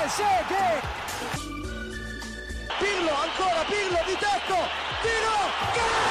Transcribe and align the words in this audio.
Trezeguet! 0.00 0.82
Pirlo, 2.78 3.14
ancora 3.20 3.64
Pirlo 3.66 3.98
di 4.06 4.16
tecco! 4.16 4.56
Tiro! 5.02 5.36
Gol! 5.74 6.08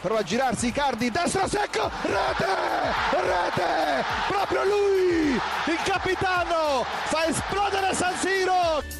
Prova 0.00 0.20
a 0.20 0.22
girarsi 0.22 0.68
Icardi, 0.68 1.10
destro 1.10 1.46
secco, 1.46 1.90
rete, 2.02 2.46
rete, 3.10 4.04
proprio 4.28 4.64
lui, 4.64 5.32
il 5.32 5.78
capitano, 5.84 6.84
fa 7.04 7.26
esplodere 7.26 7.92
San 7.94 8.16
Siro. 8.16 8.97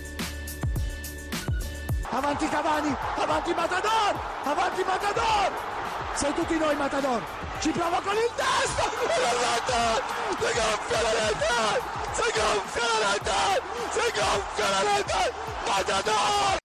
Avanti 2.11 2.47
Cavani, 2.49 2.89
avanti 3.23 3.55
Matador, 3.55 4.15
avanti 4.45 4.83
Matador, 4.83 5.53
Matador. 15.69 16.59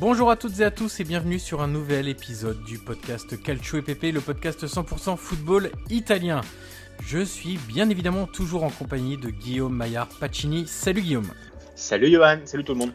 Bonjour 0.00 0.30
à 0.30 0.36
toutes 0.36 0.58
et 0.58 0.64
à 0.64 0.70
tous 0.72 0.98
et 0.98 1.04
bienvenue 1.04 1.38
sur 1.38 1.62
un 1.62 1.68
nouvel 1.68 2.08
épisode 2.08 2.64
du 2.64 2.78
podcast 2.78 3.40
Calcio 3.40 3.78
EPP, 3.78 4.12
le 4.12 4.20
podcast 4.20 4.66
100% 4.66 5.16
football 5.16 5.70
italien. 5.88 6.40
Je 7.06 7.20
suis 7.20 7.58
bien 7.58 7.88
évidemment 7.90 8.26
toujours 8.26 8.64
en 8.64 8.70
compagnie 8.70 9.16
de 9.16 9.30
Guillaume 9.30 9.76
Maillard 9.76 10.08
Pacini. 10.08 10.66
Salut 10.66 11.02
Guillaume. 11.02 11.30
Salut 11.80 12.10
Johan, 12.12 12.40
salut 12.44 12.62
tout 12.62 12.74
le 12.74 12.78
monde. 12.78 12.92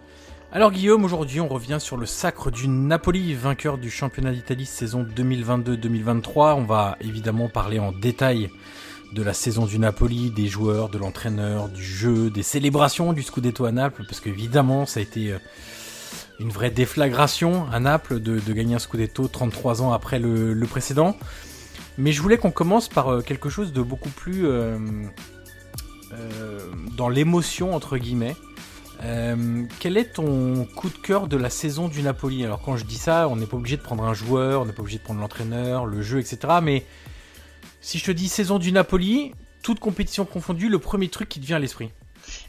Alors 0.51 0.71
Guillaume, 0.71 1.03
aujourd'hui 1.03 1.41
on 1.41 1.47
revient 1.47 1.79
sur 1.79 1.97
le 1.97 2.05
sacre 2.05 2.51
du 2.51 2.67
Napoli, 2.67 3.33
vainqueur 3.33 3.79
du 3.79 3.89
championnat 3.89 4.31
d'Italie 4.31 4.67
saison 4.67 5.03
2022-2023. 5.03 6.53
On 6.53 6.65
va 6.65 6.95
évidemment 7.01 7.49
parler 7.49 7.79
en 7.79 7.91
détail 7.91 8.51
de 9.11 9.23
la 9.23 9.33
saison 9.33 9.65
du 9.65 9.79
Napoli, 9.79 10.29
des 10.29 10.47
joueurs, 10.47 10.89
de 10.89 10.99
l'entraîneur, 10.99 11.67
du 11.69 11.83
jeu, 11.83 12.29
des 12.29 12.43
célébrations 12.43 13.11
du 13.11 13.23
Scudetto 13.23 13.65
à 13.65 13.71
Naples, 13.71 14.03
parce 14.07 14.19
qu'évidemment 14.19 14.85
ça 14.85 14.99
a 14.99 15.03
été 15.03 15.31
euh, 15.31 15.39
une 16.39 16.49
vraie 16.49 16.69
déflagration 16.69 17.65
à 17.71 17.79
Naples 17.79 18.19
de, 18.19 18.39
gagner 18.53 18.75
un 18.75 18.79
Scudetto 18.79 19.27
33 19.27 19.81
ans 19.81 19.93
après 19.93 20.19
le, 20.19 20.67
précédent. 20.69 21.17
Mais 21.97 22.11
je 22.11 22.21
voulais 22.21 22.37
qu'on 22.37 22.51
commence 22.51 22.87
par 22.87 23.11
euh, 23.11 23.21
quelque 23.21 23.49
chose 23.49 23.73
de 23.73 23.81
beaucoup 23.81 24.09
plus 24.09 24.45
euh, 24.45 24.77
dans 26.95 27.09
l'émotion 27.09 27.73
entre 27.73 27.97
guillemets. 27.97 28.35
Euh, 29.05 29.65
quel 29.79 29.97
est 29.97 30.13
ton 30.13 30.65
coup 30.75 30.89
de 30.89 30.97
cœur 30.97 31.27
de 31.27 31.37
la 31.37 31.51
saison 31.51 31.87
du 31.87 32.01
Napoli? 32.01 32.43
Alors 32.43 32.61
quand 32.61 32.75
je 32.75 32.85
dis 32.85 32.97
ça, 32.97 33.29
on 33.29 33.35
n'est 33.35 33.45
pas 33.45 33.57
obligé 33.57 33.77
de 33.77 33.81
prendre 33.81 34.03
un 34.03 34.15
joueur, 34.15 34.61
on 34.61 34.65
n'est 34.65 34.73
pas 34.73 34.81
obligé 34.81 34.97
de 34.97 35.03
prendre 35.03 35.19
l'entraîneur, 35.19 35.85
le 35.85 36.01
jeu, 36.01 36.19
etc. 36.19 36.39
Mais 36.63 36.83
si 37.81 37.99
je 37.99 38.05
te 38.05 38.11
dis 38.11 38.27
saison 38.27 38.57
du 38.57 38.71
Napoli, 38.71 39.33
toute 39.61 39.79
compétition 39.79 40.25
confondue, 40.25 40.69
le 40.69 40.79
premier 40.79 41.09
truc 41.09 41.29
qui 41.29 41.39
te 41.39 41.45
vient 41.45 41.57
à 41.57 41.59
l'esprit? 41.59 41.91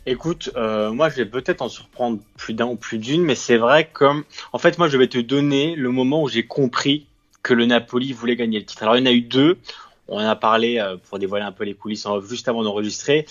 Écoute, 0.07 0.51
euh, 0.57 0.91
moi 0.93 1.11
je 1.11 1.17
vais 1.17 1.27
peut-être 1.27 1.61
en 1.61 1.69
surprendre 1.69 2.21
plus 2.39 2.55
d'un 2.55 2.67
ou 2.67 2.77
plus 2.77 2.99
d'une, 2.99 3.23
mais 3.23 3.35
c'est 3.35 3.59
vrai 3.59 3.91
comme, 3.93 4.25
en 4.55 4.59
fait, 4.59 4.79
moi 4.79 4.89
je 4.89 4.97
vais 4.97 5.09
te 5.09 5.19
donner 5.19 5.77
le 5.77 5.91
moment 5.91 6.23
où 6.23 6.29
j'ai 6.29 6.47
compris 6.47 7.07
que 7.43 7.53
le 7.53 7.67
Napoli 7.67 8.15
voulait 8.15 8.37
gagner 8.37 8.59
le 8.59 8.65
titre. 8.65 8.83
Alors 8.83 8.97
il 8.97 9.01
y 9.01 9.03
en 9.03 9.11
a 9.11 9.13
eu 9.13 9.21
deux. 9.21 9.59
On 10.09 10.19
en 10.19 10.29
a 10.29 10.37
parlé 10.37 10.79
euh, 10.79 10.97
pour 10.97 11.19
dévoiler 11.19 11.45
un 11.45 11.53
peu 11.53 11.65
les 11.65 11.75
coulisses 11.75 12.07
off 12.07 12.29
juste 12.29 12.49
avant 12.49 12.63
d'enregistrer. 12.63 13.27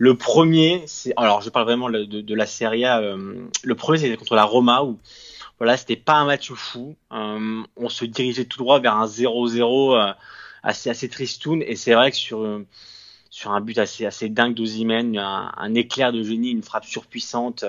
Le 0.00 0.16
premier, 0.16 0.82
c'est 0.86 1.12
alors 1.16 1.42
je 1.42 1.50
parle 1.50 1.66
vraiment 1.66 1.90
de, 1.90 2.34
la 2.34 2.46
Serie 2.46 2.86
A. 2.86 3.00
euh, 3.00 3.46
le 3.62 3.74
premier, 3.74 3.98
c'était 3.98 4.16
contre 4.16 4.34
la 4.34 4.44
Roma 4.44 4.82
où 4.82 4.98
voilà, 5.58 5.76
c'était 5.76 5.96
pas 5.96 6.14
un 6.14 6.24
match 6.24 6.50
fou. 6.52 6.96
Euh, 7.12 7.62
on 7.76 7.88
se 7.90 8.06
dirigeait 8.06 8.46
tout 8.46 8.58
droit 8.58 8.80
vers 8.80 8.96
un 8.96 9.06
0-0 9.06 9.94
euh, 9.94 10.12
assez 10.62 10.88
assez 10.88 11.08
tristoun. 11.10 11.62
Et 11.62 11.76
c'est 11.76 11.92
vrai 11.92 12.10
que 12.10 12.16
sur 12.16 12.62
sur 13.28 13.50
un 13.52 13.60
but 13.60 13.76
assez 13.78 14.06
assez 14.06 14.28
dingue 14.28 14.54
d'Ozymen, 14.54 15.18
un, 15.18 15.52
un 15.54 15.74
éclair 15.74 16.12
de 16.12 16.22
génie, 16.22 16.50
une 16.50 16.62
frappe 16.62 16.86
surpuissante 16.86 17.66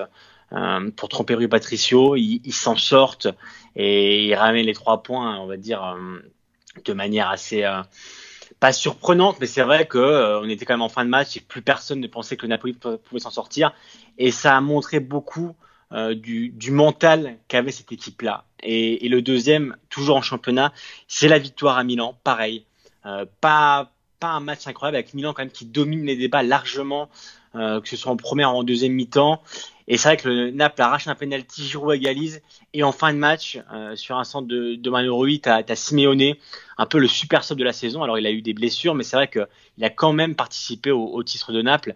pour 0.96 1.08
tromper 1.08 1.34
Rui 1.34 1.48
Patricio, 1.48 2.16
ils 2.16 2.40
il 2.44 2.52
s'en 2.54 2.76
sortent 2.76 3.28
et 3.76 4.26
ils 4.26 4.34
ramènent 4.34 4.66
les 4.66 4.74
trois 4.74 5.02
points, 5.02 5.38
on 5.38 5.46
va 5.46 5.56
dire, 5.56 5.96
de 6.84 6.92
manière 6.92 7.28
assez 7.28 7.62
pas 8.62 8.72
surprenante, 8.72 9.38
mais 9.40 9.46
c'est 9.46 9.64
vrai 9.64 9.88
que 9.88 9.98
euh, 9.98 10.48
était 10.48 10.64
quand 10.64 10.74
même 10.74 10.82
en 10.82 10.88
fin 10.88 11.04
de 11.04 11.10
match 11.10 11.36
et 11.36 11.40
plus 11.40 11.62
personne 11.62 11.98
ne 11.98 12.06
pensait 12.06 12.36
que 12.36 12.42
le 12.42 12.48
Napoli 12.50 12.74
pou- 12.74 12.96
pouvait 12.96 13.20
s'en 13.20 13.32
sortir. 13.32 13.72
Et 14.18 14.30
ça 14.30 14.56
a 14.56 14.60
montré 14.60 15.00
beaucoup 15.00 15.56
euh, 15.90 16.14
du, 16.14 16.50
du 16.50 16.70
mental 16.70 17.38
qu'avait 17.48 17.72
cette 17.72 17.90
équipe-là. 17.90 18.44
Et, 18.62 19.04
et 19.04 19.08
le 19.08 19.20
deuxième, 19.20 19.76
toujours 19.90 20.16
en 20.16 20.22
championnat, 20.22 20.72
c'est 21.08 21.26
la 21.26 21.40
victoire 21.40 21.76
à 21.76 21.82
Milan. 21.82 22.16
Pareil, 22.22 22.64
euh, 23.04 23.26
pas 23.40 23.90
pas 24.20 24.28
un 24.28 24.38
match 24.38 24.68
incroyable 24.68 24.94
avec 24.94 25.12
Milan 25.12 25.32
quand 25.32 25.42
même 25.42 25.50
qui 25.50 25.64
domine 25.64 26.04
les 26.04 26.14
débats 26.14 26.44
largement, 26.44 27.08
euh, 27.56 27.80
que 27.80 27.88
ce 27.88 27.96
soit 27.96 28.12
en 28.12 28.16
première 28.16 28.54
ou 28.54 28.58
en 28.58 28.62
deuxième 28.62 28.92
mi-temps. 28.92 29.42
Et 29.88 29.96
c'est 29.96 30.08
vrai 30.08 30.16
que 30.16 30.28
le 30.28 30.50
Naples 30.50 30.80
arrache 30.80 31.08
un 31.08 31.14
penalty, 31.14 31.64
Giroud 31.64 31.94
égalise. 31.94 32.42
Et 32.72 32.82
en 32.82 32.92
fin 32.92 33.12
de 33.12 33.18
match, 33.18 33.58
euh, 33.72 33.96
sur 33.96 34.16
un 34.16 34.24
centre 34.24 34.48
de, 34.48 34.74
de 34.74 34.90
Manuel 34.90 35.40
tu 35.40 35.48
as, 35.48 35.76
Simeone, 35.76 36.34
un 36.78 36.86
peu 36.86 36.98
le 36.98 37.08
super 37.08 37.44
sub 37.44 37.58
de 37.58 37.64
la 37.64 37.72
saison. 37.72 38.02
Alors 38.02 38.18
il 38.18 38.26
a 38.26 38.30
eu 38.30 38.42
des 38.42 38.54
blessures, 38.54 38.94
mais 38.94 39.04
c'est 39.04 39.16
vrai 39.16 39.28
qu'il 39.28 39.84
a 39.84 39.90
quand 39.90 40.12
même 40.12 40.34
participé 40.34 40.90
au, 40.90 41.22
titre 41.22 41.52
de 41.52 41.62
Naples. 41.62 41.94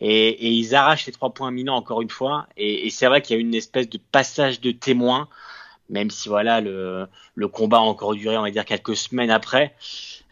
Et, 0.00 0.28
et, 0.28 0.50
ils 0.50 0.74
arrachent 0.74 1.06
les 1.06 1.12
trois 1.12 1.30
points 1.30 1.50
minants 1.50 1.76
encore 1.76 2.02
une 2.02 2.10
fois. 2.10 2.46
Et, 2.56 2.86
et 2.86 2.90
c'est 2.90 3.06
vrai 3.06 3.22
qu'il 3.22 3.34
y 3.34 3.38
a 3.38 3.40
eu 3.40 3.44
une 3.44 3.54
espèce 3.54 3.88
de 3.88 3.98
passage 3.98 4.60
de 4.60 4.70
témoin, 4.70 5.28
même 5.90 6.10
si 6.10 6.28
voilà 6.28 6.60
le, 6.60 7.06
le 7.34 7.48
combat 7.48 7.78
a 7.78 7.80
encore 7.80 8.14
duré, 8.14 8.36
on 8.36 8.42
va 8.42 8.50
dire, 8.50 8.64
quelques 8.64 8.96
semaines 8.96 9.30
après. 9.30 9.74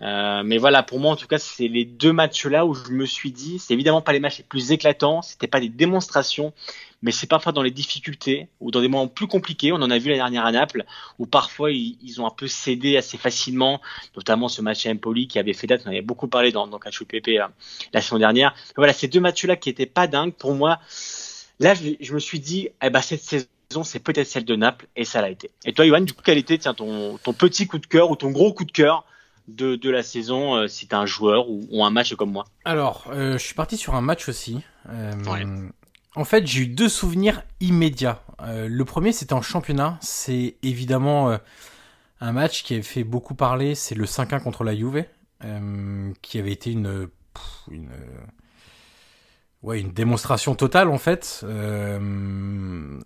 Euh, 0.03 0.43
mais 0.45 0.59
voilà, 0.59 0.83
pour 0.83 1.01
moi, 1.01 1.13
en 1.13 1.17
tout 1.17 1.27
cas, 1.27 1.39
c'est 1.39 1.69
les 1.69 1.85
deux 1.85 2.13
matchs-là 2.13 2.67
où 2.67 2.75
je 2.75 2.91
me 2.91 3.07
suis 3.07 3.31
dit, 3.31 3.59
c'est 3.59 3.73
évidemment 3.73 4.03
pas 4.03 4.13
les 4.13 4.21
matchs 4.21 4.39
les 4.39 4.45
plus 4.45 4.73
éclatants, 4.73 5.23
c'était 5.23 5.47
pas 5.47 5.61
des 5.61 5.71
démonstrations, 5.71 6.53
mais 7.03 7.13
c'est 7.13 7.27
parfois 7.27 7.53
dans 7.53 7.63
les 7.63 7.71
difficultés 7.71 8.49
ou 8.61 8.71
dans 8.71 8.81
des 8.81 8.89
moments 8.89 9.09
plus 9.09 9.27
compliqués. 9.27 9.73
On 9.73 9.77
en 9.77 9.91
a 9.91 9.99
vu 9.99 10.11
la 10.11 10.17
dernière 10.17 10.45
à 10.45 10.53
Naples, 10.53 10.85
où 11.19 11.27
parfois 11.27 11.71
ils, 11.71 12.21
ont 12.21 12.27
un 12.27 12.31
peu 12.31 12.47
cédé 12.47 12.97
assez 12.97 13.17
facilement, 13.17 13.81
notamment 14.17 14.49
ce 14.49 14.61
match 14.61 14.87
à 14.87 14.91
Empoli 14.91 15.29
qui 15.29 15.39
avait 15.39 15.55
fait 15.55 15.67
date. 15.67 15.83
On 15.87 15.89
avait 15.89 16.03
beaucoup 16.03 16.29
parlé 16.29 16.53
dans, 16.53 16.67
dans 16.67 16.79
Catch 16.79 17.03
PP 17.05 17.29
euh, 17.29 17.47
la 17.93 18.03
saison 18.03 18.19
dernière. 18.19 18.55
Voilà, 18.77 18.93
ces 18.93 19.09
deux 19.09 19.21
matchs-là 19.21 19.57
qui 19.57 19.71
étaient 19.71 19.87
pas 19.87 20.07
dingues 20.07 20.35
pour 20.35 20.55
moi. 20.55 20.79
Là, 21.59 21.75
je, 21.75 21.93
je 22.01 22.13
me 22.13 22.19
suis 22.19 22.41
dit, 22.41 22.69
eh 22.83 22.91
ben 22.91 23.01
cette 23.01 23.23
saison 23.23 23.47
c'est 23.83 23.99
peut-être 23.99 24.29
celle 24.29 24.45
de 24.45 24.55
Naples, 24.55 24.87
et 24.95 25.05
ça 25.05 25.21
l'a 25.21 25.31
été. 25.31 25.51
Et 25.65 25.73
toi, 25.73 25.85
Yoann, 25.85 26.05
du 26.05 26.13
coup, 26.13 26.23
quel 26.25 26.39
était 26.39 26.57
tiens, 26.59 26.75
ton, 26.75 27.19
ton 27.19 27.33
petit 27.33 27.67
coup 27.67 27.79
de 27.79 27.87
cœur 27.87 28.11
ou 28.11 28.17
ton 28.17 28.31
gros 28.31 28.53
coup 28.53 28.65
de 28.65 28.73
cœur 28.73 29.05
de, 29.49 29.77
de 29.77 29.91
la 29.91 30.03
saison 30.03 30.57
euh, 30.57 30.69
si 30.69 30.89
tu 30.89 30.95
un 30.95 31.07
joueur 31.07 31.49
ou, 31.49 31.85
un 31.85 31.91
match 31.91 32.15
comme 32.15 32.33
moi 32.33 32.47
Alors, 32.65 33.07
euh, 33.11 33.39
je 33.39 33.45
suis 33.45 33.55
parti 33.55 33.77
sur 33.77 33.95
un 33.95 34.01
match 34.01 34.29
aussi. 34.29 34.63
Euh, 34.89 35.13
en 36.15 36.25
fait, 36.25 36.47
j'ai 36.47 36.63
eu 36.63 36.67
deux 36.67 36.89
souvenirs 36.89 37.43
immédiats. 37.61 38.23
le 38.41 38.85
premier, 38.85 39.13
c'était 39.13 39.35
en 39.35 39.43
championnat. 39.43 39.99
C'est 40.01 40.57
évidemment 40.63 41.39
un 42.21 42.33
match 42.33 42.63
qui 42.63 42.73
avait 42.73 42.83
fait 42.83 43.05
beaucoup 43.05 43.35
parler. 43.35 43.75
C'est 43.75 43.95
le 43.95 44.07
5-1 44.07 44.43
contre 44.43 44.65
la 44.65 44.75
Juve, 44.75 45.05
qui 46.23 46.39
avait 46.39 46.53
été 46.53 46.71
une, 46.73 47.09
une 47.71 47.91
ouais, 49.63 49.79
une 49.79 49.93
démonstration 49.93 50.55
totale 50.55 50.89
en 50.89 50.97
fait. 50.97 51.45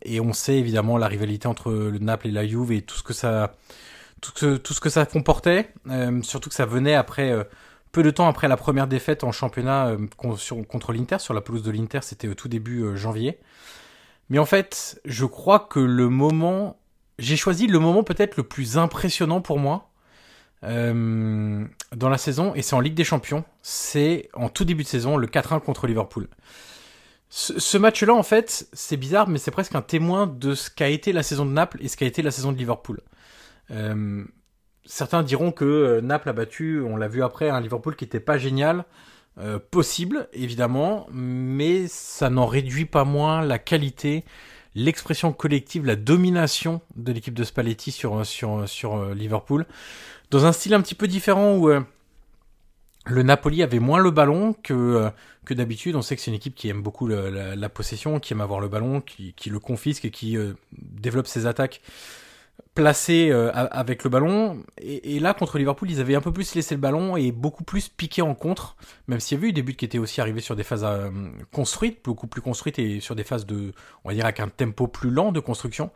et 0.04 0.20
on 0.20 0.32
sait 0.32 0.58
évidemment 0.58 0.96
la 0.96 1.08
rivalité 1.08 1.48
entre 1.48 1.72
le 1.72 1.98
Naples 1.98 2.28
et 2.28 2.32
la 2.32 2.46
Juve 2.46 2.70
et 2.70 2.82
tout 2.82 2.96
ce 2.96 3.02
que 3.02 3.12
ça, 3.12 3.56
tout 4.20 4.32
ce, 4.34 4.56
tout 4.56 4.74
ce 4.74 4.80
que 4.80 4.88
ça 4.88 5.06
comportait, 5.06 5.72
euh, 5.88 6.22
surtout 6.22 6.48
que 6.48 6.54
ça 6.54 6.66
venait 6.66 6.94
après 6.94 7.30
euh, 7.30 7.44
peu 7.92 8.02
de 8.02 8.10
temps 8.10 8.28
après 8.28 8.48
la 8.48 8.56
première 8.56 8.86
défaite 8.86 9.24
en 9.24 9.32
championnat 9.32 9.88
euh, 9.88 10.06
contre 10.16 10.92
l'Inter 10.92 11.18
sur 11.18 11.34
la 11.34 11.40
pelouse 11.40 11.62
de 11.62 11.70
l'Inter, 11.70 12.00
c'était 12.02 12.28
au 12.28 12.34
tout 12.34 12.48
début 12.48 12.96
janvier. 12.96 13.38
Mais 14.28 14.38
en 14.38 14.46
fait, 14.46 15.00
je 15.04 15.24
crois 15.24 15.58
que 15.58 15.80
le 15.80 16.08
moment, 16.08 16.78
j'ai 17.18 17.36
choisi 17.36 17.66
le 17.66 17.78
moment 17.80 18.04
peut-être 18.04 18.36
le 18.36 18.44
plus 18.44 18.78
impressionnant 18.78 19.40
pour 19.40 19.58
moi 19.58 19.86
dans 20.62 22.08
la 22.10 22.18
saison, 22.18 22.54
et 22.54 22.60
c'est 22.60 22.76
en 22.76 22.80
Ligue 22.80 22.94
des 22.94 23.02
Champions. 23.02 23.44
C'est 23.62 24.28
en 24.34 24.50
tout 24.50 24.66
début 24.66 24.82
de 24.82 24.88
saison, 24.88 25.16
le 25.16 25.26
4-1 25.26 25.60
contre 25.60 25.86
Liverpool. 25.86 26.28
Ce, 27.30 27.58
ce 27.58 27.78
match-là, 27.78 28.12
en 28.12 28.22
fait, 28.22 28.68
c'est 28.74 28.98
bizarre, 28.98 29.26
mais 29.26 29.38
c'est 29.38 29.50
presque 29.50 29.74
un 29.74 29.80
témoin 29.80 30.26
de 30.26 30.54
ce 30.54 30.68
qu'a 30.68 30.88
été 30.88 31.12
la 31.12 31.22
saison 31.22 31.46
de 31.46 31.52
Naples 31.52 31.78
et 31.80 31.88
ce 31.88 31.96
qu'a 31.96 32.04
été 32.04 32.20
la 32.20 32.30
saison 32.30 32.52
de 32.52 32.58
Liverpool. 32.58 33.00
Euh, 33.70 34.24
certains 34.84 35.22
diront 35.22 35.52
que 35.52 35.64
euh, 35.64 36.00
Naples 36.00 36.28
a 36.28 36.32
battu, 36.32 36.80
on 36.80 36.96
l'a 36.96 37.08
vu 37.08 37.22
après, 37.22 37.48
un 37.48 37.60
Liverpool 37.60 37.96
qui 37.96 38.04
n'était 38.04 38.20
pas 38.20 38.38
génial. 38.38 38.84
Euh, 39.38 39.58
possible, 39.58 40.28
évidemment, 40.32 41.06
mais 41.12 41.86
ça 41.86 42.30
n'en 42.30 42.46
réduit 42.46 42.84
pas 42.84 43.04
moins 43.04 43.42
la 43.42 43.58
qualité, 43.58 44.24
l'expression 44.74 45.32
collective, 45.32 45.86
la 45.86 45.96
domination 45.96 46.82
de 46.96 47.12
l'équipe 47.12 47.32
de 47.32 47.44
Spalletti 47.44 47.92
sur, 47.92 48.26
sur, 48.26 48.68
sur 48.68 49.14
Liverpool. 49.14 49.66
Dans 50.30 50.46
un 50.46 50.52
style 50.52 50.74
un 50.74 50.80
petit 50.82 50.96
peu 50.96 51.06
différent 51.06 51.56
où 51.56 51.70
le 53.06 53.22
Napoli 53.22 53.62
avait 53.62 53.78
moins 53.78 54.00
le 54.00 54.10
ballon 54.10 54.52
que, 54.52 55.10
que 55.46 55.54
d'habitude. 55.54 55.96
On 55.96 56.02
sait 56.02 56.16
que 56.16 56.22
c'est 56.22 56.32
une 56.32 56.36
équipe 56.36 56.56
qui 56.56 56.68
aime 56.68 56.82
beaucoup 56.82 57.06
la, 57.06 57.68
possession, 57.68 58.20
qui 58.20 58.34
aime 58.34 58.40
avoir 58.40 58.60
le 58.60 58.68
ballon, 58.68 59.00
qui, 59.00 59.32
qui 59.34 59.48
le 59.48 59.60
confisque 59.60 60.04
et 60.04 60.10
qui 60.10 60.36
développe 60.72 61.28
ses 61.28 61.46
attaques 61.46 61.80
placé 62.74 63.30
euh, 63.30 63.50
avec 63.52 64.04
le 64.04 64.10
ballon. 64.10 64.62
Et, 64.80 65.18
là, 65.20 65.34
contre 65.34 65.58
Liverpool, 65.58 65.90
ils 65.90 66.00
avaient 66.00 66.14
un 66.14 66.20
peu 66.20 66.32
plus 66.32 66.54
laissé 66.54 66.74
le 66.74 66.80
ballon 66.80 67.16
et 67.16 67.32
beaucoup 67.32 67.64
plus 67.64 67.88
piqué 67.88 68.22
en 68.22 68.34
contre, 68.34 68.76
même 69.08 69.20
s'il 69.20 69.36
y 69.36 69.40
avait 69.40 69.48
eu 69.48 69.52
des 69.52 69.62
buts 69.62 69.74
qui 69.74 69.84
étaient 69.84 69.98
aussi 69.98 70.20
arrivés 70.20 70.40
sur 70.40 70.56
des 70.56 70.62
phases 70.62 70.84
euh, 70.84 71.10
construites, 71.52 72.04
beaucoup 72.04 72.26
plus 72.26 72.40
construites 72.40 72.78
et 72.78 73.00
sur 73.00 73.14
des 73.14 73.24
phases 73.24 73.46
de, 73.46 73.72
on 74.04 74.08
va 74.08 74.14
dire, 74.14 74.24
avec 74.24 74.40
un 74.40 74.48
tempo 74.48 74.86
plus 74.86 75.10
lent 75.10 75.32
de 75.32 75.40
construction. 75.40 75.90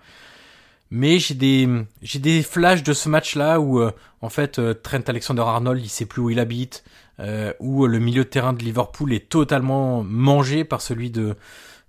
Mais 0.90 1.18
j'ai 1.18 1.34
des, 1.34 1.68
j'ai 2.02 2.18
des 2.18 2.42
flashs 2.42 2.82
de 2.82 2.92
ce 2.92 3.08
match-là 3.08 3.60
où, 3.60 3.80
euh, 3.80 3.90
en 4.20 4.28
fait, 4.28 4.60
Trent 4.82 5.02
Alexander-Arnold, 5.06 5.82
il 5.82 5.88
sait 5.88 6.06
plus 6.06 6.22
où 6.22 6.30
il 6.30 6.38
habite, 6.38 6.84
où 7.60 7.86
le 7.86 7.98
milieu 8.00 8.24
de 8.24 8.28
terrain 8.28 8.52
de 8.52 8.62
Liverpool 8.62 9.12
est 9.12 9.28
totalement 9.28 10.02
mangé 10.02 10.64
par 10.64 10.80
celui 10.80 11.10
de, 11.10 11.36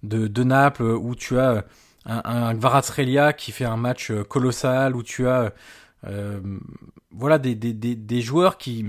de, 0.03 0.27
de 0.27 0.43
Naples, 0.43 0.83
où 0.83 1.15
tu 1.15 1.39
as 1.39 1.65
un, 2.05 2.53
un 2.55 3.33
qui 3.33 3.51
fait 3.51 3.65
un 3.65 3.77
match 3.77 4.11
euh, 4.11 4.23
colossal 4.23 4.95
où 4.95 5.03
tu 5.03 5.27
as 5.27 5.53
euh, 6.05 6.39
voilà 7.11 7.39
des, 7.39 7.55
des, 7.55 7.73
des, 7.73 8.21
joueurs 8.21 8.57
qui 8.57 8.85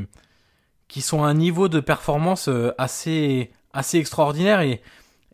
qui 0.89 1.01
sont 1.01 1.25
à 1.25 1.29
un 1.29 1.35
niveau 1.35 1.69
de 1.69 1.81
performance 1.81 2.49
euh, 2.49 2.73
assez 2.79 3.51
assez 3.73 3.99
extraordinaire 3.99 4.61
et 4.61 4.83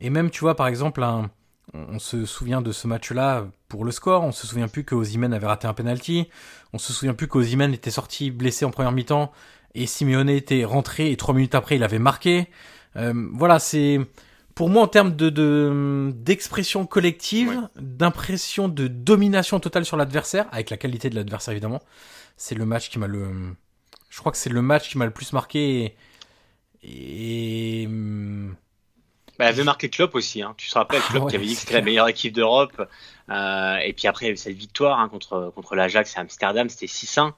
et 0.00 0.10
même 0.10 0.30
tu 0.30 0.40
vois 0.40 0.54
par 0.54 0.68
exemple 0.68 1.02
un 1.02 1.30
on 1.74 1.98
se 1.98 2.26
souvient 2.26 2.60
de 2.60 2.70
ce 2.70 2.86
match-là 2.86 3.46
pour 3.68 3.86
le 3.86 3.92
score, 3.92 4.24
on 4.24 4.32
se 4.32 4.46
souvient 4.46 4.68
plus 4.68 4.84
que 4.84 4.94
Ozymen 4.94 5.32
avait 5.32 5.46
raté 5.46 5.66
un 5.66 5.72
penalty, 5.72 6.28
on 6.74 6.78
se 6.78 6.92
souvient 6.92 7.14
plus 7.14 7.28
qu'Ozymen 7.28 7.72
était 7.72 7.90
sorti 7.90 8.30
blessé 8.30 8.66
en 8.66 8.70
première 8.70 8.92
mi-temps 8.92 9.32
et 9.74 9.86
Simeone 9.86 10.28
était 10.28 10.64
rentré 10.64 11.10
et 11.10 11.16
trois 11.16 11.34
minutes 11.34 11.54
après 11.54 11.76
il 11.76 11.82
avait 11.82 12.00
marqué. 12.00 12.48
voilà, 12.94 13.58
c'est 13.58 14.00
pour 14.54 14.68
moi, 14.68 14.82
en 14.82 14.88
termes 14.88 15.14
de 15.16 16.12
d'expression 16.14 16.86
collective, 16.86 17.68
d'impression 17.76 18.68
de 18.68 18.86
domination 18.86 19.60
totale 19.60 19.84
sur 19.84 19.96
l'adversaire, 19.96 20.46
avec 20.52 20.70
la 20.70 20.76
qualité 20.76 21.10
de 21.10 21.14
l'adversaire 21.14 21.52
évidemment, 21.52 21.82
c'est 22.36 22.54
le 22.54 22.64
match 22.64 22.90
qui 22.90 22.98
m'a 22.98 23.06
le, 23.06 23.54
je 24.08 24.18
crois 24.18 24.32
que 24.32 24.38
c'est 24.38 24.50
le 24.50 24.62
match 24.62 24.90
qui 24.90 24.98
m'a 24.98 25.06
le 25.06 25.10
plus 25.10 25.32
marqué. 25.32 25.94
Et, 26.82 27.86
bah, 29.38 29.46
elle 29.46 29.54
avait 29.54 29.64
marqué 29.64 29.88
Klopp 29.88 30.14
aussi. 30.14 30.42
Hein. 30.42 30.54
Tu 30.56 30.68
te 30.68 30.74
rappelles, 30.74 31.00
Klopp 31.00 31.24
ah 31.26 31.30
qui 31.30 31.36
avait 31.36 31.46
dit 31.46 31.54
que 31.54 31.60
c'était 31.60 31.74
la 31.74 31.82
meilleure 31.82 32.08
équipe 32.08 32.34
d'Europe. 32.34 32.88
Euh, 33.30 33.76
et 33.76 33.92
puis 33.92 34.08
après, 34.08 34.26
il 34.26 34.28
y 34.28 34.30
avait 34.30 34.36
cette 34.36 34.56
victoire 34.56 35.00
hein, 35.00 35.08
contre 35.08 35.52
contre 35.54 35.74
l'Ajax 35.74 36.16
à 36.16 36.20
Amsterdam, 36.20 36.68
c'était 36.68 36.86
6-1 36.86 37.32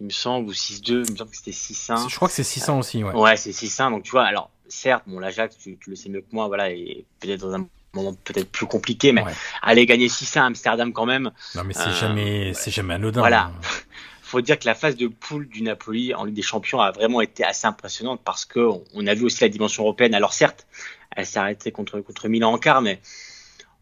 il 0.00 0.06
me 0.06 0.10
semble, 0.10 0.48
ou 0.48 0.52
6-2, 0.52 1.04
il 1.06 1.12
me 1.12 1.16
semble 1.16 1.30
que 1.30 1.36
c'était 1.36 1.50
6-1. 1.52 2.08
Je 2.08 2.16
crois 2.16 2.28
que 2.28 2.34
c'est 2.34 2.42
6-1 2.42 2.78
aussi, 2.78 3.04
ouais. 3.04 3.12
Ouais, 3.12 3.36
c'est 3.36 3.50
6-1, 3.50 3.90
donc 3.90 4.02
tu 4.02 4.10
vois, 4.10 4.24
alors, 4.24 4.50
certes, 4.68 5.04
bon, 5.06 5.18
l'Ajax, 5.18 5.56
tu, 5.58 5.76
tu, 5.78 5.90
le 5.90 5.96
sais 5.96 6.08
mieux 6.08 6.20
que 6.20 6.32
moi, 6.32 6.48
voilà, 6.48 6.70
et 6.70 7.04
peut-être 7.20 7.40
dans 7.40 7.54
un 7.54 7.66
moment 7.94 8.14
peut-être 8.24 8.50
plus 8.50 8.66
compliqué, 8.66 9.12
mais 9.12 9.24
aller 9.62 9.86
gagner 9.86 10.08
6-1 10.08 10.40
à 10.40 10.44
Amsterdam 10.46 10.92
quand 10.92 11.06
même. 11.06 11.30
Non, 11.54 11.64
mais 11.64 11.74
c'est 11.74 11.88
euh, 11.88 12.00
jamais, 12.00 12.52
c'est 12.54 12.70
jamais 12.70 12.94
anodin. 12.94 13.20
Voilà. 13.20 13.52
Faut 14.22 14.40
dire 14.40 14.58
que 14.58 14.66
la 14.66 14.74
phase 14.74 14.96
de 14.96 15.06
poule 15.06 15.48
du 15.48 15.62
Napoli 15.62 16.12
en 16.14 16.24
Ligue 16.24 16.34
des 16.34 16.42
Champions 16.42 16.80
a 16.80 16.90
vraiment 16.90 17.20
été 17.20 17.44
assez 17.44 17.66
impressionnante 17.66 18.20
parce 18.24 18.44
que 18.44 18.68
on 18.94 19.06
a 19.06 19.14
vu 19.14 19.24
aussi 19.24 19.42
la 19.42 19.48
dimension 19.48 19.84
européenne. 19.84 20.14
Alors 20.14 20.32
certes, 20.32 20.66
elle 21.14 21.26
s'est 21.26 21.38
arrêtée 21.38 21.70
contre 21.70 22.00
contre 22.00 22.28
Milan 22.28 22.52
en 22.52 22.58
quart, 22.58 22.82
mais 22.82 23.00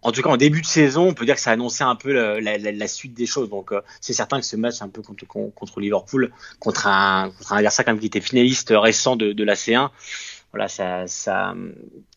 en 0.02 0.10
tout 0.10 0.20
cas, 0.20 0.30
en 0.30 0.36
début 0.36 0.60
de 0.60 0.66
saison, 0.66 1.08
on 1.08 1.14
peut 1.14 1.24
dire 1.24 1.36
que 1.36 1.40
ça 1.40 1.52
annonçait 1.52 1.84
un 1.84 1.94
peu 1.94 2.12
la, 2.12 2.40
la, 2.40 2.72
la 2.72 2.88
suite 2.88 3.14
des 3.14 3.26
choses. 3.26 3.48
Donc, 3.48 3.70
euh, 3.70 3.80
c'est 4.00 4.12
certain 4.12 4.40
que 4.40 4.46
ce 4.46 4.56
match, 4.56 4.82
un 4.82 4.88
peu 4.88 5.00
contre, 5.00 5.24
contre 5.26 5.80
Liverpool, 5.80 6.32
contre 6.58 6.88
un, 6.88 7.30
contre 7.38 7.52
un 7.52 7.56
adversaire 7.58 7.84
quand 7.84 7.92
même 7.92 8.00
qui 8.00 8.06
était 8.06 8.20
finaliste 8.20 8.74
récent 8.76 9.14
de, 9.14 9.32
de 9.32 9.44
la 9.44 9.54
C1, 9.54 9.90
voilà, 10.52 10.68
ça, 10.68 11.06
ça, 11.06 11.54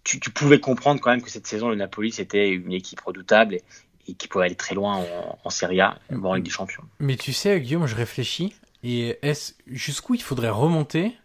tu, 0.03 0.19
tu, 0.19 0.29
pouvais 0.29 0.59
comprendre 0.59 0.99
quand 1.01 1.11
même 1.11 1.21
que 1.21 1.29
cette 1.29 1.47
saison, 1.47 1.69
le 1.69 1.75
Napoli, 1.75 2.11
c'était 2.11 2.49
une 2.49 2.73
équipe 2.73 2.99
redoutable 2.99 3.57
et, 4.07 4.13
qui 4.13 4.27
pouvait 4.27 4.45
aller 4.45 4.55
très 4.55 4.75
loin 4.75 4.97
en, 4.97 5.39
en 5.43 5.49
Serie 5.49 5.81
A, 5.81 5.97
voire 6.09 6.33
en 6.33 6.35
Ligue 6.35 6.45
des 6.45 6.51
Champions. 6.51 6.83
Mais 6.99 7.15
tu 7.15 7.33
sais, 7.33 7.59
Guillaume, 7.59 7.87
je 7.87 7.95
réfléchis. 7.95 8.53
Et 8.83 9.17
est-ce 9.23 9.53
jusqu'où 9.65 10.13
il 10.13 10.21
faudrait 10.21 10.49
remonter 10.49 11.15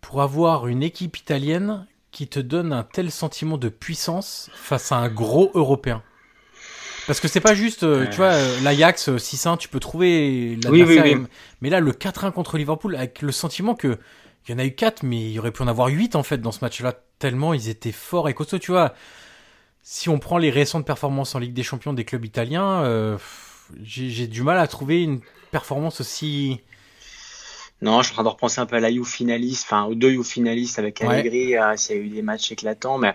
pour 0.00 0.22
avoir 0.22 0.68
une 0.68 0.82
équipe 0.82 1.16
italienne 1.16 1.86
qui 2.12 2.28
te 2.28 2.38
donne 2.38 2.72
un 2.72 2.84
tel 2.84 3.10
sentiment 3.10 3.58
de 3.58 3.68
puissance 3.68 4.50
face 4.54 4.92
à 4.92 4.96
un 4.96 5.08
gros 5.08 5.50
européen? 5.54 6.02
Parce 7.06 7.20
que 7.20 7.28
c'est 7.28 7.40
pas 7.40 7.54
juste, 7.54 7.82
euh, 7.82 8.06
tu 8.08 8.16
vois, 8.16 8.32
euh, 8.32 8.60
l'Ajax 8.62 9.10
6-1, 9.10 9.54
euh, 9.54 9.56
tu 9.56 9.68
peux 9.68 9.80
trouver 9.80 10.56
l'adversaire. 10.62 11.04
Oui, 11.04 11.26
Mais 11.60 11.70
là, 11.70 11.80
le 11.80 11.92
4-1 11.92 12.30
contre 12.30 12.56
Liverpool, 12.56 12.96
avec 12.96 13.20
le 13.20 13.32
sentiment 13.32 13.74
que 13.74 13.98
il 14.46 14.52
y 14.52 14.54
en 14.54 14.58
a 14.58 14.64
eu 14.64 14.74
4, 14.74 15.02
mais 15.02 15.20
il 15.20 15.32
y 15.32 15.38
aurait 15.38 15.52
pu 15.52 15.62
en 15.62 15.68
avoir 15.68 15.88
8 15.88 16.16
en 16.16 16.22
fait 16.22 16.38
dans 16.38 16.52
ce 16.52 16.60
match-là, 16.62 16.94
tellement 17.18 17.54
ils 17.54 17.68
étaient 17.68 17.92
forts 17.92 18.28
et 18.28 18.34
costauds, 18.34 18.58
tu 18.58 18.72
vois. 18.72 18.94
Si 19.82 20.08
on 20.08 20.18
prend 20.18 20.38
les 20.38 20.50
récentes 20.50 20.86
performances 20.86 21.34
en 21.34 21.38
Ligue 21.38 21.52
des 21.52 21.62
Champions 21.62 21.92
des 21.92 22.04
clubs 22.04 22.24
italiens, 22.24 23.18
j'ai 23.82 24.26
du 24.26 24.42
mal 24.42 24.58
à 24.58 24.66
trouver 24.66 25.02
une 25.02 25.20
performance 25.50 26.00
aussi 26.00 26.60
non, 27.82 28.00
je 28.00 28.06
suis 28.06 28.12
en 28.12 28.14
train 28.14 28.22
de 28.22 28.28
repenser 28.28 28.60
un 28.60 28.66
peu 28.66 28.76
à 28.76 28.80
la 28.80 28.88
You 28.88 29.04
finaliste, 29.04 29.64
enfin 29.66 29.84
aux 29.84 29.94
deux 29.94 30.12
You 30.12 30.24
finalistes 30.24 30.78
avec 30.78 31.02
Allegri, 31.02 31.48
ouais. 31.48 31.58
Euh, 31.58 31.76
s'il 31.76 31.96
y 31.96 31.98
a 31.98 32.02
eu 32.02 32.08
des 32.08 32.22
matchs 32.22 32.50
éclatants, 32.50 32.96
mais 32.96 33.14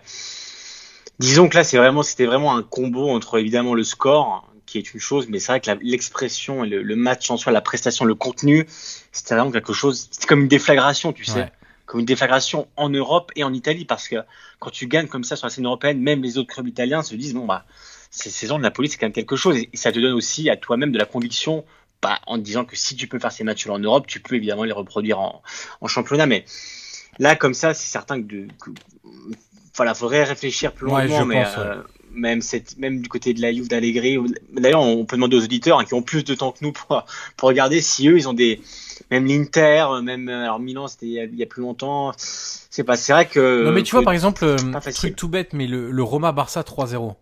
Disons 1.20 1.50
que 1.50 1.58
là, 1.58 1.66
c'est 1.66 1.78
vraiment, 1.78 2.02
c'était 2.02 2.26
vraiment 2.26 2.56
un 2.56 2.64
combo 2.64 3.10
entre 3.10 3.38
évidemment 3.38 3.74
le 3.74 3.84
score, 3.84 4.50
qui 4.70 4.78
est 4.78 4.94
une 4.94 5.00
chose, 5.00 5.28
mais 5.30 5.40
c'est 5.40 5.52
vrai 5.52 5.62
que 5.62 5.72
l'expression 5.82 6.64
le, 6.64 6.96
match 6.96 7.30
en 7.32 7.38
soi, 7.38 7.52
la 7.52 7.62
prestation, 7.62 8.06
le 8.06 8.14
contenu, 8.14 8.68
c'était 9.12 9.34
vraiment 9.34 9.52
quelque 9.52 9.74
chose. 9.74 10.08
C'était 10.12 10.28
comme 10.28 10.42
une 10.42 10.48
déflagration, 10.48 11.12
tu 11.12 11.26
sais, 11.26 11.52
comme 11.88 12.02
une 12.02 12.06
déflagration 12.06 12.68
en 12.76 12.90
Europe 12.90 13.32
et 13.36 13.44
en 13.44 13.52
Italie, 13.52 13.86
parce 13.86 14.08
que 14.08 14.18
quand 14.60 14.70
tu 14.70 14.88
gagnes 14.88 15.08
comme 15.08 15.24
ça 15.24 15.36
sur 15.36 15.48
la 15.48 15.50
scène 15.50 15.66
européenne, 15.66 16.00
même 16.00 16.22
les 16.22 16.38
autres 16.38 16.54
clubs 16.54 16.68
italiens 16.68 17.02
se 17.02 17.16
disent 17.16 17.34
bon 17.34 17.46
bah 17.46 17.66
ces 18.12 18.30
saisons 18.30 18.58
de 18.58 18.64
Napoli, 18.64 18.90
c'est 18.90 18.98
quand 18.98 19.08
même 19.08 19.14
quelque 19.14 19.36
chose, 19.36 19.58
et, 19.58 19.70
ça 19.74 19.92
te 19.92 20.00
donne 20.00 20.14
aussi 20.14 20.50
à 20.50 20.58
toi-même 20.58 20.92
de 20.92 21.00
la 21.00 21.06
conviction. 21.06 21.66
Bah, 22.02 22.18
en 22.28 22.38
te 22.38 22.44
disant 22.44 22.64
que 22.64 22.78
si 22.78 22.96
tu 22.96 23.08
peux 23.08 23.20
faire 23.20 23.34
ces 23.34 23.44
matchs-là 23.44 23.74
en 23.74 23.80
Europe, 23.80 24.08
tu 24.08 24.22
peux 24.22 24.36
évidemment 24.36 24.64
les 24.64 24.72
reproduire 24.72 25.20
en, 25.20 25.42
en 25.82 25.88
championnat. 25.88 26.28
Mais 26.28 26.46
là, 27.18 27.36
comme 27.36 27.54
ça, 27.54 27.74
c'est 27.74 27.92
certain 27.92 28.22
que, 28.22 28.26
de, 28.26 28.48
que 28.62 28.70
voilà, 29.76 29.94
faudrait 29.94 30.24
réfléchir 30.24 30.72
plus 30.72 30.88
longuement, 30.88 31.26
mais 31.26 31.44
euh, 31.58 31.84
même, 32.14 32.42
cette, 32.42 32.78
même 32.78 33.02
du 33.02 33.10
côté 33.10 33.34
de 33.34 33.42
la 33.42 33.54
Juve 33.54 33.68
d'Allegri. 33.68 34.18
D'ailleurs, 34.54 34.82
on 34.82 35.06
peut 35.06 35.16
demander 35.16 35.38
aux 35.38 35.44
auditeurs 35.44 35.80
hein, 35.80 35.86
qui 35.86 35.94
ont 35.94 36.02
plus 36.02 36.24
de 36.24 36.36
temps 36.36 36.52
que 36.52 36.60
nous 36.62 36.72
pour, 36.72 37.06
pour 37.38 37.50
regarder 37.50 37.82
si 37.82 38.08
eux, 38.08 38.18
ils 38.18 38.28
ont 38.28 38.34
des. 38.34 38.62
Même 39.12 39.26
l'Inter, 39.26 39.86
même. 40.04 40.30
Alors 40.30 40.60
Milan, 40.60 40.88
c'était 40.88 41.08
il, 41.08 41.36
y 41.36 41.44
a 41.44 41.46
plus 41.46 41.62
longtemps. 41.62 42.12
C'est 42.18 42.84
pas. 42.84 42.96
C'est 42.96 43.14
vrai 43.14 43.26
que. 43.28 43.66
Non, 43.66 43.72
mais 43.72 43.84
tu 43.84 43.92
vois, 43.92 44.04
par 44.04 44.14
exemple, 44.14 44.44
euh, 44.44 44.92
truc 44.94 45.16
tout 45.16 45.30
bête, 45.30 45.54
mais 45.54 45.68
le, 45.68 45.92
le 45.92 46.04
Roma-Barça 46.04 46.62
3-0. 46.62 47.16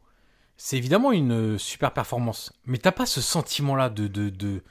C'est 0.59 0.77
évidemment 0.77 1.11
une 1.11 1.53
euh, 1.53 1.57
super 1.57 1.91
performance. 1.91 2.51
Mais 2.65 2.79
t'as 2.79 2.91
pas 2.91 3.05
ce 3.05 3.21
sentiment-là 3.21 3.89
de. 3.89 4.07
de, 4.07 4.29
de 4.29 4.61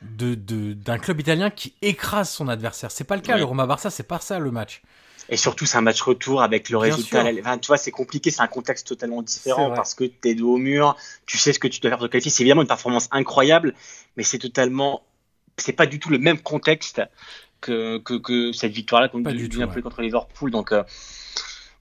de 0.00 0.36
d'un 0.74 0.98
club 0.98 1.18
italien 1.18 1.50
qui 1.50 1.74
écrase 1.82 2.30
son 2.30 2.46
adversaire. 2.46 2.92
C'est 2.92 3.02
pas 3.02 3.16
le 3.16 3.22
cas. 3.22 3.36
Le 3.36 3.42
Roma 3.42 3.66
Barça, 3.66 3.90
c'est 3.90 4.04
pas 4.04 4.20
ça 4.20 4.38
le 4.38 4.52
match. 4.52 4.82
Et 5.30 5.36
surtout, 5.36 5.66
c'est 5.66 5.76
un 5.76 5.82
match 5.82 6.00
retour 6.00 6.42
avec 6.42 6.70
le 6.70 6.78
résultat. 6.78 7.24
Enfin, 7.40 7.58
tu 7.58 7.66
vois, 7.66 7.76
c'est 7.76 7.90
compliqué, 7.90 8.30
c'est 8.30 8.42
un 8.42 8.46
contexte 8.46 8.86
totalement 8.86 9.22
différent 9.22 9.72
parce 9.74 9.94
que 9.94 10.04
tu 10.04 10.28
es 10.28 10.34
dos 10.34 10.54
au 10.54 10.56
mur, 10.56 10.96
tu 11.26 11.36
sais 11.36 11.52
ce 11.52 11.58
que 11.58 11.68
tu 11.68 11.80
dois 11.80 11.90
faire 11.90 11.98
pour 11.98 12.06
te 12.06 12.12
qualifier. 12.12 12.30
C'est 12.30 12.42
évidemment 12.42 12.62
une 12.62 12.68
performance 12.68 13.08
incroyable, 13.10 13.74
mais 14.16 14.22
c'est 14.22 14.38
totalement, 14.38 15.02
c'est 15.56 15.72
pas 15.72 15.86
du 15.86 15.98
tout 15.98 16.08
le 16.08 16.18
même 16.18 16.40
contexte 16.40 17.02
que, 17.60 17.98
que, 17.98 18.14
que 18.14 18.52
cette 18.52 18.72
victoire-là 18.72 19.08
contre, 19.08 19.30
du, 19.32 19.48
du 19.48 19.58
Napoli 19.58 19.82
contre 19.82 20.00
Liverpool. 20.00 20.50
Donc, 20.50 20.72
euh, 20.72 20.82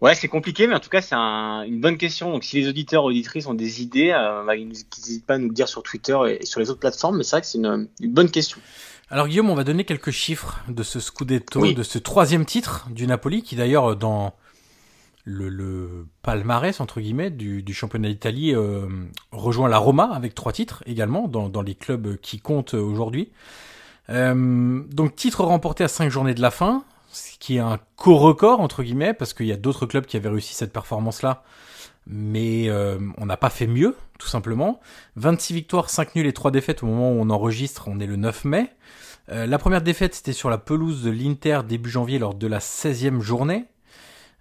ouais, 0.01 0.15
c'est 0.15 0.27
compliqué, 0.27 0.67
mais 0.67 0.75
en 0.75 0.79
tout 0.79 0.89
cas, 0.89 1.01
c'est 1.01 1.15
un, 1.15 1.63
une 1.63 1.79
bonne 1.79 1.98
question. 1.98 2.32
Donc, 2.32 2.44
si 2.44 2.60
les 2.60 2.67
auditeurs 2.67 3.03
auditrices 3.03 3.46
ont 3.48 3.53
des 3.53 3.82
idées, 3.82 4.12
euh, 4.12 4.44
bah, 4.44 4.56
ils 4.56 4.67
n'hésitent 4.67 5.25
pas 5.25 5.36
à 5.36 5.38
nous 5.38 5.48
le 5.48 5.53
dire 5.53 5.67
sur 5.67 5.84
Twitter 5.84 6.17
et, 6.27 6.46
sur 6.46 6.60
les 6.60 6.70
autres 6.70 6.79
plateformes. 6.79 7.17
Mais 7.17 7.24
c'est 7.24 7.36
vrai 7.36 7.41
que 7.41 7.48
c'est 7.48 7.60
une, 7.60 7.88
une 8.01 8.13
bonne 8.13 8.32
question. 8.32 8.60
Alors 9.09 9.27
Guillaume, 9.27 9.49
on 9.49 9.55
va 9.55 9.63
donner 9.63 9.85
quelques 9.85 10.11
chiffres 10.11 10.59
de 10.67 10.83
ce 10.83 10.99
Scudetto, 10.99 11.71
de 11.71 11.83
ce 11.83 11.97
troisième 11.97 12.45
titre 12.45 12.87
du 12.89 13.07
Napoli, 13.07 13.41
qui 13.41 13.55
d'ailleurs 13.55 13.95
dans 13.95 14.33
le, 15.23 16.05
palmarès 16.23 16.81
entre 16.81 16.99
guillemets 16.99 17.29
du, 17.29 17.73
championnat 17.73 18.09
d'Italie 18.09 18.53
euh, 18.53 18.87
rejoint 19.31 19.69
la 19.69 19.77
Roma 19.77 20.09
avec 20.13 20.35
trois 20.35 20.51
titres 20.51 20.83
également 20.85 21.29
dans, 21.29 21.61
les 21.61 21.75
clubs 21.75 22.17
qui 22.17 22.39
comptent 22.39 22.73
aujourd'hui. 22.73 23.31
Euh, 24.09 24.83
donc 24.91 25.15
titre 25.15 25.43
remporté 25.45 25.85
à 25.85 25.87
cinq 25.87 26.09
journées 26.09 26.33
de 26.33 26.41
la 26.41 26.51
fin, 26.51 26.83
ce 27.11 27.37
qui 27.39 27.57
est 27.57 27.61
un 27.61 27.79
co-record 27.95 28.59
entre 28.59 28.83
guillemets 28.83 29.13
parce 29.13 29.33
qu'il 29.33 29.47
y 29.47 29.53
a 29.53 29.57
d'autres 29.57 29.85
clubs 29.85 30.05
qui 30.05 30.17
avaient 30.17 30.29
réussi 30.29 30.53
cette 30.53 30.73
performance-là, 30.73 31.43
mais 32.09 32.69
euh, 32.69 32.97
on 33.17 33.25
n'a 33.25 33.37
pas 33.37 33.49
fait 33.49 33.67
mieux 33.67 33.95
tout 34.17 34.27
simplement. 34.27 34.79
26 35.17 35.53
victoires, 35.53 35.89
5 35.89 36.15
nuls 36.15 36.25
et 36.25 36.33
3 36.33 36.51
défaites 36.51 36.81
au 36.83 36.87
moment 36.87 37.11
où 37.11 37.19
on 37.19 37.29
enregistre, 37.29 37.87
on 37.87 37.99
est 37.99 38.07
le 38.07 38.15
9 38.15 38.45
mai. 38.45 38.69
Euh, 39.29 39.45
la 39.45 39.57
première 39.57 39.81
défaite, 39.81 40.15
c'était 40.15 40.33
sur 40.33 40.49
la 40.49 40.57
pelouse 40.57 41.03
de 41.03 41.11
l'Inter 41.11 41.61
début 41.67 41.89
janvier 41.89 42.17
lors 42.17 42.33
de 42.33 42.47
la 42.47 42.59
16e 42.59 43.21
journée. 43.21 43.65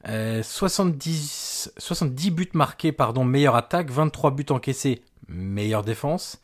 70, 0.04 1.70
euh, 1.76 1.80
70 1.80 2.30
buts 2.30 2.48
marqués, 2.54 2.92
pardon, 2.92 3.24
meilleure 3.24 3.56
attaque, 3.56 3.90
23 3.90 4.30
buts 4.30 4.46
encaissés, 4.50 5.02
meilleure 5.28 5.82
défense. 5.82 6.40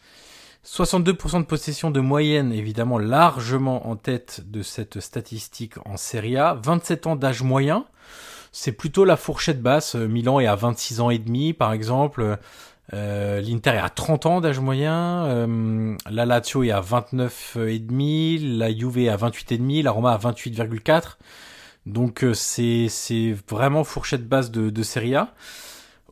62% 0.64 1.40
de 1.40 1.46
possession 1.46 1.90
de 1.90 2.00
moyenne, 2.00 2.52
évidemment 2.52 2.98
largement 2.98 3.88
en 3.88 3.96
tête 3.96 4.42
de 4.50 4.62
cette 4.62 5.00
statistique 5.00 5.74
en 5.84 5.96
Serie 5.96 6.36
A. 6.36 6.54
27 6.54 7.06
ans 7.06 7.16
d'âge 7.16 7.42
moyen, 7.42 7.86
c'est 8.52 8.72
plutôt 8.72 9.04
la 9.04 9.16
fourchette 9.16 9.62
basse. 9.62 9.94
Milan 9.94 10.38
est 10.38 10.46
à 10.46 10.54
26 10.54 11.00
ans 11.00 11.10
et 11.10 11.18
demi, 11.18 11.52
par 11.52 11.72
exemple. 11.72 12.38
Euh, 12.94 13.40
L'Inter 13.40 13.70
est 13.70 13.78
à 13.78 13.88
30 13.88 14.26
ans 14.26 14.40
d'âge 14.40 14.60
moyen, 14.60 15.24
euh, 15.24 15.96
la 16.10 16.26
Lazio 16.26 16.62
est 16.62 16.72
à 16.72 16.80
29 16.80 17.56
et 17.68 17.78
demi, 17.78 18.38
la 18.38 18.76
Juve 18.76 18.98
est 18.98 19.08
à 19.08 19.16
28 19.16 19.52
et 19.52 19.58
demi, 19.58 19.82
la 19.82 19.92
Roma 19.92 20.12
à 20.12 20.18
28,4. 20.18 21.16
Donc 21.86 22.22
euh, 22.22 22.34
c'est 22.34 22.88
c'est 22.88 23.34
vraiment 23.48 23.84
fourchette 23.84 24.28
basse 24.28 24.50
de, 24.50 24.68
de 24.68 24.82
Serie 24.82 25.14
A. 25.14 25.32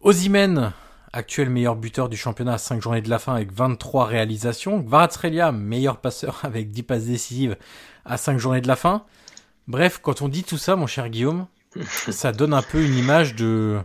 Osimhen, 0.00 0.72
actuel 1.12 1.50
meilleur 1.50 1.76
buteur 1.76 2.08
du 2.08 2.16
championnat 2.16 2.54
à 2.54 2.58
5 2.58 2.80
journées 2.80 3.02
de 3.02 3.10
la 3.10 3.18
fin 3.18 3.34
avec 3.34 3.52
23 3.52 4.06
réalisations. 4.06 4.82
Kvaratskhelia, 4.82 5.52
meilleur 5.52 5.98
passeur 5.98 6.40
avec 6.44 6.70
10 6.70 6.82
passes 6.84 7.04
décisives 7.04 7.56
à 8.04 8.16
5 8.16 8.38
journées 8.38 8.62
de 8.62 8.68
la 8.68 8.76
fin. 8.76 9.04
Bref, 9.68 10.00
quand 10.02 10.22
on 10.22 10.28
dit 10.28 10.44
tout 10.44 10.58
ça, 10.58 10.76
mon 10.76 10.86
cher 10.86 11.10
Guillaume, 11.10 11.46
ça 11.84 12.32
donne 12.32 12.54
un 12.54 12.62
peu 12.62 12.82
une 12.82 12.96
image 12.96 13.34
de 13.34 13.80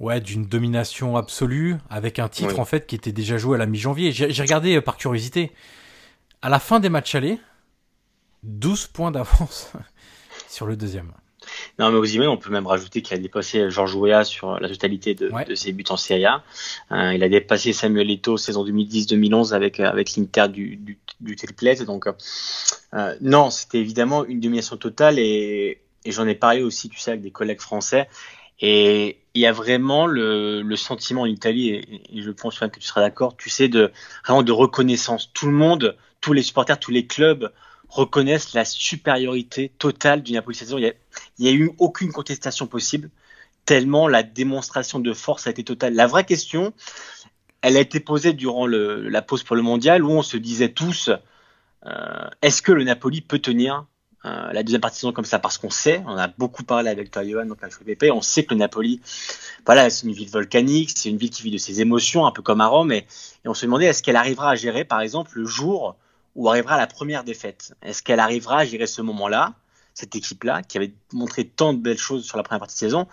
Ouais, 0.00 0.20
d'une 0.20 0.46
domination 0.46 1.16
absolue, 1.16 1.76
avec 1.88 2.18
un 2.18 2.28
titre 2.28 2.58
en 2.58 2.64
fait 2.64 2.86
qui 2.86 2.96
était 2.96 3.12
déjà 3.12 3.38
joué 3.38 3.54
à 3.54 3.58
la 3.58 3.66
mi-janvier. 3.66 4.10
J'ai 4.10 4.42
regardé 4.42 4.76
euh, 4.76 4.80
par 4.80 4.96
curiosité. 4.96 5.52
À 6.42 6.48
la 6.48 6.58
fin 6.58 6.80
des 6.80 6.88
matchs 6.88 7.14
allés, 7.14 7.38
12 8.42 8.88
points 8.88 9.12
d'avance 9.12 9.72
sur 10.48 10.66
le 10.66 10.76
deuxième. 10.76 11.12
Non, 11.78 11.90
mais 11.90 12.14
emails, 12.14 12.28
on 12.28 12.36
peut 12.36 12.50
même 12.50 12.66
rajouter 12.66 13.02
qu'il 13.02 13.16
a 13.16 13.20
dépassé 13.20 13.70
Georges 13.70 13.94
Weah 13.94 14.24
sur 14.24 14.58
la 14.60 14.68
totalité 14.68 15.14
de, 15.14 15.30
ses 15.54 15.72
buts 15.72 15.84
en 15.88 15.96
Serie 15.96 16.24
A. 16.24 16.42
Euh, 16.92 17.14
il 17.14 17.22
a 17.22 17.28
dépassé 17.28 17.72
Samuel 17.72 18.10
Eto'o 18.10 18.36
saison 18.36 18.64
2010-2011 18.64 19.52
avec 19.52 19.80
euh, 19.80 19.84
avec 19.84 20.16
l'Inter 20.16 20.48
du, 20.48 20.76
du, 20.76 20.98
du 21.20 21.36
Donc, 21.84 22.06
euh, 22.94 23.14
non, 23.20 23.50
c'était 23.50 23.78
évidemment 23.78 24.24
une 24.24 24.40
domination 24.40 24.76
totale 24.76 25.18
et, 25.18 25.80
et 26.04 26.12
j'en 26.12 26.26
ai 26.26 26.34
parlé 26.34 26.62
aussi, 26.62 26.88
tu 26.88 26.98
sais, 26.98 27.12
avec 27.12 27.22
des 27.22 27.30
collègues 27.30 27.60
français. 27.60 28.08
Et 28.60 29.18
il 29.34 29.40
y 29.42 29.46
a 29.46 29.52
vraiment 29.52 30.06
le, 30.06 30.62
le 30.62 30.76
sentiment 30.76 31.22
en 31.22 31.26
Italie, 31.26 31.70
et, 31.70 32.02
je 32.14 32.30
pense 32.30 32.58
que 32.58 32.66
tu 32.66 32.82
seras 32.82 33.00
d'accord, 33.00 33.36
tu 33.36 33.50
sais, 33.50 33.68
de 33.68 33.90
vraiment 34.24 34.42
de 34.42 34.52
reconnaissance. 34.52 35.32
Tout 35.32 35.46
le 35.46 35.52
monde, 35.52 35.96
tous 36.20 36.32
les 36.32 36.42
supporters, 36.42 36.78
tous 36.78 36.90
les 36.90 37.06
clubs 37.06 37.52
reconnaissent 37.88 38.54
la 38.54 38.64
supériorité 38.64 39.70
totale 39.78 40.22
du 40.22 40.32
Napoli 40.32 40.56
cette 40.56 40.68
saison. 40.68 40.78
Il 40.78 40.94
n'y 41.38 41.48
a, 41.48 41.52
eu 41.52 41.72
aucune 41.78 42.12
contestation 42.12 42.66
possible, 42.66 43.10
tellement 43.64 44.08
la 44.08 44.22
démonstration 44.22 44.98
de 44.98 45.12
force 45.12 45.46
a 45.46 45.50
été 45.50 45.64
totale. 45.64 45.94
La 45.94 46.06
vraie 46.06 46.24
question, 46.24 46.72
elle 47.60 47.76
a 47.76 47.80
été 47.80 48.00
posée 48.00 48.32
durant 48.32 48.66
le, 48.66 49.08
la 49.08 49.22
pause 49.22 49.42
pour 49.42 49.56
le 49.56 49.62
mondial, 49.62 50.04
où 50.04 50.10
on 50.10 50.22
se 50.22 50.36
disait 50.36 50.70
tous, 50.70 51.10
euh, 51.86 52.28
est-ce 52.42 52.62
que 52.62 52.72
le 52.72 52.84
Napoli 52.84 53.20
peut 53.20 53.38
tenir 53.38 53.86
euh, 54.24 54.52
la 54.52 54.62
deuxième 54.62 54.80
partie 54.80 54.96
de 54.96 55.00
saison 55.00 55.12
comme 55.12 55.24
ça 55.24 55.38
parce 55.38 55.58
qu'on 55.58 55.70
sait, 55.70 56.02
on 56.06 56.16
a 56.16 56.28
beaucoup 56.28 56.64
parlé 56.64 56.88
avec 56.88 57.10
toi 57.10 57.24
Johan, 57.26 57.46
donc 57.46 57.58
avec 57.62 57.76
PP, 57.76 58.10
on 58.10 58.22
sait 58.22 58.44
que 58.44 58.54
le 58.54 58.60
Napoli, 58.60 59.00
voilà, 59.66 59.90
c'est 59.90 60.06
une 60.06 60.12
ville 60.12 60.30
volcanique, 60.30 60.90
c'est 60.96 61.10
une 61.10 61.18
ville 61.18 61.30
qui 61.30 61.42
vit 61.42 61.50
de 61.50 61.58
ses 61.58 61.80
émotions, 61.80 62.24
un 62.26 62.30
peu 62.30 62.40
comme 62.40 62.60
à 62.60 62.66
Rome, 62.66 62.92
et, 62.92 63.06
et 63.44 63.48
on 63.48 63.54
se 63.54 63.66
demandait 63.66 63.86
est-ce 63.86 64.02
qu'elle 64.02 64.16
arrivera 64.16 64.50
à 64.50 64.54
gérer, 64.54 64.84
par 64.84 65.00
exemple, 65.00 65.32
le 65.34 65.44
jour 65.44 65.96
où 66.36 66.48
arrivera 66.48 66.78
la 66.78 66.86
première 66.86 67.24
défaite? 67.24 67.74
Est-ce 67.82 68.02
qu'elle 68.02 68.20
arrivera 68.20 68.60
à 68.60 68.64
gérer 68.64 68.86
ce 68.86 69.02
moment-là, 69.02 69.52
cette 69.92 70.16
équipe-là, 70.16 70.62
qui 70.62 70.78
avait 70.78 70.92
montré 71.12 71.44
tant 71.44 71.74
de 71.74 71.78
belles 71.78 71.98
choses 71.98 72.24
sur 72.24 72.36
la 72.36 72.42
première 72.42 72.60
partie 72.60 72.76
de 72.76 72.80
saison 72.80 73.06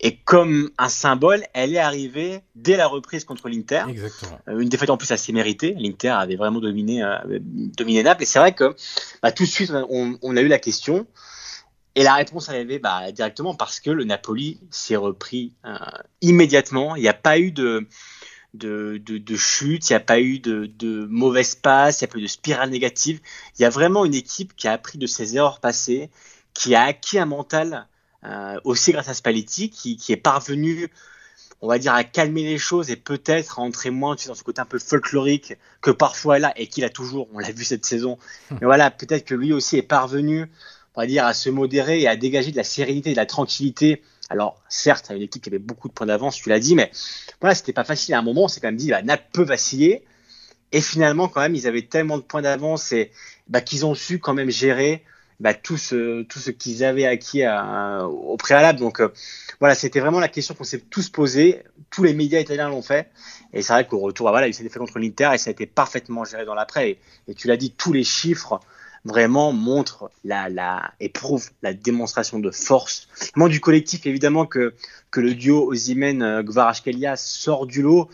et 0.00 0.16
comme 0.16 0.70
un 0.76 0.88
symbole, 0.88 1.44
elle 1.54 1.74
est 1.74 1.78
arrivée 1.78 2.40
dès 2.54 2.76
la 2.76 2.86
reprise 2.86 3.24
contre 3.24 3.48
l'Inter. 3.48 3.84
Exactement. 3.88 4.38
Euh, 4.48 4.58
une 4.58 4.68
défaite 4.68 4.90
en 4.90 4.96
plus 4.96 5.10
assez 5.12 5.32
méritée. 5.32 5.74
L'Inter 5.78 6.08
avait 6.08 6.36
vraiment 6.36 6.60
dominé, 6.60 7.02
euh, 7.02 7.16
dominé 7.40 8.02
Naples. 8.02 8.24
Et 8.24 8.26
c'est 8.26 8.38
vrai 8.38 8.54
que 8.54 8.74
bah, 9.22 9.32
tout 9.32 9.44
de 9.44 9.48
suite, 9.48 9.72
on, 9.88 10.18
on, 10.20 10.36
a 10.36 10.40
eu 10.40 10.48
la 10.48 10.58
question. 10.58 11.06
Et 11.94 12.02
la 12.02 12.14
réponse 12.14 12.48
arrivée 12.48 12.78
bah, 12.78 13.12
directement 13.12 13.54
parce 13.54 13.78
que 13.78 13.90
le 13.90 14.04
Napoli 14.04 14.60
s'est 14.70 14.96
repris 14.96 15.54
euh, 15.64 15.76
immédiatement. 16.20 16.96
Il 16.96 17.02
n'y 17.02 17.08
a 17.08 17.14
pas 17.14 17.38
eu 17.38 17.52
de, 17.52 17.86
de, 18.52 19.00
de, 19.02 19.18
de 19.18 19.36
chute, 19.36 19.88
il 19.88 19.92
n'y 19.92 19.96
a 19.96 20.00
pas 20.00 20.20
eu 20.20 20.40
de, 20.40 20.66
de 20.66 21.06
mauvaise 21.06 21.54
passe, 21.54 22.00
il 22.00 22.04
n'y 22.04 22.10
a 22.10 22.12
pas 22.12 22.18
eu 22.18 22.22
de 22.22 22.26
spirale 22.26 22.70
négative. 22.70 23.20
Il 23.58 23.62
y 23.62 23.64
a 23.64 23.70
vraiment 23.70 24.04
une 24.04 24.14
équipe 24.14 24.56
qui 24.56 24.66
a 24.66 24.72
appris 24.72 24.98
de 24.98 25.06
ses 25.06 25.36
erreurs 25.36 25.60
passées, 25.60 26.10
qui 26.52 26.74
a 26.74 26.82
acquis 26.82 27.18
un 27.18 27.26
mental 27.26 27.86
euh, 28.24 28.58
aussi 28.64 28.92
grâce 28.92 29.08
à 29.08 29.14
Spalletti 29.14 29.70
qui, 29.70 29.96
qui, 29.96 30.12
est 30.12 30.16
parvenu, 30.16 30.88
on 31.60 31.68
va 31.68 31.78
dire, 31.78 31.92
à 31.92 32.04
calmer 32.04 32.42
les 32.42 32.58
choses 32.58 32.90
et 32.90 32.96
peut-être 32.96 33.58
à 33.58 33.62
entrer 33.62 33.90
moins 33.90 34.16
tu 34.16 34.22
sais, 34.22 34.28
dans 34.28 34.34
ce 34.34 34.42
côté 34.42 34.60
un 34.60 34.66
peu 34.66 34.78
folklorique 34.78 35.54
que 35.82 35.90
parfois 35.90 36.38
là 36.38 36.52
et 36.56 36.66
qu'il 36.66 36.84
a 36.84 36.90
toujours, 36.90 37.28
on 37.34 37.38
l'a 37.38 37.52
vu 37.52 37.64
cette 37.64 37.84
saison. 37.84 38.18
Mais 38.50 38.64
voilà, 38.64 38.90
peut-être 38.90 39.24
que 39.24 39.34
lui 39.34 39.52
aussi 39.52 39.76
est 39.76 39.82
parvenu, 39.82 40.50
on 40.94 41.00
va 41.00 41.06
dire, 41.06 41.26
à 41.26 41.34
se 41.34 41.50
modérer 41.50 42.00
et 42.00 42.08
à 42.08 42.16
dégager 42.16 42.50
de 42.50 42.56
la 42.56 42.64
sérénité, 42.64 43.12
de 43.12 43.16
la 43.16 43.26
tranquillité. 43.26 44.02
Alors, 44.30 44.62
certes, 44.70 45.10
une 45.14 45.20
équipe 45.20 45.42
qui 45.42 45.50
avait 45.50 45.58
beaucoup 45.58 45.88
de 45.88 45.92
points 45.92 46.06
d'avance, 46.06 46.36
tu 46.36 46.48
l'as 46.48 46.60
dit, 46.60 46.74
mais 46.74 46.90
voilà, 47.40 47.54
c'était 47.54 47.74
pas 47.74 47.84
facile. 47.84 48.14
À 48.14 48.20
un 48.20 48.22
moment, 48.22 48.44
on 48.44 48.48
s'est 48.48 48.60
quand 48.60 48.68
même 48.68 48.76
dit, 48.76 48.90
bah, 48.90 49.02
Nap 49.02 49.30
peut 49.32 49.44
vaciller. 49.44 50.04
Et 50.72 50.80
finalement, 50.80 51.28
quand 51.28 51.40
même, 51.40 51.54
ils 51.54 51.66
avaient 51.66 51.82
tellement 51.82 52.16
de 52.16 52.22
points 52.22 52.42
d'avance 52.42 52.90
et 52.92 53.10
bah, 53.48 53.60
qu'ils 53.60 53.84
ont 53.84 53.94
su 53.94 54.18
quand 54.18 54.34
même 54.34 54.50
gérer 54.50 55.04
bah, 55.40 55.54
tout 55.54 55.76
ce 55.76 56.22
tout 56.22 56.38
ce 56.38 56.50
qu'ils 56.50 56.84
avaient 56.84 57.06
acquis 57.06 57.42
au 57.46 58.36
préalable. 58.36 58.78
Donc 58.78 59.02
voilà, 59.60 59.74
c'était 59.74 60.00
vraiment 60.00 60.20
la 60.20 60.28
question 60.28 60.54
qu'on 60.54 60.64
s'est 60.64 60.80
tous 60.80 61.08
posée. 61.08 61.62
Tous 61.90 62.02
les 62.02 62.14
médias 62.14 62.40
italiens 62.40 62.68
l'ont 62.68 62.82
fait. 62.82 63.10
Et 63.54 63.62
c'est 63.62 63.72
vrai 63.72 63.86
qu'au 63.86 64.00
retour, 64.00 64.26
bah, 64.26 64.32
voilà, 64.32 64.48
il 64.48 64.54
s'est 64.54 64.68
fait 64.68 64.78
contre 64.78 64.98
l'Inter 64.98 65.30
et 65.32 65.38
ça 65.38 65.50
a 65.50 65.52
été 65.52 65.66
parfaitement 65.66 66.24
géré 66.24 66.44
dans 66.44 66.54
l'après. 66.54 66.98
Et, 67.28 67.34
tu 67.34 67.46
l'as 67.46 67.56
dit, 67.56 67.70
tous 67.70 67.92
les 67.92 68.04
chiffres 68.04 68.60
vraiment 69.04 69.52
montrent 69.52 70.10
la, 70.24 70.48
la, 70.48 70.92
et 70.98 71.08
prouvent 71.08 71.50
la 71.62 71.72
démonstration 71.72 72.40
de 72.40 72.50
force. 72.50 73.08
Moi, 73.36 73.48
du 73.48 73.60
collectif, 73.60 74.06
évidemment, 74.06 74.46
que, 74.46 74.74
que 75.10 75.20
le 75.20 75.34
duo 75.34 75.72
Ozymen-Gvarashkelia 75.72 77.16
sort 77.16 77.66
du 77.66 77.82
lot. 77.82 78.08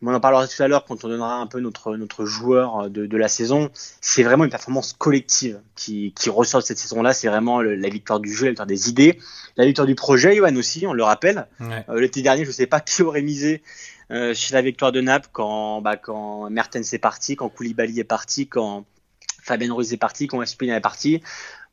On 0.00 0.14
en 0.14 0.20
parlera 0.20 0.46
tout 0.46 0.62
à 0.62 0.68
l'heure 0.68 0.84
quand 0.84 1.04
on 1.04 1.08
donnera 1.08 1.34
un 1.36 1.48
peu 1.48 1.58
notre, 1.58 1.96
notre 1.96 2.24
joueur 2.24 2.88
de, 2.88 3.06
de 3.06 3.16
la 3.16 3.26
saison. 3.26 3.68
C'est 4.00 4.22
vraiment 4.22 4.44
une 4.44 4.50
performance 4.50 4.92
collective 4.92 5.60
qui, 5.74 6.12
qui 6.16 6.30
ressort 6.30 6.60
de 6.60 6.66
cette 6.66 6.78
saison-là. 6.78 7.12
C'est 7.12 7.26
vraiment 7.26 7.60
la 7.60 7.88
victoire 7.88 8.20
du 8.20 8.32
jeu, 8.32 8.44
la 8.44 8.50
victoire 8.50 8.68
des 8.68 8.88
idées, 8.88 9.18
la 9.56 9.66
victoire 9.66 9.86
du 9.88 9.96
projet, 9.96 10.36
Johan 10.36 10.54
aussi, 10.54 10.86
on 10.86 10.92
le 10.92 11.02
rappelle. 11.02 11.48
Euh, 11.60 12.00
l'été 12.00 12.22
dernier, 12.22 12.44
je 12.44 12.50
ne 12.50 12.54
sais 12.54 12.68
pas 12.68 12.80
qui 12.80 13.02
aurait 13.02 13.22
misé 13.22 13.62
euh, 14.12 14.34
chez 14.34 14.54
la 14.54 14.62
victoire 14.62 14.92
de 14.92 15.00
Naples 15.00 15.30
quand, 15.32 15.80
bah, 15.82 15.96
quand 15.96 16.48
Mertens 16.48 16.92
est 16.92 16.98
parti, 16.98 17.34
quand 17.34 17.48
Koulibaly 17.48 17.98
est 17.98 18.04
parti, 18.04 18.46
quand 18.46 18.86
Fabien 19.42 19.74
Ruiz 19.74 19.92
est 19.92 19.98
parti, 19.98 20.28
quand 20.28 20.40
Espina 20.42 20.76
est 20.76 20.80
parti, 20.80 21.22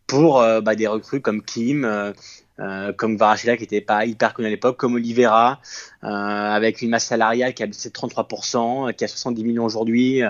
pour 0.08 0.42
euh, 0.42 0.62
bah, 0.62 0.76
des 0.76 0.88
recrues 0.88 1.22
comme 1.22 1.44
Kim, 1.44 2.14
euh, 2.60 2.64
euh 2.64 2.94
comme 2.94 3.18
Varachela 3.18 3.58
qui 3.58 3.64
n'était 3.64 3.82
pas 3.82 4.06
hyper 4.06 4.34
connu 4.34 4.48
à 4.48 4.52
l'époque, 4.52 4.78
comme 4.78 4.96
Oliveira, 4.96 5.60
euh, 6.04 6.08
avec 6.08 6.82
une 6.82 6.90
masse 6.90 7.06
salariale 7.06 7.54
qui 7.54 7.64
a 7.64 7.68
baissé 7.68 7.90
de 7.90 7.94
33%, 7.94 8.94
qui 8.94 9.04
a 9.04 9.08
70 9.08 9.44
millions 9.44 9.66
aujourd'hui. 9.66 10.22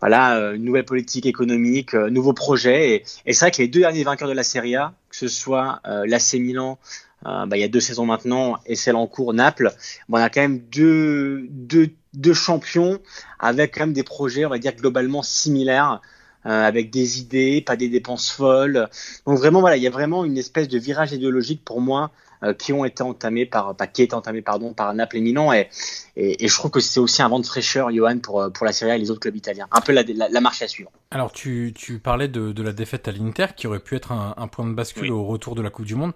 voilà, 0.00 0.52
une 0.54 0.64
nouvelle 0.64 0.84
politique 0.84 1.26
économique, 1.26 1.94
nouveau 1.94 2.32
projet. 2.32 2.90
Et, 2.90 3.04
et 3.26 3.32
c'est 3.32 3.46
vrai 3.46 3.50
que 3.50 3.62
les 3.62 3.68
deux 3.68 3.80
derniers 3.80 4.04
vainqueurs 4.04 4.28
de 4.28 4.34
la 4.34 4.44
Serie 4.44 4.76
A, 4.76 4.92
que 5.08 5.16
ce 5.16 5.28
soit 5.28 5.80
l'AC 5.84 6.34
Milan 6.34 6.78
euh, 7.26 7.46
bah, 7.46 7.56
il 7.56 7.60
y 7.60 7.64
a 7.64 7.68
deux 7.68 7.80
saisons 7.80 8.06
maintenant 8.06 8.58
et 8.66 8.76
celle 8.76 8.96
en 8.96 9.06
cours 9.06 9.32
Naples. 9.32 9.72
Bon, 10.08 10.18
on 10.18 10.20
a 10.20 10.28
quand 10.28 10.42
même 10.42 10.58
deux, 10.58 11.46
deux, 11.50 11.90
deux 12.12 12.34
champions 12.34 12.98
avec 13.38 13.74
quand 13.74 13.80
même 13.80 13.92
des 13.92 14.02
projets, 14.02 14.44
on 14.44 14.50
va 14.50 14.58
dire 14.58 14.74
globalement 14.74 15.22
similaires. 15.22 16.00
Euh, 16.46 16.62
avec 16.62 16.90
des 16.90 17.20
idées, 17.20 17.62
pas 17.62 17.74
des 17.74 17.88
dépenses 17.88 18.30
folles. 18.30 18.88
Donc 19.26 19.38
vraiment 19.38 19.60
voilà, 19.60 19.78
il 19.78 19.82
y 19.82 19.86
a 19.86 19.90
vraiment 19.90 20.26
une 20.26 20.36
espèce 20.36 20.68
de 20.68 20.78
virage 20.78 21.12
idéologique 21.12 21.64
pour 21.64 21.80
moi 21.80 22.10
euh, 22.42 22.52
qui 22.52 22.74
ont 22.74 22.84
été 22.84 23.02
entamés 23.02 23.46
par, 23.46 23.74
qui 23.94 24.02
est 24.02 24.12
entamé 24.12 24.42
pardon 24.42 24.74
par 24.74 24.92
Naples 24.92 25.16
et 25.16 25.20
Milan 25.22 25.54
et, 25.54 25.70
et, 26.16 26.44
et 26.44 26.48
je 26.48 26.54
trouve 26.54 26.70
que 26.70 26.80
c'est 26.80 27.00
aussi 27.00 27.22
un 27.22 27.28
vent 27.30 27.40
de 27.40 27.46
fraîcheur, 27.46 27.90
Johan, 27.90 28.18
pour 28.18 28.52
pour 28.52 28.66
la 28.66 28.74
Serie 28.74 28.90
A 28.90 28.96
et 28.96 28.98
les 28.98 29.10
autres 29.10 29.20
clubs 29.20 29.36
italiens. 29.36 29.66
Un 29.72 29.80
peu 29.80 29.92
la, 29.92 30.02
la, 30.02 30.40
marche 30.42 30.60
à 30.60 30.68
suivre. 30.68 30.90
Alors 31.10 31.32
tu, 31.32 31.72
tu 31.74 31.98
parlais 31.98 32.28
de, 32.28 32.52
de 32.52 32.62
la 32.62 32.72
défaite 32.72 33.08
à 33.08 33.12
l'Inter 33.12 33.46
qui 33.56 33.66
aurait 33.66 33.80
pu 33.80 33.96
être 33.96 34.12
un, 34.12 34.34
un 34.36 34.46
point 34.46 34.66
de 34.66 34.74
bascule 34.74 35.12
au 35.12 35.24
retour 35.24 35.54
de 35.54 35.62
la 35.62 35.70
Coupe 35.70 35.86
du 35.86 35.94
Monde. 35.94 36.12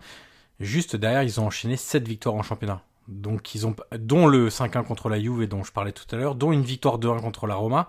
Juste 0.61 0.95
derrière, 0.95 1.23
ils 1.23 1.41
ont 1.41 1.47
enchaîné 1.47 1.77
7 1.77 2.07
victoires 2.07 2.35
en 2.35 2.43
championnat. 2.43 2.83
Donc 3.07 3.55
ils 3.55 3.67
ont 3.67 3.75
dont 3.99 4.27
le 4.27 4.51
5-1 4.51 4.85
contre 4.85 5.09
la 5.09 5.19
Juve 5.19 5.41
et 5.41 5.47
dont 5.47 5.65
je 5.65 5.73
parlais 5.73 5.93
tout 5.93 6.05
à 6.11 6.17
l'heure, 6.17 6.35
dont 6.35 6.53
une 6.53 6.65
victoire 6.65 6.99
2-1 6.99 7.23
contre 7.23 7.47
la 7.47 7.55
Roma. 7.55 7.89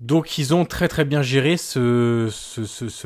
Donc 0.00 0.38
ils 0.38 0.54
ont 0.54 0.64
très 0.64 0.88
très 0.88 1.04
bien 1.04 1.20
géré 1.20 1.58
ce, 1.58 2.26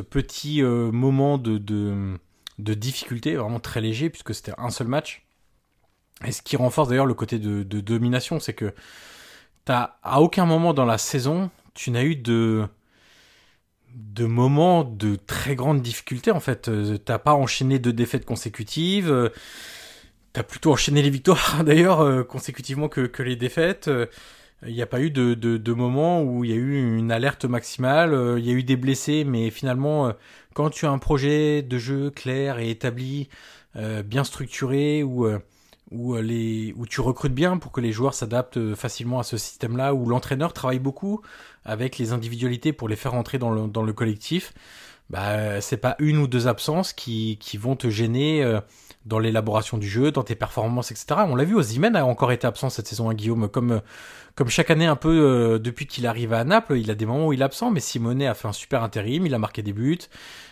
petit 0.02 0.62
euh, 0.62 0.92
moment 0.92 1.38
de, 1.38 2.18
difficulté, 2.58 3.34
vraiment 3.34 3.60
très 3.60 3.80
léger, 3.80 4.10
puisque 4.10 4.34
c'était 4.34 4.54
un 4.58 4.70
seul 4.70 4.86
match. 4.86 5.26
Et 6.24 6.30
ce 6.30 6.40
qui 6.40 6.56
renforce 6.56 6.88
d'ailleurs 6.88 7.06
le 7.06 7.14
côté 7.14 7.40
de, 7.40 7.62
domination, 7.80 8.38
c'est 8.38 8.54
que 8.54 8.72
t'as 9.64 9.96
à 10.04 10.20
aucun 10.20 10.46
moment 10.46 10.72
dans 10.72 10.84
la 10.84 10.98
saison, 10.98 11.50
tu 11.74 11.90
n'as 11.90 12.04
eu 12.04 12.16
de 12.16 12.66
de 13.94 14.26
moments 14.26 14.82
de 14.82 15.14
très 15.14 15.54
grande 15.54 15.80
difficulté 15.80 16.30
en 16.30 16.40
fait. 16.40 16.68
Euh, 16.68 16.98
t'as 16.98 17.18
pas 17.18 17.34
enchaîné 17.34 17.78
deux 17.78 17.92
défaites 17.92 18.24
consécutives. 18.24 19.10
Euh, 19.10 19.28
t'as 20.32 20.42
plutôt 20.44 20.72
enchaîné 20.72 21.02
les 21.02 21.10
victoires 21.10 21.64
d'ailleurs 21.64 22.26
consécutivement 22.28 22.88
que 22.88 23.22
les 23.22 23.36
défaites. 23.36 23.90
Il 24.66 24.74
n'y 24.74 24.82
a 24.82 24.86
pas 24.86 25.00
eu 25.00 25.10
de, 25.10 25.34
de, 25.34 25.56
de 25.56 25.72
moment 25.72 26.22
où 26.22 26.44
il 26.44 26.50
y 26.50 26.52
a 26.52 26.56
eu 26.56 26.96
une 26.98 27.12
alerte 27.12 27.44
maximale. 27.44 28.36
Il 28.38 28.44
y 28.46 28.50
a 28.50 28.54
eu 28.54 28.62
des 28.62 28.76
blessés, 28.76 29.24
mais 29.24 29.50
finalement, 29.50 30.12
quand 30.54 30.70
tu 30.70 30.86
as 30.86 30.90
un 30.90 30.98
projet 30.98 31.62
de 31.62 31.78
jeu 31.78 32.10
clair 32.10 32.58
et 32.58 32.70
établi, 32.70 33.28
bien 34.04 34.24
structuré, 34.24 35.02
où 35.02 35.28
où, 35.90 36.16
les, 36.16 36.74
où 36.76 36.86
tu 36.86 37.00
recrutes 37.00 37.34
bien 37.34 37.56
pour 37.58 37.72
que 37.72 37.80
les 37.80 37.92
joueurs 37.92 38.14
s'adaptent 38.14 38.74
facilement 38.74 39.20
à 39.20 39.22
ce 39.22 39.36
système-là, 39.36 39.94
où 39.94 40.06
l'entraîneur 40.06 40.52
travaille 40.52 40.78
beaucoup 40.78 41.20
avec 41.64 41.98
les 41.98 42.12
individualités 42.12 42.72
pour 42.72 42.88
les 42.88 42.96
faire 42.96 43.14
entrer 43.14 43.38
dans 43.38 43.50
le, 43.50 43.68
dans 43.68 43.82
le 43.82 43.92
collectif, 43.92 44.52
bah, 45.10 45.60
c'est 45.60 45.76
pas 45.76 45.96
une 45.98 46.18
ou 46.18 46.26
deux 46.26 46.48
absences 46.48 46.92
qui, 46.92 47.38
qui 47.40 47.56
vont 47.58 47.76
te 47.76 47.90
gêner 47.90 48.42
euh, 48.42 48.60
dans 49.04 49.18
l'élaboration 49.18 49.76
du 49.76 49.88
jeu, 49.88 50.10
dans 50.10 50.22
tes 50.22 50.34
performances, 50.34 50.90
etc. 50.90 51.22
On 51.28 51.36
l'a 51.36 51.44
vu, 51.44 51.54
Ozymen 51.54 51.94
a 51.96 52.04
encore 52.06 52.32
été 52.32 52.46
absent 52.46 52.70
cette 52.70 52.86
saison 52.86 53.08
à 53.08 53.12
hein, 53.12 53.14
Guillaume, 53.14 53.48
comme 53.48 53.82
comme 54.34 54.48
chaque 54.48 54.70
année 54.70 54.86
un 54.86 54.96
peu 54.96 55.10
euh, 55.10 55.58
depuis 55.60 55.86
qu'il 55.86 56.06
arrive 56.08 56.32
à 56.32 56.42
Naples, 56.42 56.76
il 56.76 56.90
a 56.90 56.96
des 56.96 57.06
moments 57.06 57.28
où 57.28 57.32
il 57.32 57.40
est 57.40 57.44
absent, 57.44 57.70
mais 57.70 57.78
Simone 57.78 58.22
a 58.22 58.34
fait 58.34 58.48
un 58.48 58.52
super 58.52 58.82
intérim, 58.82 59.26
il 59.26 59.34
a 59.34 59.38
marqué 59.38 59.62
des 59.62 59.72
buts. 59.72 59.98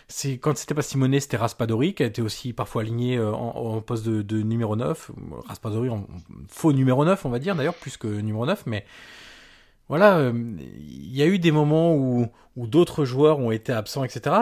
C'est 0.07 0.37
quand 0.37 0.55
c'était 0.57 0.73
pas 0.73 0.81
Simone, 0.81 1.19
c'était 1.19 1.35
Raspadori 1.35 1.93
qui 1.93 2.03
a 2.03 2.05
été 2.05 2.21
aussi 2.21 2.53
parfois 2.53 2.83
aligné 2.83 3.17
euh, 3.17 3.33
en, 3.33 3.75
en, 3.75 3.81
poste 3.81 4.05
de, 4.05 4.21
de, 4.21 4.41
numéro 4.41 4.77
9, 4.77 5.11
Raspadori 5.47 5.89
en 5.89 6.07
faux 6.47 6.71
numéro 6.71 7.03
9, 7.03 7.25
on 7.25 7.29
va 7.29 7.39
dire 7.39 7.55
d'ailleurs 7.55 7.73
plus 7.73 7.97
que 7.97 8.07
numéro 8.07 8.45
9, 8.45 8.63
mais 8.67 8.85
voilà, 9.93 10.17
euh, 10.17 10.33
il 10.33 11.15
y 11.15 11.21
a 11.21 11.27
eu 11.27 11.37
des 11.37 11.51
moments 11.51 11.93
où, 11.93 12.27
d'autres 12.57 13.05
joueurs 13.05 13.37
ont 13.37 13.51
été 13.51 13.71
absents, 13.71 14.03
etc. 14.03 14.35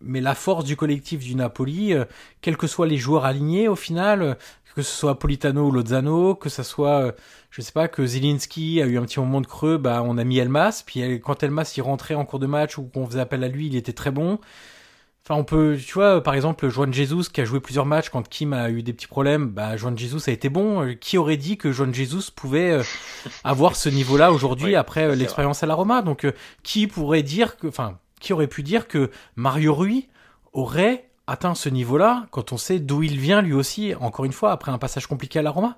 Mais 0.00 0.20
la 0.20 0.36
force 0.36 0.64
du 0.64 0.76
collectif 0.76 1.24
du 1.24 1.34
Napoli, 1.34 1.92
euh, 1.92 2.04
quels 2.40 2.56
que 2.56 2.68
soient 2.68 2.86
les 2.86 2.98
joueurs 2.98 3.24
alignés 3.24 3.66
au 3.66 3.74
final, 3.74 4.38
que 4.76 4.82
ce 4.82 4.96
soit 4.96 5.18
Politano 5.18 5.66
ou 5.66 5.72
Lozano, 5.72 6.36
que 6.36 6.50
ce 6.50 6.62
soit, 6.62 7.00
euh, 7.00 7.12
je 7.50 7.62
sais 7.62 7.72
pas, 7.72 7.88
que 7.88 8.06
Zilinski 8.06 8.80
a 8.80 8.86
eu 8.86 8.96
un 8.96 9.02
petit 9.02 9.18
moment 9.18 9.40
de 9.40 9.48
creux, 9.48 9.76
bah 9.76 10.04
on 10.04 10.18
a 10.18 10.22
mis 10.22 10.38
Elmas, 10.38 10.84
puis 10.86 11.20
quand 11.20 11.42
Elmas 11.42 11.74
y 11.76 11.80
rentrait 11.80 12.14
en 12.14 12.24
cours 12.24 12.38
de 12.38 12.46
match 12.46 12.78
ou 12.78 12.84
qu'on 12.84 13.06
faisait 13.06 13.18
appel 13.18 13.42
à 13.42 13.48
lui, 13.48 13.66
il 13.66 13.74
était 13.74 13.92
très 13.92 14.12
bon. 14.12 14.38
Enfin, 15.28 15.38
on 15.38 15.44
peut, 15.44 15.76
tu 15.76 15.92
vois, 15.92 16.22
par 16.22 16.32
exemple, 16.32 16.70
Joan 16.70 16.90
Jesus 16.90 17.24
qui 17.30 17.42
a 17.42 17.44
joué 17.44 17.60
plusieurs 17.60 17.84
matchs 17.84 18.08
quand 18.08 18.26
Kim 18.26 18.54
a 18.54 18.70
eu 18.70 18.82
des 18.82 18.94
petits 18.94 19.06
problèmes, 19.06 19.48
bah, 19.48 19.76
Joan 19.76 19.96
Jesus 19.98 20.22
a 20.26 20.32
été 20.32 20.48
bon. 20.48 20.86
Euh, 20.86 20.94
qui 20.94 21.18
aurait 21.18 21.36
dit 21.36 21.58
que 21.58 21.70
Joan 21.70 21.92
Jesus 21.92 22.30
pouvait 22.34 22.70
euh, 22.70 22.82
avoir 23.44 23.76
ce 23.76 23.90
niveau-là 23.90 24.32
aujourd'hui 24.32 24.74
après 24.74 25.04
euh, 25.04 25.14
l'expérience 25.14 25.62
à 25.62 25.66
la 25.66 25.74
Roma? 25.74 26.00
Donc, 26.00 26.26
qui 26.62 26.86
pourrait 26.86 27.22
dire 27.22 27.58
que, 27.58 27.66
enfin, 27.66 27.98
qui 28.20 28.32
aurait 28.32 28.46
pu 28.46 28.62
dire 28.62 28.88
que 28.88 29.10
Mario 29.36 29.74
Rui 29.74 30.08
aurait 30.54 31.10
atteint 31.26 31.54
ce 31.54 31.68
niveau-là 31.68 32.26
quand 32.30 32.52
on 32.52 32.56
sait 32.56 32.78
d'où 32.78 33.02
il 33.02 33.20
vient 33.20 33.42
lui 33.42 33.52
aussi, 33.52 33.94
encore 34.00 34.24
une 34.24 34.32
fois, 34.32 34.52
après 34.52 34.72
un 34.72 34.78
passage 34.78 35.06
compliqué 35.06 35.40
à 35.40 35.42
la 35.42 35.50
Roma? 35.50 35.76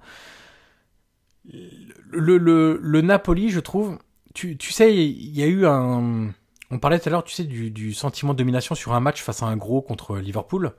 Le, 2.12 2.38
le, 2.38 2.78
le 2.80 3.00
Napoli, 3.00 3.50
je 3.50 3.58
trouve, 3.58 3.98
tu, 4.32 4.56
tu 4.56 4.70
sais, 4.70 4.96
il 4.96 5.36
y 5.36 5.42
a 5.42 5.46
eu 5.46 5.66
un 5.66 6.30
on 6.70 6.78
parlait 6.78 6.98
tout 6.98 7.08
à 7.08 7.12
l'heure, 7.12 7.24
tu 7.24 7.34
sais, 7.34 7.44
du, 7.44 7.92
sentiment 7.92 8.32
de 8.32 8.38
domination 8.38 8.74
sur 8.74 8.94
un 8.94 9.00
match 9.00 9.22
face 9.22 9.42
à 9.42 9.46
un 9.46 9.56
gros 9.56 9.82
contre 9.82 10.18
Liverpool. 10.18 10.72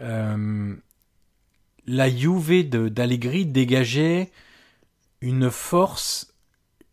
Euh, 0.00 0.74
la 1.86 2.10
Juve 2.10 2.68
d'Allegri 2.68 3.46
dégageait 3.46 4.30
une 5.20 5.50
force 5.50 6.34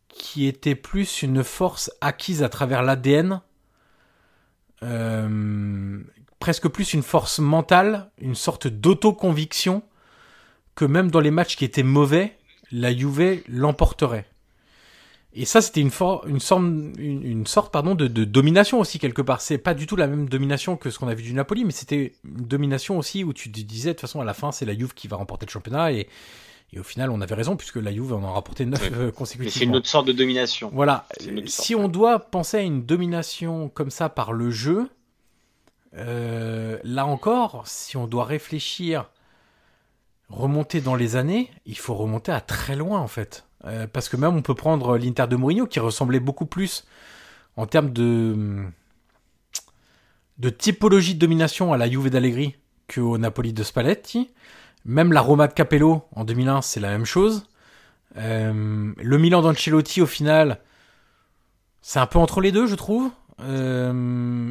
qui 0.09 0.45
était 0.45 0.75
plus 0.75 1.21
une 1.21 1.43
force 1.43 1.91
acquise 2.01 2.43
à 2.43 2.49
travers 2.49 2.83
l'ADN, 2.83 3.41
euh, 4.83 5.99
presque 6.39 6.67
plus 6.67 6.93
une 6.93 7.03
force 7.03 7.39
mentale, 7.39 8.11
une 8.19 8.35
sorte 8.35 8.67
d'autoconviction 8.67 9.83
que 10.75 10.85
même 10.85 11.09
dans 11.09 11.19
les 11.19 11.31
matchs 11.31 11.55
qui 11.55 11.65
étaient 11.65 11.83
mauvais, 11.83 12.37
la 12.71 12.95
Juve 12.95 13.41
l'emporterait. 13.47 14.27
Et 15.39 15.45
ça, 15.45 15.61
c'était 15.61 15.81
une, 15.81 15.91
une, 16.25 16.39
sorte, 16.39 16.63
une, 16.97 17.45
sorte 17.45 17.71
pardon, 17.71 17.93
de, 17.93 18.07
de, 18.07 18.25
domination 18.25 18.79
aussi, 18.79 18.97
quelque 18.97 19.21
part. 19.21 19.39
C'est 19.39 19.59
pas 19.59 19.75
du 19.75 19.85
tout 19.85 19.95
la 19.95 20.07
même 20.07 20.27
domination 20.27 20.77
que 20.77 20.89
ce 20.89 20.97
qu'on 20.97 21.07
a 21.07 21.13
vu 21.13 21.21
du 21.21 21.33
Napoli, 21.33 21.63
mais 21.63 21.71
c'était 21.71 22.13
une 22.25 22.47
domination 22.47 22.97
aussi 22.97 23.23
où 23.23 23.33
tu 23.33 23.49
disais, 23.49 23.89
de 23.89 23.93
toute 23.93 24.01
façon, 24.01 24.19
à 24.19 24.25
la 24.25 24.33
fin, 24.33 24.51
c'est 24.51 24.65
la 24.65 24.75
Juve 24.75 24.95
qui 24.95 25.07
va 25.07 25.15
remporter 25.15 25.45
le 25.45 25.51
championnat. 25.51 25.91
Et, 25.91 26.07
et 26.73 26.79
au 26.79 26.83
final, 26.83 27.11
on 27.11 27.21
avait 27.21 27.35
raison, 27.35 27.55
puisque 27.55 27.75
la 27.75 27.93
Juve 27.93 28.13
en 28.13 28.23
a 28.23 28.31
remporté 28.31 28.65
9 28.65 28.91
euh, 28.93 29.11
consécutivement. 29.11 29.59
C'est 29.59 29.65
une 29.65 29.75
autre 29.75 29.87
sorte 29.87 30.07
de 30.07 30.11
domination. 30.11 30.71
Voilà. 30.73 31.07
Si 31.45 31.75
on 31.75 31.87
doit 31.87 32.17
penser 32.17 32.57
à 32.57 32.61
une 32.61 32.83
domination 32.83 33.69
comme 33.69 33.91
ça 33.91 34.09
par 34.09 34.33
le 34.33 34.49
jeu, 34.49 34.89
euh, 35.95 36.79
là 36.83 37.05
encore, 37.05 37.61
si 37.67 37.95
on 37.95 38.07
doit 38.07 38.25
réfléchir, 38.25 39.11
remonter 40.29 40.81
dans 40.81 40.95
les 40.95 41.15
années, 41.15 41.51
il 41.67 41.77
faut 41.77 41.93
remonter 41.93 42.31
à 42.31 42.41
très 42.41 42.75
loin, 42.75 42.99
en 42.99 43.07
fait. 43.07 43.46
Euh, 43.65 43.87
parce 43.91 44.07
que 44.09 44.17
même 44.17 44.35
on 44.35 44.41
peut 44.41 44.53
prendre 44.55 44.97
l'Inter 44.97 45.25
de 45.27 45.35
Mourinho 45.35 45.65
qui 45.65 45.79
ressemblait 45.79 46.19
beaucoup 46.19 46.45
plus 46.45 46.85
en 47.55 47.65
termes 47.65 47.91
de 47.91 48.63
de 50.37 50.49
typologie 50.49 51.15
de 51.15 51.19
domination 51.19 51.73
à 51.73 51.77
la 51.77 51.89
Juve 51.89 52.09
d'Allegri 52.09 52.55
qu'au 52.93 53.17
Napoli 53.17 53.53
de 53.53 53.63
Spalletti. 53.63 54.29
Même 54.85 55.11
la 55.11 55.21
Roma 55.21 55.47
de 55.47 55.53
Capello 55.53 56.03
en 56.15 56.23
2001, 56.23 56.61
c'est 56.61 56.79
la 56.79 56.89
même 56.91 57.05
chose. 57.05 57.47
Euh, 58.17 58.93
le 58.95 59.17
Milan 59.17 59.41
d'Ancelotti, 59.41 60.01
au 60.01 60.05
final, 60.05 60.59
c'est 61.81 61.99
un 61.99 62.05
peu 62.05 62.19
entre 62.19 62.39
les 62.41 62.51
deux, 62.51 62.67
je 62.67 62.75
trouve. 62.75 63.09
Euh, 63.41 63.91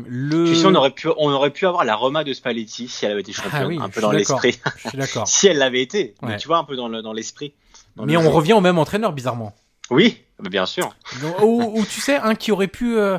le... 0.06 0.44
Tu 0.46 0.54
sais, 0.56 0.66
on 0.66 0.74
aurait 0.74 0.90
pu, 0.90 1.08
on 1.16 1.30
aurait 1.30 1.50
pu 1.50 1.66
avoir 1.66 1.84
la 1.84 1.94
Roma 1.96 2.22
de 2.24 2.32
Spalletti 2.32 2.86
si 2.88 3.04
elle 3.06 3.12
avait 3.12 3.22
été 3.22 3.32
Ah 3.38 3.42
championne, 3.42 3.66
oui, 3.68 3.78
un 3.80 3.88
peu 3.88 4.00
dans 4.00 4.12
l'esprit. 4.12 4.60
Si 5.26 5.46
elle 5.46 5.58
l'avait 5.58 5.82
été, 5.82 6.14
mais 6.22 6.36
tu 6.36 6.48
vois 6.48 6.58
un 6.58 6.64
peu 6.64 6.76
dans 6.76 6.88
le- 6.88 7.02
dans 7.02 7.12
l'esprit. 7.12 7.54
Dans 7.96 8.04
Mais 8.06 8.16
on 8.16 8.30
revient 8.30 8.52
au 8.52 8.60
même 8.60 8.78
entraîneur, 8.78 9.12
bizarrement. 9.12 9.54
Oui, 9.90 10.22
bien 10.40 10.66
sûr. 10.66 10.94
Ou, 11.42 11.80
ou 11.80 11.84
tu 11.84 12.00
sais, 12.00 12.16
un 12.16 12.34
qui 12.34 12.52
aurait 12.52 12.66
pu 12.68 12.96
euh, 12.98 13.18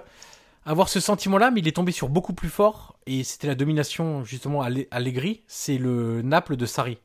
avoir 0.66 0.90
ce 0.90 1.00
sentiment-là, 1.00 1.50
mais 1.52 1.62
il 1.62 1.68
est 1.68 1.72
tombé 1.76 1.92
sur 1.92 2.10
beaucoup 2.10 2.34
plus 2.34 2.50
fort, 2.50 2.96
et 3.08 3.24
c'était 3.24 3.48
la 3.48 3.56
domination 3.56 4.24
justement 4.24 4.62
Alle- 4.62 4.88
Allegri, 4.92 5.42
c'est 5.48 5.78
le 5.78 6.22
Naples 6.22 6.56
de 6.58 6.66
Sarri. 6.66 6.98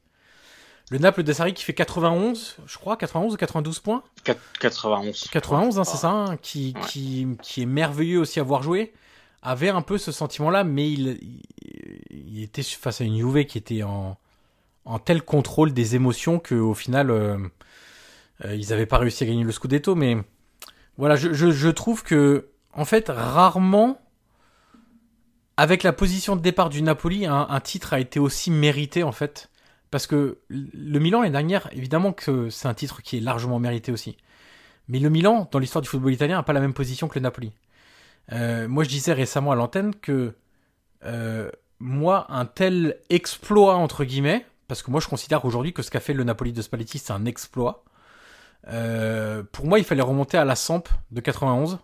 Le 0.91 0.99
Naples 0.99 1.23
de 1.23 1.33
Sarri 1.33 1.55
qui 1.55 1.65
fait 1.65 1.73
91, 1.73 2.57
je 2.67 2.77
crois, 2.77 2.97
91 2.97 3.33
ou 3.33 3.37
92 3.37 3.79
points. 3.81 4.03
Quat- 4.27 4.37
91. 4.61 5.29
91, 5.31 5.79
hein, 5.79 5.85
c'est 5.85 5.97
ça, 5.97 6.11
hein, 6.11 6.37
qui, 6.37 6.75
Ouais. 6.77 6.87
qui, 6.89 7.27
qui 7.43 7.63
est 7.63 7.67
merveilleux 7.67 8.19
aussi 8.21 8.41
à 8.41 8.43
voir 8.43 8.63
jouer, 8.63 8.93
avait 9.43 9.71
un 9.71 9.81
peu 9.81 9.97
ce 9.97 10.13
sentiment-là, 10.13 10.65
mais 10.65 10.91
il, 10.91 11.19
il, 11.23 11.41
il 12.11 12.43
était 12.43 12.63
face 12.63 13.01
à 13.01 13.05
une 13.05 13.17
Juve 13.17 13.45
qui 13.47 13.57
était 13.59 13.83
en, 13.85 14.19
en 14.85 14.99
tel 14.99 15.23
contrôle 15.23 15.73
des 15.73 15.95
émotions 15.95 16.39
qu'au 16.39 16.75
final, 16.75 17.11
euh, 17.11 17.39
euh, 18.45 18.55
ils 18.55 18.71
n'avaient 18.71 18.87
pas 18.87 18.99
réussi 18.99 19.25
à 19.25 19.27
gagner 19.27 19.45
le 19.45 19.53
Scudetto. 19.53 19.95
Mais 19.95 20.17
voilà, 20.97 21.17
je, 21.17 21.33
je, 21.33 21.69
trouve 21.69 22.03
que, 22.03 22.49
en 22.73 22.85
fait, 22.85 23.09
rarement, 23.09 24.01
avec 25.57 25.83
la 25.83 25.93
position 25.93 26.37
de 26.37 26.43
départ 26.43 26.69
du 26.69 26.83
Napoli, 26.83 27.27
un, 27.27 27.61
titre 27.61 27.93
a 27.93 28.01
été 28.01 28.19
aussi 28.19 28.51
mérité, 28.51 29.03
en 29.03 29.13
fait. 29.13 29.51
Parce 29.91 30.07
que 30.07 30.39
le 30.49 30.99
Milan, 30.99 31.21
l'année 31.21 31.33
dernière, 31.33 31.69
évidemment 31.73 32.13
que 32.13 32.49
c'est 32.49 32.67
un 32.67 32.75
titre 32.75 33.03
qui 33.03 33.19
est 33.19 33.21
largement 33.21 33.59
mérité 33.59 33.93
aussi. 33.93 34.17
Mais 34.89 34.99
le 34.99 35.11
Milan, 35.11 35.49
dans 35.53 35.59
l'histoire 35.59 35.83
du 35.83 35.89
football 35.89 36.13
italien, 36.13 36.37
n'a 36.37 36.43
pas 36.43 36.55
la 36.55 36.61
même 36.61 36.73
position 36.73 37.09
que 37.09 37.19
le 37.19 37.23
Napoli. 37.23 37.53
Euh, 38.33 38.69
moi, 38.69 38.85
je 38.85 38.89
disais 38.89 39.13
récemment 39.13 39.53
à 39.53 39.55
l'antenne 39.55 39.95
que 39.95 40.35
moi, 41.79 42.27
un 42.31 42.47
tel 42.47 42.97
exploit, 43.11 43.75
entre 43.75 44.05
guillemets, 44.05 44.47
parce 44.73 44.83
que 44.83 44.91
moi, 44.91 45.01
je 45.01 45.09
considère 45.09 45.45
aujourd'hui 45.45 45.75
que 45.75 45.83
ce 45.83 45.91
qu'a 45.91 46.01
fait 46.01 46.15
le 46.15 46.25
Napoli 46.25 46.55
de 46.55 46.63
Spalletti, 46.63 46.99
c'est 46.99 47.13
un 47.13 47.27
exploit. 47.27 47.85
Euh, 48.69 49.43
pour 49.53 49.67
moi, 49.67 49.79
il 49.79 49.85
fallait 49.85 50.01
remonter 50.01 50.39
à 50.39 50.47
la 50.47 50.57
Samp 50.57 50.85
de 51.11 51.21
91 51.21 51.79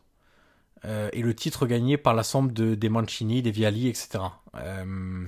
euh, 0.87 1.11
et 1.13 1.21
le 1.21 1.35
titre 1.35 1.67
gagné 1.67 1.99
par 1.99 2.15
la 2.15 2.23
Samp 2.23 2.51
de, 2.51 2.75
des 2.75 2.89
Mancini, 2.89 3.43
des 3.43 3.51
Viali, 3.51 3.89
etc. 3.89 4.21
Euh, 4.55 5.27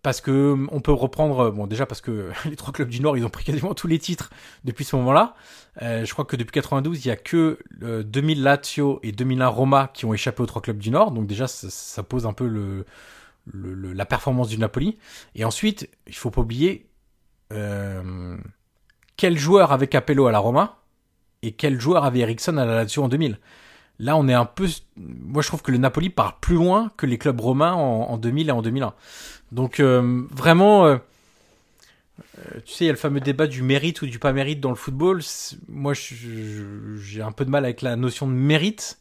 parce 0.00 0.22
que 0.22 0.56
on 0.72 0.80
peut 0.80 0.90
reprendre, 0.90 1.50
bon 1.50 1.66
déjà 1.66 1.84
parce 1.84 2.00
que 2.00 2.30
les 2.46 2.56
trois 2.56 2.72
clubs 2.72 2.88
du 2.88 3.02
Nord, 3.02 3.18
ils 3.18 3.26
ont 3.26 3.28
pris 3.28 3.44
quasiment 3.44 3.74
tous 3.74 3.86
les 3.86 3.98
titres 3.98 4.30
depuis 4.64 4.86
ce 4.86 4.96
moment-là. 4.96 5.34
Je 5.82 6.10
crois 6.10 6.24
que 6.24 6.34
depuis 6.34 6.52
92, 6.52 7.04
il 7.04 7.08
y 7.08 7.10
a 7.10 7.16
que 7.16 7.58
euh, 7.82 8.02
2000 8.02 8.42
Lazio 8.42 9.00
et 9.02 9.12
2001 9.12 9.46
Roma 9.48 9.90
qui 9.92 10.06
ont 10.06 10.14
échappé 10.14 10.42
aux 10.42 10.46
trois 10.46 10.62
clubs 10.62 10.78
du 10.78 10.90
Nord. 10.90 11.10
Donc 11.10 11.26
déjà, 11.26 11.46
ça 11.46 12.02
pose 12.02 12.24
un 12.24 12.32
peu 12.32 12.46
le, 12.46 12.86
le- 13.52 13.74
le- 13.74 13.92
la 13.92 14.04
performance 14.06 14.48
du 14.48 14.58
Napoli. 14.58 14.98
Et 15.34 15.44
ensuite, 15.44 15.88
il 16.06 16.14
faut 16.14 16.30
pas 16.30 16.40
oublier 16.42 16.86
euh, 17.52 18.36
quel 19.16 19.38
joueur 19.38 19.72
avait 19.72 19.86
Capello 19.88 20.26
à 20.26 20.32
la 20.32 20.38
Roma 20.38 20.78
et 21.42 21.52
quel 21.52 21.80
joueur 21.80 22.04
avait 22.04 22.20
Ericsson 22.20 22.56
à 22.58 22.64
la 22.64 22.74
Lazio 22.74 23.02
en 23.02 23.08
2000. 23.08 23.38
Là, 24.00 24.16
on 24.16 24.28
est 24.28 24.34
un 24.34 24.44
peu. 24.44 24.68
Moi, 24.96 25.42
je 25.42 25.48
trouve 25.48 25.62
que 25.62 25.72
le 25.72 25.78
Napoli 25.78 26.08
part 26.10 26.38
plus 26.38 26.54
loin 26.54 26.92
que 26.96 27.04
les 27.06 27.18
clubs 27.18 27.40
romains 27.40 27.72
en, 27.72 28.02
en 28.10 28.16
2000 28.16 28.48
et 28.48 28.52
en 28.52 28.62
2001. 28.62 28.94
Donc, 29.50 29.80
euh, 29.80 30.22
vraiment, 30.30 30.86
euh, 30.86 30.98
euh, 32.38 32.60
tu 32.64 32.74
sais, 32.74 32.84
il 32.84 32.86
y 32.86 32.90
a 32.90 32.92
le 32.92 32.98
fameux 32.98 33.20
débat 33.20 33.46
du 33.46 33.62
mérite 33.62 34.02
ou 34.02 34.06
du 34.06 34.18
pas 34.20 34.32
mérite 34.32 34.60
dans 34.60 34.68
le 34.70 34.76
football. 34.76 35.20
Moi, 35.68 35.94
j'ai 35.94 37.22
un 37.22 37.32
peu 37.32 37.44
de 37.44 37.50
mal 37.50 37.64
avec 37.64 37.82
la 37.82 37.96
notion 37.96 38.26
de 38.28 38.32
mérite, 38.32 38.98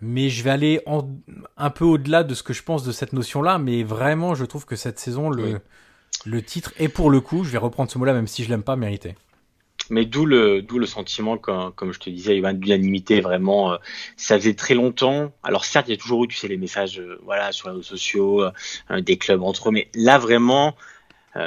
mais 0.00 0.28
je 0.28 0.42
vais 0.42 0.50
aller 0.50 0.80
en- 0.86 1.08
un 1.56 1.70
peu 1.70 1.84
au-delà 1.84 2.22
de 2.24 2.34
ce 2.34 2.42
que 2.42 2.52
je 2.52 2.62
pense 2.62 2.84
de 2.84 2.92
cette 2.92 3.12
notion-là. 3.12 3.58
Mais 3.58 3.82
vraiment, 3.82 4.34
je 4.34 4.44
trouve 4.44 4.66
que 4.66 4.76
cette 4.76 4.98
saison, 4.98 5.30
le, 5.30 5.44
Oui. 5.44 5.54
le 6.26 6.42
titre 6.42 6.72
est 6.78 6.88
pour 6.88 7.10
le 7.10 7.20
coup, 7.20 7.44
je 7.44 7.50
vais 7.50 7.58
reprendre 7.58 7.90
ce 7.90 7.98
mot-là, 7.98 8.12
même 8.12 8.26
si 8.26 8.44
je 8.44 8.50
l'aime 8.50 8.62
pas, 8.62 8.76
mérité. 8.76 9.16
Mais 9.92 10.04
d'où 10.04 10.24
le, 10.24 10.62
d'où 10.62 10.78
le 10.78 10.86
sentiment, 10.86 11.36
comme, 11.36 11.72
comme 11.72 11.92
je 11.92 11.98
te 11.98 12.08
disais, 12.10 12.36
Ivan, 12.36 12.52
d'unanimité, 12.52 13.20
vraiment. 13.20 13.72
euh, 13.72 13.76
ça 14.16 14.36
faisait 14.38 14.54
très 14.54 14.74
longtemps. 14.74 15.32
Alors 15.42 15.64
certes, 15.64 15.88
il 15.88 15.92
y 15.92 15.94
a 15.94 15.96
toujours 15.96 16.22
eu, 16.24 16.28
tu 16.28 16.36
sais, 16.36 16.46
les 16.46 16.58
messages, 16.58 17.00
euh, 17.00 17.18
voilà, 17.24 17.50
sur 17.50 17.68
les 17.68 17.72
réseaux 17.74 17.82
sociaux, 17.82 18.44
euh, 18.90 19.00
des 19.00 19.16
clubs 19.18 19.42
entre 19.42 19.68
eux, 19.68 19.72
mais 19.72 19.88
là 19.94 20.18
vraiment, 20.18 20.76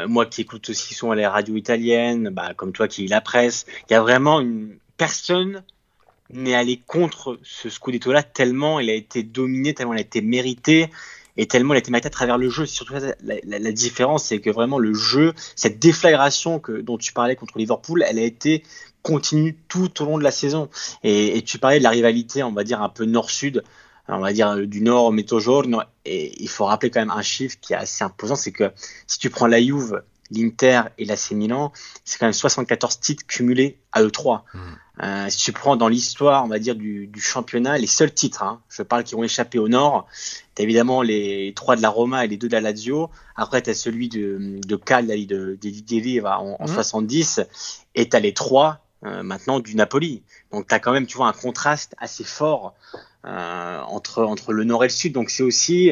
moi 0.07 0.25
qui 0.25 0.41
écoute 0.41 0.69
aussi 0.69 0.93
souvent 0.93 1.13
les 1.13 1.27
radios 1.27 1.55
italiennes, 1.57 2.29
bah, 2.29 2.53
comme 2.53 2.71
toi 2.71 2.87
qui 2.87 3.01
lis 3.01 3.07
la 3.09 3.19
presse, 3.21 3.65
il 3.89 3.93
y 3.93 3.95
a 3.95 4.01
vraiment 4.01 4.39
une 4.39 4.77
personne 4.97 5.63
n'est 6.29 6.55
allé 6.55 6.81
contre 6.85 7.39
ce 7.43 7.69
Scudetto-là 7.69 8.23
tellement 8.23 8.79
il 8.79 8.89
a 8.89 8.93
été 8.93 9.23
dominé, 9.23 9.73
tellement 9.73 9.93
il 9.93 9.99
a 9.99 10.01
été 10.01 10.21
mérité 10.21 10.89
et 11.37 11.47
tellement 11.47 11.73
il 11.73 11.77
a 11.77 11.79
été 11.79 11.91
mérité 11.91 12.07
à 12.07 12.11
travers 12.11 12.37
le 12.37 12.49
jeu. 12.49 12.65
Surtout 12.65 12.93
la, 12.93 13.35
la- 13.43 13.71
différence, 13.71 14.25
c'est 14.25 14.39
que 14.39 14.49
vraiment 14.49 14.79
le 14.79 14.93
jeu, 14.93 15.33
cette 15.55 15.79
déflagration 15.79 16.59
que, 16.59 16.73
dont 16.73 16.97
tu 16.97 17.13
parlais 17.13 17.35
contre 17.35 17.57
Liverpool, 17.57 18.03
elle 18.07 18.19
a 18.19 18.23
été 18.23 18.63
continue 19.01 19.57
tout 19.67 20.01
au 20.01 20.05
long 20.05 20.17
de 20.17 20.23
la 20.23 20.31
saison. 20.31 20.69
Et, 21.03 21.37
et 21.37 21.41
tu 21.41 21.59
parlais 21.59 21.79
de 21.79 21.83
la 21.83 21.89
rivalité, 21.89 22.41
on 22.43 22.51
va 22.51 22.63
dire 22.63 22.81
un 22.81 22.89
peu 22.89 23.05
nord-sud, 23.05 23.63
on 24.07 24.19
va 24.19 24.33
dire 24.33 24.49
euh, 24.49 24.65
du 24.65 24.81
nord 24.81 25.05
au 25.05 25.11
Mezzogiorno. 25.11 25.81
Et 26.05 26.41
il 26.41 26.49
faut 26.49 26.65
rappeler 26.65 26.89
quand 26.89 27.01
même 27.01 27.11
un 27.11 27.21
chiffre 27.21 27.57
qui 27.61 27.73
est 27.73 27.77
assez 27.77 28.03
imposant, 28.03 28.35
c'est 28.35 28.51
que 28.51 28.71
si 29.07 29.19
tu 29.19 29.29
prends 29.29 29.47
la 29.47 29.61
Juve, 29.61 30.01
l'Inter 30.31 30.81
et 30.97 31.05
l'AC 31.05 31.31
Milan, 31.31 31.71
c'est 32.05 32.17
quand 32.19 32.25
même 32.25 32.33
74 32.33 32.99
titres 32.99 33.25
cumulés 33.27 33.79
à 33.91 34.01
eux 34.01 34.11
trois. 34.11 34.45
Euh, 35.01 35.25
si 35.29 35.37
tu 35.37 35.51
prends 35.51 35.75
dans 35.75 35.87
l'histoire, 35.87 36.43
on 36.45 36.47
va 36.47 36.59
dire 36.59 36.75
du, 36.75 37.07
du 37.07 37.19
championnat, 37.19 37.77
les 37.77 37.87
seuls 37.87 38.13
titres, 38.13 38.43
hein, 38.43 38.61
je 38.69 38.83
parle 38.83 39.03
qui 39.03 39.15
ont 39.15 39.23
échappé 39.23 39.57
au 39.57 39.67
Nord, 39.67 40.07
t'as 40.53 40.63
évidemment 40.63 41.01
les 41.01 41.51
trois 41.55 41.75
de 41.75 41.81
la 41.81 41.89
Roma 41.89 42.25
et 42.25 42.27
les 42.27 42.37
deux 42.37 42.47
de 42.47 42.53
la 42.53 42.61
Lazio. 42.61 43.09
Après 43.35 43.61
t'as 43.61 43.73
celui 43.73 44.07
de, 44.09 44.59
de 44.65 44.75
Cagliari, 44.75 45.25
de, 45.25 45.57
de 45.61 46.25
en, 46.27 46.57
en 46.59 46.67
Mhm. 46.67 46.73
70, 46.73 47.41
et 47.95 48.07
t'as 48.09 48.19
les 48.19 48.33
trois 48.33 48.85
euh, 49.05 49.23
maintenant 49.23 49.59
du 49.59 49.75
Napoli. 49.75 50.23
Donc 50.51 50.67
t'as 50.67 50.79
quand 50.79 50.91
même, 50.93 51.07
tu 51.07 51.17
vois, 51.17 51.27
un 51.27 51.33
contraste 51.33 51.95
assez 51.97 52.23
fort 52.23 52.75
euh, 53.25 53.81
entre 53.81 54.23
entre 54.23 54.53
le 54.53 54.63
Nord 54.63 54.83
et 54.83 54.87
le 54.87 54.93
Sud. 54.93 55.13
Donc 55.13 55.29
c'est 55.29 55.43
aussi 55.43 55.91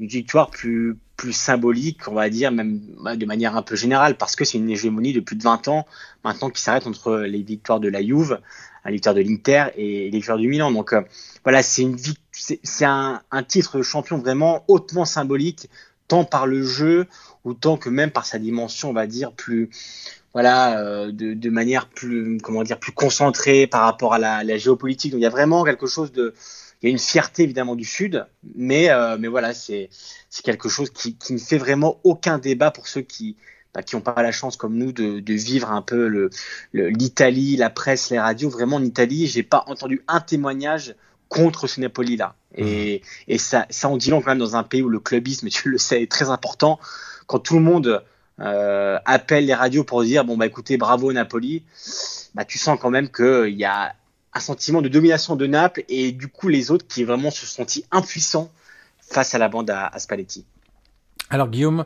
une 0.00 0.08
victoire 0.08 0.50
plus 0.50 0.96
plus 1.16 1.32
symbolique, 1.34 2.08
on 2.08 2.14
va 2.14 2.30
dire, 2.30 2.50
même 2.50 2.80
bah, 3.02 3.14
de 3.14 3.26
manière 3.26 3.54
un 3.54 3.60
peu 3.60 3.76
générale, 3.76 4.16
parce 4.16 4.36
que 4.36 4.46
c'est 4.46 4.56
une 4.56 4.70
hégémonie 4.70 5.12
de 5.12 5.20
plus 5.20 5.36
de 5.36 5.42
20 5.42 5.68
ans 5.68 5.86
maintenant 6.24 6.48
qui 6.48 6.62
s'arrête 6.62 6.86
entre 6.86 7.18
les 7.18 7.42
victoires 7.42 7.78
de 7.78 7.88
la 7.88 8.02
Juve, 8.02 8.40
la 8.86 8.90
victoire 8.90 9.14
de 9.14 9.20
l'Inter 9.20 9.66
et 9.76 10.04
les 10.04 10.16
victoires 10.16 10.38
du 10.38 10.48
Milan. 10.48 10.72
Donc 10.72 10.94
euh, 10.94 11.02
voilà, 11.44 11.62
c'est 11.62 11.82
une 11.82 11.98
c'est 12.32 12.84
un, 12.86 13.20
un 13.30 13.42
titre 13.42 13.76
de 13.76 13.82
champion 13.82 14.16
vraiment 14.16 14.64
hautement 14.66 15.04
symbolique, 15.04 15.68
tant 16.08 16.24
par 16.24 16.46
le 16.46 16.62
jeu 16.62 17.06
ou 17.44 17.52
tant 17.52 17.76
que 17.76 17.90
même 17.90 18.10
par 18.10 18.24
sa 18.24 18.38
dimension, 18.38 18.88
on 18.88 18.94
va 18.94 19.06
dire 19.06 19.32
plus 19.32 19.68
voilà, 20.32 20.80
euh, 20.80 21.12
de, 21.12 21.34
de 21.34 21.50
manière 21.50 21.86
plus 21.86 22.38
comment 22.42 22.62
dire 22.62 22.78
plus 22.78 22.92
concentrée 22.92 23.66
par 23.66 23.82
rapport 23.82 24.14
à 24.14 24.18
la, 24.18 24.42
la 24.42 24.56
géopolitique. 24.56 25.12
Donc 25.12 25.20
il 25.20 25.24
y 25.24 25.26
a 25.26 25.30
vraiment 25.30 25.64
quelque 25.64 25.86
chose 25.86 26.12
de 26.12 26.32
il 26.82 26.86
y 26.86 26.88
a 26.88 26.92
une 26.92 26.98
fierté 26.98 27.42
évidemment 27.44 27.76
du 27.76 27.84
Sud, 27.84 28.26
mais 28.56 28.90
euh, 28.90 29.16
mais 29.18 29.28
voilà, 29.28 29.54
c'est 29.54 29.90
c'est 30.30 30.42
quelque 30.44 30.68
chose 30.68 30.90
qui, 30.90 31.16
qui 31.16 31.32
ne 31.34 31.38
fait 31.38 31.58
vraiment 31.58 32.00
aucun 32.04 32.38
débat 32.38 32.70
pour 32.70 32.88
ceux 32.88 33.02
qui 33.02 33.36
bah, 33.74 33.82
qui 33.82 33.94
n'ont 33.96 34.02
pas 34.02 34.22
la 34.22 34.32
chance 34.32 34.56
comme 34.56 34.76
nous 34.76 34.92
de, 34.92 35.20
de 35.20 35.34
vivre 35.34 35.70
un 35.70 35.82
peu 35.82 36.08
le 36.08 36.30
le- 36.72 36.88
l'Italie, 36.88 37.56
la 37.56 37.70
presse, 37.70 38.10
les 38.10 38.18
radios. 38.18 38.48
Vraiment 38.50 38.76
en 38.76 38.84
Italie, 38.84 39.26
j'ai 39.26 39.42
pas 39.42 39.64
entendu 39.66 40.02
un 40.08 40.20
témoignage 40.20 40.94
contre 41.28 41.66
ce 41.68 41.80
Napoli-là. 41.80 42.34
Et, 42.56 43.02
et 43.28 43.38
ça, 43.38 43.66
ça 43.70 43.88
en 43.88 43.96
dit 43.96 44.10
long 44.10 44.20
quand 44.20 44.30
même 44.30 44.38
dans 44.38 44.56
un 44.56 44.64
pays 44.64 44.82
où 44.82 44.88
le 44.88 44.98
clubisme, 45.00 45.48
tu 45.50 45.68
le 45.70 45.78
sais, 45.78 46.02
est 46.02 46.10
très 46.10 46.30
important. 46.30 46.78
Quand 47.26 47.38
tout 47.38 47.54
le 47.54 47.60
monde 47.62 48.02
euh, 48.40 48.98
appelle 49.04 49.46
les 49.46 49.54
radios 49.54 49.84
pour 49.84 50.02
dire 50.02 50.24
bon 50.24 50.36
bah 50.36 50.46
écoutez 50.46 50.76
bravo 50.76 51.12
Napoli, 51.12 51.62
bah 52.34 52.44
tu 52.44 52.58
sens 52.58 52.78
quand 52.80 52.90
même 52.90 53.08
qu'il 53.10 53.54
y 53.56 53.64
a 53.64 53.94
un 54.32 54.40
sentiment 54.40 54.82
de 54.82 54.88
domination 54.88 55.36
de 55.36 55.46
Naples 55.46 55.84
et 55.88 56.12
du 56.12 56.28
coup 56.28 56.48
les 56.48 56.70
autres 56.70 56.86
qui 56.86 57.04
vraiment 57.04 57.30
se 57.30 57.46
sont 57.46 57.62
sentis 57.62 57.84
impuissants 57.90 58.50
face 59.00 59.34
à 59.34 59.38
la 59.38 59.48
bande 59.48 59.70
à, 59.70 59.86
à 59.86 59.98
Spalletti. 59.98 60.44
Alors 61.30 61.48
Guillaume, 61.48 61.84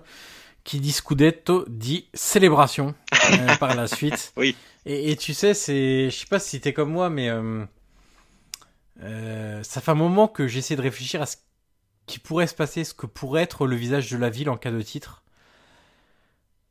qui 0.64 0.80
dit 0.80 0.92
Scudetto, 0.92 1.64
dit 1.68 2.06
célébration 2.14 2.94
euh, 3.32 3.56
par 3.60 3.74
la 3.74 3.86
suite. 3.86 4.32
Oui. 4.36 4.56
Et, 4.86 5.10
et 5.10 5.16
tu 5.16 5.34
sais, 5.34 5.54
c'est, 5.54 6.10
je 6.10 6.16
sais 6.16 6.26
pas 6.26 6.38
si 6.38 6.60
t'es 6.60 6.72
comme 6.72 6.90
moi, 6.90 7.10
mais 7.10 7.28
euh, 7.28 7.64
euh, 9.02 9.62
ça 9.62 9.80
fait 9.80 9.90
un 9.90 9.96
moment 9.96 10.28
que 10.28 10.46
j'essaie 10.46 10.76
de 10.76 10.82
réfléchir 10.82 11.22
à 11.22 11.26
ce 11.26 11.36
qui 12.06 12.18
pourrait 12.18 12.46
se 12.46 12.54
passer, 12.54 12.84
ce 12.84 12.94
que 12.94 13.06
pourrait 13.06 13.42
être 13.42 13.66
le 13.66 13.76
visage 13.76 14.10
de 14.10 14.16
la 14.16 14.30
ville 14.30 14.50
en 14.50 14.56
cas 14.56 14.70
de 14.70 14.82
titre. 14.82 15.23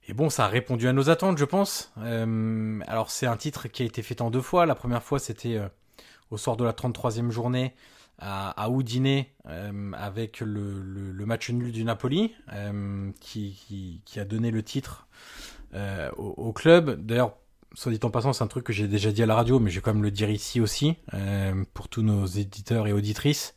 Et 0.07 0.13
bon, 0.13 0.29
ça 0.29 0.45
a 0.45 0.47
répondu 0.47 0.87
à 0.87 0.93
nos 0.93 1.09
attentes, 1.09 1.37
je 1.37 1.45
pense. 1.45 1.93
Euh, 1.99 2.79
alors 2.87 3.09
c'est 3.09 3.25
un 3.25 3.37
titre 3.37 3.67
qui 3.67 3.83
a 3.83 3.85
été 3.85 4.01
fait 4.01 4.21
en 4.21 4.31
deux 4.31 4.41
fois. 4.41 4.65
La 4.65 4.75
première 4.75 5.03
fois, 5.03 5.17
c'était 5.17 5.55
euh, 5.55 5.67
au 6.29 6.37
soir 6.37 6.57
de 6.57 6.65
la 6.65 6.73
33e 6.73 7.29
journée 7.29 7.73
à, 8.19 8.49
à 8.61 8.69
euh, 8.69 9.91
avec 9.93 10.41
le, 10.41 11.25
match 11.25 11.49
nul 11.49 11.71
du 11.71 11.83
Napoli 11.85 12.33
euh, 12.51 13.11
qui, 13.21 14.01
a 14.17 14.25
donné 14.25 14.51
le 14.51 14.61
titre 14.61 15.07
au, 15.73 16.33
au 16.37 16.53
club. 16.53 17.05
D'ailleurs, 17.05 17.37
soit 17.73 17.91
dit 17.91 17.99
en 18.03 18.11
passant, 18.11 18.33
c'est 18.33 18.43
un 18.43 18.47
truc 18.47 18.65
que 18.65 18.73
j'ai 18.73 18.87
déjà 18.87 19.11
dit 19.11 19.23
à 19.23 19.25
la 19.25 19.35
radio, 19.35 19.59
mais 19.59 19.71
je 19.71 19.75
vais 19.75 19.81
quand 19.81 19.93
même 19.93 20.03
le 20.03 20.11
dire 20.11 20.29
ici 20.29 20.59
aussi, 20.59 20.95
pour 21.73 21.87
tous 21.87 22.03
nos 22.03 22.25
éditeurs 22.25 22.85
et 22.87 22.93
auditrices. 22.93 23.55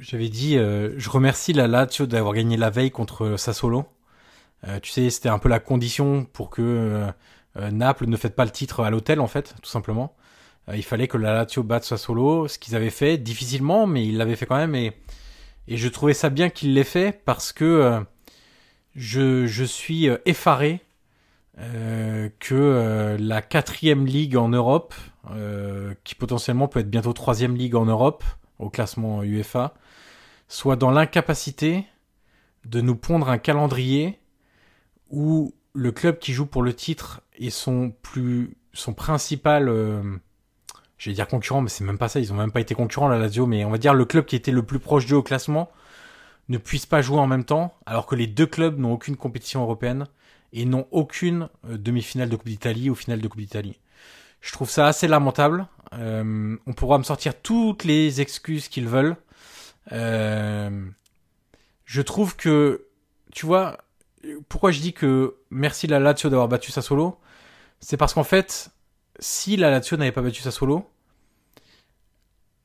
Euh, 0.00 0.02
J'avais 0.02 0.28
dit, 0.28 0.56
euh, 0.56 0.92
je 0.98 1.10
remercie 1.10 1.52
la 1.52 1.66
Lazio 1.66 2.06
d'avoir 2.06 2.34
gagné 2.34 2.56
la 2.56 2.70
veille 2.70 2.90
contre 2.90 3.36
Sassuolo. 3.36 3.86
Euh, 4.66 4.80
tu 4.80 4.90
sais, 4.90 5.10
c'était 5.10 5.28
un 5.28 5.38
peu 5.38 5.48
la 5.48 5.60
condition 5.60 6.24
pour 6.24 6.50
que 6.50 6.62
euh, 6.62 7.10
euh, 7.56 7.70
Naples 7.70 8.06
ne 8.06 8.16
fête 8.16 8.36
pas 8.36 8.44
le 8.44 8.50
titre 8.50 8.82
à 8.82 8.90
l'hôtel, 8.90 9.20
en 9.20 9.26
fait, 9.26 9.54
tout 9.62 9.70
simplement. 9.70 10.14
Euh, 10.68 10.76
il 10.76 10.82
fallait 10.82 11.08
que 11.08 11.16
la 11.16 11.34
Lazio 11.34 11.62
batte 11.62 11.84
Sassuolo, 11.84 12.48
ce 12.48 12.58
qu'ils 12.58 12.76
avaient 12.76 12.90
fait 12.90 13.18
difficilement, 13.18 13.86
mais 13.86 14.06
ils 14.06 14.18
l'avaient 14.18 14.36
fait 14.36 14.46
quand 14.46 14.56
même. 14.56 14.74
Et, 14.74 14.92
je 15.68 15.88
trouvais 15.88 16.14
ça 16.14 16.30
bien 16.30 16.50
qu'ils 16.50 16.74
l'aient 16.74 16.82
fait 16.82 17.22
parce 17.24 17.52
que 17.52 17.64
euh, 17.64 18.00
je, 18.96 19.46
je 19.46 19.64
suis 19.64 20.08
euh, 20.08 20.18
effaré 20.26 20.80
euh, 21.60 22.28
que 22.40 22.54
euh, 22.54 23.16
la 23.20 23.40
quatrième 23.40 24.04
ligue 24.04 24.36
en 24.36 24.48
Europe, 24.48 24.94
euh, 25.30 25.94
qui 26.02 26.16
potentiellement 26.16 26.66
peut 26.66 26.80
être 26.80 26.90
bientôt 26.90 27.12
troisième 27.12 27.54
ligue 27.56 27.76
en 27.76 27.84
Europe 27.84 28.24
au 28.58 28.68
classement 28.68 29.22
UEFA, 29.22 29.74
soit 30.50 30.74
dans 30.74 30.90
l'incapacité 30.90 31.86
de 32.64 32.80
nous 32.80 32.96
pondre 32.96 33.30
un 33.30 33.38
calendrier 33.38 34.18
où 35.08 35.54
le 35.72 35.92
club 35.92 36.18
qui 36.18 36.32
joue 36.32 36.44
pour 36.44 36.62
le 36.62 36.74
titre 36.74 37.22
et 37.38 37.50
son 37.50 37.94
plus 38.02 38.56
son 38.72 38.92
principal 38.92 39.68
euh, 39.68 40.02
je 40.98 41.08
vais 41.08 41.14
dire 41.14 41.28
concurrent 41.28 41.62
mais 41.62 41.68
c'est 41.68 41.84
même 41.84 41.98
pas 41.98 42.08
ça 42.08 42.18
ils 42.18 42.32
ont 42.32 42.36
même 42.36 42.50
pas 42.50 42.60
été 42.60 42.74
concurrents 42.74 43.08
la 43.08 43.18
Lazio 43.18 43.46
mais 43.46 43.64
on 43.64 43.70
va 43.70 43.78
dire 43.78 43.94
le 43.94 44.04
club 44.04 44.26
qui 44.26 44.34
était 44.34 44.50
le 44.50 44.64
plus 44.64 44.80
proche 44.80 45.06
d'eux 45.06 45.14
au 45.14 45.22
classement 45.22 45.70
ne 46.48 46.58
puisse 46.58 46.84
pas 46.84 47.00
jouer 47.00 47.20
en 47.20 47.28
même 47.28 47.44
temps 47.44 47.72
alors 47.86 48.06
que 48.06 48.16
les 48.16 48.26
deux 48.26 48.46
clubs 48.46 48.76
n'ont 48.76 48.92
aucune 48.92 49.16
compétition 49.16 49.62
européenne 49.62 50.08
et 50.52 50.64
n'ont 50.64 50.88
aucune 50.90 51.48
euh, 51.68 51.78
demi-finale 51.78 52.28
de 52.28 52.34
Coupe 52.34 52.48
d'Italie 52.48 52.90
ou 52.90 52.96
finale 52.96 53.20
de 53.20 53.28
Coupe 53.28 53.40
d'Italie. 53.40 53.78
Je 54.40 54.50
trouve 54.50 54.68
ça 54.68 54.88
assez 54.88 55.06
lamentable. 55.06 55.68
Euh, 55.92 56.56
on 56.66 56.72
pourra 56.72 56.98
me 56.98 57.04
sortir 57.04 57.40
toutes 57.40 57.84
les 57.84 58.20
excuses 58.20 58.66
qu'ils 58.66 58.88
veulent. 58.88 59.16
Euh, 59.92 60.88
je 61.84 62.02
trouve 62.02 62.36
que, 62.36 62.86
tu 63.32 63.46
vois, 63.46 63.78
pourquoi 64.48 64.70
je 64.70 64.80
dis 64.80 64.92
que 64.92 65.36
merci 65.50 65.86
la 65.86 65.98
Lazio 65.98 66.30
d'avoir 66.30 66.48
battu 66.48 66.70
Sassuolo, 66.70 67.18
c'est 67.80 67.96
parce 67.96 68.14
qu'en 68.14 68.24
fait, 68.24 68.70
si 69.18 69.56
la 69.56 69.70
Lazio 69.70 69.96
n'avait 69.96 70.12
pas 70.12 70.22
battu 70.22 70.42
Sassuolo, 70.42 70.88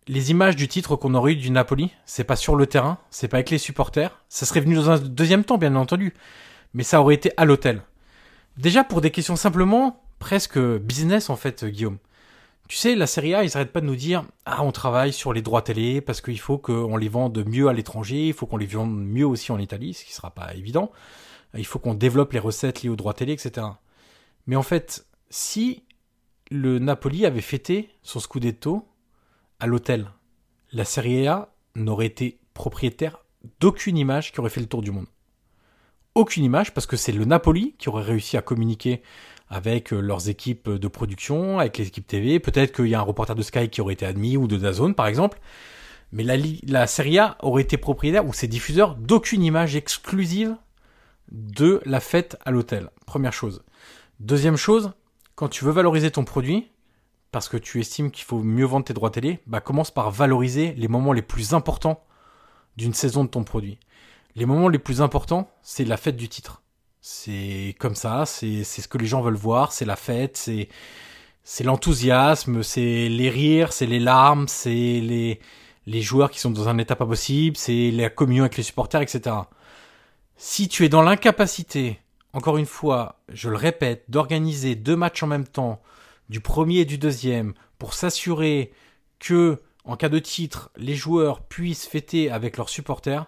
les 0.08 0.32
images 0.32 0.56
du 0.56 0.67
titre 0.67 0.95
qu'on 0.95 1.15
aurait 1.15 1.34
eu 1.34 1.38
du 1.38 1.49
Napoli, 1.49 1.91
c'est 2.06 2.23
pas 2.23 2.36
sur 2.36 2.56
le 2.56 2.67
terrain, 2.67 2.99
c'est 3.10 3.28
pas 3.28 3.38
avec 3.38 3.49
les 3.49 3.58
supporters, 3.58 4.21
ça 4.30 4.45
serait 4.45 4.60
venu 4.60 4.75
dans 4.75 4.91
un 4.91 4.99
deuxième 4.99 5.43
temps, 5.43 5.58
bien 5.58 5.75
entendu, 5.75 6.13
mais 6.73 6.84
ça 6.84 7.01
aurait 7.01 7.15
été 7.15 7.32
à 7.38 7.45
l'hôtel. 7.45 7.82
Déjà 8.58 8.84
pour 8.84 9.01
des 9.01 9.12
questions 9.12 9.36
simplement 9.36 10.04
presque 10.19 10.60
business 10.60 11.30
en 11.30 11.36
fait, 11.36 11.65
Guillaume. 11.65 11.97
Tu 12.67 12.78
sais, 12.78 12.95
la 12.95 13.06
Serie 13.06 13.36
A, 13.36 13.43
ils 13.43 13.56
arrêtent 13.56 13.71
pas 13.71 13.82
de 13.82 13.86
nous 13.86 13.95
dire 13.95 14.25
ah 14.45 14.63
on 14.63 14.71
travaille 14.71 15.13
sur 15.13 15.34
les 15.34 15.43
droits 15.43 15.62
télé 15.62 16.01
parce 16.01 16.21
qu'il 16.21 16.39
faut 16.39 16.58
qu'on 16.58 16.97
les 16.97 17.10
vende 17.10 17.45
mieux 17.47 17.67
à 17.67 17.73
l'étranger, 17.73 18.28
il 18.28 18.34
faut 18.34 18.47
qu'on 18.47 18.58
les 18.58 18.65
vende 18.65 18.95
mieux 18.95 19.25
aussi 19.25 19.51
en 19.51 19.60
Italie, 19.60 19.93
ce 19.93 20.04
qui 20.04 20.13
sera 20.13 20.32
pas 20.32 20.54
évident. 20.56 20.91
Il 21.56 21.65
faut 21.65 21.80
qu'on 21.80 21.93
développe 21.93 22.34
les 22.34 22.39
recettes 22.39 22.82
liées 22.82 22.89
aux 22.89 22.95
droits 22.95 23.13
télé, 23.13 23.34
etc. 23.34 23.67
Mais 24.47 24.56
en 24.56 24.63
fait, 24.63 25.06
si 25.30 25.84
le 26.49 26.80
Napoli 26.80 27.25
avait 27.25 27.41
fêté 27.41 27.89
son 28.01 28.19
scudetto 28.19 28.88
à 29.60 29.67
l'hôtel, 29.67 30.10
la 30.71 30.86
Serie 30.86 31.28
A 31.28 31.54
n'aurait 31.75 32.08
été 32.08 32.39
propriétaire 32.54 33.19
d'aucune 33.60 33.97
image 33.97 34.32
qui 34.32 34.39
aurait 34.39 34.49
fait 34.49 34.60
le 34.60 34.67
tour 34.67 34.82
du 34.82 34.91
monde. 34.91 35.08
Aucune 36.15 36.43
image 36.43 36.73
parce 36.73 36.88
que 36.88 36.97
c'est 36.97 37.12
le 37.12 37.25
Napoli 37.25 37.75
qui 37.78 37.89
aurait 37.89 38.04
réussi 38.04 38.38
à 38.38 38.41
communiquer 38.41 39.04
avec 39.49 39.93
euh, 39.93 39.99
leurs 39.99 40.29
équipes 40.29 40.69
de 40.69 40.88
production, 40.88 41.60
avec 41.60 41.77
les 41.77 41.88
équipes 41.88 42.08
TV. 42.08 42.39
Peut-être 42.39 42.73
qu'il 42.73 42.88
y 42.88 42.95
a 42.95 42.99
un 42.99 43.03
reporter 43.03 43.36
de 43.36 43.41
Sky 43.41 43.69
qui 43.69 43.81
aurait 43.81 43.93
été 43.93 44.05
admis 44.05 44.38
ou 44.38 44.47
de 44.47 44.58
Dazone 44.58 44.95
par 44.95 45.08
exemple. 45.08 45.39
Mais 46.12 46.23
la, 46.23 46.36
la 46.67 46.88
Serie 46.88 47.19
A 47.19 47.38
aurait 47.41 47.63
été 47.63 47.77
propriétaire 47.77 48.25
ou 48.25 48.34
ses 48.34 48.47
diffuseurs 48.47 48.95
d'aucune 48.95 49.43
image 49.43 49.75
exclusive 49.75 50.55
de 51.31 51.81
la 51.86 51.99
fête 51.99 52.38
à 52.45 52.51
l'hôtel. 52.51 52.89
Première 53.05 53.34
chose. 53.34 53.63
Deuxième 54.19 54.55
chose, 54.55 54.93
quand 55.36 55.49
tu 55.49 55.65
veux 55.65 55.71
valoriser 55.71 56.12
ton 56.12 56.23
produit, 56.23 56.69
parce 57.31 57.49
que 57.49 57.58
tu 57.58 57.81
estimes 57.81 58.12
qu'il 58.12 58.23
faut 58.23 58.41
mieux 58.41 58.65
vendre 58.65 58.86
tes 58.86 58.93
droits 58.93 59.10
télé, 59.10 59.39
bah 59.45 59.60
commence 59.60 59.91
par 59.91 60.10
valoriser 60.10 60.73
les 60.77 60.88
moments 60.88 61.12
les 61.12 61.21
plus 61.21 61.53
importants 61.53 62.01
d'une 62.77 62.93
saison 62.93 63.25
de 63.25 63.29
ton 63.29 63.43
produit. 63.43 63.77
Les 64.36 64.45
moments 64.45 64.69
les 64.69 64.79
plus 64.79 65.01
importants, 65.01 65.49
c'est 65.62 65.84
la 65.84 65.97
fête 65.97 66.15
du 66.15 66.29
titre. 66.29 66.62
C'est 67.08 67.76
comme 67.78 67.94
ça, 67.94 68.26
c'est 68.26 68.63
ce 68.63 68.88
que 68.88 68.98
les 68.98 69.06
gens 69.06 69.22
veulent 69.22 69.36
voir, 69.36 69.72
c'est 69.74 69.86
la 69.86 69.96
fête, 69.96 70.38
c'est 70.38 70.70
c'est 71.44 71.63
l'enthousiasme, 71.63 72.63
c'est 72.63 73.10
les 73.10 73.30
rires, 73.30 73.74
c'est 73.74 73.86
les 73.86 74.00
larmes, 74.00 74.48
c'est 74.48 74.72
les 74.72 75.39
les 75.86 76.02
joueurs 76.02 76.32
qui 76.32 76.39
sont 76.39 76.50
dans 76.50 76.68
un 76.68 76.80
état 76.80 76.96
pas 76.96 77.06
possible, 77.06 77.58
c'est 77.58 77.91
la 77.91 78.10
communion 78.10 78.44
avec 78.44 78.58
les 78.58 78.63
supporters, 78.63 79.04
etc. 79.04 79.36
Si 80.38 80.68
tu 80.68 80.84
es 80.84 80.89
dans 80.89 81.04
l'incapacité, 81.04 82.00
encore 82.34 82.58
une 82.58 82.65
fois, 82.65 83.20
je 83.30 83.50
le 83.50 83.56
répète, 83.56 84.06
d'organiser 84.10 84.74
deux 84.74 84.96
matchs 84.96 85.22
en 85.22 85.28
même 85.28 85.48
temps, 85.48 85.84
du 86.30 86.39
premier 86.39 86.80
et 86.80 86.86
du 86.86 86.98
deuxième, 86.98 87.54
pour 87.78 87.94
s'assurer 87.94 88.72
que, 89.20 89.62
en 89.84 89.96
cas 89.96 90.10
de 90.10 90.18
titre, 90.18 90.72
les 90.76 90.96
joueurs 90.96 91.41
puissent 91.41 91.86
fêter 91.86 92.32
avec 92.32 92.58
leurs 92.58 92.70
supporters, 92.70 93.28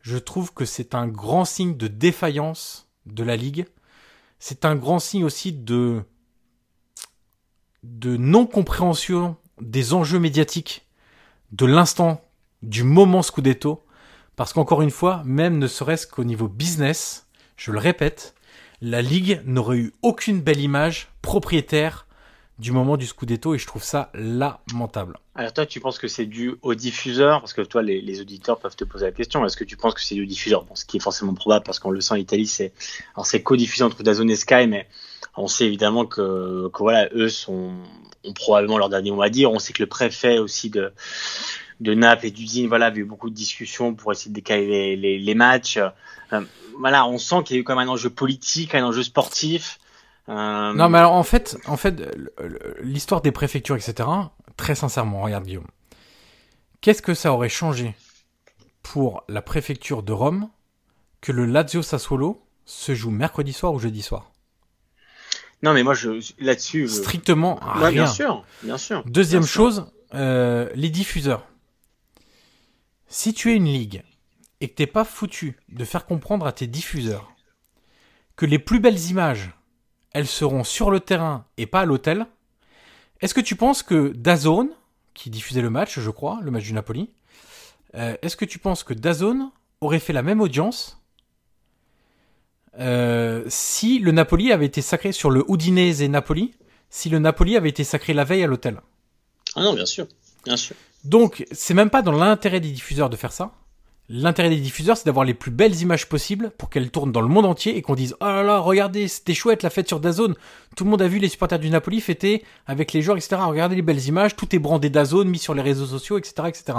je 0.00 0.18
trouve 0.18 0.52
que 0.52 0.64
c'est 0.64 0.96
un 0.96 1.06
grand 1.06 1.44
signe 1.44 1.76
de 1.76 1.86
défaillance 1.86 2.88
de 3.06 3.24
la 3.24 3.36
Ligue. 3.36 3.66
C'est 4.38 4.64
un 4.64 4.74
grand 4.76 4.98
signe 4.98 5.24
aussi 5.24 5.52
de, 5.52 6.02
non-compréhension 7.84 9.36
des 9.60 9.92
enjeux 9.92 10.18
médiatiques 10.18 10.86
de 11.52 11.66
l'instant, 11.66 12.24
du 12.62 12.82
moment 12.82 13.22
Scudetto. 13.22 13.84
Parce 14.34 14.52
qu'encore 14.52 14.82
une 14.82 14.90
fois, 14.90 15.22
même 15.24 15.58
ne 15.58 15.66
serait-ce 15.66 16.06
qu'au 16.06 16.24
niveau 16.24 16.48
business, 16.48 17.26
je 17.56 17.70
le 17.70 17.78
répète, 17.78 18.34
la 18.80 19.02
Ligue 19.02 19.42
n'aurait 19.44 19.76
eu 19.76 19.92
aucune 20.02 20.40
belle 20.40 20.60
image 20.60 21.08
propriétaire 21.20 22.06
du 22.62 22.70
moment 22.70 22.96
du 22.96 23.06
Scudetto 23.06 23.54
et 23.54 23.58
je 23.58 23.66
trouve 23.66 23.82
ça 23.82 24.10
lamentable. 24.14 25.18
Alors 25.34 25.52
toi, 25.52 25.66
tu 25.66 25.80
penses 25.80 25.98
que 25.98 26.06
c'est 26.06 26.26
dû 26.26 26.54
au 26.62 26.74
diffuseur? 26.74 27.40
Parce 27.40 27.52
que 27.52 27.60
toi, 27.60 27.82
les, 27.82 28.20
auditeurs 28.20 28.60
peuvent 28.60 28.76
te 28.76 28.84
poser 28.84 29.06
la 29.06 29.12
question. 29.12 29.44
Est-ce 29.44 29.56
que 29.56 29.64
tu 29.64 29.76
penses 29.76 29.94
que 29.94 30.00
c'est 30.00 30.14
du 30.14 30.26
diffuseur? 30.26 30.64
Bon, 30.64 30.76
Ce 30.76 30.84
qui 30.84 30.98
est 30.98 31.00
forcément 31.00 31.34
probable 31.34 31.64
parce 31.64 31.80
qu'on 31.80 31.90
le 31.90 32.00
sent 32.00 32.14
en 32.14 32.18
Italie, 32.18 32.46
c'est 32.46 32.72
co-diffusé 33.42 33.82
entre 33.82 34.04
DAZN 34.04 34.30
et 34.30 34.36
Sky, 34.36 34.68
mais 34.68 34.86
on 35.36 35.48
sait 35.48 35.66
évidemment 35.66 36.06
que, 36.06 36.70
voilà, 36.78 37.08
eux 37.14 37.28
sont 37.28 37.72
ont 38.24 38.32
probablement 38.34 38.78
leur 38.78 38.88
dernier 38.88 39.10
mot 39.10 39.22
à 39.22 39.28
dire. 39.28 39.50
On 39.50 39.58
sait 39.58 39.72
que 39.72 39.82
le 39.82 39.88
préfet 39.88 40.38
aussi 40.38 40.70
de 40.70 40.92
de 41.80 41.94
Naples 41.94 42.26
et 42.26 42.30
d'Udine, 42.30 42.68
voilà, 42.68 42.86
avait 42.86 43.00
eu 43.00 43.04
beaucoup 43.04 43.28
de 43.28 43.34
discussions 43.34 43.92
pour 43.92 44.12
essayer 44.12 44.30
de 44.30 44.36
décaler 44.36 44.68
les, 44.68 44.96
les, 44.96 45.18
les 45.18 45.34
matchs. 45.34 45.78
Euh, 46.32 46.40
voilà, 46.78 47.08
on 47.08 47.18
sent 47.18 47.42
qu'il 47.44 47.56
y 47.56 47.58
a 47.58 47.60
eu 47.60 47.64
comme 47.64 47.78
un 47.78 47.88
enjeu 47.88 48.08
politique, 48.08 48.76
un 48.76 48.84
enjeu 48.84 49.02
sportif. 49.02 49.80
Euh... 50.28 50.72
Non, 50.72 50.88
mais 50.88 50.98
alors 50.98 51.12
en 51.12 51.22
fait, 51.22 51.56
en 51.66 51.76
fait, 51.76 52.02
l'histoire 52.80 53.22
des 53.22 53.32
préfectures, 53.32 53.76
etc. 53.76 54.08
Très 54.56 54.74
sincèrement, 54.74 55.22
regarde 55.22 55.44
Guillaume. 55.44 55.66
Qu'est-ce 56.80 57.02
que 57.02 57.14
ça 57.14 57.32
aurait 57.32 57.48
changé 57.48 57.94
pour 58.82 59.24
la 59.28 59.42
préfecture 59.42 60.02
de 60.02 60.12
Rome 60.12 60.48
que 61.20 61.32
le 61.32 61.46
Lazio 61.46 61.82
Sassuolo 61.82 62.44
se 62.64 62.94
joue 62.94 63.10
mercredi 63.10 63.52
soir 63.52 63.72
ou 63.72 63.78
jeudi 63.78 64.02
soir? 64.02 64.32
Non, 65.62 65.74
mais 65.74 65.82
moi, 65.84 65.94
je 65.94 66.20
là-dessus. 66.40 66.88
Je... 66.88 66.92
Strictement 66.92 67.60
ouais, 67.76 67.88
rien. 67.88 67.90
Bien 67.90 68.06
sûr, 68.06 68.44
bien 68.62 68.78
sûr. 68.78 69.04
Deuxième 69.06 69.42
bien 69.42 69.48
chose. 69.48 69.86
Euh, 70.14 70.68
les 70.74 70.90
diffuseurs. 70.90 71.46
Si 73.06 73.32
tu 73.32 73.52
es 73.52 73.56
une 73.56 73.64
ligue 73.64 74.02
et 74.60 74.68
que 74.68 74.74
t'es 74.74 74.86
pas 74.86 75.04
foutu 75.04 75.56
de 75.68 75.84
faire 75.84 76.04
comprendre 76.04 76.46
à 76.46 76.52
tes 76.52 76.66
diffuseurs 76.66 77.32
que 78.36 78.44
les 78.44 78.58
plus 78.58 78.80
belles 78.80 79.00
images 79.10 79.50
elles 80.12 80.26
seront 80.26 80.64
sur 80.64 80.90
le 80.90 81.00
terrain 81.00 81.44
et 81.56 81.66
pas 81.66 81.80
à 81.80 81.84
l'hôtel. 81.84 82.26
Est-ce 83.20 83.34
que 83.34 83.40
tu 83.40 83.56
penses 83.56 83.82
que 83.82 84.08
Dazone, 84.08 84.70
qui 85.14 85.30
diffusait 85.30 85.62
le 85.62 85.70
match, 85.70 85.98
je 85.98 86.10
crois, 86.10 86.40
le 86.42 86.50
match 86.50 86.64
du 86.64 86.72
Napoli, 86.72 87.10
euh, 87.94 88.16
est-ce 88.22 88.36
que 88.36 88.44
tu 88.44 88.58
penses 88.58 88.84
que 88.84 88.94
Dazone 88.94 89.50
aurait 89.80 90.00
fait 90.00 90.12
la 90.12 90.22
même 90.22 90.40
audience 90.40 90.98
euh, 92.78 93.44
si 93.48 93.98
le 93.98 94.12
Napoli 94.12 94.50
avait 94.50 94.66
été 94.66 94.80
sacré 94.80 95.12
sur 95.12 95.30
le 95.30 95.44
Udinese 95.48 96.00
et 96.00 96.08
Napoli, 96.08 96.54
si 96.88 97.10
le 97.10 97.18
Napoli 97.18 97.56
avait 97.56 97.68
été 97.68 97.84
sacré 97.84 98.14
la 98.14 98.24
veille 98.24 98.42
à 98.42 98.46
l'hôtel? 98.46 98.80
Ah 99.54 99.62
non, 99.62 99.74
bien 99.74 99.84
sûr, 99.84 100.06
bien 100.44 100.56
sûr. 100.56 100.74
Donc, 101.04 101.44
c'est 101.52 101.74
même 101.74 101.90
pas 101.90 102.02
dans 102.02 102.12
l'intérêt 102.12 102.60
des 102.60 102.70
diffuseurs 102.70 103.10
de 103.10 103.16
faire 103.16 103.32
ça. 103.32 103.52
L'intérêt 104.14 104.50
des 104.50 104.60
diffuseurs, 104.60 104.98
c'est 104.98 105.06
d'avoir 105.06 105.24
les 105.24 105.32
plus 105.32 105.50
belles 105.50 105.80
images 105.80 106.06
possibles 106.06 106.50
pour 106.58 106.68
qu'elles 106.68 106.90
tournent 106.90 107.12
dans 107.12 107.22
le 107.22 107.28
monde 107.28 107.46
entier 107.46 107.78
et 107.78 107.80
qu'on 107.80 107.94
dise 107.94 108.14
oh 108.20 108.26
là 108.26 108.42
là, 108.42 108.58
regardez, 108.58 109.08
c'était 109.08 109.32
chouette 109.32 109.62
la 109.62 109.70
fête 109.70 109.88
sur 109.88 110.00
Dazone. 110.00 110.34
Tout 110.76 110.84
le 110.84 110.90
monde 110.90 111.00
a 111.00 111.08
vu 111.08 111.18
les 111.18 111.30
supporters 111.30 111.58
du 111.58 111.70
Napoli 111.70 111.98
fêter 112.02 112.44
avec 112.66 112.92
les 112.92 113.00
joueurs, 113.00 113.16
etc. 113.16 113.36
Regardez 113.46 113.74
les 113.74 113.80
belles 113.80 114.06
images, 114.06 114.36
tout 114.36 114.54
est 114.54 114.58
brandé 114.58 114.90
Dazone, 114.90 115.30
mis 115.30 115.38
sur 115.38 115.54
les 115.54 115.62
réseaux 115.62 115.86
sociaux, 115.86 116.18
etc., 116.18 116.34
etc. 116.48 116.78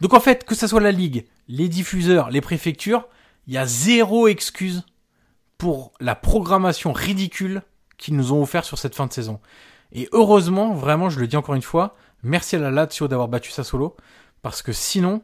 Donc 0.00 0.12
en 0.12 0.18
fait, 0.18 0.42
que 0.42 0.56
ça 0.56 0.66
soit 0.66 0.80
la 0.80 0.90
ligue, 0.90 1.26
les 1.46 1.68
diffuseurs, 1.68 2.30
les 2.30 2.40
préfectures, 2.40 3.06
il 3.46 3.54
y 3.54 3.58
a 3.58 3.64
zéro 3.64 4.26
excuse 4.26 4.84
pour 5.58 5.92
la 6.00 6.16
programmation 6.16 6.92
ridicule 6.92 7.62
qu'ils 7.96 8.16
nous 8.16 8.32
ont 8.32 8.42
offert 8.42 8.64
sur 8.64 8.78
cette 8.78 8.96
fin 8.96 9.06
de 9.06 9.12
saison. 9.12 9.38
Et 9.92 10.08
heureusement, 10.10 10.74
vraiment, 10.74 11.10
je 11.10 11.20
le 11.20 11.28
dis 11.28 11.36
encore 11.36 11.54
une 11.54 11.62
fois, 11.62 11.94
merci 12.24 12.56
à 12.56 12.58
la 12.58 12.72
Lazio 12.72 13.06
d'avoir 13.06 13.28
battu 13.28 13.52
solo 13.52 13.96
parce 14.42 14.62
que 14.62 14.72
sinon, 14.72 15.22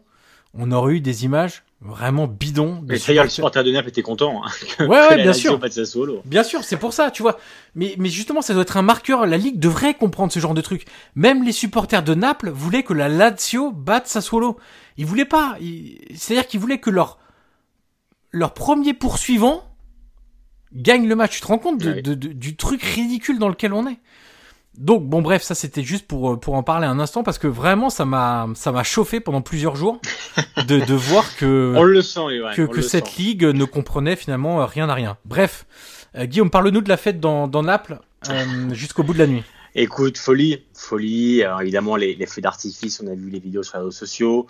on 0.54 0.70
aurait 0.72 0.94
eu 0.94 1.00
des 1.00 1.24
images 1.24 1.62
vraiment 1.80 2.28
bidons. 2.28 2.84
Mais 2.86 2.98
d'ailleurs, 2.98 3.24
le 3.24 3.30
supporter 3.30 3.64
de 3.64 3.72
Naples 3.72 3.88
était 3.88 4.02
content. 4.02 4.42
Hein, 4.44 4.50
ouais, 4.80 4.86
ouais, 4.86 5.16
bien 5.16 5.32
sûr. 5.32 5.58
Bien 6.24 6.44
sûr, 6.44 6.62
c'est 6.62 6.76
pour 6.76 6.92
ça, 6.92 7.10
tu 7.10 7.22
vois. 7.22 7.38
Mais, 7.74 7.94
mais 7.98 8.08
justement, 8.08 8.40
ça 8.40 8.52
doit 8.52 8.62
être 8.62 8.76
un 8.76 8.82
marqueur. 8.82 9.26
La 9.26 9.36
Ligue 9.36 9.58
devrait 9.58 9.94
comprendre 9.94 10.32
ce 10.32 10.38
genre 10.38 10.54
de 10.54 10.60
truc. 10.60 10.84
Même 11.16 11.42
les 11.42 11.52
supporters 11.52 12.02
de 12.02 12.14
Naples 12.14 12.50
voulaient 12.50 12.84
que 12.84 12.92
la 12.92 13.08
Lazio 13.08 13.72
batte 13.72 14.06
Sassuolo. 14.06 14.58
Ils 14.96 15.06
voulaient 15.06 15.24
pas. 15.24 15.56
C'est-à-dire 16.14 16.46
qu'ils 16.46 16.60
voulaient 16.60 16.78
que 16.78 16.90
leur, 16.90 17.18
leur 18.30 18.54
premier 18.54 18.94
poursuivant 18.94 19.64
gagne 20.72 21.08
le 21.08 21.16
match. 21.16 21.36
Tu 21.36 21.40
te 21.40 21.46
rends 21.46 21.58
compte 21.58 21.78
du 21.78 22.56
truc 22.56 22.82
ridicule 22.82 23.38
dans 23.38 23.48
lequel 23.48 23.72
on 23.72 23.88
est? 23.88 23.98
Donc 24.78 25.04
bon 25.04 25.20
bref, 25.20 25.42
ça 25.42 25.54
c'était 25.54 25.82
juste 25.82 26.06
pour 26.06 26.40
pour 26.40 26.54
en 26.54 26.62
parler 26.62 26.86
un 26.86 26.98
instant 26.98 27.22
parce 27.22 27.38
que 27.38 27.46
vraiment 27.46 27.90
ça 27.90 28.04
m'a 28.04 28.48
ça 28.54 28.72
m'a 28.72 28.82
chauffé 28.82 29.20
pendant 29.20 29.42
plusieurs 29.42 29.76
jours 29.76 30.00
de, 30.66 30.80
de 30.80 30.94
voir 30.94 31.36
que 31.36 31.74
on 31.76 31.82
le 31.84 32.00
sent, 32.00 32.20
que, 32.56 32.62
que 32.62 32.80
cette 32.80 33.16
ligue 33.16 33.44
ne 33.44 33.64
comprenait 33.64 34.16
finalement 34.16 34.64
rien 34.64 34.88
à 34.88 34.94
rien. 34.94 35.18
Bref, 35.26 35.66
euh, 36.16 36.24
Guillaume, 36.24 36.50
parle-nous 36.50 36.80
de 36.80 36.88
la 36.88 36.96
fête 36.96 37.20
dans 37.20 37.48
dans 37.48 37.62
Naples 37.62 37.98
euh, 38.30 38.72
jusqu'au 38.72 39.02
bout 39.02 39.12
de 39.12 39.18
la 39.18 39.26
nuit. 39.26 39.44
Écoute, 39.74 40.18
folie, 40.18 40.62
folie. 40.74 41.42
Évidemment, 41.60 41.96
les, 41.96 42.26
feux 42.26 42.42
d'artifice, 42.42 43.00
on 43.02 43.06
a 43.06 43.14
vu 43.14 43.30
les 43.30 43.38
vidéos 43.38 43.62
sur 43.62 43.78
les 43.78 43.84
réseaux 43.84 43.90
sociaux. 43.90 44.46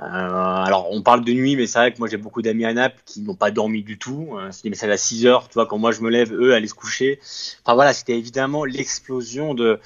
Euh, 0.00 0.02
alors, 0.02 0.90
on 0.90 1.02
parle 1.02 1.24
de 1.24 1.32
nuit, 1.32 1.56
mais 1.56 1.66
c'est 1.66 1.78
vrai 1.78 1.92
que 1.92 1.98
moi, 1.98 2.08
j'ai 2.08 2.16
beaucoup 2.16 2.40
d'amis 2.40 2.64
à 2.64 2.72
Naples 2.72 3.02
qui 3.04 3.20
n'ont 3.20 3.34
pas 3.34 3.50
dormi 3.50 3.82
du 3.82 3.98
tout. 3.98 4.30
Euh, 4.32 4.48
c'est 4.50 4.62
des 4.62 4.70
messages 4.70 4.90
à 4.90 4.96
6 4.96 5.26
heures, 5.26 5.48
tu 5.48 5.54
vois, 5.54 5.66
quand 5.66 5.76
moi 5.76 5.92
je 5.92 6.00
me 6.00 6.08
lève, 6.08 6.32
eux 6.32 6.54
allaient 6.54 6.66
se 6.66 6.74
coucher. 6.74 7.20
Enfin 7.64 7.74
voilà, 7.74 7.92
c'était 7.92 8.16
évidemment 8.16 8.64
l'explosion 8.64 9.54
de 9.54 9.78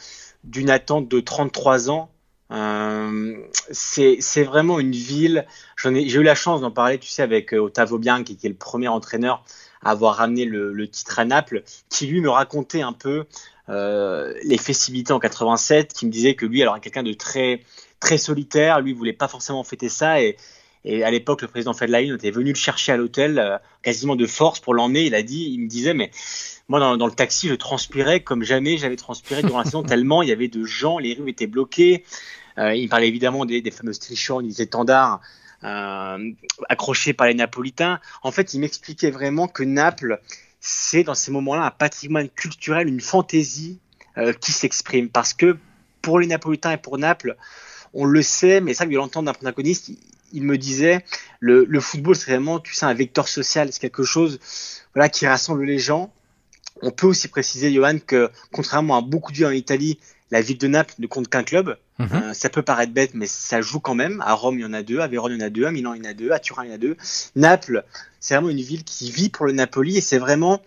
d'une 0.44 0.70
attente 0.70 1.08
de 1.08 1.18
33 1.18 1.90
ans. 1.90 2.08
Euh, 2.52 3.34
c'est 3.72 4.44
vraiment 4.44 4.78
une 4.78 4.92
ville. 4.92 5.46
J'ai 5.82 6.14
eu 6.14 6.22
la 6.22 6.36
chance 6.36 6.60
d'en 6.60 6.70
parler, 6.70 6.98
tu 6.98 7.08
sais, 7.08 7.22
avec 7.22 7.52
Ottavio 7.52 7.98
Bianchi, 7.98 8.36
qui 8.36 8.46
est 8.46 8.50
le 8.50 8.54
premier 8.54 8.86
entraîneur 8.86 9.42
à 9.82 9.90
avoir 9.90 10.16
ramené 10.16 10.44
le, 10.44 10.72
le 10.72 10.88
titre 10.88 11.18
à 11.18 11.24
Naples, 11.24 11.62
qui 11.88 12.06
lui 12.06 12.20
me 12.20 12.30
racontait 12.30 12.82
un 12.82 12.92
peu 12.92 13.24
euh, 13.68 14.32
les 14.44 14.58
festivités 14.58 15.12
en 15.12 15.18
87, 15.18 15.92
qui 15.92 16.06
me 16.06 16.10
disait 16.10 16.34
que 16.34 16.46
lui, 16.46 16.62
alors 16.62 16.80
quelqu'un 16.80 17.02
de 17.02 17.12
très 17.12 17.60
très 17.98 18.18
solitaire, 18.18 18.80
lui 18.80 18.92
voulait 18.92 19.12
pas 19.12 19.26
forcément 19.26 19.64
fêter 19.64 19.88
ça 19.88 20.20
et, 20.20 20.36
et 20.84 21.02
à 21.02 21.10
l'époque, 21.10 21.42
le 21.42 21.48
président 21.48 21.72
Fedline 21.72 22.14
était 22.14 22.30
venu 22.30 22.50
le 22.50 22.56
chercher 22.56 22.92
à 22.92 22.96
l'hôtel 22.96 23.38
euh, 23.40 23.58
quasiment 23.82 24.14
de 24.14 24.26
force 24.26 24.60
pour 24.60 24.72
l'emmener. 24.72 25.04
Il 25.06 25.16
a 25.16 25.22
dit, 25.22 25.50
il 25.50 25.58
me 25.58 25.66
disait, 25.66 25.94
mais 25.94 26.12
moi 26.68 26.78
dans, 26.78 26.96
dans, 26.96 27.06
le 27.06 27.12
taxi, 27.12 27.48
je 27.48 27.54
transpirais 27.54 28.20
comme 28.20 28.44
jamais 28.44 28.78
j'avais 28.78 28.96
transpiré 28.96 29.42
durant 29.42 29.58
la 29.58 29.64
saison 29.64 29.82
tellement 29.84 30.22
il 30.22 30.28
y 30.28 30.32
avait 30.32 30.48
de 30.48 30.64
gens, 30.64 30.98
les 30.98 31.14
rues 31.14 31.30
étaient 31.30 31.48
bloquées. 31.48 32.04
Euh, 32.58 32.74
il 32.74 32.88
parlait 32.88 33.08
évidemment 33.08 33.44
des, 33.44 33.60
des 33.60 33.70
fameuses 33.72 33.98
trichons, 33.98 34.40
des 34.40 34.62
étendards 34.62 35.20
euh, 35.64 36.30
accrochés 36.68 37.12
par 37.12 37.26
les 37.26 37.34
Napolitains. 37.34 38.00
En 38.22 38.30
fait, 38.30 38.54
il 38.54 38.60
m'expliquait 38.60 39.10
vraiment 39.10 39.48
que 39.48 39.62
Naples 39.62 40.20
c'est 40.66 41.04
dans 41.04 41.14
ces 41.14 41.30
moments-là 41.30 41.64
un 41.64 41.70
patrimoine 41.70 42.28
culturel, 42.28 42.88
une 42.88 43.00
fantaisie 43.00 43.78
euh, 44.18 44.32
qui 44.32 44.52
s'exprime. 44.52 45.08
Parce 45.08 45.32
que 45.32 45.56
pour 46.02 46.18
les 46.18 46.26
Napolitains 46.26 46.72
et 46.72 46.76
pour 46.76 46.98
Naples, 46.98 47.36
on 47.94 48.04
le 48.04 48.22
sait, 48.22 48.60
mais 48.60 48.74
ça, 48.74 48.84
je 48.84 48.96
l'entendre 48.96 49.26
d'un 49.26 49.32
protagoniste, 49.32 49.90
il, 50.32 50.42
me 50.42 50.58
disait, 50.58 51.04
le, 51.40 51.64
le 51.64 51.80
football, 51.80 52.16
c'est 52.16 52.32
vraiment, 52.32 52.58
tu 52.58 52.74
sais, 52.74 52.84
un 52.84 52.94
vecteur 52.94 53.28
social, 53.28 53.72
c'est 53.72 53.80
quelque 53.80 54.02
chose 54.02 54.40
voilà, 54.94 55.08
qui 55.08 55.26
rassemble 55.26 55.64
les 55.64 55.78
gens. 55.78 56.12
On 56.82 56.90
peut 56.90 57.06
aussi 57.06 57.28
préciser, 57.28 57.72
Johan, 57.72 57.98
que 58.04 58.30
contrairement 58.52 58.98
à 58.98 59.00
beaucoup 59.00 59.32
de 59.32 59.44
en 59.44 59.50
Italie, 59.50 59.98
la 60.30 60.40
ville 60.40 60.58
de 60.58 60.66
Naples 60.66 60.94
ne 60.98 61.06
compte 61.06 61.28
qu'un 61.28 61.44
club. 61.44 61.78
Mhm. 61.98 62.08
Euh, 62.12 62.34
ça 62.34 62.50
peut 62.50 62.62
paraître 62.62 62.92
bête, 62.92 63.12
mais 63.14 63.26
ça 63.26 63.60
joue 63.60 63.80
quand 63.80 63.94
même. 63.94 64.22
À 64.24 64.34
Rome, 64.34 64.58
il 64.58 64.62
y 64.62 64.64
en 64.64 64.72
a 64.72 64.82
deux. 64.82 65.00
À 65.00 65.06
Vérone, 65.06 65.32
il 65.32 65.40
y 65.40 65.42
en 65.42 65.46
a 65.46 65.50
deux. 65.50 65.64
À 65.64 65.70
Milan, 65.70 65.94
il 65.94 66.04
y 66.04 66.06
en 66.06 66.10
a 66.10 66.14
deux. 66.14 66.30
À 66.30 66.38
Turin, 66.38 66.64
il 66.64 66.68
y 66.68 66.72
en 66.72 66.74
a 66.74 66.78
deux. 66.78 66.96
Naples, 67.36 67.84
c'est 68.20 68.34
vraiment 68.34 68.50
une 68.50 68.60
ville 68.60 68.84
qui 68.84 69.10
vit 69.10 69.30
pour 69.30 69.46
le 69.46 69.52
Napoli 69.52 69.96
et 69.96 70.00
c'est 70.00 70.18
vraiment, 70.18 70.62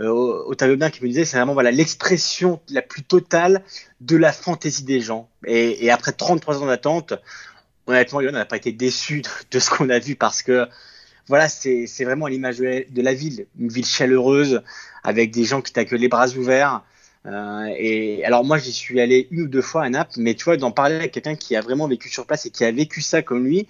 euh, 0.00 0.10
au 0.10 0.54
bien 0.76 0.90
qui 0.90 1.02
me 1.02 1.08
disait, 1.08 1.24
c'est 1.24 1.38
vraiment 1.38 1.54
voilà 1.54 1.70
l'expression 1.70 2.60
la 2.68 2.82
plus 2.82 3.02
totale 3.02 3.62
de 4.00 4.16
la 4.16 4.32
fantaisie 4.32 4.84
des 4.84 5.00
gens. 5.00 5.28
Et, 5.46 5.90
après 5.90 6.12
33 6.12 6.62
ans 6.62 6.66
d'attente, 6.66 7.14
honnêtement, 7.86 8.18
on 8.18 8.32
n'a 8.32 8.44
pas 8.44 8.56
été 8.56 8.72
déçu 8.72 9.22
de, 9.50 9.58
ce 9.58 9.70
qu'on 9.70 9.88
a 9.88 9.98
vu 9.98 10.14
parce 10.14 10.42
que 10.42 10.66
voilà, 11.28 11.48
c'est 11.48 11.86
vraiment 12.04 12.26
l'image 12.26 12.58
de, 12.58 12.84
de, 12.88 13.02
la 13.02 13.14
ville, 13.14 13.46
une 13.58 13.68
ville 13.68 13.86
chaleureuse 13.86 14.62
avec 15.02 15.32
des 15.32 15.44
gens 15.44 15.60
qui 15.62 15.72
t'accueillent 15.72 16.00
les 16.00 16.08
bras 16.08 16.28
ouverts. 16.28 16.82
Euh, 17.26 17.74
et 17.76 18.24
alors 18.24 18.44
moi 18.44 18.58
j'y 18.58 18.72
suis 18.72 19.00
allé 19.00 19.26
une 19.30 19.42
ou 19.42 19.48
deux 19.48 19.62
fois 19.62 19.82
à 19.82 19.90
Naples, 19.90 20.12
mais 20.18 20.34
tu 20.34 20.44
vois 20.44 20.56
d'en 20.56 20.70
parler 20.70 20.94
avec 20.94 21.12
quelqu'un 21.12 21.34
qui 21.34 21.56
a 21.56 21.60
vraiment 21.60 21.88
vécu 21.88 22.08
sur 22.08 22.26
place 22.26 22.46
et 22.46 22.50
qui 22.50 22.64
a 22.64 22.70
vécu 22.70 23.02
ça 23.02 23.22
comme 23.22 23.44
lui, 23.44 23.66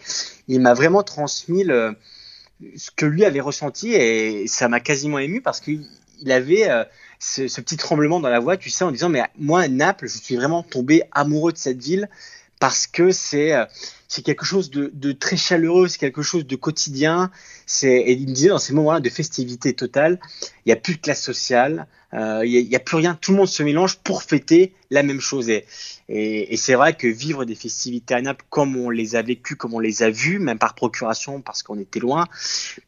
il 0.48 0.60
m'a 0.60 0.74
vraiment 0.74 1.02
transmis 1.02 1.64
ce 1.64 2.90
que 2.94 3.06
lui 3.06 3.24
avait 3.24 3.40
ressenti 3.40 3.92
et 3.94 4.46
ça 4.46 4.68
m'a 4.68 4.80
quasiment 4.80 5.18
ému 5.18 5.40
parce 5.40 5.60
qu'il 5.60 5.86
avait 6.30 6.68
euh, 6.68 6.84
ce, 7.18 7.48
ce, 7.48 7.60
petit 7.62 7.76
tremblement 7.76 8.20
dans 8.20 8.28
la 8.28 8.40
voix, 8.40 8.56
tu 8.58 8.68
sais, 8.68 8.84
en 8.84 8.92
disant 8.92 9.08
mais 9.08 9.22
moi 9.38 9.68
Naples, 9.68 10.06
je 10.06 10.18
suis 10.18 10.36
vraiment 10.36 10.62
tombé 10.62 11.02
amoureux 11.12 11.52
de 11.52 11.58
cette 11.58 11.82
ville 11.82 12.10
parce 12.58 12.86
que 12.86 13.10
c'est 13.10 13.52
euh, 13.52 13.64
c'est 14.08 14.22
quelque 14.22 14.44
chose 14.44 14.70
de, 14.70 14.90
de, 14.94 15.12
très 15.12 15.36
chaleureux, 15.36 15.88
c'est 15.88 15.98
quelque 15.98 16.22
chose 16.22 16.46
de 16.46 16.56
quotidien. 16.56 17.30
C'est 17.66 17.96
et 17.96 18.12
il 18.12 18.28
me 18.28 18.32
disait 18.32 18.48
dans 18.48 18.58
ces 18.58 18.72
moments-là 18.72 19.00
de 19.00 19.10
festivité 19.10 19.74
totale, 19.74 20.20
il 20.64 20.68
n'y 20.68 20.72
a 20.72 20.76
plus 20.76 20.94
de 20.94 21.00
classe 21.00 21.22
sociale, 21.22 21.86
euh, 22.14 22.46
il 22.46 22.68
n'y 22.68 22.76
a, 22.76 22.80
plus 22.80 22.96
rien, 22.96 23.14
tout 23.14 23.32
le 23.32 23.38
monde 23.38 23.48
se 23.48 23.62
mélange 23.62 23.98
pour 23.98 24.22
fêter 24.22 24.74
la 24.90 25.02
même 25.02 25.20
chose. 25.20 25.50
Et, 25.50 25.66
et, 26.08 26.54
et 26.54 26.56
c'est 26.56 26.74
vrai 26.74 26.94
que 26.94 27.08
vivre 27.08 27.44
des 27.44 27.56
festivités 27.56 28.14
à 28.14 28.22
Naples 28.22 28.44
comme 28.48 28.76
on 28.76 28.90
les 28.90 29.16
a 29.16 29.22
vécues, 29.22 29.56
comme 29.56 29.74
on 29.74 29.80
les 29.80 30.02
a 30.02 30.10
vues, 30.10 30.38
même 30.38 30.58
par 30.58 30.74
procuration 30.74 31.40
parce 31.40 31.62
qu'on 31.62 31.78
était 31.78 32.00
loin, 32.00 32.26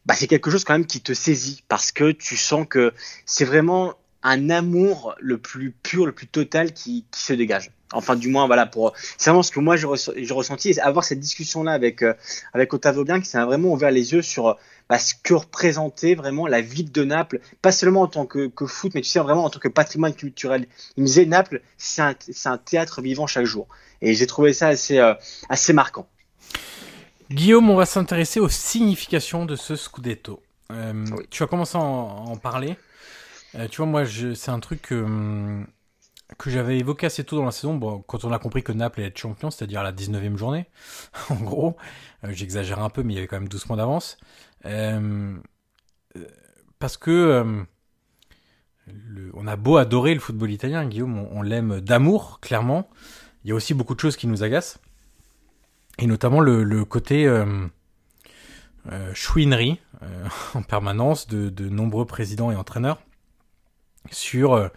bah 0.05 0.15
c'est 0.15 0.27
quelque 0.27 0.49
chose 0.49 0.63
quand 0.63 0.73
même 0.73 0.87
qui 0.87 1.01
te 1.01 1.13
saisit 1.13 1.63
parce 1.67 1.91
que 1.91 2.11
tu 2.11 2.37
sens 2.37 2.65
que 2.67 2.93
c'est 3.25 3.45
vraiment 3.45 3.95
un 4.23 4.49
amour 4.49 5.15
le 5.19 5.37
plus 5.37 5.71
pur, 5.71 6.05
le 6.05 6.11
plus 6.11 6.27
total 6.27 6.73
qui, 6.73 7.05
qui 7.11 7.21
se 7.21 7.33
dégage. 7.33 7.71
Enfin, 7.91 8.15
du 8.15 8.27
moins, 8.27 8.45
voilà, 8.45 8.65
pour 8.65 8.93
c'est 9.17 9.29
vraiment 9.29 9.43
ce 9.43 9.51
que 9.51 9.59
moi 9.59 9.75
j'ai 9.75 9.87
ressenti. 10.33 10.69
Et 10.69 10.79
avoir 10.79 11.03
cette 11.03 11.19
discussion-là 11.19 11.71
avec 11.71 12.03
euh, 12.03 12.13
avec 12.53 12.73
Otavio 12.73 13.03
Bien, 13.03 13.19
qui 13.19 13.27
s'est 13.27 13.41
vraiment 13.41 13.71
ouvert 13.71 13.91
les 13.91 14.13
yeux 14.13 14.21
sur 14.21 14.57
bah, 14.89 14.99
ce 14.99 15.13
que 15.15 15.33
représentait 15.33 16.15
vraiment 16.15 16.47
la 16.47 16.61
ville 16.61 16.91
de 16.91 17.03
Naples, 17.03 17.39
pas 17.61 17.71
seulement 17.71 18.01
en 18.01 18.07
tant 18.07 18.25
que, 18.25 18.47
que 18.47 18.65
foot, 18.65 18.91
mais 18.95 19.01
tu 19.01 19.09
sais 19.09 19.19
vraiment 19.19 19.45
en 19.45 19.49
tant 19.49 19.59
que 19.59 19.67
patrimoine 19.67 20.13
culturel. 20.13 20.67
Il 20.97 21.03
me 21.03 21.07
disait 21.07 21.25
Naples, 21.25 21.61
c'est 21.77 22.01
un, 22.01 22.15
un, 22.45 22.57
théâtre 22.57 23.01
vivant 23.01 23.27
chaque 23.27 23.45
jour. 23.45 23.67
Et 24.01 24.13
j'ai 24.13 24.27
trouvé 24.27 24.53
ça 24.53 24.67
assez 24.67 24.99
euh, 24.99 25.13
assez 25.49 25.73
marquant. 25.73 26.07
Guillaume, 27.31 27.69
on 27.69 27.75
va 27.75 27.85
s'intéresser 27.85 28.39
aux 28.39 28.49
significations 28.49 29.45
de 29.45 29.55
ce 29.55 29.75
Scudetto. 29.75 30.41
Euh, 30.71 31.05
Tu 31.29 31.43
as 31.43 31.47
commencé 31.47 31.77
à 31.77 31.81
en, 31.81 32.25
en 32.31 32.37
parler. 32.37 32.75
Euh, 33.55 33.67
tu 33.67 33.77
vois, 33.77 33.85
moi, 33.85 34.03
c'est 34.05 34.51
un 34.51 34.59
truc 34.59 34.91
hum, 34.91 35.65
que 36.37 36.49
j'avais 36.49 36.77
évoqué 36.77 37.07
assez 37.07 37.23
tôt 37.23 37.37
dans 37.37 37.45
la 37.45 37.51
saison, 37.51 37.75
bon, 37.75 38.01
quand 38.01 38.23
on 38.23 38.31
a 38.31 38.39
compris 38.39 38.63
que 38.63 38.71
Naples 38.71 38.99
allait 38.99 39.09
être 39.09 39.17
champion, 39.17 39.49
c'est-à-dire 39.49 39.83
la 39.83 39.91
19e 39.91 40.37
journée, 40.37 40.67
en 41.29 41.35
gros. 41.35 41.77
Euh, 42.23 42.29
j'exagère 42.31 42.79
un 42.79 42.89
peu, 42.89 43.03
mais 43.03 43.13
il 43.13 43.15
y 43.15 43.19
avait 43.19 43.27
quand 43.27 43.39
même 43.39 43.49
12 43.49 43.65
points 43.65 43.77
d'avance. 43.77 44.17
Euh, 44.65 45.35
euh, 46.15 46.25
parce 46.77 46.97
que 46.97 47.65
on 49.35 49.45
a 49.45 49.55
beau 49.55 49.77
adorer 49.77 50.15
le 50.15 50.19
football 50.19 50.51
italien, 50.51 50.85
Guillaume, 50.85 51.19
on, 51.31 51.41
l'aime 51.43 51.79
d'amour, 51.79 52.39
clairement. 52.39 52.89
Il 53.43 53.49
y 53.49 53.51
a 53.51 53.55
aussi 53.55 53.73
beaucoup 53.73 53.93
de 53.93 53.99
choses 53.99 54.15
qui 54.15 54.25
nous 54.25 54.43
agacent. 54.43 54.79
Et 55.99 56.07
notamment 56.07 56.39
le, 56.39 56.85
côté 56.85 57.31
chouinerie 59.13 59.79
en 60.55 60.63
permanence 60.63 61.27
de, 61.27 61.69
nombreux 61.69 62.05
présidents 62.05 62.49
et 62.49 62.55
entraîneurs 62.55 62.99
sur 64.09 64.71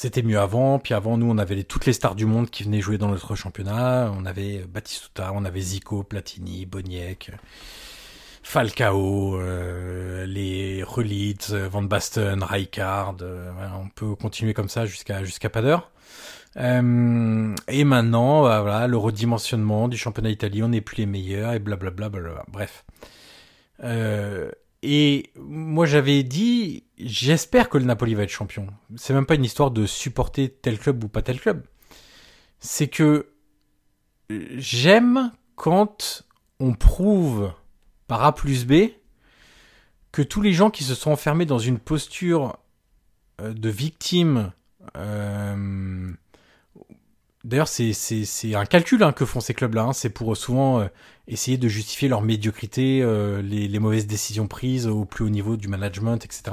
c'était 0.00 0.22
mieux 0.22 0.38
avant, 0.38 0.78
puis 0.78 0.94
avant 0.94 1.18
nous 1.18 1.28
on 1.28 1.38
avait 1.38 1.64
toutes 1.64 1.84
les 1.84 1.92
stars 1.92 2.14
du 2.14 2.24
monde 2.24 2.50
qui 2.50 2.62
venaient 2.62 2.80
jouer 2.80 2.98
dans 2.98 3.08
notre 3.08 3.34
championnat, 3.34 4.12
on 4.16 4.26
avait 4.26 4.58
Batistuta, 4.58 5.32
on 5.34 5.44
avait 5.44 5.60
Zico, 5.60 6.04
Platini, 6.04 6.66
Boniek, 6.66 7.32
Falcao, 8.44 9.40
euh, 9.40 10.24
les 10.24 10.84
Relitz, 10.84 11.50
Van 11.50 11.82
Basten, 11.82 12.44
Rijkaard, 12.44 13.16
euh, 13.22 13.50
on 13.74 13.88
peut 13.88 14.14
continuer 14.14 14.54
comme 14.54 14.68
ça 14.68 14.86
jusqu'à 14.86 15.24
jusqu'à 15.24 15.50
pas 15.50 15.62
d'heure. 15.62 15.90
Euh, 16.58 17.52
et 17.66 17.82
maintenant, 17.82 18.44
bah, 18.44 18.60
voilà, 18.60 18.86
le 18.86 18.96
redimensionnement 18.96 19.88
du 19.88 19.96
championnat 19.96 20.30
italien, 20.30 20.66
on 20.66 20.68
n'est 20.68 20.80
plus 20.80 20.98
les 20.98 21.06
meilleurs 21.06 21.54
et 21.54 21.58
blablabla. 21.58 22.08
Bla, 22.08 22.20
bla, 22.20 22.34
bla, 22.34 22.44
bref. 22.46 22.84
Et 24.82 25.32
moi 25.36 25.86
j'avais 25.86 26.22
dit, 26.22 26.84
j'espère 26.98 27.68
que 27.68 27.78
le 27.78 27.84
Napoli 27.84 28.14
va 28.14 28.22
être 28.22 28.30
champion. 28.30 28.66
C'est 28.96 29.14
même 29.14 29.26
pas 29.26 29.34
une 29.34 29.44
histoire 29.44 29.70
de 29.70 29.86
supporter 29.86 30.48
tel 30.48 30.78
club 30.78 31.02
ou 31.02 31.08
pas 31.08 31.22
tel 31.22 31.40
club. 31.40 31.64
C'est 32.60 32.88
que 32.88 33.30
j'aime 34.30 35.32
quand 35.56 36.24
on 36.60 36.74
prouve 36.74 37.52
par 38.06 38.24
A 38.24 38.34
plus 38.34 38.66
B 38.66 38.90
que 40.12 40.22
tous 40.22 40.40
les 40.40 40.52
gens 40.52 40.70
qui 40.70 40.84
se 40.84 40.94
sont 40.94 41.10
enfermés 41.10 41.46
dans 41.46 41.58
une 41.58 41.78
posture 41.78 42.58
euh, 43.40 43.52
de 43.52 43.68
victime, 43.68 44.52
euh, 44.96 46.12
d'ailleurs 47.48 47.68
c'est 47.68 48.54
un 48.54 48.64
calcul 48.64 49.02
hein, 49.02 49.12
que 49.12 49.24
font 49.24 49.40
ces 49.40 49.54
clubs-là, 49.54 49.84
hein. 49.84 49.92
c'est 49.92 50.10
pour 50.10 50.36
souvent 50.36 50.80
euh, 50.80 50.86
essayer 51.26 51.56
de 51.58 51.68
justifier 51.68 52.08
leur 52.08 52.22
médiocrité, 52.22 53.02
les, 53.42 53.68
les, 53.68 53.78
mauvaises 53.78 54.06
décisions 54.06 54.46
prises 54.46 54.86
au 54.86 55.04
plus 55.04 55.24
haut 55.24 55.30
niveau 55.30 55.56
du 55.56 55.68
management, 55.68 56.24
etc. 56.24 56.52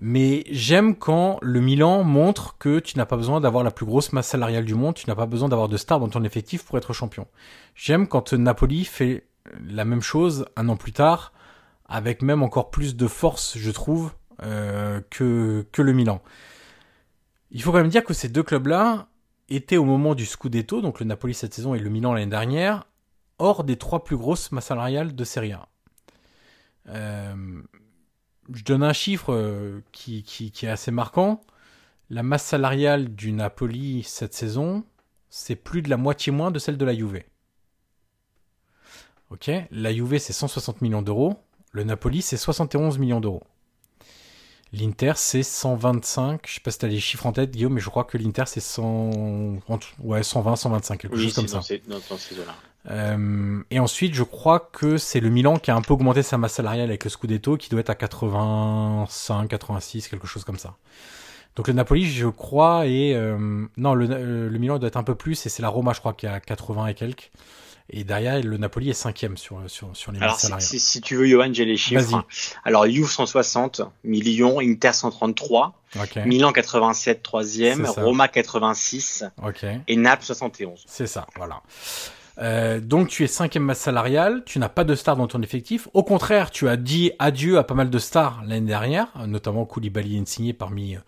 Mais 0.00 0.44
j'aime 0.50 0.96
quand 0.96 1.38
le 1.42 1.60
Milan 1.60 2.04
montre 2.04 2.56
que 2.58 2.78
tu 2.78 2.96
n'as 2.96 3.04
pas 3.04 3.16
besoin 3.16 3.40
d'avoir 3.40 3.62
la 3.62 3.70
plus 3.70 3.84
grosse 3.84 4.14
masse 4.14 4.28
salariale 4.28 4.64
du 4.64 4.74
monde, 4.74 4.94
tu 4.94 5.06
n'as 5.06 5.14
pas 5.14 5.26
besoin 5.26 5.50
d'avoir 5.50 5.68
de 5.68 5.76
stars 5.76 6.00
dans 6.00 6.08
ton 6.08 6.24
effectif 6.24 6.64
pour 6.64 6.78
être 6.78 6.94
champion. 6.94 7.26
J'aime 7.74 8.08
quand 8.08 8.32
Napoli 8.32 8.86
fait 8.86 9.26
la 9.62 9.84
même 9.84 10.00
chose 10.00 10.46
un 10.56 10.70
an 10.70 10.76
plus 10.76 10.92
tard, 10.92 11.34
avec 11.86 12.22
même 12.22 12.42
encore 12.42 12.70
plus 12.70 12.96
de 12.96 13.06
force, 13.06 13.58
je 13.58 13.70
trouve, 13.70 14.12
euh, 14.42 15.02
que, 15.10 15.66
que 15.70 15.82
le 15.82 15.92
Milan. 15.92 16.22
Il 17.50 17.62
faut 17.62 17.70
quand 17.70 17.78
même 17.78 17.88
dire 17.88 18.04
que 18.04 18.14
ces 18.14 18.30
deux 18.30 18.42
clubs-là 18.42 19.08
étaient 19.50 19.76
au 19.76 19.84
moment 19.84 20.14
du 20.14 20.26
Scudetto, 20.26 20.80
donc 20.80 21.00
le 21.00 21.06
Napoli 21.06 21.34
cette 21.34 21.54
saison 21.54 21.74
et 21.74 21.78
le 21.78 21.90
Milan 21.90 22.14
l'année 22.14 22.30
dernière, 22.30 22.86
hors 23.38 23.64
des 23.64 23.76
trois 23.76 24.04
plus 24.04 24.16
grosses 24.16 24.52
masses 24.52 24.66
salariales 24.66 25.14
de 25.14 25.24
Serie 25.24 25.52
A. 25.52 25.68
Euh, 26.88 27.62
je 28.52 28.64
donne 28.64 28.82
un 28.82 28.92
chiffre 28.92 29.32
euh, 29.32 29.82
qui, 29.92 30.22
qui, 30.22 30.66
est 30.66 30.68
assez 30.68 30.90
marquant. 30.90 31.40
La 32.08 32.22
masse 32.22 32.44
salariale 32.44 33.14
du 33.14 33.32
Napoli 33.32 34.02
cette 34.02 34.34
saison, 34.34 34.84
c'est 35.28 35.56
plus 35.56 35.82
de 35.82 35.90
la 35.90 35.96
moitié 35.96 36.32
moins 36.32 36.50
de 36.50 36.58
celle 36.58 36.76
de 36.76 36.84
la 36.84 36.94
Juve. 36.94 37.22
Ok, 39.30 39.50
la 39.70 39.92
Juve 39.92 40.18
c'est 40.18 40.32
160 40.32 40.80
millions 40.80 41.02
d'euros, 41.02 41.36
le 41.70 41.84
Napoli 41.84 42.20
c'est 42.20 42.36
71 42.36 42.98
millions 42.98 43.20
d'euros. 43.20 43.44
L'Inter 44.72 45.12
c'est 45.16 45.42
125, 45.42 46.42
je 46.46 46.54
sais 46.54 46.60
pas 46.60 46.70
si 46.70 46.78
tu 46.78 46.84
as 46.84 46.88
les 46.88 47.00
chiffres 47.00 47.26
en 47.26 47.32
tête 47.32 47.50
Guillaume, 47.50 47.74
mais 47.74 47.80
je 47.80 47.90
crois 47.90 48.04
que 48.04 48.16
l'Inter 48.16 48.44
c'est 48.46 48.60
100... 48.60 49.58
ouais, 50.00 50.22
120, 50.22 50.56
125, 50.56 51.00
quelque 51.00 51.16
chose 51.16 51.34
comme 51.34 51.48
ça. 51.48 51.60
Euh, 52.88 53.62
et 53.70 53.78
ensuite, 53.78 54.14
je 54.14 54.22
crois 54.22 54.60
que 54.72 54.96
c'est 54.96 55.20
le 55.20 55.28
Milan 55.28 55.58
qui 55.58 55.70
a 55.70 55.76
un 55.76 55.82
peu 55.82 55.92
augmenté 55.92 56.22
sa 56.22 56.38
masse 56.38 56.54
salariale 56.54 56.88
avec 56.88 57.04
le 57.04 57.10
Scudetto, 57.10 57.56
qui 57.56 57.68
doit 57.68 57.80
être 57.80 57.90
à 57.90 57.94
85, 57.94 59.48
86, 59.48 60.08
quelque 60.08 60.26
chose 60.26 60.44
comme 60.44 60.58
ça. 60.58 60.76
Donc 61.56 61.68
le 61.68 61.74
Napoli, 61.74 62.06
je 62.06 62.28
crois, 62.28 62.86
et 62.86 63.14
euh, 63.14 63.66
non, 63.76 63.94
le, 63.94 64.08
euh, 64.10 64.48
le, 64.48 64.58
Milan 64.58 64.78
doit 64.78 64.88
être 64.88 64.96
un 64.96 65.02
peu 65.02 65.14
plus, 65.14 65.44
et 65.46 65.48
c'est 65.48 65.62
la 65.62 65.68
Roma, 65.68 65.92
je 65.92 66.00
crois, 66.00 66.14
qui 66.14 66.26
a 66.26 66.40
80 66.40 66.86
et 66.86 66.94
quelques. 66.94 67.30
Et 67.92 68.04
derrière, 68.04 68.40
le 68.40 68.56
Napoli 68.56 68.90
est 68.90 68.94
cinquième 68.94 69.36
sur, 69.36 69.60
sur, 69.66 69.90
sur 69.94 70.12
les 70.12 70.20
Alors. 70.20 70.38
Si, 70.60 70.78
si, 70.78 71.00
tu 71.00 71.16
veux, 71.16 71.26
Johan, 71.26 71.52
j'ai 71.52 71.64
les 71.64 71.76
chiffres. 71.76 72.24
Alors, 72.64 72.86
Juve 72.86 73.10
160 73.10 73.82
millions, 74.04 74.60
Inter 74.60 74.92
133, 74.92 75.74
Milan 76.24 76.52
87 76.52 77.22
troisième, 77.22 77.84
Roma 77.86 78.28
86 78.28 79.24
et 79.88 79.96
Naples 79.96 80.24
71. 80.24 80.84
C'est 80.86 81.06
ça, 81.06 81.26
voilà. 81.36 81.62
Euh, 82.38 82.80
donc 82.80 83.08
tu 83.08 83.22
es 83.24 83.26
cinquième 83.26 83.64
masse 83.64 83.80
salariale, 83.80 84.42
tu 84.46 84.58
n'as 84.58 84.70
pas 84.70 84.84
de 84.84 84.94
stars 84.94 85.16
dans 85.16 85.26
ton 85.26 85.42
effectif. 85.42 85.88
Au 85.92 86.02
contraire, 86.02 86.50
tu 86.50 86.68
as 86.68 86.76
dit 86.76 87.12
adieu 87.18 87.58
à 87.58 87.64
pas 87.64 87.74
mal 87.74 87.90
de 87.90 87.98
stars 87.98 88.42
l'année 88.46 88.66
dernière, 88.66 89.08
notamment 89.26 89.66
Koulibaly 89.66 90.16
et 90.16 90.20
Insigné 90.20 90.52
parmi 90.54 90.96
euh, 90.96 91.00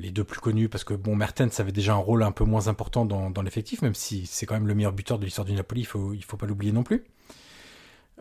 les 0.00 0.10
deux 0.10 0.24
plus 0.24 0.40
connus, 0.40 0.68
parce 0.68 0.84
que 0.84 0.94
bon, 0.94 1.14
Mertens 1.14 1.60
avait 1.60 1.72
déjà 1.72 1.94
un 1.94 1.98
rôle 1.98 2.22
un 2.22 2.32
peu 2.32 2.44
moins 2.44 2.68
important 2.68 3.04
dans, 3.04 3.42
l'effectif, 3.42 3.82
même 3.82 3.94
si 3.94 4.26
c'est 4.26 4.46
quand 4.46 4.54
même 4.54 4.66
le 4.66 4.74
meilleur 4.74 4.92
buteur 4.92 5.18
de 5.18 5.24
l'histoire 5.24 5.44
du 5.44 5.52
Napoli, 5.52 5.82
il 5.82 5.86
faut, 5.86 6.14
faut 6.26 6.36
pas 6.36 6.46
l'oublier 6.46 6.72
non 6.72 6.82
plus. 6.82 7.04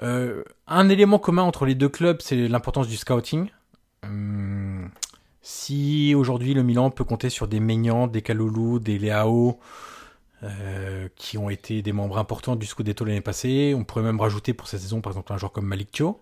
Euh, 0.01 0.43
un 0.67 0.89
élément 0.89 1.19
commun 1.19 1.43
entre 1.43 1.65
les 1.65 1.75
deux 1.75 1.89
clubs, 1.89 2.21
c'est 2.21 2.47
l'importance 2.47 2.87
du 2.87 2.97
scouting. 2.97 3.49
Hum, 4.03 4.89
si 5.41 6.13
aujourd'hui 6.15 6.53
le 6.53 6.63
Milan 6.63 6.89
peut 6.89 7.03
compter 7.03 7.29
sur 7.29 7.47
des 7.47 7.59
Maignan, 7.59 8.07
des 8.07 8.21
Kaloulou, 8.21 8.79
des 8.79 8.97
Leao, 8.97 9.59
euh, 10.43 11.09
qui 11.17 11.37
ont 11.37 11.49
été 11.49 11.81
des 11.81 11.91
membres 11.91 12.17
importants 12.17 12.55
du 12.55 12.65
Scudetto 12.65 13.03
l'année 13.03 13.19
passée. 13.19 13.73
On 13.75 13.83
pourrait 13.83 14.03
même 14.03 14.21
rajouter 14.21 14.53
pour 14.53 14.67
cette 14.67 14.79
saison, 14.79 15.01
par 15.01 15.11
exemple, 15.11 15.33
un 15.33 15.37
joueur 15.37 15.51
comme 15.51 15.65
Malik 15.65 15.91
Thio, 15.91 16.21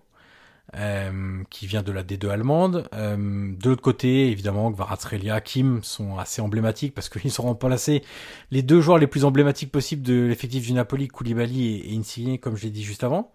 euh, 0.76 1.42
qui 1.48 1.66
vient 1.66 1.82
de 1.82 1.92
la 1.92 2.02
D2 2.02 2.28
allemande. 2.28 2.86
Euh, 2.92 3.16
de 3.16 3.68
l'autre 3.70 3.80
côté, 3.80 4.30
évidemment, 4.30 4.70
Kvaratskhelia, 4.70 5.40
Kim 5.40 5.82
sont 5.82 6.18
assez 6.18 6.42
emblématiques 6.42 6.94
parce 6.94 7.08
qu'ils 7.08 7.32
seront 7.32 7.54
placés 7.54 8.02
les 8.50 8.60
deux 8.60 8.82
joueurs 8.82 8.98
les 8.98 9.06
plus 9.06 9.24
emblématiques 9.24 9.72
possibles 9.72 10.02
de 10.02 10.26
l'effectif 10.26 10.66
du 10.66 10.74
Napoli, 10.74 11.08
Koulibaly 11.08 11.90
et, 11.90 11.96
Insigne, 11.96 12.36
comme 12.38 12.54
je 12.54 12.64
l'ai 12.64 12.70
dit 12.70 12.84
juste 12.84 13.02
avant. 13.02 13.32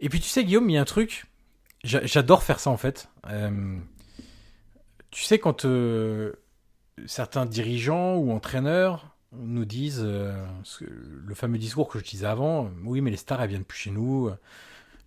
Et 0.00 0.08
puis 0.08 0.20
tu 0.20 0.28
sais, 0.30 0.42
Guillaume, 0.42 0.70
il 0.70 0.72
y 0.72 0.78
a 0.78 0.80
un 0.80 0.86
truc, 0.86 1.26
j'adore 1.84 2.42
faire 2.42 2.60
ça 2.60 2.70
en 2.70 2.78
fait. 2.78 3.10
tu 5.10 5.24
sais, 5.24 5.38
quand 5.38 5.66
certains 7.04 7.44
dirigeants 7.44 8.16
ou 8.16 8.32
entraîneurs 8.32 9.14
nous 9.32 9.66
disent 9.66 10.02
euh, 10.02 10.32
le 10.80 11.34
fameux 11.34 11.58
discours 11.58 11.88
que 11.88 11.98
je 11.98 12.04
disais 12.04 12.26
avant, 12.26 12.70
oui 12.84 13.02
mais 13.02 13.10
les 13.10 13.18
stars 13.18 13.42
elles 13.42 13.50
viennent 13.50 13.64
plus 13.64 13.78
chez 13.78 13.90
nous, 13.90 14.30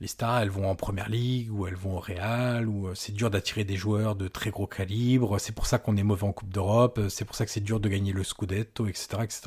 les 0.01 0.07
stars 0.07 0.39
elles 0.39 0.49
vont 0.49 0.69
en 0.69 0.75
première 0.75 1.09
ligue 1.09 1.53
ou 1.53 1.67
elles 1.67 1.75
vont 1.75 1.95
au 1.95 1.99
Real 1.99 2.67
ou 2.67 2.87
euh, 2.87 2.95
c'est 2.95 3.13
dur 3.13 3.29
d'attirer 3.29 3.63
des 3.63 3.77
joueurs 3.77 4.15
de 4.15 4.27
très 4.27 4.49
gros 4.49 4.65
calibre, 4.65 5.39
c'est 5.39 5.53
pour 5.53 5.67
ça 5.67 5.77
qu'on 5.77 5.95
est 5.95 6.03
mauvais 6.03 6.25
en 6.25 6.33
Coupe 6.33 6.51
d'Europe, 6.51 6.99
c'est 7.07 7.23
pour 7.23 7.35
ça 7.35 7.45
que 7.45 7.51
c'est 7.51 7.61
dur 7.61 7.79
de 7.79 7.87
gagner 7.87 8.11
le 8.11 8.23
Scudetto, 8.23 8.87
etc., 8.87 9.07
etc. 9.21 9.41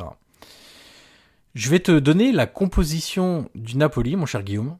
Je 1.54 1.70
vais 1.70 1.80
te 1.80 1.98
donner 1.98 2.32
la 2.32 2.46
composition 2.46 3.50
du 3.54 3.76
Napoli, 3.76 4.14
mon 4.16 4.26
cher 4.26 4.44
Guillaume, 4.44 4.78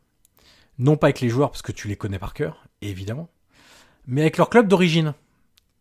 non 0.79 0.97
pas 0.97 1.09
avec 1.09 1.21
les 1.21 1.29
joueurs 1.29 1.51
parce 1.51 1.63
que 1.63 1.73
tu 1.73 1.89
les 1.89 1.97
connais 1.97 2.21
par 2.21 2.35
cœur, 2.35 2.65
évidemment, 2.81 3.29
mais 4.07 4.23
avec 4.23 4.39
leur 4.39 4.51
club 4.51 4.69
d'origine. 4.69 5.13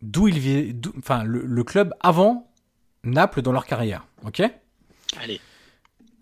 D'où 0.02 0.28
il 0.28 0.38
vient, 0.38 0.64
enfin 0.98 1.24
le 1.24 1.64
club 1.64 1.94
avant 2.00 2.50
Naples 3.04 3.42
dans 3.42 3.52
leur 3.52 3.64
carrière. 3.64 4.06
Ok? 4.24 4.42
Allez. 5.18 5.40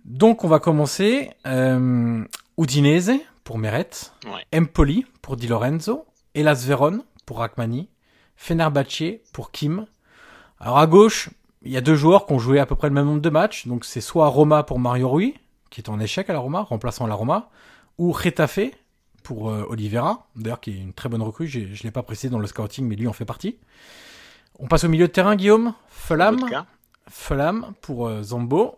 Donc 0.04 0.44
on 0.44 0.48
va 0.48 0.60
commencer. 0.60 1.30
Euh, 1.46 2.24
Udinese 2.58 3.12
pour 3.44 3.58
Meret, 3.58 3.90
Empoli 4.54 5.06
pour 5.20 5.36
Di 5.36 5.46
Lorenzo, 5.46 6.06
Elas 6.34 6.64
Veron 6.66 7.04
pour 7.26 7.38
Rachmani, 7.38 7.88
Fenerbahce 8.36 9.20
pour 9.32 9.50
Kim. 9.50 9.86
Alors 10.58 10.78
à 10.78 10.86
gauche, 10.86 11.30
il 11.62 11.72
y 11.72 11.76
a 11.76 11.80
deux 11.80 11.94
joueurs 11.94 12.26
qui 12.26 12.32
ont 12.32 12.38
joué 12.38 12.58
à 12.58 12.66
peu 12.66 12.74
près 12.74 12.88
le 12.88 12.94
même 12.94 13.06
nombre 13.06 13.20
de 13.20 13.30
matchs. 13.30 13.66
Donc 13.66 13.84
c'est 13.84 14.00
soit 14.00 14.28
Roma 14.28 14.62
pour 14.62 14.78
Mario 14.78 15.08
Rui, 15.08 15.34
qui 15.70 15.80
est 15.80 15.88
en 15.88 16.00
échec 16.00 16.28
à 16.30 16.32
la 16.32 16.38
Roma, 16.38 16.62
remplaçant 16.62 17.06
la 17.06 17.14
Roma, 17.14 17.50
ou 17.98 18.12
Retafe 18.12 18.60
pour 19.22 19.50
euh, 19.50 19.64
Oliveira, 19.68 20.26
d'ailleurs 20.34 20.60
qui 20.60 20.70
est 20.70 20.80
une 20.80 20.92
très 20.92 21.08
bonne 21.08 21.22
recrue. 21.22 21.46
Je 21.46 21.60
ne 21.60 21.82
l'ai 21.82 21.90
pas 21.90 22.02
précisé 22.02 22.30
dans 22.30 22.38
le 22.38 22.46
scouting, 22.46 22.86
mais 22.86 22.96
lui 22.96 23.06
en 23.06 23.12
fait 23.12 23.24
partie. 23.24 23.58
On 24.58 24.66
passe 24.66 24.84
au 24.84 24.88
milieu 24.88 25.06
de 25.06 25.12
terrain, 25.12 25.36
Guillaume. 25.36 25.74
Fulham. 25.88 26.40
Fulham 27.08 27.72
pour 27.80 28.06
euh, 28.06 28.22
Zambo. 28.22 28.76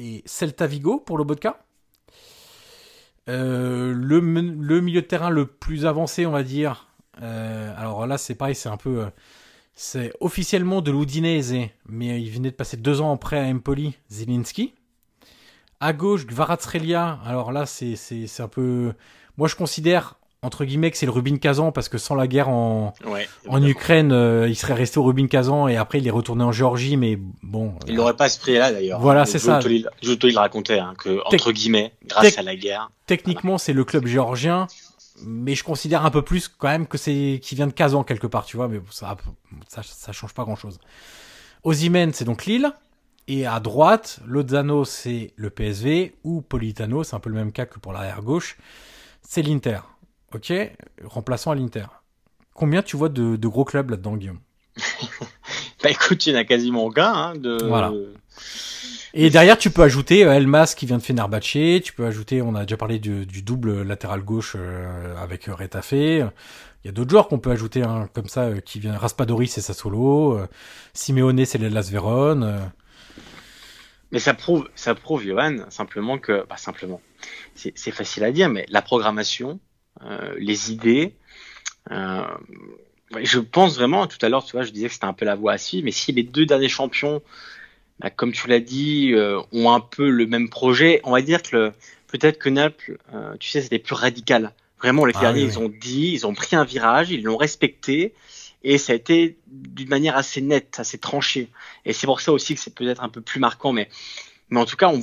Et 0.00 0.22
Celta 0.26 0.68
Vigo 0.68 1.00
pour 1.00 1.18
Lobotka. 1.18 1.58
Euh, 3.28 3.92
le, 3.92 4.20
milieu 4.20 5.02
de 5.02 5.06
terrain 5.06 5.30
le 5.30 5.46
plus 5.46 5.86
avancé, 5.86 6.26
on 6.26 6.30
va 6.30 6.42
dire. 6.42 6.88
Euh, 7.22 7.72
alors 7.76 8.06
là, 8.06 8.18
c'est 8.18 8.34
pareil, 8.34 8.54
c'est 8.54 8.68
un 8.68 8.76
peu. 8.76 9.06
c'est 9.74 10.12
officiellement 10.20 10.80
de 10.80 10.90
l'Udinese, 10.90 11.54
mais 11.86 12.20
il 12.22 12.30
venait 12.30 12.50
de 12.50 12.56
passer 12.56 12.76
deux 12.76 13.00
ans 13.00 13.10
en 13.12 13.16
prêt 13.16 13.38
à 13.38 13.44
Empoli, 13.44 13.96
Zielinski. 14.10 14.74
À 15.80 15.92
gauche, 15.92 16.26
Gvaratsrelia. 16.26 17.20
Alors 17.24 17.52
là, 17.52 17.66
c'est 17.66 17.96
un 18.40 18.48
peu. 18.48 18.92
Moi, 19.36 19.48
je 19.48 19.54
considère 19.54 20.17
entre 20.42 20.64
guillemets 20.64 20.90
que 20.90 20.96
c'est 20.96 21.06
le 21.06 21.12
Rubin 21.12 21.36
Kazan 21.36 21.72
parce 21.72 21.88
que 21.88 21.98
sans 21.98 22.14
la 22.14 22.28
guerre 22.28 22.48
en 22.48 22.94
en 23.48 23.62
Ukraine 23.62 24.12
euh, 24.12 24.48
il 24.48 24.54
serait 24.54 24.74
resté 24.74 24.98
au 24.98 25.02
Rubin 25.02 25.26
Kazan 25.26 25.66
et 25.66 25.76
après 25.76 25.98
il 25.98 26.06
est 26.06 26.12
retourné 26.12 26.44
en 26.44 26.52
Géorgie 26.52 26.96
mais 26.96 27.18
bon 27.42 27.74
il 27.88 27.96
n'aurait 27.96 28.14
pas 28.14 28.28
ce 28.28 28.38
prix 28.38 28.54
là 28.54 28.70
d'ailleurs. 28.70 29.00
Voilà 29.00 29.26
c'est 29.26 29.40
ça. 29.40 29.58
Te 29.58 29.68
le 29.68 30.38
racontais 30.38 30.78
hein, 30.78 30.94
que 30.98 31.20
entre 31.24 31.52
guillemets 31.52 31.92
grâce 32.06 32.38
à 32.38 32.42
la 32.42 32.54
guerre 32.54 32.90
techniquement 33.06 33.58
c'est 33.58 33.72
le 33.72 33.84
club 33.84 34.06
géorgien 34.06 34.68
mais 35.24 35.56
je 35.56 35.64
considère 35.64 36.04
un 36.04 36.10
peu 36.10 36.22
plus 36.22 36.46
quand 36.46 36.68
même 36.68 36.86
que 36.86 36.98
c'est 36.98 37.40
qui 37.42 37.56
vient 37.56 37.66
de 37.66 37.72
Kazan 37.72 38.04
quelque 38.04 38.28
part 38.28 38.44
tu 38.44 38.56
vois 38.56 38.68
mais 38.68 38.80
ça 38.90 39.16
ça, 39.66 39.82
ça 39.82 40.12
change 40.12 40.34
pas 40.34 40.44
grand 40.44 40.56
chose 40.56 40.78
Ozymen 41.64 42.12
c'est 42.12 42.24
donc 42.24 42.46
Lille 42.46 42.72
et 43.26 43.44
à 43.44 43.58
droite 43.58 44.20
Lozano 44.24 44.84
c'est 44.84 45.32
le 45.34 45.50
PSV 45.50 46.14
ou 46.22 46.42
Politano 46.42 47.02
c'est 47.02 47.16
un 47.16 47.20
peu 47.20 47.30
le 47.30 47.34
même 47.34 47.50
cas 47.50 47.66
que 47.66 47.80
pour 47.80 47.92
l'arrière 47.92 48.22
gauche 48.22 48.56
c'est 49.22 49.42
l'Inter 49.42 49.80
Ok, 50.34 50.52
remplaçant 51.04 51.50
à 51.50 51.54
l'Inter. 51.54 51.86
Combien 52.54 52.82
tu 52.82 52.96
vois 52.96 53.08
de, 53.08 53.46
gros 53.46 53.64
clubs 53.64 53.90
là-dedans, 53.90 54.16
Guillaume? 54.16 54.40
Bah 55.80 55.90
écoute, 55.90 56.26
il 56.26 56.32
y 56.32 56.36
en 56.36 56.40
a 56.40 56.44
quasiment 56.44 56.84
aucun. 56.84 57.12
Hein, 57.12 57.36
de... 57.36 57.56
Voilà. 57.68 57.92
Et 59.14 59.30
derrière, 59.30 59.56
tu 59.56 59.70
peux 59.70 59.82
ajouter 59.82 60.24
euh, 60.24 60.32
Elmas 60.32 60.74
qui 60.76 60.86
vient 60.86 60.98
de 60.98 61.02
Fenerbahce. 61.02 61.82
Tu 61.82 61.92
peux 61.96 62.04
ajouter, 62.04 62.42
on 62.42 62.56
a 62.56 62.62
déjà 62.62 62.76
parlé 62.76 62.98
du, 62.98 63.42
double 63.42 63.82
latéral 63.82 64.22
gauche 64.22 64.56
euh, 64.58 65.16
avec 65.16 65.46
Retafe. 65.46 65.92
Il 65.92 66.30
y 66.84 66.88
a 66.88 66.92
d'autres 66.92 67.10
joueurs 67.10 67.28
qu'on 67.28 67.38
peut 67.38 67.50
ajouter 67.50 67.82
hein, 67.82 68.08
comme 68.12 68.26
ça 68.26 68.46
euh, 68.46 68.60
qui 68.60 68.80
viennent. 68.80 68.96
Raspadori, 68.96 69.46
c'est 69.46 69.60
Sassolo. 69.60 70.40
Simeone, 70.94 71.44
c'est 71.44 71.58
l'Elas 71.58 71.88
Vérone. 71.90 72.70
Mais 74.10 74.18
ça 74.18 74.34
prouve, 74.34 74.68
ça 74.74 74.94
prouve, 74.94 75.22
Johan, 75.22 75.56
simplement 75.68 76.18
que, 76.18 76.46
bah 76.48 76.56
simplement, 76.56 77.00
c'est 77.54 77.90
facile 77.90 78.24
à 78.24 78.32
dire, 78.32 78.48
mais 78.48 78.64
la 78.70 78.80
programmation, 78.80 79.60
les 80.38 80.72
idées. 80.72 81.12
je 81.90 83.38
pense 83.38 83.76
vraiment, 83.76 84.06
tout 84.06 84.18
à 84.22 84.28
l'heure, 84.28 84.44
tu 84.44 84.52
vois, 84.52 84.62
je 84.62 84.70
disais 84.70 84.88
que 84.88 84.94
c'était 84.94 85.06
un 85.06 85.12
peu 85.12 85.24
la 85.24 85.34
voie 85.34 85.52
à 85.52 85.58
suivre, 85.58 85.84
mais 85.84 85.92
si 85.92 86.12
les 86.12 86.22
deux 86.22 86.46
derniers 86.46 86.68
champions, 86.68 87.22
bah, 88.00 88.10
comme 88.10 88.32
tu 88.32 88.48
l'as 88.48 88.60
dit, 88.60 89.14
ont 89.52 89.72
un 89.72 89.80
peu 89.80 90.08
le 90.08 90.26
même 90.26 90.48
projet, 90.48 91.00
on 91.04 91.12
va 91.12 91.22
dire 91.22 91.42
que 91.42 91.72
peut-être 92.06 92.38
que 92.38 92.48
Naples, 92.48 92.98
tu 93.40 93.50
sais, 93.50 93.60
c'était 93.60 93.78
plus 93.78 93.94
radical. 93.94 94.52
Vraiment, 94.80 95.04
les 95.04 95.14
ah 95.16 95.20
derniers, 95.20 95.42
ils 95.42 95.58
ont 95.58 95.68
dit, 95.68 96.12
ils 96.12 96.26
ont 96.26 96.34
pris 96.34 96.54
un 96.54 96.64
virage, 96.64 97.10
ils 97.10 97.22
l'ont 97.24 97.36
respecté, 97.36 98.14
et 98.62 98.78
ça 98.78 98.92
a 98.92 98.96
été 98.96 99.36
d'une 99.48 99.88
manière 99.88 100.16
assez 100.16 100.40
nette, 100.40 100.76
assez 100.78 100.98
tranchée. 100.98 101.48
Et 101.84 101.92
c'est 101.92 102.06
pour 102.06 102.20
ça 102.20 102.32
aussi 102.32 102.54
que 102.54 102.60
c'est 102.60 102.74
peut-être 102.74 103.02
un 103.02 103.08
peu 103.08 103.20
plus 103.20 103.40
marquant, 103.40 103.72
mais 103.72 103.88
mais 104.50 104.60
en 104.60 104.64
tout 104.64 104.76
cas, 104.76 104.88
on, 104.88 105.02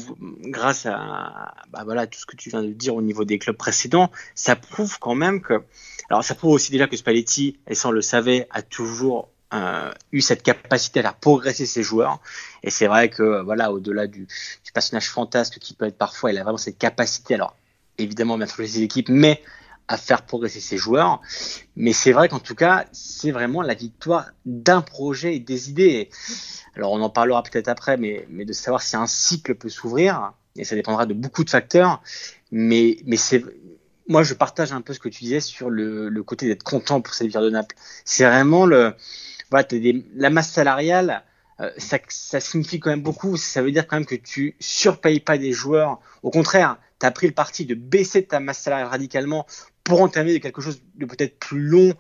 grâce 0.49 0.85
à 0.85 1.53
bah 1.69 1.83
voilà 1.83 2.07
tout 2.07 2.19
ce 2.19 2.25
que 2.25 2.35
tu 2.35 2.49
viens 2.49 2.63
de 2.63 2.71
dire 2.71 2.95
au 2.95 3.01
niveau 3.01 3.25
des 3.25 3.37
clubs 3.37 3.55
précédents, 3.55 4.11
ça 4.33 4.55
prouve 4.55 4.97
quand 4.99 5.15
même 5.15 5.41
que 5.41 5.61
alors 6.09 6.23
ça 6.23 6.35
prouve 6.35 6.51
aussi 6.51 6.71
déjà 6.71 6.87
que 6.87 6.97
Spalletti, 6.97 7.59
et 7.67 7.75
ça 7.75 7.89
on 7.89 7.91
le 7.91 8.01
savait, 8.01 8.47
a 8.51 8.61
toujours 8.61 9.29
euh, 9.53 9.91
eu 10.11 10.21
cette 10.21 10.43
capacité 10.43 10.99
à 10.99 11.03
faire 11.03 11.15
progresser 11.15 11.65
ses 11.65 11.83
joueurs. 11.83 12.19
Et 12.63 12.69
c'est 12.69 12.87
vrai 12.87 13.09
que 13.09 13.41
voilà, 13.43 13.71
au-delà 13.71 14.07
du, 14.07 14.27
du, 14.63 14.71
personnage 14.73 15.09
fantasque 15.09 15.59
qui 15.59 15.73
peut 15.73 15.85
être 15.85 15.97
parfois, 15.97 16.31
il 16.31 16.37
a 16.37 16.43
vraiment 16.43 16.57
cette 16.57 16.77
capacité. 16.77 17.35
Alors 17.35 17.55
évidemment, 17.97 18.37
bien 18.37 18.47
sûr, 18.47 18.57
ses 18.57 18.81
équipes, 18.81 19.09
mais 19.09 19.41
à 19.87 19.97
faire 19.97 20.23
progresser 20.23 20.59
ses 20.59 20.77
joueurs. 20.77 21.21
Mais 21.75 21.93
c'est 21.93 22.11
vrai 22.11 22.29
qu'en 22.29 22.39
tout 22.39 22.55
cas, 22.55 22.85
c'est 22.91 23.31
vraiment 23.31 23.61
la 23.61 23.73
victoire 23.73 24.31
d'un 24.45 24.81
projet 24.81 25.35
et 25.35 25.39
des 25.39 25.69
idées. 25.69 26.09
Alors 26.75 26.91
on 26.91 27.01
en 27.01 27.09
parlera 27.09 27.43
peut-être 27.43 27.67
après, 27.67 27.97
mais, 27.97 28.25
de 28.29 28.53
savoir 28.53 28.81
si 28.81 28.95
un 28.95 29.07
cycle 29.07 29.55
peut 29.55 29.69
s'ouvrir, 29.69 30.33
et 30.55 30.63
ça 30.63 30.75
dépendra 30.75 31.05
de 31.05 31.13
beaucoup 31.13 31.43
de 31.43 31.49
facteurs. 31.49 32.01
Mais, 32.51 32.97
c'est, 33.15 33.43
moi 34.07 34.23
je 34.23 34.33
partage 34.33 34.71
un 34.71 34.81
peu 34.81 34.93
ce 34.93 34.99
que 34.99 35.09
tu 35.09 35.23
disais 35.23 35.39
sur 35.39 35.69
le, 35.69 36.09
côté 36.23 36.47
d'être 36.47 36.63
content 36.63 37.01
pour 37.01 37.13
cette 37.13 37.27
victoire 37.27 37.43
de 37.43 37.49
Naples. 37.49 37.75
C'est 38.03 38.25
vraiment 38.25 38.65
le, 38.65 38.93
la 40.15 40.29
masse 40.29 40.51
salariale. 40.51 41.23
Euh, 41.61 41.71
ça, 41.77 41.99
ça 42.09 42.41
signifie 42.41 42.81
quand 42.81 42.89
même 42.89 43.03
beaucoup. 43.03 43.37
Ça 43.37 43.61
veut 43.61 43.71
dire 43.71 43.87
quand 43.87 43.95
même 43.95 44.05
que 44.05 44.15
tu 44.15 44.57
surpayes 44.59 45.21
pas 45.21 45.37
des 45.37 45.53
joueurs. 45.53 46.01
Au 46.21 46.29
contraire, 46.29 46.77
tu 46.99 47.05
as 47.05 47.11
pris 47.11 47.27
le 47.27 47.33
parti 47.33 47.65
de 47.65 47.75
baisser 47.75 48.25
ta 48.25 48.41
masse 48.41 48.59
salariale 48.59 48.89
radicalement 48.89 49.45
pour 49.85 50.01
entamer 50.01 50.41
quelque 50.41 50.61
chose 50.61 50.81
de 50.95 51.05
peut-être 51.05 51.39
plus 51.39 51.61
long 51.61 51.93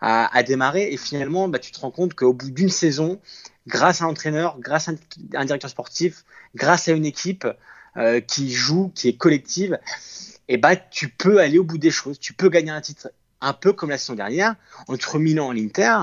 à, 0.00 0.42
démarrer. 0.42 0.88
Et 0.92 0.96
finalement, 0.96 1.48
bah, 1.48 1.58
tu 1.58 1.70
te 1.70 1.78
rends 1.78 1.90
compte 1.90 2.14
qu'au 2.14 2.32
bout 2.32 2.50
d'une 2.50 2.70
saison, 2.70 3.20
grâce 3.66 4.00
à 4.00 4.06
un 4.06 4.08
entraîneur, 4.08 4.58
grâce 4.58 4.88
à 4.88 4.92
un, 5.34 5.44
directeur 5.44 5.70
sportif, 5.70 6.24
grâce 6.54 6.88
à 6.88 6.92
une 6.92 7.04
équipe 7.04 7.46
euh, 7.96 8.20
qui 8.20 8.50
joue, 8.50 8.90
qui 8.94 9.08
est 9.08 9.16
collective, 9.16 9.78
et 10.48 10.54
eh 10.54 10.56
bah, 10.56 10.74
tu 10.74 11.08
peux 11.08 11.38
aller 11.38 11.58
au 11.58 11.64
bout 11.64 11.78
des 11.78 11.90
choses. 11.90 12.18
Tu 12.18 12.32
peux 12.32 12.48
gagner 12.48 12.70
un 12.70 12.80
titre 12.80 13.10
un 13.40 13.52
peu 13.52 13.72
comme 13.72 13.90
la 13.90 13.98
saison 13.98 14.14
dernière, 14.14 14.54
entre 14.86 15.18
Milan 15.18 15.52
et 15.52 15.60
l'Inter, 15.60 15.96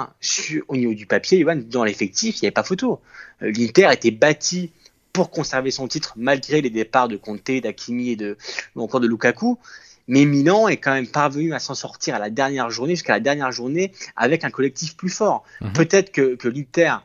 au 0.67 0.75
niveau 0.75 0.93
du 0.93 1.05
papier, 1.05 1.45
dans 1.55 1.83
l'effectif, 1.83 2.37
il 2.37 2.43
n'y 2.43 2.47
avait 2.47 2.53
pas 2.53 2.63
photo. 2.63 3.01
Euh, 3.41 3.51
L'Inter 3.51 3.89
était 3.91 4.11
bâti 4.11 4.71
pour 5.13 5.31
conserver 5.31 5.71
son 5.71 5.87
titre 5.87 6.13
malgré 6.15 6.61
les 6.61 6.69
départs 6.69 7.07
de 7.07 7.17
Conte, 7.17 7.51
d'Akimi 7.61 8.11
et 8.11 8.15
de, 8.15 8.37
ou 8.75 8.81
encore 8.81 8.99
de 8.99 9.07
Lukaku. 9.07 9.57
Mais 10.09 10.25
Milan 10.25 10.67
est 10.67 10.77
quand 10.77 10.91
même 10.91 11.07
parvenu 11.07 11.53
à 11.53 11.59
s'en 11.59 11.75
sortir 11.75 12.15
à 12.15 12.19
la 12.19 12.31
dernière 12.31 12.71
journée, 12.71 12.95
jusqu'à 12.95 13.13
la 13.13 13.19
dernière 13.19 13.51
journée, 13.51 13.93
avec 14.17 14.43
un 14.43 14.49
collectif 14.49 14.97
plus 14.97 15.09
fort. 15.09 15.43
Mhm. 15.61 15.73
Peut-être 15.73 16.11
que, 16.11 16.35
que 16.35 16.47
l'Inter, 16.47 16.95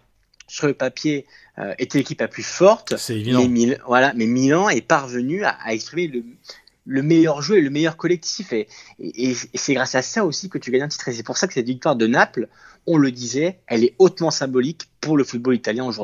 sur 0.49 0.67
le 0.67 0.73
papier, 0.73 1.27
euh, 1.59 1.75
était 1.79 1.99
l'équipe 1.99 2.21
la 2.21 2.29
plus 2.29 2.43
forte. 2.43 2.97
C'est 2.97 3.21
évident. 3.21 3.47
Mais, 3.47 3.79
voilà, 3.87 4.15
mais 4.17 4.27
Milan 4.27 4.71
est 4.71 4.81
parvenu 4.81 5.45
à, 5.45 5.57
exprimer 5.69 6.09
le, 6.09 6.25
le, 6.87 7.03
meilleur 7.03 7.43
jeu 7.43 7.59
et 7.59 7.61
le 7.61 7.69
meilleur 7.69 7.99
collectif. 7.99 8.55
Et, 8.55 8.69
et, 8.99 9.35
c'est 9.55 9.75
grâce 9.75 9.95
à 9.95 10.01
ça 10.01 10.25
aussi 10.25 10.49
que 10.49 10.57
tu 10.57 10.71
gagnes 10.71 10.85
un 10.85 10.89
titre. 10.89 11.07
Et 11.09 11.13
c'est 11.13 11.23
pour 11.23 11.37
ça 11.37 11.47
que 11.47 11.53
cette 11.53 11.67
victoire 11.67 11.97
de 11.97 12.07
Naples, 12.07 12.49
on 12.87 12.97
le 12.97 13.13
disait, 13.13 13.59
elle 13.67 13.85
est 13.85 13.95
hautement 13.99 14.31
symbolique 14.31 14.89
pour 15.03 15.19
le 15.19 15.25
football 15.25 15.55
italien 15.55 15.85
aujourd'hui. 15.85 16.04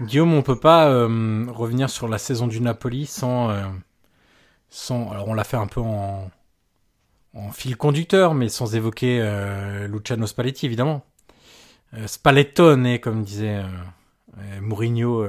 Guillaume, 0.00 0.32
on 0.32 0.42
peut 0.42 0.58
pas 0.58 0.88
euh, 0.88 1.46
revenir 1.48 1.90
sur 1.90 2.08
la 2.08 2.18
saison 2.18 2.46
du 2.46 2.60
Napoli 2.60 3.06
sans... 3.06 3.50
Euh, 3.50 3.64
sans 4.70 5.10
alors 5.10 5.28
on 5.28 5.34
l'a 5.34 5.44
fait 5.44 5.56
un 5.56 5.66
peu 5.66 5.80
en, 5.80 6.30
en 7.34 7.52
fil 7.52 7.76
conducteur, 7.76 8.34
mais 8.34 8.48
sans 8.48 8.74
évoquer 8.74 9.20
euh, 9.20 9.86
Luciano 9.88 10.26
Spalletti 10.26 10.66
évidemment. 10.66 11.04
Euh, 11.94 12.06
Spallettone, 12.06 12.98
comme 13.00 13.24
disait 13.24 13.56
euh, 13.56 13.64
euh 14.38 14.60
Mourinho 14.60 15.28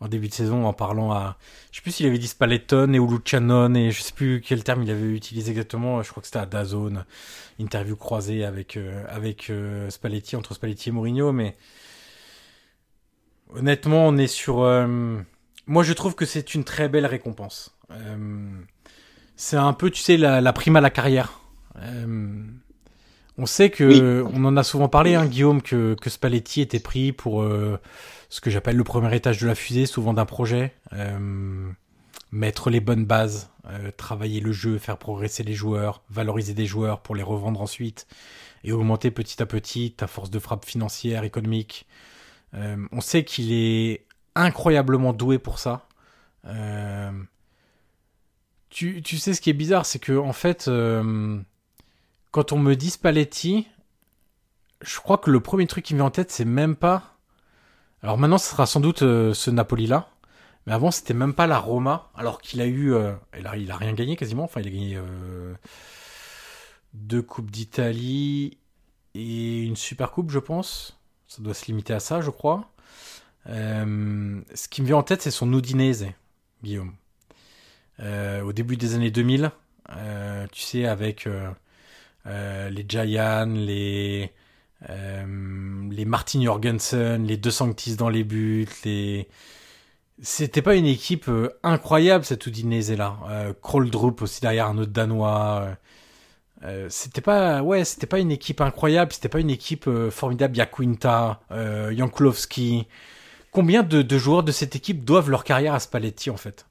en 0.00 0.08
début 0.08 0.28
de 0.28 0.34
saison 0.34 0.64
en 0.64 0.72
parlant 0.72 1.12
à, 1.12 1.36
je 1.70 1.76
sais 1.76 1.82
plus 1.82 1.92
s'il 1.92 2.06
avait 2.06 2.18
dit 2.18 2.26
Spallettone 2.26 2.98
ou 2.98 3.08
Lucianone 3.08 3.76
et 3.76 3.90
je 3.92 4.02
sais 4.02 4.14
plus 4.14 4.40
quel 4.40 4.64
terme 4.64 4.82
il 4.82 4.90
avait 4.90 5.12
utilisé 5.12 5.50
exactement. 5.50 6.02
Je 6.02 6.10
crois 6.10 6.22
que 6.22 6.26
c'était 6.26 6.38
à 6.38 6.46
Dazone, 6.46 7.04
interview 7.60 7.94
croisée 7.94 8.44
avec 8.44 8.78
avec 9.08 9.52
Spalletti 9.90 10.34
entre 10.34 10.54
Spalletti 10.54 10.88
et 10.88 10.92
Mourinho, 10.92 11.30
mais 11.32 11.56
honnêtement 13.54 14.06
on 14.06 14.16
est 14.16 14.26
sur 14.26 14.64
moi, 15.66 15.82
je 15.82 15.92
trouve 15.92 16.14
que 16.14 16.26
c'est 16.26 16.54
une 16.54 16.64
très 16.64 16.88
belle 16.88 17.06
récompense. 17.06 17.76
Euh, 17.90 18.50
c'est 19.36 19.56
un 19.56 19.72
peu, 19.72 19.90
tu 19.90 20.02
sais, 20.02 20.16
la, 20.16 20.52
prime 20.52 20.76
à 20.76 20.80
la 20.80 20.90
carrière. 20.90 21.40
Euh, 21.76 22.44
on 23.38 23.46
sait 23.46 23.70
que, 23.70 24.24
on 24.32 24.44
en 24.44 24.56
a 24.56 24.64
souvent 24.64 24.88
parlé, 24.88 25.14
hein, 25.14 25.26
Guillaume, 25.26 25.62
que, 25.62 25.94
que 25.94 26.10
Spalletti 26.10 26.60
était 26.60 26.80
pris 26.80 27.12
pour 27.12 27.42
euh, 27.42 27.80
ce 28.28 28.40
que 28.40 28.50
j'appelle 28.50 28.76
le 28.76 28.84
premier 28.84 29.14
étage 29.14 29.40
de 29.40 29.46
la 29.46 29.54
fusée, 29.54 29.86
souvent 29.86 30.14
d'un 30.14 30.26
projet. 30.26 30.74
mettre 32.32 32.70
les 32.70 32.80
bonnes 32.80 33.04
bases, 33.04 33.50
travailler 33.96 34.40
le 34.40 34.52
jeu, 34.52 34.78
faire 34.78 34.98
progresser 34.98 35.44
les 35.44 35.54
joueurs, 35.54 36.02
valoriser 36.10 36.54
des 36.54 36.66
joueurs 36.66 37.00
pour 37.00 37.14
les 37.14 37.22
revendre 37.22 37.60
ensuite 37.60 38.06
et 38.64 38.72
augmenter 38.72 39.10
petit 39.10 39.42
à 39.42 39.46
petit 39.46 39.92
ta 39.92 40.06
force 40.06 40.30
de 40.30 40.38
frappe 40.38 40.64
financière, 40.64 41.24
économique. 41.24 41.86
On 42.54 43.00
sait 43.00 43.24
qu'il 43.24 43.52
est 43.52 44.06
incroyablement 44.34 45.12
doué 45.12 45.38
pour 45.38 45.58
ça. 45.58 45.88
Euh, 46.46 47.12
tu, 48.70 49.02
tu, 49.02 49.18
sais 49.18 49.34
ce 49.34 49.40
qui 49.40 49.50
est 49.50 49.54
bizarre, 49.54 49.86
c'est 49.86 49.98
que 49.98 50.16
en 50.16 50.32
fait, 50.32 50.68
euh, 50.68 51.38
quand 52.30 52.52
on 52.52 52.58
me 52.58 52.74
dit 52.74 52.90
Spalletti, 52.90 53.68
je 54.80 54.98
crois 54.98 55.18
que 55.18 55.30
le 55.30 55.40
premier 55.40 55.66
truc 55.66 55.84
qui 55.84 55.94
me 55.94 55.98
vient 55.98 56.06
en 56.06 56.10
tête, 56.10 56.30
c'est 56.30 56.44
même 56.44 56.76
pas. 56.76 57.18
Alors 58.02 58.18
maintenant, 58.18 58.38
ce 58.38 58.50
sera 58.50 58.66
sans 58.66 58.80
doute 58.80 59.02
euh, 59.02 59.34
ce 59.34 59.50
Napoli-là. 59.50 60.08
Mais 60.66 60.72
avant, 60.72 60.90
c'était 60.90 61.14
même 61.14 61.34
pas 61.34 61.48
la 61.48 61.58
Roma, 61.58 62.10
alors 62.14 62.40
qu'il 62.40 62.60
a 62.60 62.66
eu. 62.66 62.94
il, 63.36 63.46
a, 63.48 63.56
il 63.56 63.70
a 63.72 63.76
rien 63.76 63.92
gagné 63.94 64.14
quasiment. 64.14 64.44
Enfin, 64.44 64.60
il 64.60 64.68
a 64.68 64.70
gagné 64.70 65.00
deux 66.94 67.20
Coupes 67.20 67.50
d'Italie 67.50 68.58
et 69.14 69.62
une 69.62 69.74
Super 69.74 70.12
Coupe, 70.12 70.30
je 70.30 70.38
pense. 70.38 71.01
Ça 71.32 71.40
doit 71.40 71.54
se 71.54 71.64
limiter 71.64 71.94
à 71.94 71.98
ça, 71.98 72.20
je 72.20 72.28
crois. 72.28 72.70
Euh, 73.48 74.42
ce 74.54 74.68
qui 74.68 74.82
me 74.82 74.86
vient 74.86 74.98
en 74.98 75.02
tête, 75.02 75.22
c'est 75.22 75.30
son 75.30 75.50
Udinese, 75.50 76.04
Guillaume. 76.62 76.92
Euh, 78.00 78.42
au 78.42 78.52
début 78.52 78.76
des 78.76 78.94
années 78.94 79.10
2000, 79.10 79.50
euh, 79.96 80.46
tu 80.52 80.60
sais, 80.60 80.84
avec 80.84 81.26
les 82.26 82.84
Giants, 82.86 83.46
les, 83.46 84.30
les 84.90 86.04
Martin 86.04 86.42
Jorgensen, 86.42 87.24
les 87.24 87.38
deux 87.38 87.50
Sanctis 87.50 87.96
dans 87.96 88.10
les 88.10 88.24
buts, 88.24 88.68
les... 88.84 89.26
C'était 90.20 90.60
pas 90.60 90.74
une 90.74 90.84
équipe 90.84 91.30
incroyable 91.62 92.26
cette 92.26 92.46
Udinese 92.46 92.92
là. 92.92 93.16
Euh, 93.30 93.54
Kroldrup 93.62 94.20
aussi 94.20 94.42
derrière 94.42 94.66
un 94.66 94.76
autre 94.76 94.92
danois. 94.92 95.78
Euh, 96.64 96.86
c'était 96.90 97.20
pas 97.20 97.60
ouais 97.62 97.84
c'était 97.84 98.06
pas 98.06 98.20
une 98.20 98.30
équipe 98.30 98.60
incroyable 98.60 99.12
c'était 99.12 99.28
pas 99.28 99.40
une 99.40 99.50
équipe 99.50 99.88
formidable. 100.10 100.56
Yaquinta 100.56 101.40
euh, 101.50 101.94
Jankulowski 101.96 102.86
combien 103.50 103.82
de, 103.82 104.18
joueurs 104.18 104.42
de 104.44 104.52
cette 104.52 104.76
équipe 104.76 105.04
doivent 105.04 105.30
leur 105.30 105.44
carrière 105.44 105.74
à 105.74 105.80
Spalletti 105.80 106.30
en 106.30 106.36
fait? 106.36 106.66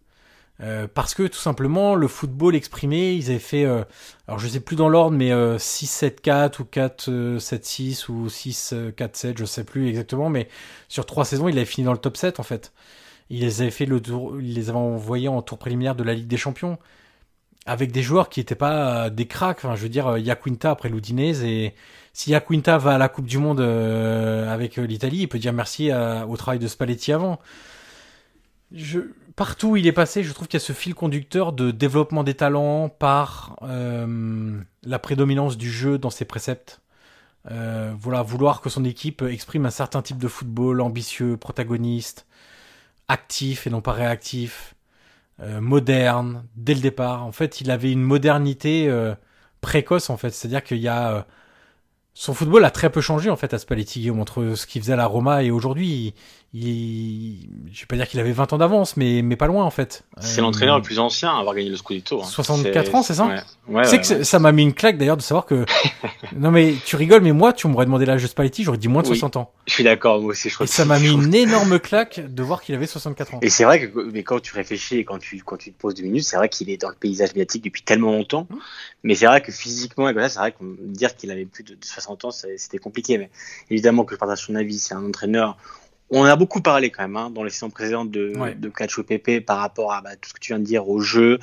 Euh, 0.62 0.88
parce 0.94 1.16
que 1.16 1.24
tout 1.24 1.40
simplement 1.40 1.96
le 1.96 2.08
football 2.08 2.56
exprimé, 2.56 3.14
ils 3.14 3.32
avaient 3.32 3.40
fait, 3.40 3.66
euh, 3.66 3.84
alors 4.28 4.40
je 4.40 4.48
sais 4.48 4.60
plus 4.60 4.76
dans 4.76 4.90
l'ordre, 4.90 5.18
mais 5.18 5.32
6-7-4 5.32 6.62
ou 6.62 6.66
4-7-6 6.66 8.10
ou 8.10 8.28
6-4-7, 8.28 9.38
je 9.40 9.46
sais 9.46 9.64
plus 9.64 9.90
exactement, 9.90 10.30
mais 10.30 10.48
sur 10.88 11.06
trois 11.08 11.26
saisons, 11.26 11.48
il 11.48 11.58
avait 11.58 11.66
fini 11.66 11.86
dans 11.86 11.94
le 11.94 11.98
top 11.98 12.16
7 12.16 12.40
en 12.40 12.44
fait. 12.44 12.74
il 13.32 13.40
les 13.42 13.62
avait 13.64 13.72
fait 13.72 13.86
le 13.88 14.00
tour, 14.02 14.40
il 14.40 14.54
les 14.54 14.70
avait 14.70 14.78
envoyés 14.78 15.28
en 15.30 15.42
tour 15.42 15.58
préliminaire 15.58 15.96
de 15.96 16.04
la 16.04 16.14
Ligue 16.14 16.28
des 16.28 16.38
Champions 16.38 16.78
avec 17.66 17.92
des 17.92 18.02
joueurs 18.02 18.30
qui 18.30 18.40
n'étaient 18.40 18.56
pas 18.56 19.06
euh, 19.06 19.10
des 19.10 19.28
cracks. 19.28 19.60
Enfin, 19.60 19.76
je 19.76 19.82
veux 19.84 19.90
dire, 19.90 20.18
Yaquinta 20.18 20.72
après 20.72 20.90
l'Udinese 20.90 21.44
et 21.44 21.74
si 22.14 22.32
Yaquinta 22.32 22.78
va 22.78 22.96
à 22.96 22.98
la 22.98 23.10
Coupe 23.10 23.28
du 23.28 23.38
Monde 23.38 23.62
euh, 23.62 24.52
avec 24.52 24.78
l'Italie, 24.78 25.20
il 25.20 25.28
peut 25.28 25.40
dire 25.40 25.54
merci 25.54 25.92
au 25.92 26.38
travail 26.38 26.60
de 26.60 26.68
Spalletti 26.68 27.14
avant. 27.14 27.40
Partout 29.36 29.70
où 29.70 29.76
il 29.78 29.88
est 29.88 29.92
passé, 29.92 30.24
je 30.24 30.34
trouve 30.34 30.48
qu'il 30.48 30.60
y 30.60 30.64
a 30.64 30.66
ce 30.66 30.74
fil 30.74 30.94
conducteur 30.94 31.54
de 31.54 31.72
développement 31.72 32.24
des 32.24 32.34
talents 32.34 32.90
par 32.90 33.58
euh, 33.64 34.60
la 34.84 35.00
prédominance 35.00 35.58
du 35.58 35.72
jeu 35.72 35.98
dans 35.98 36.10
ses 36.10 36.26
préceptes. 36.26 36.82
Euh, 37.50 37.94
voilà, 37.98 38.22
vouloir 38.22 38.62
que 38.62 38.70
son 38.70 38.86
équipe 38.86 39.22
exprime 39.24 39.66
un 39.66 39.72
certain 39.72 40.02
type 40.02 40.18
de 40.18 40.28
football 40.28 40.82
ambitieux, 40.82 41.38
protagoniste, 41.38 42.28
actif 43.08 43.68
et 43.68 43.70
non 43.70 43.82
pas 43.82 43.94
réactif, 43.94 44.76
euh, 44.76 44.81
moderne 45.60 46.46
dès 46.56 46.74
le 46.74 46.82
départ. 46.82 47.26
En 47.26 47.32
fait, 47.32 47.62
il 47.62 47.72
avait 47.72 47.92
une 47.92 48.02
modernité 48.02 48.88
euh, 48.88 49.16
précoce 49.62 50.10
en 50.10 50.18
fait, 50.18 50.32
c'est-à-dire 50.32 50.64
qu'il 50.64 50.78
y 50.78 50.88
a 50.88 51.16
euh, 51.16 51.22
son 52.14 52.34
football 52.34 52.66
a 52.66 52.72
très 52.72 52.90
peu 52.90 53.02
changé 53.02 53.30
en 53.30 53.36
fait 53.36 53.54
à 53.54 53.58
Spalletti 53.58 54.12
entre 54.12 54.56
ce 54.56 54.68
qu'il 54.68 54.82
faisait 54.82 54.94
à 54.94 54.98
la 54.98 55.06
Roma 55.06 55.44
et 55.44 55.52
aujourd'hui. 55.52 56.14
Il, 56.54 57.48
je 57.72 57.80
vais 57.80 57.86
pas 57.86 57.96
dire 57.96 58.10
qu'il 58.10 58.20
avait 58.20 58.34
20 58.34 58.52
ans 58.52 58.58
d'avance, 58.58 58.98
mais 58.98 59.22
mais 59.22 59.38
pas 59.38 59.48
loin 59.48 59.64
en 59.64 59.70
fait. 59.70 60.04
C'est 60.20 60.42
l'entraîneur 60.42 60.76
le 60.76 60.84
plus 60.84 61.00
ancien 61.00 61.34
à 61.34 61.40
avoir 61.40 61.56
gagné 61.56 61.70
le 61.70 61.78
Scudetto. 61.78 62.22
Hein. 62.22 62.26
64 62.26 62.96
ans, 62.96 63.04
c'est 63.04 63.14
ça 63.14 63.26
ouais. 63.70 63.88
ouais, 63.88 64.00
que 64.00 64.24
ça 64.26 64.40
m'a 64.40 64.52
mis 64.52 64.64
une 64.64 64.74
claque 64.74 64.98
d'ailleurs 64.98 65.16
de 65.16 65.22
savoir 65.22 65.46
que. 65.46 65.66
non 66.36 66.52
mais 66.52 66.74
tu 66.86 66.98
rigoles, 66.98 67.22
mais 67.22 67.32
moi 67.32 67.54
tu 67.54 67.70
m'aurais 67.70 67.86
demandé 67.86 68.06
l'âge 68.06 68.22
de 68.22 68.28
Spalletti, 68.28 68.66
j'aurais 68.66 68.78
dit 68.78 68.90
moins 68.90 69.02
de 69.02 69.08
60 69.08 69.38
ans. 69.38 69.54
Je 69.66 69.74
suis 69.74 69.86
d'accord, 69.86 70.20
moi 70.20 70.32
aussi. 70.32 70.50
Je 70.50 70.56
crois 70.56 70.66
et 70.66 70.68
ça 70.68 70.84
m'a 70.84 71.00
mis 71.00 71.12
une 71.12 71.34
énorme 71.34 71.80
claque 71.80 72.20
de 72.20 72.44
voir 72.44 72.62
qu'il 72.62 72.76
avait 72.76 72.86
64 72.86 73.36
ans. 73.36 73.40
Et 73.42 73.50
c'est 73.50 73.64
vrai 73.64 73.90
que 73.90 74.12
mais 74.12 74.24
quand 74.24 74.42
tu 74.42 74.54
réfléchis 74.54 74.98
et 74.98 75.06
quand 75.06 75.20
tu 75.20 75.42
quand 75.46 75.56
tu 75.56 75.72
te 75.72 75.80
poses 75.80 75.96
deux 75.96 76.04
minutes, 76.04 76.26
c'est 76.26 76.36
vrai 76.36 76.50
qu'il 76.50 76.70
est 76.70 76.82
dans 76.82 76.90
le 76.90 76.96
paysage 76.96 77.30
médiatique 77.30 77.64
depuis 77.64 77.84
tellement 77.84 78.12
longtemps. 78.12 78.48
Mmh. 78.50 78.56
Mais 79.04 79.16
c'est 79.16 79.26
vrai 79.26 79.42
que 79.42 79.54
physiquement, 79.54 80.10
et 80.10 80.30
c'est 80.30 80.40
vrai 80.40 80.52
qu'on 80.52 80.76
dire 80.80 81.16
qu'il 81.16 81.32
avait 81.32 81.46
plus 81.46 81.64
de 81.64 81.78
60 81.82 82.26
ans, 82.26 82.32
c'était 82.32 82.78
compliqué. 82.78 83.18
Mais 83.18 83.30
évidemment 83.70 84.04
que 84.04 84.16
je 84.16 84.20
partage 84.20 84.46
son 84.46 84.56
avis, 84.56 84.80
c'est 84.80 84.94
un 84.94 85.06
entraîneur. 85.06 85.58
On 86.14 86.26
a 86.26 86.36
beaucoup 86.36 86.62
parlé 86.62 86.90
quand 86.90 87.04
même 87.04 87.16
hein, 87.16 87.30
dans 87.30 87.44
les 87.44 87.50
saisons 87.50 87.70
précédentes 87.70 88.12
de, 88.12 88.38
ouais. 88.38 88.54
de 88.54 88.68
Cacho 88.68 89.02
Pepe 89.02 89.46
par 89.46 89.60
rapport 89.60 89.94
à 89.94 90.02
bah, 90.02 90.18
tout 90.18 90.30
ce 90.30 90.34
que 90.34 90.40
tu 90.40 90.52
viens 90.52 90.60
de 90.60 90.66
dire 90.66 90.90
au 90.90 91.00
jeu, 91.00 91.40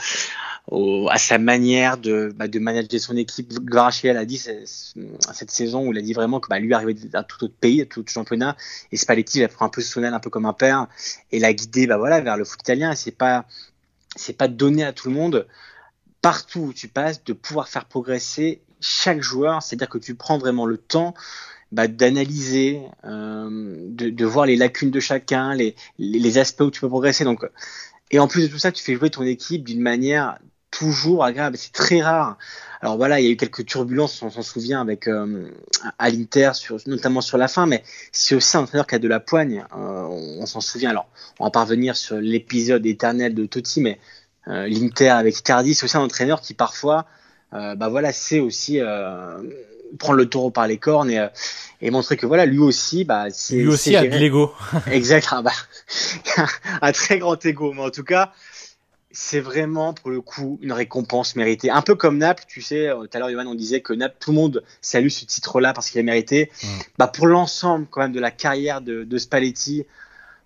au, 0.70 1.08
à 1.10 1.16
sa 1.16 1.38
manière 1.38 1.96
de, 1.96 2.34
bah, 2.36 2.48
de 2.48 2.58
manager 2.58 3.00
son 3.00 3.16
équipe. 3.16 3.48
Gvarachel 3.64 4.18
a 4.18 4.26
dit 4.26 4.36
cette 4.36 5.50
saison 5.50 5.86
où 5.86 5.92
il 5.92 5.98
a 5.98 6.02
dit 6.02 6.12
vraiment 6.12 6.38
que 6.38 6.48
bah, 6.48 6.58
lui 6.58 6.74
arrivait 6.74 6.92
d'un 6.92 7.22
tout 7.22 7.44
autre 7.44 7.54
pays, 7.58 7.78
d'un 7.78 7.86
tout 7.86 8.00
autre 8.00 8.12
championnat, 8.12 8.56
et 8.92 8.98
Spalletti 8.98 9.40
l'a 9.40 9.48
pris 9.48 9.64
un 9.64 9.70
peu 9.70 9.80
son 9.80 10.02
aile, 10.02 10.12
un 10.12 10.20
peu 10.20 10.28
comme 10.28 10.44
un 10.44 10.52
père, 10.52 10.86
et 11.32 11.38
l'a 11.38 11.54
guidé 11.54 11.86
bah, 11.86 11.96
voilà, 11.96 12.20
vers 12.20 12.36
le 12.36 12.44
foot 12.44 12.60
italien. 12.60 12.92
Et 12.92 12.96
c'est 12.96 13.16
pas 13.16 13.46
c'est 14.16 14.36
pas 14.36 14.48
donné 14.48 14.84
à 14.84 14.92
tout 14.92 15.08
le 15.08 15.14
monde 15.14 15.46
partout 16.20 16.60
où 16.60 16.72
tu 16.72 16.88
passes, 16.88 17.24
de 17.24 17.32
pouvoir 17.32 17.68
faire 17.68 17.84
progresser 17.84 18.60
chaque 18.80 19.22
joueur, 19.22 19.62
c'est-à-dire 19.62 19.88
que 19.88 19.98
tu 19.98 20.14
prends 20.14 20.38
vraiment 20.38 20.66
le 20.66 20.76
temps 20.76 21.14
bah, 21.72 21.88
d'analyser, 21.88 22.82
euh, 23.04 23.76
de, 23.88 24.10
de, 24.10 24.24
voir 24.24 24.46
les 24.46 24.56
lacunes 24.56 24.90
de 24.90 25.00
chacun, 25.00 25.54
les, 25.54 25.74
les, 25.98 26.38
aspects 26.38 26.62
où 26.62 26.70
tu 26.70 26.80
peux 26.80 26.88
progresser. 26.88 27.24
Donc, 27.24 27.44
et 28.10 28.18
en 28.18 28.28
plus 28.28 28.42
de 28.42 28.46
tout 28.48 28.58
ça, 28.58 28.72
tu 28.72 28.82
fais 28.82 28.94
jouer 28.94 29.10
ton 29.10 29.24
équipe 29.24 29.64
d'une 29.64 29.80
manière 29.80 30.38
toujours 30.70 31.24
agréable. 31.24 31.56
C'est 31.56 31.72
très 31.72 32.02
rare. 32.02 32.38
Alors 32.80 32.96
voilà, 32.96 33.20
il 33.20 33.26
y 33.26 33.28
a 33.28 33.32
eu 33.32 33.36
quelques 33.36 33.66
turbulences, 33.66 34.22
on 34.22 34.30
s'en 34.30 34.42
souvient, 34.42 34.80
avec 34.80 35.08
euh, 35.08 35.50
à 35.98 36.10
l'Inter, 36.10 36.52
notamment 36.86 37.20
sur 37.20 37.38
la 37.38 37.48
fin, 37.48 37.66
mais 37.66 37.82
c'est 38.12 38.34
aussi 38.34 38.56
un 38.56 38.60
entraîneur 38.60 38.86
qui 38.86 38.94
a 38.94 38.98
de 38.98 39.08
la 39.08 39.20
poigne. 39.20 39.64
Euh, 39.76 40.04
on, 40.40 40.46
s'en 40.46 40.60
souvient. 40.60 40.90
Alors, 40.90 41.08
on 41.40 41.44
va 41.44 41.50
parvenir 41.50 41.96
sur 41.96 42.16
l'épisode 42.16 42.86
éternel 42.86 43.34
de 43.34 43.46
Totti, 43.46 43.80
mais 43.80 43.98
euh, 44.48 44.66
l'Inter 44.68 45.08
avec 45.08 45.38
Icardi, 45.38 45.74
c'est 45.74 45.84
aussi 45.84 45.96
un 45.96 46.02
entraîneur 46.02 46.40
qui 46.40 46.54
parfois, 46.54 47.06
euh, 47.52 47.74
bah 47.74 47.88
voilà, 47.88 48.12
sait 48.12 48.40
aussi 48.40 48.80
euh, 48.80 49.42
prendre 49.98 50.18
le 50.18 50.26
taureau 50.26 50.50
par 50.50 50.66
les 50.66 50.78
cornes 50.78 51.10
et, 51.10 51.26
et 51.80 51.90
montrer 51.90 52.16
que 52.16 52.26
voilà, 52.26 52.46
lui 52.46 52.58
aussi, 52.58 53.04
bah, 53.04 53.26
c'est 53.30 53.56
lui 53.56 53.68
aussi 53.68 53.96
a 53.96 54.02
de 54.06 54.16
l'ego. 54.16 54.52
exact, 54.90 55.28
ah, 55.30 55.42
bah, 55.42 55.52
un 56.82 56.92
très 56.92 57.18
grand 57.18 57.44
ego, 57.44 57.72
mais 57.72 57.82
en 57.82 57.90
tout 57.90 58.04
cas, 58.04 58.32
c'est 59.10 59.40
vraiment 59.40 59.94
pour 59.94 60.10
le 60.10 60.20
coup 60.20 60.58
une 60.62 60.72
récompense 60.72 61.34
méritée. 61.34 61.70
Un 61.70 61.82
peu 61.82 61.94
comme 61.94 62.18
Naples, 62.18 62.44
tu 62.46 62.60
sais, 62.60 62.90
tout 62.92 63.08
à 63.12 63.18
l'heure 63.18 63.30
Yohan 63.30 63.46
on 63.46 63.54
disait 63.54 63.80
que 63.80 63.92
Naples, 63.92 64.16
tout 64.20 64.30
le 64.30 64.36
monde 64.36 64.64
salue 64.80 65.08
ce 65.08 65.24
titre-là 65.24 65.72
parce 65.72 65.90
qu'il 65.90 65.98
a 66.00 66.02
mérité. 66.02 66.50
Bah 66.98 67.08
pour 67.08 67.26
l'ensemble 67.26 67.86
quand 67.90 68.00
même 68.00 68.12
de 68.12 68.20
la 68.20 68.30
carrière 68.30 68.80
de, 68.80 69.04
de 69.04 69.18
Spalletti, 69.18 69.86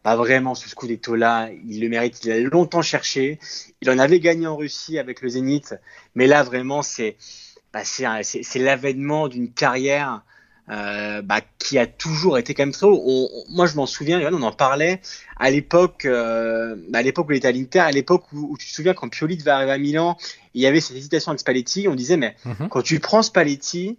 pas 0.03 0.17
vraiment 0.17 0.55
ce 0.55 0.69
Scudetto-là, 0.69 1.51
il 1.67 1.81
le 1.81 1.89
mérite, 1.89 2.25
il 2.25 2.33
a 2.33 2.41
longtemps 2.41 2.83
cherché. 2.83 3.39
Il 3.81 3.91
en 3.91 3.99
avait 3.99 4.21
gagné 4.21 4.47
en 4.47 4.57
Russie 4.57 4.99
avec 4.99 5.23
le 5.23 5.29
Zénith, 5.29 5.75
mais 6.15 6.27
là 6.27 6.43
vraiment 6.43 6.83
c'est 6.83 7.17
bah, 7.73 7.81
c'est 7.85 8.59
l'avènement 8.59 9.29
d'une 9.29 9.53
carrière 9.53 10.23
euh, 10.71 11.23
bah, 11.23 11.41
qui 11.59 11.79
a 11.79 11.87
toujours 11.87 12.39
été 12.39 12.55
quand 12.55 12.63
même 12.63 12.73
très 12.73 12.87
haut. 12.87 13.03
On, 13.05 13.29
moi 13.49 13.67
je 13.67 13.75
m'en 13.77 13.87
souviens, 13.87 14.21
on 14.33 14.43
en 14.43 14.53
parlait 14.53 15.01
à 15.39 15.51
l'époque, 15.51 16.05
euh, 16.05 16.77
bah, 16.89 17.01
à 17.01 17.03
l'époque 17.03 17.29
où 17.29 17.33
il 17.33 17.39
était 17.39 17.49
à 17.49 17.53
l'Inter, 17.53 17.81
à 17.81 17.91
l'époque 17.91 18.25
où, 18.33 18.49
où, 18.53 18.57
tu 18.57 18.67
te 18.69 18.73
souviens 18.73 18.95
quand 18.95 19.09
Pioli 19.09 19.37
devait 19.37 19.51
arriver 19.51 19.73
à 19.73 19.79
Milan, 19.79 20.17
il 20.55 20.63
y 20.63 20.67
avait 20.67 20.81
cette 20.81 20.97
hésitation 20.97 21.31
avec 21.31 21.41
Spalletti, 21.41 21.89
on 21.89 21.95
disait 21.95 22.17
mais 22.17 22.37
mm 22.45 22.53
-hmm. 22.53 22.69
quand 22.69 22.83
tu 22.83 23.01
prends 23.01 23.23
Spalletti, 23.23 23.99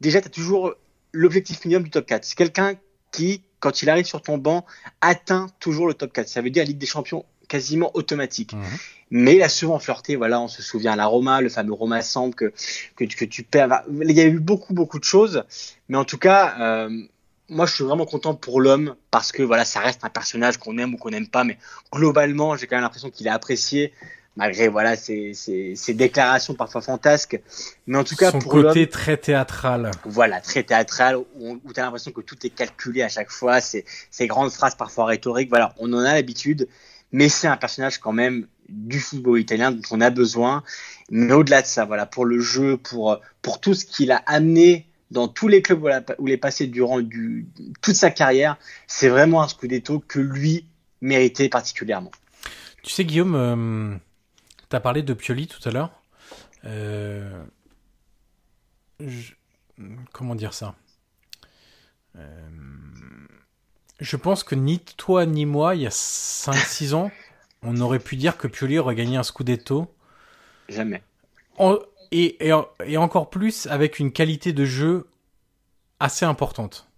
déjà 0.00 0.20
tu 0.20 0.26
as 0.26 0.30
toujours 0.30 0.74
l'objectif 1.12 1.64
minimum 1.64 1.84
du 1.84 1.90
top 1.90 2.06
4. 2.06 2.24
C'est 2.24 2.36
quelqu'un 2.36 2.74
qui 3.10 3.42
quand 3.62 3.80
il 3.80 3.88
arrive 3.88 4.04
sur 4.04 4.20
ton 4.20 4.38
banc, 4.38 4.66
atteint 5.00 5.46
toujours 5.60 5.86
le 5.86 5.94
top 5.94 6.12
4. 6.12 6.28
Ça 6.28 6.42
veut 6.42 6.50
dire 6.50 6.64
Ligue 6.64 6.78
des 6.78 6.86
Champions 6.86 7.24
quasiment 7.52 7.90
automatique. 7.94 8.54
Mmh. 8.54 8.62
Mais 9.10 9.36
il 9.36 9.42
a 9.42 9.50
souvent 9.50 9.78
flirté, 9.78 10.16
voilà, 10.16 10.40
on 10.40 10.48
se 10.48 10.62
souvient 10.62 10.92
à 10.92 10.96
la 10.96 11.04
Roma, 11.04 11.42
le 11.42 11.50
fameux 11.50 11.74
Roma 11.74 12.00
Samp 12.00 12.30
que, 12.30 12.50
que, 12.96 13.04
que, 13.04 13.26
tu 13.26 13.42
perds. 13.42 13.82
Il 13.90 14.12
y 14.12 14.22
a 14.22 14.24
eu 14.24 14.40
beaucoup, 14.40 14.72
beaucoup 14.72 14.98
de 14.98 15.04
choses. 15.04 15.44
Mais 15.90 15.98
en 15.98 16.06
tout 16.06 16.16
cas, 16.16 16.54
euh, 16.58 16.88
moi, 17.50 17.66
je 17.66 17.74
suis 17.74 17.84
vraiment 17.84 18.06
content 18.06 18.34
pour 18.34 18.62
l'homme 18.62 18.94
parce 19.10 19.30
que 19.30 19.42
voilà, 19.42 19.66
ça 19.66 19.80
reste 19.80 20.02
un 20.02 20.08
personnage 20.08 20.56
qu'on 20.56 20.78
aime 20.78 20.94
ou 20.94 20.96
qu'on 20.96 21.10
n'aime 21.10 21.28
pas. 21.28 21.44
Mais 21.44 21.58
globalement, 21.92 22.56
j'ai 22.56 22.66
quand 22.66 22.76
même 22.76 22.84
l'impression 22.84 23.10
qu'il 23.10 23.26
est 23.26 23.30
apprécié 23.30 23.92
malgré 24.36 24.68
voilà 24.68 24.96
ces, 24.96 25.34
déclarations 25.88 26.54
parfois 26.54 26.80
fantasques. 26.80 27.38
Mais 27.86 27.98
en 27.98 28.04
tout 28.04 28.16
cas, 28.16 28.30
son 28.30 28.38
pour 28.38 28.52
côté 28.52 28.88
très 28.88 29.18
théâtral. 29.18 29.90
Voilà, 30.04 30.40
très 30.40 30.62
théâtral, 30.62 31.16
où, 31.16 31.60
où 31.64 31.72
tu 31.72 31.80
as 31.80 31.82
l'impression 31.82 32.12
que 32.12 32.22
tout 32.22 32.38
est 32.46 32.50
calculé 32.50 33.02
à 33.02 33.10
chaque 33.10 33.30
fois, 33.30 33.60
ces, 33.60 33.84
ces 34.10 34.26
grandes 34.26 34.50
phrases 34.50 34.74
parfois 34.74 35.04
rhétoriques. 35.04 35.50
Voilà, 35.50 35.74
on 35.78 35.92
en 35.92 35.98
a 35.98 36.14
l'habitude, 36.14 36.68
mais 37.12 37.28
c'est 37.28 37.48
un 37.48 37.56
personnage 37.56 37.98
quand 37.98 38.12
même 38.12 38.46
du 38.68 39.00
football 39.00 39.40
italien 39.40 39.70
dont 39.70 39.82
on 39.90 40.00
a 40.00 40.10
besoin. 40.10 40.62
Mais 41.10 41.32
au-delà 41.32 41.62
de 41.62 41.66
ça, 41.66 41.84
voilà, 41.84 42.06
pour 42.06 42.24
le 42.24 42.40
jeu, 42.40 42.76
pour 42.76 43.20
pour 43.42 43.60
tout 43.60 43.74
ce 43.74 43.84
qu'il 43.84 44.10
a 44.12 44.22
amené 44.26 44.86
dans 45.10 45.28
tous 45.28 45.46
les 45.48 45.62
clubs 45.62 45.84
où 46.18 46.28
il 46.28 46.32
est 46.32 46.38
passé 46.38 46.66
durant 46.66 47.00
du, 47.00 47.46
toute 47.82 47.94
sa 47.94 48.10
carrière, 48.10 48.56
c'est 48.86 49.10
vraiment 49.10 49.42
un 49.42 49.48
scudetto 49.48 50.00
que 50.00 50.18
lui 50.18 50.66
méritait 51.02 51.50
particulièrement. 51.50 52.10
Tu 52.82 52.90
sais, 52.90 53.04
Guillaume, 53.04 53.34
euh, 53.34 53.94
tu 54.70 54.76
as 54.76 54.80
parlé 54.80 55.02
de 55.02 55.12
Pioli 55.12 55.46
tout 55.46 55.68
à 55.68 55.72
l'heure. 55.72 56.02
Euh. 56.64 57.44
Comment 60.12 60.34
dire 60.34 60.54
ça? 60.54 60.74
Euh... 62.16 62.48
Je 64.02 64.16
pense 64.16 64.42
que 64.42 64.56
ni 64.56 64.80
toi 64.80 65.26
ni 65.26 65.46
moi, 65.46 65.76
il 65.76 65.82
y 65.82 65.86
a 65.86 65.90
5-6 65.90 66.92
ans, 66.94 67.12
on 67.62 67.80
aurait 67.80 68.00
pu 68.00 68.16
dire 68.16 68.36
que 68.36 68.48
Pioli 68.48 68.76
aurait 68.78 68.96
gagné 68.96 69.16
un 69.16 69.22
Scudetto. 69.22 69.94
Jamais. 70.68 71.04
En... 71.56 71.78
Et, 72.10 72.48
et, 72.48 72.52
et, 72.84 72.96
encore 72.96 73.30
plus 73.30 73.68
avec 73.68 74.00
une 74.00 74.12
qualité 74.12 74.52
de 74.52 74.64
jeu 74.64 75.06
assez 76.00 76.24
importante. 76.24 76.88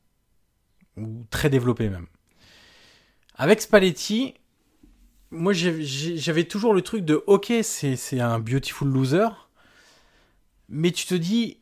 Ou 0.96 1.24
très 1.28 1.50
développée 1.50 1.90
même. 1.90 2.07
Avec 3.36 3.61
Spalletti, 3.61 4.34
moi 5.30 5.52
j'avais 5.52 6.44
toujours 6.44 6.72
le 6.72 6.80
truc 6.80 7.05
de 7.05 7.22
ok 7.26 7.52
c'est 7.62 8.20
un 8.20 8.38
beautiful 8.38 8.88
loser 8.88 9.28
mais 10.68 10.92
tu 10.92 11.07
te 11.07 11.14
dis 11.14 11.59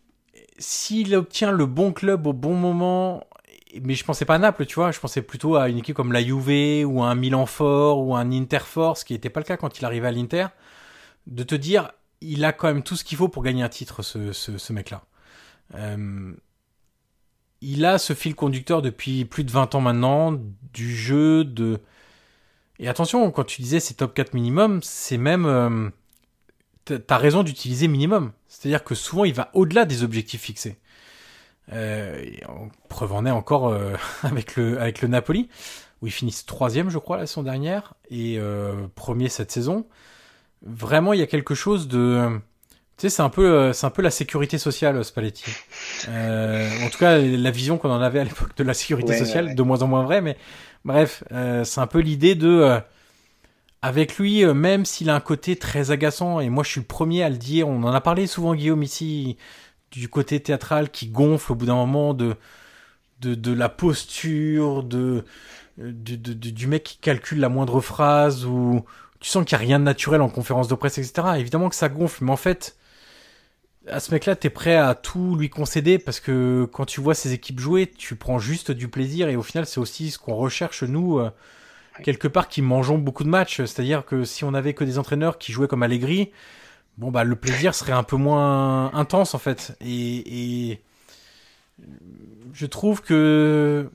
s'il 0.59 1.14
obtient 1.14 1.51
le 1.51 1.64
bon 1.64 1.93
club 1.93 2.26
au 2.26 2.34
bon 2.34 2.55
moment 2.55 3.26
mais 3.83 3.95
je 3.95 4.05
pensais 4.05 4.25
pas 4.25 4.35
à 4.35 4.39
Naples 4.39 4.66
tu 4.66 4.75
vois 4.75 4.91
je 4.91 5.01
pensais 5.01 5.23
plutôt 5.23 5.57
à 5.57 5.68
une 5.68 5.79
équipe 5.79 5.97
comme 5.97 6.12
la 6.12 6.23
Juve 6.23 6.87
ou 6.87 7.03
un 7.03 7.14
Milan 7.14 7.47
fort 7.47 8.01
ou 8.01 8.14
un 8.14 8.31
Inter 8.31 8.61
fort 8.64 8.97
ce 8.99 9.05
qui 9.05 9.12
n'était 9.12 9.31
pas 9.31 9.41
le 9.41 9.45
cas 9.45 9.57
quand 9.57 9.79
il 9.79 9.85
arrivait 9.85 10.09
à 10.09 10.12
l'Inter 10.12 10.47
de 11.27 11.43
te 11.43 11.55
dire 11.55 11.93
il 12.20 12.45
a 12.45 12.53
quand 12.53 12.68
même 12.68 12.83
tout 12.83 12.97
ce 12.97 13.05
qu'il 13.05 13.18
faut 13.18 13.29
pour 13.29 13.43
gagner 13.43 13.62
un 13.62 13.68
titre 13.68 14.03
ce, 14.03 14.33
ce, 14.33 14.59
ce 14.59 14.73
mec 14.73 14.91
là 14.91 15.05
euh, 15.75 16.33
il 17.61 17.85
a 17.85 17.99
ce 17.99 18.12
fil 18.12 18.35
conducteur 18.35 18.83
depuis 18.83 19.25
plus 19.25 19.45
de 19.45 19.51
20 19.51 19.75
ans 19.75 19.81
maintenant 19.81 20.39
du 20.73 20.95
jeu 20.95 21.45
de 21.45 21.81
et 22.83 22.89
attention, 22.89 23.31
quand 23.31 23.45
tu 23.45 23.62
disais 23.62 23.79
c'est 23.79 23.95
top 23.95 24.12
4 24.12 24.35
minimum, 24.35 24.81
c'est 24.83 25.16
même... 25.16 25.47
Euh, 25.47 25.89
T'as 26.85 27.16
raison 27.16 27.45
d'utiliser 27.45 27.87
minimum. 27.87 28.33
C'est-à-dire 28.49 28.83
que 28.83 28.97
souvent, 28.97 29.25
il 29.25 29.33
va 29.33 29.51
au-delà 29.55 29.85
des 29.85 30.03
objectifs 30.03 30.41
fixés. 30.41 30.81
Preuve 32.89 33.13
en 33.13 33.27
est 33.27 33.31
encore 33.31 33.77
avec 34.23 34.57
le 34.57 34.81
avec 34.81 35.03
le 35.03 35.09
Napoli 35.09 35.49
où 36.01 36.07
ils 36.07 36.13
finissent 36.13 36.45
troisième, 36.47 36.91
je 36.91 36.99
crois, 36.99 37.17
la 37.17 37.27
saison 37.27 37.45
dernière, 37.45 37.95
et 38.11 38.39
premier 38.95 39.29
cette 39.29 39.53
saison. 39.53 39.87
Vraiment, 40.65 41.13
il 41.13 41.21
y 41.21 41.23
a 41.23 41.27
quelque 41.27 41.55
chose 41.55 41.89
de 41.89 42.41
tu 43.03 43.09
sais, 43.09 43.17
c'est 43.17 43.23
un 43.23 43.31
peu, 43.31 43.51
euh, 43.51 43.73
c'est 43.73 43.87
un 43.87 43.91
peu 43.91 44.03
la 44.03 44.11
sécurité 44.11 44.59
sociale, 44.59 45.03
Spalletti. 45.05 45.51
Euh, 46.09 46.69
en 46.85 46.89
tout 46.89 46.99
cas, 46.99 47.19
la 47.19 47.51
vision 47.51 47.79
qu'on 47.79 47.91
en 47.91 48.01
avait 48.01 48.21
à 48.21 48.25
l'époque 48.25 48.57
de 48.57 48.63
la 48.63 48.75
sécurité 48.75 49.17
sociale, 49.17 49.55
de 49.55 49.63
moins 49.63 49.83
en 49.83 49.89
moins 49.89 50.05
vrai, 50.05 50.21
mais 50.21 50.37
bref, 50.85 51.25
euh, 51.33 51.65
c'est 51.65 51.81
un 51.81 51.87
peu 51.87 52.01
l'idée 52.01 52.35
de, 52.35 52.49
euh, 52.49 52.81
avec 53.81 54.19
lui, 54.19 54.45
euh, 54.45 54.55
même 54.55 54.85
s'il 54.85 55.11
a 55.11 55.15
un 55.15 55.21
côté 55.21 55.57
très 55.57 55.91
agaçant, 55.91 56.39
et 56.39 56.49
moi 56.49 56.63
je 56.65 56.71
suis 56.71 56.81
le 56.81 56.87
premier 56.87 57.23
à 57.25 57.31
le 57.31 57.39
dire, 57.39 57.67
on 57.67 57.83
en 57.83 57.93
a 57.93 58.01
parlé 58.01 58.27
souvent, 58.27 58.55
Guillaume, 58.55 58.83
ici, 58.83 59.37
du 60.01 60.09
côté 60.09 60.40
théâtral 60.40 60.90
qui 60.90 61.09
gonfle 61.09 61.53
au 61.53 61.55
bout 61.55 61.66
d'un 61.66 61.74
moment 61.74 62.14
de, 62.14 62.36
de, 63.20 63.34
de 63.34 63.53
la 63.53 63.68
posture, 63.68 64.82
de, 64.82 65.24
du, 65.78 66.18
du, 66.18 66.53
du 66.53 66.66
mec 66.66 66.82
qui 66.84 66.99
calcule 66.99 67.40
la 67.40 67.49
moindre 67.49 67.80
phrase, 67.80 68.45
ou 68.45 68.84
tu 69.20 69.28
sens 69.28 69.45
qu'il 69.45 69.57
n'y 69.57 69.64
a 69.64 69.66
rien 69.66 69.78
de 69.78 69.84
naturel 69.84 70.20
en 70.20 70.28
conférence 70.28 70.68
de 70.68 70.74
presse, 70.74 70.99
etc. 70.99 71.28
Évidemment 71.38 71.68
que 71.68 71.76
ça 71.76 71.88
gonfle, 71.88 72.24
mais 72.24 72.32
en 72.32 72.36
fait, 72.36 72.76
à 73.88 74.01
ce 74.01 74.12
mec-là, 74.12 74.36
t'es 74.36 74.51
prêt 74.51 74.76
à 74.76 74.95
tout 74.95 75.36
lui 75.36 75.51
concéder 75.51 75.99
parce 75.99 76.20
que 76.20 76.68
quand 76.72 76.84
tu 76.84 77.01
vois 77.01 77.14
ses 77.14 77.32
équipes 77.32 77.61
jouer, 77.61 77.86
tu 77.86 78.16
prends 78.16 78.38
juste 78.38 78.70
du 78.70 78.88
plaisir 78.88 79.28
et 79.28 79.36
au 79.36 79.43
final, 79.43 79.66
c'est 79.66 79.80
aussi 79.80 80.11
ce 80.11 80.18
qu'on 80.18 80.34
recherche 80.34 80.82
nous, 80.82 81.18
euh, 81.18 81.30
quelque 82.03 82.28
part, 82.28 82.49
qui 82.49 82.62
mangeons 82.62 82.99
beaucoup 82.99 83.24
de 83.24 83.28
matchs. 83.28 83.57
C'est-à-dire 83.59 84.05
que 84.05 84.24
si 84.24 84.45
on 84.45 84.55
avait 84.55 84.74
que 84.74 84.84
des 84.84 84.99
entraîneurs 84.99 85.38
qui 85.38 85.53
jouaient 85.53 85.68
comme 85.68 85.82
Allegri, 85.82 86.30
bon 86.99 87.11
bah 87.11 87.24
le 87.24 87.36
plaisir 87.36 87.74
serait 87.74 87.93
un 87.93 88.03
peu 88.03 88.16
moins 88.16 88.93
intense 88.95 89.34
en 89.34 89.38
fait. 89.38 89.76
Et, 89.80 90.70
et 90.70 90.82
je 92.53 92.66
trouve 92.66 93.03
que, 93.03 93.90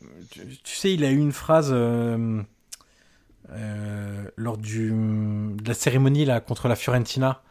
tu, 0.63 0.75
sais, 0.75 0.93
il 0.93 1.03
a 1.03 1.11
eu 1.11 1.17
une 1.17 1.31
phrase. 1.31 1.69
Euh, 1.71 2.41
euh, 3.53 4.25
lors 4.35 4.57
du, 4.57 4.89
de 4.89 5.65
la 5.65 5.73
cérémonie 5.73 6.25
là 6.25 6.41
contre 6.41 6.67
la 6.67 6.75
Fiorentina 6.75 7.41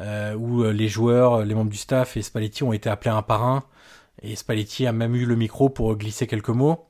euh, 0.00 0.34
où 0.34 0.62
euh, 0.62 0.72
les 0.72 0.88
joueurs, 0.88 1.44
les 1.44 1.54
membres 1.54 1.70
du 1.70 1.76
staff 1.76 2.16
et 2.16 2.22
Spalletti 2.22 2.62
ont 2.62 2.72
été 2.72 2.88
appelés 2.88 3.10
un 3.10 3.22
par 3.22 3.44
un. 3.44 3.64
Et 4.22 4.36
Spalletti 4.36 4.86
a 4.86 4.92
même 4.92 5.14
eu 5.14 5.26
le 5.26 5.36
micro 5.36 5.68
pour 5.68 5.96
glisser 5.96 6.26
quelques 6.26 6.48
mots. 6.48 6.86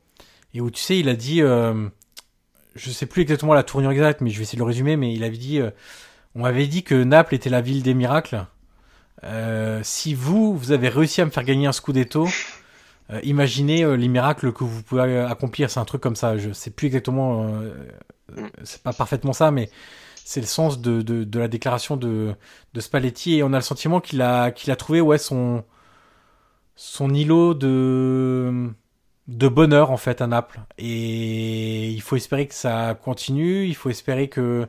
Et 0.54 0.60
où 0.60 0.70
tu 0.70 0.82
sais, 0.82 0.98
il 0.98 1.08
a 1.08 1.14
dit, 1.14 1.42
euh, 1.42 1.88
je 2.74 2.90
sais 2.90 3.06
plus 3.06 3.22
exactement 3.22 3.54
la 3.54 3.62
tournure 3.62 3.90
exacte, 3.90 4.20
mais 4.20 4.30
je 4.30 4.36
vais 4.38 4.42
essayer 4.42 4.56
de 4.56 4.62
le 4.62 4.66
résumer. 4.66 4.96
Mais 4.96 5.12
il 5.12 5.24
avait 5.24 5.36
dit, 5.36 5.60
on 6.34 6.42
m'avait 6.42 6.66
dit 6.66 6.82
que 6.82 6.94
Naples 6.94 7.34
était 7.34 7.50
la 7.50 7.60
ville 7.60 7.82
des 7.82 7.94
miracles. 7.94 8.46
Euh, 9.24 9.80
si 9.82 10.14
vous, 10.14 10.56
vous 10.56 10.72
avez 10.72 10.88
réussi 10.88 11.20
à 11.20 11.24
me 11.24 11.30
faire 11.30 11.44
gagner 11.44 11.66
un 11.66 11.72
scudetto, 11.72 12.28
euh, 13.10 13.20
imaginez 13.22 13.96
les 13.96 14.08
miracles 14.08 14.52
que 14.52 14.64
vous 14.64 14.82
pouvez 14.82 15.18
accomplir. 15.20 15.70
C'est 15.70 15.80
un 15.80 15.84
truc 15.84 16.00
comme 16.00 16.16
ça. 16.16 16.36
Je 16.36 16.52
sais 16.52 16.70
plus 16.70 16.86
exactement, 16.86 17.52
c'est 18.62 18.82
pas 18.82 18.92
parfaitement 18.92 19.32
ça, 19.32 19.50
mais 19.50 19.70
c'est 20.28 20.40
le 20.40 20.46
sens 20.46 20.80
de, 20.80 21.00
de, 21.00 21.24
de, 21.24 21.38
la 21.38 21.48
déclaration 21.48 21.96
de, 21.96 22.34
de 22.74 22.80
Spalletti 22.80 23.36
et 23.36 23.42
on 23.42 23.54
a 23.54 23.56
le 23.56 23.62
sentiment 23.62 23.98
qu'il 23.98 24.20
a, 24.20 24.50
qu'il 24.50 24.70
a 24.70 24.76
trouvé 24.76 25.00
ouais, 25.00 25.16
son, 25.16 25.64
son 26.76 27.14
îlot 27.14 27.54
de, 27.54 28.70
de 29.26 29.48
bonheur 29.48 29.90
en 29.90 29.96
fait 29.96 30.20
à 30.20 30.26
Naples. 30.26 30.60
Et 30.76 31.88
il 31.88 32.02
faut 32.02 32.16
espérer 32.16 32.46
que 32.46 32.52
ça 32.52 32.94
continue, 33.02 33.64
il 33.64 33.74
faut 33.74 33.88
espérer 33.88 34.28
que, 34.28 34.68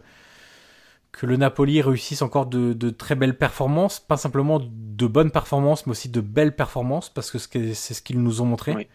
que 1.11 1.25
le 1.25 1.37
Napoli 1.37 1.81
réussisse 1.81 2.21
encore 2.21 2.45
de, 2.45 2.73
de 2.73 2.89
très 2.89 3.15
belles 3.15 3.37
performances, 3.37 3.99
pas 3.99 4.17
simplement 4.17 4.59
de 4.61 5.07
bonnes 5.07 5.31
performances, 5.31 5.85
mais 5.85 5.91
aussi 5.91 6.09
de 6.09 6.21
belles 6.21 6.55
performances, 6.55 7.09
parce 7.09 7.31
que 7.31 7.37
c'est 7.37 7.93
ce 7.93 8.01
qu'ils 8.01 8.21
nous 8.21 8.41
ont 8.41 8.45
montré. 8.45 8.73
Oui 8.75 8.87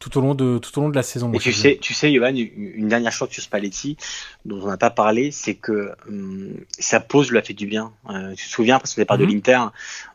tout 0.00 0.16
au 0.16 0.22
long 0.22 0.34
de 0.34 0.58
tout 0.58 0.76
au 0.78 0.82
long 0.82 0.88
de 0.88 0.96
la 0.96 1.02
saison. 1.02 1.30
Et 1.34 1.38
tu 1.38 1.52
sais, 1.52 1.78
tu 1.80 1.92
sais, 1.92 2.12
Johan, 2.12 2.34
une 2.34 2.88
dernière 2.88 3.12
chose 3.12 3.28
sur 3.30 3.42
Spalletti 3.42 3.98
dont 4.46 4.60
on 4.62 4.66
n'a 4.68 4.78
pas 4.78 4.90
parlé, 4.90 5.30
c'est 5.30 5.54
que 5.54 5.92
hum, 6.08 6.56
sa 6.70 7.00
pause 7.00 7.30
lui 7.30 7.38
a 7.38 7.42
fait 7.42 7.52
du 7.52 7.66
bien. 7.66 7.92
Euh, 8.08 8.34
tu 8.34 8.46
te 8.46 8.50
souviens 8.50 8.78
parce 8.78 8.94
que 8.94 9.02
départ 9.02 9.18
mm 9.18 9.22
-hmm. 9.22 9.26
de 9.26 9.32
l'Inter, 9.32 9.60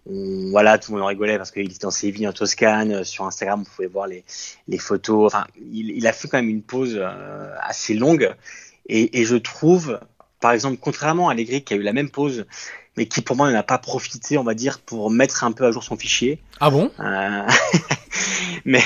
on, 0.07 0.49
voilà, 0.49 0.79
tout 0.79 0.91
le 0.91 0.97
monde 0.97 1.07
rigolait 1.07 1.37
parce 1.37 1.51
qu'il 1.51 1.65
était 1.65 1.83
dans 1.83 1.91
Séville 1.91 2.27
en 2.27 2.33
Toscane. 2.33 2.91
Euh, 2.91 3.03
sur 3.03 3.25
Instagram, 3.25 3.59
vous 3.63 3.69
pouvez 3.75 3.87
voir 3.87 4.07
les, 4.07 4.23
les 4.67 4.79
photos. 4.79 5.27
Enfin, 5.27 5.45
il, 5.61 5.91
il, 5.91 6.07
a 6.07 6.13
fait 6.13 6.27
quand 6.27 6.39
même 6.41 6.49
une 6.49 6.63
pause 6.63 6.95
euh, 6.97 7.53
assez 7.61 7.93
longue. 7.93 8.33
Et, 8.89 9.19
et, 9.19 9.23
je 9.25 9.37
trouve, 9.37 9.99
par 10.39 10.51
exemple, 10.51 10.77
contrairement 10.79 11.29
à 11.29 11.33
Allegri 11.33 11.63
qui 11.63 11.73
a 11.73 11.77
eu 11.77 11.81
la 11.81 11.93
même 11.93 12.09
pause 12.09 12.45
mais 12.97 13.05
qui 13.07 13.21
pour 13.21 13.35
moi 13.35 13.51
n'en 13.51 13.57
a 13.57 13.63
pas 13.63 13.77
profité, 13.77 14.37
on 14.37 14.43
va 14.43 14.53
dire, 14.53 14.79
pour 14.79 15.09
mettre 15.09 15.43
un 15.43 15.51
peu 15.51 15.65
à 15.65 15.71
jour 15.71 15.83
son 15.83 15.97
fichier. 15.97 16.39
Ah 16.59 16.69
bon? 16.69 16.91
Euh... 16.99 17.47
Mais 18.65 18.81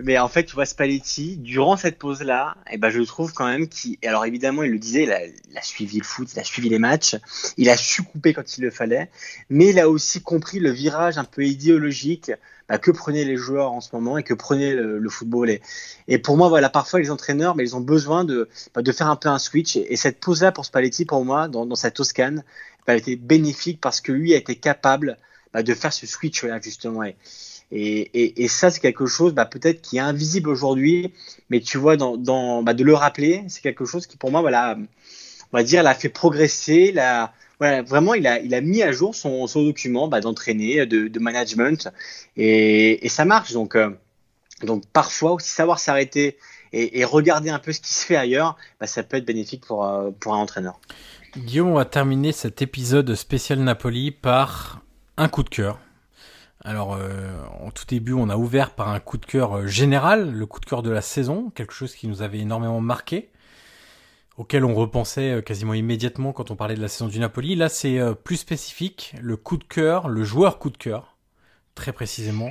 mais 0.00 0.16
en 0.16 0.28
fait, 0.28 0.44
tu 0.44 0.54
vois, 0.54 0.64
Spalletti, 0.64 1.36
durant 1.38 1.76
cette 1.76 1.98
pause-là, 1.98 2.56
eh 2.70 2.78
ben 2.78 2.88
je 2.88 3.00
trouve 3.02 3.32
quand 3.32 3.46
même 3.46 3.68
qu'il, 3.68 3.96
alors 4.04 4.24
évidemment, 4.24 4.62
il 4.62 4.70
le 4.70 4.78
disait, 4.78 5.02
il 5.02 5.12
a, 5.12 5.24
il 5.24 5.58
a, 5.58 5.62
suivi 5.62 5.98
le 5.98 6.04
foot, 6.04 6.28
il 6.32 6.38
a 6.38 6.44
suivi 6.44 6.68
les 6.68 6.78
matchs, 6.78 7.16
il 7.56 7.68
a 7.68 7.76
su 7.76 8.04
couper 8.04 8.32
quand 8.32 8.56
il 8.56 8.62
le 8.62 8.70
fallait, 8.70 9.10
mais 9.50 9.70
il 9.70 9.80
a 9.80 9.88
aussi 9.88 10.22
compris 10.22 10.60
le 10.60 10.70
virage 10.70 11.18
un 11.18 11.24
peu 11.24 11.44
idéologique 11.44 12.30
bah, 12.68 12.78
que 12.78 12.92
prenaient 12.92 13.24
les 13.24 13.36
joueurs 13.36 13.72
en 13.72 13.80
ce 13.80 13.88
moment 13.92 14.18
et 14.18 14.22
que 14.22 14.34
prenait 14.34 14.74
le, 14.74 14.98
le 14.98 15.10
football. 15.10 15.50
Et, 15.50 15.62
et, 16.06 16.18
pour 16.18 16.36
moi, 16.36 16.48
voilà, 16.48 16.68
parfois 16.68 17.00
les 17.00 17.10
entraîneurs, 17.10 17.56
mais 17.56 17.64
ils 17.64 17.74
ont 17.74 17.80
besoin 17.80 18.24
de, 18.24 18.48
bah, 18.74 18.82
de 18.82 18.92
faire 18.92 19.08
un 19.08 19.16
peu 19.16 19.30
un 19.30 19.38
switch. 19.38 19.76
Et, 19.76 19.92
et 19.92 19.96
cette 19.96 20.20
pause-là 20.20 20.52
pour 20.52 20.64
Spalletti, 20.64 21.06
pour 21.06 21.24
moi, 21.24 21.48
dans, 21.48 21.66
dans 21.66 21.76
sa 21.76 21.90
Toscane, 21.90 22.44
bah, 22.88 22.94
a 22.94 22.96
été 22.96 23.16
bénéfique 23.16 23.82
parce 23.82 24.00
que 24.00 24.12
lui 24.12 24.32
a 24.32 24.38
été 24.38 24.54
capable 24.56 25.18
bah, 25.52 25.62
de 25.62 25.74
faire 25.74 25.92
ce 25.92 26.06
switch-là, 26.06 26.58
justement. 26.58 27.04
Et, 27.04 27.16
et, 27.70 28.42
et, 28.42 28.48
ça, 28.48 28.70
c'est 28.70 28.80
quelque 28.80 29.04
chose 29.04 29.34
bah, 29.34 29.44
peut-être 29.44 29.82
qui 29.82 29.98
est 29.98 30.00
invisible 30.00 30.48
aujourd'hui, 30.48 31.12
mais 31.50 31.60
tu 31.60 31.76
vois, 31.76 31.98
dans, 31.98 32.16
dans, 32.16 32.62
bah, 32.62 32.72
de 32.72 32.82
le 32.84 32.94
rappeler, 32.94 33.44
c'est 33.48 33.60
quelque 33.60 33.84
chose 33.84 34.06
qui, 34.06 34.16
pour 34.16 34.30
moi, 34.30 34.40
voilà, 34.40 34.78
on 35.52 35.56
va 35.58 35.62
dire, 35.64 35.82
l'a 35.82 35.94
fait 35.94 36.08
progresser, 36.08 36.90
l'a, 36.90 37.34
voilà, 37.58 37.82
vraiment, 37.82 38.14
il 38.14 38.26
a, 38.26 38.40
il 38.40 38.54
a 38.54 38.62
mis 38.62 38.82
à 38.82 38.90
jour 38.90 39.14
son, 39.14 39.46
son 39.46 39.64
document 39.64 40.08
bah, 40.08 40.22
d'entraîner, 40.22 40.86
de, 40.86 41.18
management, 41.18 41.90
et, 42.38 43.04
et, 43.04 43.08
ça 43.10 43.26
marche. 43.26 43.52
Donc, 43.52 43.76
euh, 43.76 43.90
donc 44.62 44.86
parfois 44.94 45.32
aussi 45.32 45.50
savoir 45.50 45.78
s'arrêter 45.78 46.38
et, 46.72 47.00
et, 47.00 47.04
regarder 47.04 47.50
un 47.50 47.58
peu 47.58 47.72
ce 47.72 47.80
qui 47.80 47.92
se 47.92 48.06
fait 48.06 48.16
ailleurs, 48.16 48.56
bah, 48.80 48.86
ça 48.86 49.02
peut 49.02 49.18
être 49.18 49.26
bénéfique 49.26 49.66
pour, 49.66 49.84
euh, 49.84 50.10
pour 50.18 50.32
un 50.32 50.38
entraîneur. 50.38 50.80
Guillaume, 51.36 51.68
on 51.68 51.74
va 51.74 51.84
terminer 51.84 52.32
cet 52.32 52.62
épisode 52.62 53.14
spécial 53.14 53.58
Napoli 53.58 54.10
par 54.10 54.80
un 55.16 55.28
coup 55.28 55.42
de 55.42 55.48
cœur. 55.48 55.78
Alors, 56.64 56.94
euh, 56.94 57.36
en 57.60 57.70
tout 57.70 57.84
début, 57.86 58.14
on 58.14 58.28
a 58.28 58.36
ouvert 58.36 58.70
par 58.70 58.88
un 58.88 58.98
coup 58.98 59.18
de 59.18 59.26
cœur 59.26 59.66
général, 59.66 60.32
le 60.32 60.46
coup 60.46 60.60
de 60.60 60.64
cœur 60.64 60.82
de 60.82 60.90
la 60.90 61.02
saison, 61.02 61.50
quelque 61.50 61.74
chose 61.74 61.94
qui 61.94 62.08
nous 62.08 62.22
avait 62.22 62.38
énormément 62.38 62.80
marqué, 62.80 63.28
auquel 64.36 64.64
on 64.64 64.74
repensait 64.74 65.42
quasiment 65.44 65.74
immédiatement 65.74 66.32
quand 66.32 66.50
on 66.50 66.56
parlait 66.56 66.76
de 66.76 66.80
la 66.80 66.88
saison 66.88 67.08
du 67.08 67.18
Napoli. 67.18 67.54
Là, 67.56 67.68
c'est 67.68 68.00
plus 68.24 68.38
spécifique, 68.38 69.14
le 69.20 69.36
coup 69.36 69.58
de 69.58 69.64
cœur, 69.64 70.08
le 70.08 70.24
joueur 70.24 70.58
coup 70.58 70.70
de 70.70 70.78
cœur, 70.78 71.16
très 71.74 71.92
précisément. 71.92 72.50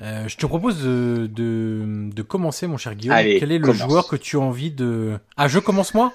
Euh, 0.00 0.26
je 0.26 0.36
te 0.36 0.46
propose 0.46 0.82
de, 0.82 1.28
de, 1.30 2.10
de, 2.12 2.22
commencer, 2.22 2.66
mon 2.66 2.76
cher 2.76 2.94
Guillaume. 2.94 3.16
Allez, 3.16 3.38
Quel 3.38 3.52
est 3.52 3.58
le 3.58 3.72
joueur 3.72 4.08
que 4.08 4.16
tu 4.16 4.36
as 4.36 4.40
envie 4.40 4.70
de... 4.70 5.18
Ah, 5.36 5.48
je 5.48 5.58
commence 5.58 5.94
moi? 5.94 6.12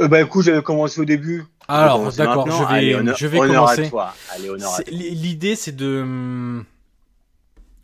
Euh, 0.00 0.08
Bah 0.08 0.20
écoute, 0.20 0.44
j'avais 0.44 0.62
commencé 0.62 1.00
au 1.00 1.04
début. 1.04 1.44
Alors, 1.68 2.12
d'accord, 2.12 2.50
je 2.50 2.64
vais, 2.64 2.74
Allez, 2.74 2.94
honneur, 2.94 3.16
je 3.16 3.26
vais 3.26 3.38
honneur 3.38 3.74
commencer. 3.74 3.90
L'idée, 4.90 5.54
c'est 5.54 5.76
de... 5.76 6.62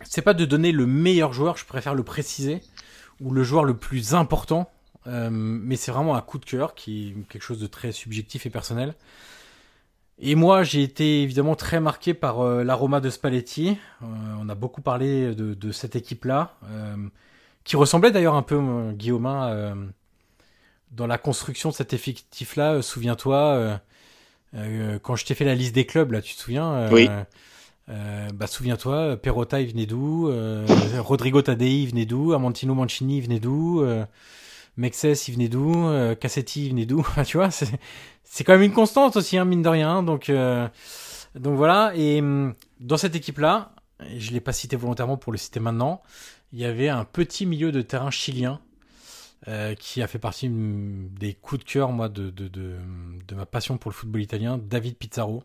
C'est 0.04 0.22
pas 0.22 0.34
de 0.34 0.44
donner 0.44 0.72
le 0.72 0.86
meilleur 0.86 1.32
joueur, 1.32 1.56
je 1.56 1.64
préfère 1.64 1.94
le 1.94 2.02
préciser, 2.02 2.60
ou 3.20 3.30
le 3.30 3.42
joueur 3.42 3.64
le 3.64 3.74
plus 3.74 4.14
important, 4.14 4.70
euh, 5.06 5.28
mais 5.30 5.76
c'est 5.76 5.92
vraiment 5.92 6.14
un 6.14 6.20
coup 6.20 6.38
de 6.38 6.44
cœur 6.44 6.74
qui 6.74 7.08
est 7.08 7.28
quelque 7.28 7.42
chose 7.42 7.58
de 7.58 7.66
très 7.66 7.90
subjectif 7.92 8.44
et 8.46 8.50
personnel. 8.50 8.94
Et 10.18 10.34
moi, 10.34 10.62
j'ai 10.62 10.82
été 10.82 11.22
évidemment 11.22 11.56
très 11.56 11.80
marqué 11.80 12.14
par 12.14 12.40
euh, 12.40 12.62
l'aroma 12.62 13.00
de 13.00 13.10
Spalletti. 13.10 13.76
Euh, 14.02 14.06
on 14.40 14.48
a 14.48 14.54
beaucoup 14.54 14.80
parlé 14.82 15.34
de, 15.34 15.54
de 15.54 15.72
cette 15.72 15.96
équipe-là, 15.96 16.54
euh, 16.70 16.96
qui 17.64 17.76
ressemblait 17.76 18.12
d'ailleurs 18.12 18.34
un 18.34 18.42
peu, 18.42 18.56
euh, 18.56 18.92
Guillaume, 18.92 19.92
dans 20.94 21.06
la 21.06 21.18
construction 21.18 21.70
de 21.70 21.74
cet 21.74 21.92
effectif-là. 21.92 22.82
Souviens-toi, 22.82 23.80
quand 25.02 25.16
je 25.16 25.24
t'ai 25.24 25.34
fait 25.34 25.44
la 25.44 25.54
liste 25.54 25.74
des 25.74 25.86
clubs, 25.86 26.12
là, 26.12 26.22
tu 26.22 26.34
te 26.34 26.40
souviens 26.40 26.88
Oui. 26.90 27.08
bah, 27.88 28.46
souviens-toi, 28.46 29.16
Perotta, 29.16 29.60
il 29.60 29.68
venait 29.70 29.86
d'où 29.86 30.30
Rodrigo 30.98 31.42
Tadei, 31.42 31.82
il 31.82 31.88
venait 31.88 32.06
d'où 32.06 32.32
Amantino 32.32 32.74
Mancini, 32.74 33.18
il 33.18 33.22
venait 33.22 33.40
d'où 33.40 33.84
Mexes, 34.76 35.28
il 35.28 35.34
venait 35.34 35.48
d'où 35.48 35.74
Cassetti, 36.20 36.66
il 36.66 36.70
venait 36.70 36.86
d'où 36.86 37.06
Tu 37.26 37.36
vois, 37.36 37.50
c'est 37.50 37.78
c'est 38.34 38.42
quand 38.42 38.54
même 38.54 38.62
une 38.62 38.72
constante 38.72 39.16
aussi, 39.16 39.38
hein, 39.38 39.44
mine 39.44 39.62
de 39.62 39.68
rien. 39.68 40.02
Donc, 40.02 40.28
euh, 40.28 40.68
donc 41.36 41.56
voilà. 41.56 41.92
Et 41.94 42.20
dans 42.80 42.96
cette 42.96 43.14
équipe-là, 43.14 43.70
je 44.18 44.32
l'ai 44.32 44.40
pas 44.40 44.52
cité 44.52 44.74
volontairement 44.74 45.16
pour 45.16 45.30
le 45.30 45.38
citer 45.38 45.60
maintenant, 45.60 46.02
il 46.52 46.58
y 46.58 46.64
avait 46.64 46.88
un 46.88 47.04
petit 47.04 47.46
milieu 47.46 47.70
de 47.70 47.80
terrain 47.80 48.10
chilien 48.10 48.60
euh, 49.48 49.74
qui 49.74 50.02
a 50.02 50.06
fait 50.06 50.18
partie 50.18 50.48
des 50.50 51.34
coups 51.34 51.64
de 51.64 51.70
cœur, 51.70 51.92
moi, 51.92 52.08
de, 52.08 52.30
de, 52.30 52.48
de, 52.48 52.76
de, 53.26 53.34
ma 53.34 53.44
passion 53.44 53.76
pour 53.76 53.90
le 53.90 53.94
football 53.94 54.22
italien, 54.22 54.58
David 54.58 54.96
Pizarro. 54.96 55.44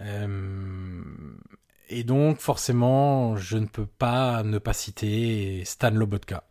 Euh, 0.00 1.02
et 1.88 2.04
donc, 2.04 2.38
forcément, 2.38 3.36
je 3.36 3.56
ne 3.56 3.66
peux 3.66 3.86
pas 3.86 4.42
ne 4.42 4.58
pas 4.58 4.74
citer 4.74 5.64
Stan 5.64 5.90
Lobotka. 5.90 6.44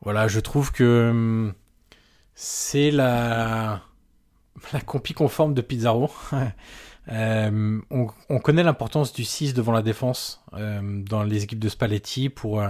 Voilà, 0.00 0.28
je 0.28 0.40
trouve 0.40 0.72
que 0.72 1.10
hum, 1.10 1.54
c'est 2.34 2.90
la, 2.90 3.82
la 4.72 4.80
compie 4.80 5.14
conforme 5.14 5.54
de 5.54 5.60
Pizarro. 5.60 6.10
Euh, 7.12 7.82
on, 7.90 8.38
connaît 8.38 8.62
l'importance 8.62 9.12
du 9.12 9.24
6 9.24 9.52
devant 9.52 9.72
la 9.72 9.82
défense 9.82 10.42
euh, 10.54 10.80
dans 11.02 11.22
les 11.22 11.44
équipes 11.44 11.58
de 11.58 11.68
Spalletti 11.68 12.30
pour 12.30 12.62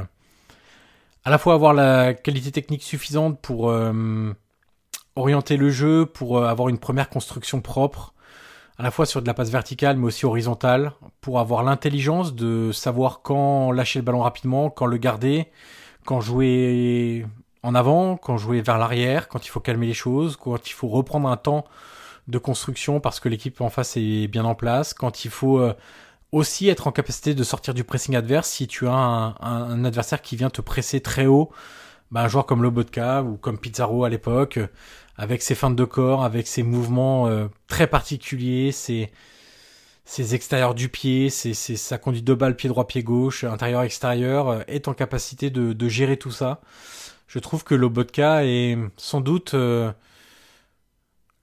à 1.25 1.31
la 1.31 1.39
fois 1.39 1.55
avoir 1.55 1.72
la 1.75 2.14
qualité 2.14 2.51
technique 2.53 2.83
suffisante 2.83 3.41
pour 3.41 3.72
orienter 5.16 5.57
le 5.57 5.70
jeu, 5.70 6.07
pour 6.07 6.45
avoir 6.45 6.68
une 6.68 6.79
première 6.79 7.09
construction 7.09 7.61
propre, 7.61 8.14
à 8.79 8.83
la 8.83 8.91
fois 8.91 9.07
sur 9.07 9.22
de 9.22 9.27
la 9.27 9.35
passe 9.35 9.51
verticale 9.51 9.97
mais 9.97 10.07
aussi 10.07 10.27
horizontale, 10.27 10.93
pour 11.20 11.39
avoir 11.39 11.62
l'intelligence 11.62 12.35
de 12.35 12.72
savoir 12.72 13.22
quand 13.22 13.70
lâcher 13.72 14.01
le 14.01 14.05
ballon 14.05 14.20
rapidement, 14.22 14.70
quand 14.70 14.87
le 14.87 14.97
garder, 14.97 15.49
quand 16.05 16.20
jouer 16.20 17.27
en 17.62 17.75
avant, 17.75 18.16
quand 18.16 18.37
jouer 18.37 18.61
vers 18.61 18.79
l'arrière, 18.79 19.29
quand 19.29 19.47
il 19.47 19.49
faut 19.49 19.61
calmer 19.61 19.87
les 19.87 19.95
choses, 19.95 20.37
quand 20.37 20.68
il 20.68 20.72
faut 20.72 20.89
reprendre 20.89 21.29
un 21.29 21.37
temps 21.37 21.64
de 22.29 22.39
construction 22.39 23.01
parce 23.01 23.20
que 23.20 23.29
l'équipe 23.29 23.61
en 23.61 23.70
face 23.70 23.97
est 23.97 24.29
bien 24.29 24.45
en 24.45 24.55
place, 24.55 24.93
quand 24.93 25.25
il 25.25 25.31
faut 25.31 25.59
euh, 25.59 25.75
aussi 26.35 26.68
être 26.68 26.87
en 26.89 26.93
capacité 26.93 27.35
de 27.35 27.45
sortir 27.45 27.74
du 27.74 27.85
pressing 27.85 28.16
adverse 28.16 28.51
si 28.51 28.66
tu 28.66 28.89
as 28.89 28.93
un, 28.93 29.85
adversaire 29.85 30.20
qui 30.20 30.37
vient 30.37 30.51
te 30.51 30.61
presser 30.61 31.01
très 31.01 31.26
haut, 31.26 31.51
bah, 32.11 32.22
un 32.22 32.28
joueur 32.28 32.45
comme 32.45 32.62
Lobotka 32.62 33.22
ou 33.22 33.37
comme 33.37 33.57
Pizarro 33.57 34.05
à 34.05 34.09
l'époque, 34.09 34.59
avec 35.16 35.43
ses 35.43 35.55
feintes 35.55 35.76
de 35.76 35.85
corps, 35.85 36.24
avec 36.24 36.49
ses 36.49 36.64
mouvements 36.64 37.28
euh, 37.28 37.47
très 37.68 37.87
particuliers, 37.87 38.72
ses, 38.72 39.12
ses 40.05 40.35
extérieurs 40.35 40.74
du 40.74 40.89
pied, 40.89 41.30
ses, 41.30 41.55
sa 41.55 41.99
conduite 41.99 42.24
de 42.24 42.35
balle 42.35 42.57
pied 42.57 42.68
droit, 42.68 42.87
pied 42.89 43.05
gauche, 43.05 43.45
intérieur, 43.45 43.82
extérieur, 43.82 44.49
euh, 44.49 44.61
est 44.66 44.89
en 44.89 44.95
capacité 44.95 45.51
de, 45.51 45.72
de, 45.72 45.89
gérer 45.89 46.16
tout 46.16 46.32
ça. 46.32 46.61
Je 47.28 47.39
trouve 47.39 47.62
que 47.62 47.76
Lobotka 47.76 48.45
est 48.45 48.76
sans 48.97 49.20
doute 49.20 49.55
euh, 49.55 49.93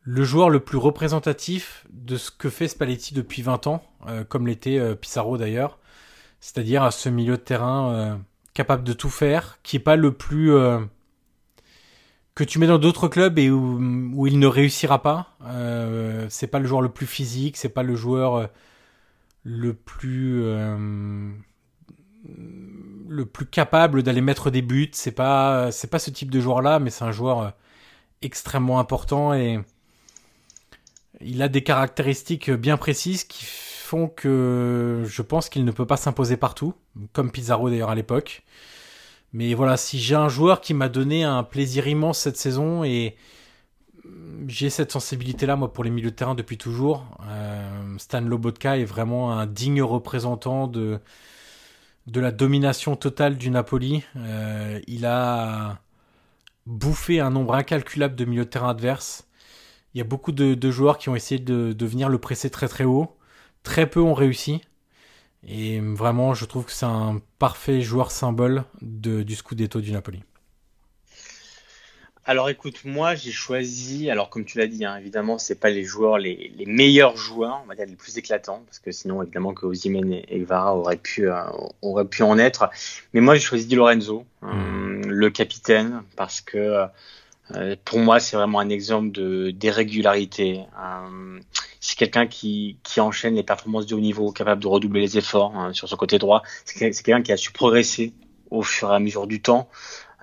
le 0.03 0.23
joueur 0.23 0.49
le 0.49 0.59
plus 0.59 0.77
représentatif 0.77 1.85
de 1.91 2.17
ce 2.17 2.31
que 2.31 2.49
fait 2.49 2.67
Spalletti 2.67 3.13
depuis 3.13 3.41
20 3.41 3.67
ans, 3.67 3.83
comme 4.29 4.47
l'était 4.47 4.95
Pissarro 4.95 5.37
d'ailleurs. 5.37 5.77
C'est-à-dire 6.39 6.91
ce 6.91 7.09
milieu 7.09 7.37
de 7.37 7.41
terrain 7.41 8.19
capable 8.53 8.83
de 8.83 8.93
tout 8.93 9.09
faire, 9.09 9.59
qui 9.61 9.75
est 9.75 9.79
pas 9.79 9.95
le 9.95 10.11
plus 10.11 10.51
que 12.35 12.43
tu 12.43 12.59
mets 12.59 12.67
dans 12.67 12.77
d'autres 12.79 13.07
clubs 13.07 13.37
et 13.39 13.49
où, 13.51 14.27
il 14.27 14.39
ne 14.39 14.47
réussira 14.47 15.01
pas. 15.01 15.35
Euh, 15.45 16.27
c'est 16.29 16.47
pas 16.47 16.59
le 16.59 16.67
joueur 16.67 16.81
le 16.81 16.89
plus 16.89 17.05
physique, 17.05 17.57
c'est 17.57 17.69
pas 17.69 17.83
le 17.83 17.95
joueur 17.95 18.35
euh, 18.35 18.47
le 19.43 19.73
plus 19.73 20.41
euh, 20.43 21.31
le 23.07 23.25
plus 23.25 23.45
capable 23.45 24.03
d'aller 24.03 24.21
mettre 24.21 24.49
des 24.49 24.61
buts. 24.61 24.89
C'est 24.93 25.11
pas 25.11 25.69
pas 25.91 25.99
ce 25.99 26.09
type 26.09 26.31
de 26.31 26.39
joueur 26.39 26.61
là, 26.61 26.79
mais 26.79 26.89
c'est 26.89 27.03
un 27.03 27.11
joueur 27.11 27.39
euh, 27.41 27.49
extrêmement 28.21 28.79
important 28.79 29.33
et 29.33 29.59
il 31.23 31.41
a 31.41 31.47
des 31.47 31.63
caractéristiques 31.63 32.51
bien 32.51 32.77
précises 32.77 33.23
qui 33.23 33.45
font 33.45 34.07
que 34.07 35.03
je 35.05 35.21
pense 35.21 35.49
qu'il 35.49 35.65
ne 35.65 35.71
peut 35.71 35.85
pas 35.85 35.97
s'imposer 35.97 36.37
partout, 36.37 36.73
comme 37.13 37.31
Pizarro 37.31 37.69
d'ailleurs 37.69 37.89
à 37.89 37.95
l'époque. 37.95 38.43
Mais 39.33 39.53
voilà, 39.53 39.77
si 39.77 39.99
j'ai 39.99 40.15
un 40.15 40.29
joueur 40.29 40.61
qui 40.61 40.73
m'a 40.73 40.89
donné 40.89 41.23
un 41.23 41.43
plaisir 41.43 41.87
immense 41.87 42.19
cette 42.19 42.37
saison 42.37 42.83
et 42.83 43.15
j'ai 44.47 44.69
cette 44.69 44.91
sensibilité-là, 44.91 45.55
moi, 45.55 45.71
pour 45.71 45.83
les 45.83 45.89
milieux 45.89 46.11
de 46.11 46.15
terrain 46.15 46.35
depuis 46.35 46.57
toujours. 46.57 47.05
Euh, 47.27 47.97
Stan 47.97 48.21
Lobotka 48.21 48.77
est 48.77 48.85
vraiment 48.85 49.31
un 49.37 49.45
digne 49.45 49.81
représentant 49.81 50.67
de, 50.67 50.99
la 52.13 52.31
domination 52.31 52.95
totale 52.95 53.37
du 53.37 53.49
Napoli. 53.51 54.03
Euh, 54.17 54.79
il 54.87 55.05
a 55.05 55.79
bouffé 56.65 57.19
un 57.19 57.29
nombre 57.29 57.55
incalculable 57.55 58.15
de 58.15 58.25
milieux 58.25 58.45
de 58.45 58.49
terrain 58.49 58.69
adverses. 58.69 59.27
Il 59.93 59.97
y 59.97 60.01
a 60.01 60.05
beaucoup 60.05 60.31
de, 60.31 60.53
de 60.53 60.71
joueurs 60.71 60.97
qui 60.97 61.09
ont 61.09 61.15
essayé 61.15 61.39
de, 61.39 61.73
de 61.73 61.85
venir 61.85 62.09
le 62.09 62.17
presser 62.17 62.49
très 62.49 62.67
très 62.67 62.83
haut. 62.83 63.17
Très 63.63 63.89
peu 63.89 63.99
ont 63.99 64.13
réussi. 64.13 64.61
Et 65.47 65.79
vraiment, 65.79 66.33
je 66.33 66.45
trouve 66.45 66.65
que 66.65 66.71
c'est 66.71 66.85
un 66.85 67.21
parfait 67.39 67.81
joueur 67.81 68.11
symbole 68.11 68.63
de, 68.81 69.23
du 69.23 69.35
Scudetto 69.35 69.81
du 69.81 69.91
Napoli. 69.91 70.23
Alors 72.23 72.49
écoute, 72.49 72.85
moi 72.85 73.15
j'ai 73.15 73.31
choisi, 73.31 74.11
alors 74.11 74.29
comme 74.29 74.45
tu 74.45 74.59
l'as 74.59 74.67
dit, 74.67 74.85
hein, 74.85 74.95
évidemment, 74.97 75.39
c'est 75.39 75.59
pas 75.59 75.71
les 75.71 75.83
joueurs, 75.83 76.19
les, 76.19 76.53
les, 76.55 76.67
meilleurs 76.67 77.17
joueurs, 77.17 77.61
on 77.63 77.67
va 77.67 77.73
dire 77.73 77.87
les 77.87 77.95
plus 77.95 78.15
éclatants, 78.19 78.61
parce 78.67 78.77
que 78.77 78.91
sinon 78.91 79.23
évidemment 79.23 79.55
que 79.55 79.65
Osimhen 79.65 80.21
et, 80.27 80.43
Vara 80.43 80.75
auraient 80.75 80.97
pu, 80.97 81.27
euh, 81.27 81.41
auraient 81.81 82.05
pu 82.05 82.21
en 82.21 82.37
être. 82.37 82.69
Mais 83.13 83.21
moi 83.21 83.33
j'ai 83.33 83.41
choisi 83.41 83.65
Di 83.65 83.75
Lorenzo, 83.75 84.23
euh, 84.43 84.47
hmm. 84.47 85.07
le 85.07 85.29
capitaine, 85.31 86.03
parce 86.15 86.41
que 86.41 86.57
euh, 86.59 86.85
pour 87.85 87.99
moi 87.99 88.19
c'est 88.19 88.35
vraiment 88.35 88.59
un 88.59 88.69
exemple 88.69 89.11
de 89.11 89.51
d'irrégularité 89.51 90.65
c'est 91.81 91.97
quelqu'un 91.97 92.27
qui, 92.27 92.77
qui 92.83 93.01
enchaîne 93.01 93.33
les 93.35 93.43
performances 93.43 93.87
de 93.87 93.95
haut 93.95 93.99
niveau, 93.99 94.31
capable 94.31 94.61
de 94.61 94.67
redoubler 94.67 95.01
les 95.01 95.17
efforts 95.17 95.57
hein, 95.57 95.73
sur 95.73 95.89
son 95.89 95.97
côté 95.97 96.19
droit. 96.19 96.43
C'est 96.63 96.77
quelqu'un 96.77 97.23
qui 97.23 97.31
a 97.31 97.37
su 97.37 97.51
progresser 97.51 98.13
au 98.51 98.61
fur 98.61 98.91
et 98.91 98.95
à 98.95 98.99
mesure 98.99 99.25
du 99.25 99.41
temps. 99.41 99.67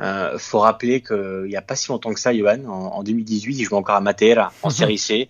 Euh, 0.01 0.39
faut 0.39 0.61
rappeler 0.61 1.01
qu'il 1.01 1.47
n'y 1.49 1.57
a 1.57 1.63
pas 1.63 1.75
si 1.75 1.89
longtemps 1.89 2.15
que 2.15 2.21
ça, 2.21 2.33
Johan, 2.33 2.65
en, 2.67 3.03
2018, 3.03 3.59
il 3.59 3.65
jouait 3.65 3.77
encore 3.77 3.97
à 3.97 4.01
Matera 4.01 4.53
en 4.63 4.71
Série 4.71 4.99
C, 4.99 5.29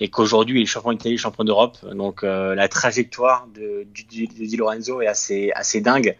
et 0.00 0.08
qu'aujourd'hui 0.08 0.58
il 0.58 0.62
est 0.64 0.66
champion 0.66 0.90
d'Italie, 0.90 1.16
champion 1.16 1.44
d'Europe. 1.44 1.78
Donc 1.94 2.24
euh, 2.24 2.56
la 2.56 2.66
trajectoire 2.66 3.46
de, 3.54 3.86
de, 3.94 4.26
de, 4.26 4.44
Di 4.46 4.56
Lorenzo 4.56 5.00
est 5.00 5.06
assez, 5.06 5.52
assez 5.54 5.80
dingue. 5.80 6.16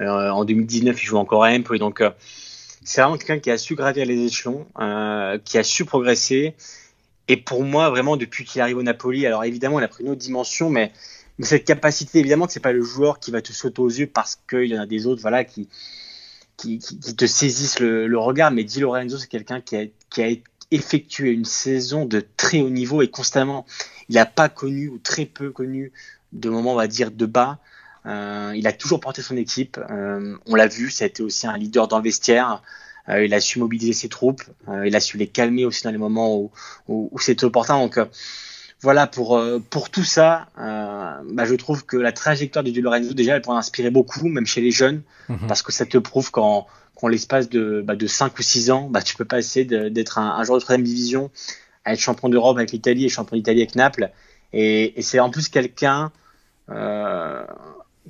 Euh, 0.00 0.28
en 0.28 0.44
2019, 0.44 1.02
il 1.02 1.06
joue 1.06 1.16
encore 1.16 1.44
à 1.44 1.50
Empoli, 1.52 1.80
donc 1.80 2.02
euh, 2.02 2.10
c'est 2.82 3.00
vraiment 3.00 3.18
quelqu'un 3.18 3.38
qui 3.38 3.50
a 3.50 3.58
su 3.58 3.74
gravir 3.74 4.06
les 4.06 4.18
échelons, 4.24 4.66
euh, 4.78 5.38
qui 5.44 5.58
a 5.58 5.62
su 5.62 5.84
progresser 5.84 6.54
et 7.30 7.36
pour 7.36 7.62
moi, 7.62 7.90
vraiment, 7.90 8.16
depuis 8.16 8.44
qu'il 8.44 8.60
arrive 8.60 8.78
au 8.78 8.82
Napoli, 8.82 9.24
alors 9.24 9.44
évidemment, 9.44 9.78
il 9.78 9.84
a 9.84 9.88
pris 9.88 10.02
une 10.02 10.10
autre 10.10 10.20
dimension, 10.20 10.68
mais, 10.68 10.90
cette 11.38 11.64
capacité, 11.64 12.18
évidemment, 12.18 12.48
que 12.48 12.52
c'est 12.52 12.58
pas 12.58 12.72
le 12.72 12.82
joueur 12.82 13.20
qui 13.20 13.30
va 13.30 13.40
te 13.40 13.52
sauter 13.52 13.80
aux 13.80 13.88
yeux 13.88 14.08
parce 14.08 14.36
qu'il 14.50 14.64
y 14.64 14.76
en 14.76 14.82
a 14.82 14.86
des 14.86 15.06
autres, 15.06 15.22
voilà, 15.22 15.44
qui, 15.44 15.68
qui, 16.56 16.80
te 16.80 17.26
saisissent 17.26 17.78
le, 17.78 18.18
regard. 18.18 18.50
Mais 18.50 18.64
Di 18.64 18.80
Lorenzo, 18.80 19.16
c'est 19.16 19.28
quelqu'un 19.28 19.60
qui 19.60 19.76
a, 19.76 19.84
qui 20.10 20.22
a 20.24 20.28
effectué 20.72 21.30
une 21.30 21.44
saison 21.44 22.04
de 22.04 22.20
très 22.36 22.62
haut 22.62 22.68
niveau 22.68 23.00
et 23.00 23.08
constamment, 23.08 23.64
il 24.08 24.16
n'a 24.16 24.26
pas 24.26 24.48
connu 24.48 24.88
ou 24.88 24.98
très 24.98 25.24
peu 25.24 25.52
connu 25.52 25.92
de 26.32 26.50
moments, 26.50 26.72
on 26.72 26.76
va 26.76 26.88
dire, 26.88 27.12
de 27.12 27.26
bas. 27.26 27.60
Euh, 28.06 28.52
il 28.56 28.66
a 28.66 28.72
toujours 28.72 29.00
porté 29.00 29.22
son 29.22 29.36
équipe. 29.36 29.78
Euh, 29.90 30.36
on 30.46 30.54
l'a 30.54 30.68
vu, 30.68 30.90
ça 30.90 31.04
a 31.04 31.06
été 31.06 31.22
aussi 31.22 31.46
un 31.46 31.56
leader 31.56 31.88
dans 31.88 31.98
le 31.98 32.04
vestiaire. 32.04 32.62
Euh, 33.08 33.24
il 33.24 33.34
a 33.34 33.40
su 33.40 33.58
mobiliser 33.58 33.92
ses 33.92 34.08
troupes, 34.08 34.42
il 34.84 34.94
a 34.94 35.00
su 35.00 35.16
les 35.16 35.26
calmer 35.26 35.64
aussi 35.64 35.82
dans 35.82 35.90
les 35.90 35.98
moments 35.98 36.36
où, 36.36 36.50
où, 36.88 37.18
c'était 37.18 37.44
opportun. 37.44 37.78
Donc 37.78 37.98
voilà, 38.82 39.06
pour, 39.06 39.42
pour 39.70 39.90
tout 39.90 40.04
ça, 40.04 40.48
bah, 40.56 41.44
je 41.44 41.54
trouve 41.54 41.84
que 41.84 41.96
la 41.96 42.12
trajectoire 42.12 42.62
de 42.62 42.70
Di 42.70 42.80
Lorenzo, 42.80 43.14
déjà, 43.14 43.36
elle 43.36 43.42
pourrait 43.42 43.56
inspirer 43.56 43.90
beaucoup, 43.90 44.28
même 44.28 44.46
chez 44.46 44.60
les 44.60 44.70
jeunes, 44.70 45.02
mhm. 45.28 45.48
parce 45.48 45.62
que 45.62 45.72
ça 45.72 45.86
te 45.86 45.98
prouve 45.98 46.30
qu'en 46.30 46.66
l'espace 47.08 47.48
de, 47.48 47.82
bah, 47.84 47.96
de 47.96 48.06
5 48.06 48.38
ou 48.38 48.42
6 48.42 48.70
ans, 48.70 48.88
bah, 48.90 49.02
tu 49.02 49.16
peux 49.16 49.24
passer 49.24 49.64
d'être 49.64 50.18
un, 50.18 50.36
un, 50.36 50.44
joueur 50.44 50.58
de 50.58 50.62
troisième 50.62 50.86
division 50.86 51.30
à 51.84 51.94
être 51.94 52.00
champion 52.00 52.28
d'Europe 52.28 52.58
avec 52.58 52.70
l'Italie 52.70 53.06
et 53.06 53.08
champion 53.08 53.36
d'Italie 53.36 53.62
avec 53.62 53.74
Naples. 53.74 54.10
Et, 54.52 54.98
et 54.98 55.02
c'est 55.02 55.18
en 55.20 55.30
plus 55.30 55.48
quelqu'un, 55.48 56.12
euh, 56.70 57.44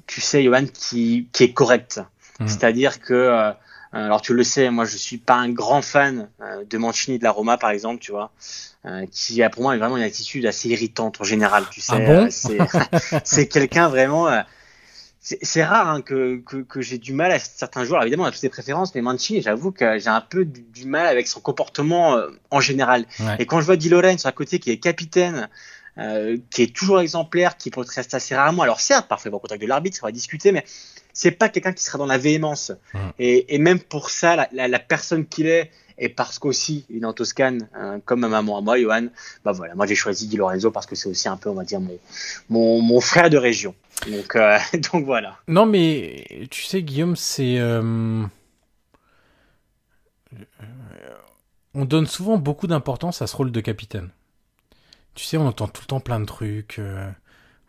tu 0.07 0.20
sais, 0.20 0.42
Johan, 0.42 0.66
qui, 0.66 1.28
qui 1.32 1.44
est 1.44 1.53
correct. 1.53 2.01
Mhm. 2.40 2.48
C'est-à-dire 2.48 3.01
que 3.01 3.53
euh, 3.92 4.05
alors 4.05 4.22
tu 4.22 4.34
le 4.34 4.44
sais, 4.44 4.70
moi 4.70 4.84
je 4.84 4.96
suis 4.96 5.18
pas 5.18 5.34
un 5.34 5.48
grand 5.48 5.82
fan 5.82 6.28
euh, 6.40 6.64
de 6.64 6.78
Mancini 6.78 7.18
de 7.18 7.24
la 7.24 7.32
Roma 7.32 7.59
par 7.59 7.70
exemple, 7.70 8.01
tu 8.01 8.12
vois, 8.12 8.30
euh, 8.86 9.05
qui 9.11 9.42
a 9.42 9.51
pour 9.51 9.62
moi 9.62 9.76
vraiment 9.76 9.96
une 9.96 10.05
attitude 10.05 10.46
assez 10.46 10.68
irritante 10.68 11.20
en 11.20 11.24
général, 11.24 11.64
tu 11.70 11.80
sais. 11.80 12.07
Ah 12.09 12.28
c'est 13.24 13.48
quelqu'un 13.48 13.88
vraiment. 13.88 14.28
c'est 15.20 15.64
rare 15.64 15.88
hein, 15.88 16.03
que, 16.03 16.40
que, 16.46 16.59
que 16.59 16.80
j'ai 16.80 16.98
du 16.98 17.12
mal 17.12 17.32
à 17.32 17.40
certains 17.40 17.82
joueurs. 17.82 18.03
Évidemment, 18.03 18.24
on 18.24 18.26
a 18.26 18.30
toutes 18.30 18.42
des 18.42 18.48
préférences, 18.48 18.94
mais 18.94 19.03
Mancini, 19.03 19.42
j'avoue 19.42 19.72
que 19.72 19.98
j'ai 19.98 20.09
un 20.09 20.20
peu 20.20 20.44
du, 20.44 20.86
mal 20.86 21.09
avec 21.09 21.26
son 21.26 21.40
comportement 21.40 22.16
en 22.51 22.61
général. 22.61 23.07
Et 23.40 23.46
quand 23.46 23.61
je 23.61 23.66
vois 23.66 23.76
Di 23.76 23.88
Lorenzo 23.88 24.28
à 24.28 24.32
côté, 24.32 24.61
qui 24.61 24.70
est 24.70 24.78
capitaine, 24.78 25.48
euh, 25.99 26.36
qui 26.51 26.62
est 26.62 26.74
toujours 26.74 27.01
exemplaire, 27.01 27.57
qui 27.57 27.70
peut 27.70 27.80
rester 27.80 28.16
assez 28.16 28.34
rarement. 28.34 28.62
Alors 28.62 28.80
certes, 28.80 29.09
parfois 29.09 29.28
il 29.28 29.32
va 29.32 29.36
au 29.36 29.41
contact 29.41 29.62
de 29.62 29.66
l'arbitre, 29.66 29.97
ça 29.97 30.07
va 30.07 30.12
discuter, 30.12 30.53
mais 30.53 30.64
c'est 31.12 31.32
pas 31.32 31.49
quelqu'un 31.49 31.72
qui 31.72 31.84
sera 31.84 31.99
dans 31.99 32.07
la 32.07 32.18
véhémence. 32.18 32.72
Et, 33.18 33.55
et, 33.55 33.59
même 33.59 33.80
pour 33.80 34.11
ça, 34.11 34.36
la, 34.36 34.49
la, 34.53 34.68
la 34.68 34.78
personne 34.78 35.26
qu'il 35.26 35.47
est, 35.47 35.70
et 35.99 36.09
parce 36.09 36.38
qu'aussi 36.38 36.86
il 36.88 37.03
est 37.03 37.07
en 37.07 37.12
Toscane, 37.12 37.68
hein, 37.74 38.01
comme 38.05 38.20
ma 38.20 38.28
maman 38.28 38.59
à 38.59 38.61
moi, 38.61 38.80
Johan, 38.80 39.09
bah 39.45 39.53
voilà, 39.53 39.74
moi 39.74 39.86
j'ai 39.86 39.95
choisi 39.95 40.26
Di 40.28 40.36
Lorenzo 40.36 40.70
parce 40.70 40.86
que 40.86 40.95
c'est 40.95 41.09
aussi 41.09 41.28
un 41.28 41.36
peu, 41.36 41.51
on 41.51 41.55
va 41.55 41.64
dire, 41.64 41.80
mon, 41.80 41.99
mon, 42.49 42.80
mon 42.80 43.01
frère 43.01 43.28
de 43.28 43.36
région. 43.36 43.74
Donc, 44.11 44.36
euh, 44.36 44.59
donc 44.93 45.05
voilà. 45.05 45.38
Non, 45.47 45.66
mais 45.66 46.24
tu 46.51 46.64
sais, 46.64 46.82
Guillaume, 46.82 47.16
c'est. 47.16 47.59
Euh... 47.59 48.24
On 51.74 51.84
donne 51.84 52.07
souvent 52.07 52.36
beaucoup 52.36 52.66
d'importance 52.66 53.22
à 53.22 53.26
ce 53.26 53.36
rôle 53.36 53.53
de 53.53 53.61
capitaine. 53.61 54.11
Tu 55.14 55.24
sais, 55.24 55.36
on 55.36 55.46
entend 55.46 55.68
tout 55.68 55.82
le 55.82 55.86
temps 55.86 56.00
plein 56.00 56.20
de 56.20 56.24
trucs. 56.24 56.78
Euh, 56.78 57.11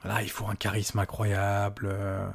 voilà, 0.04 0.22
il 0.24 0.30
faut 0.30 0.48
un 0.48 0.56
charisme 0.56 1.00
incroyable. 1.00 1.90
euh, 1.92 2.28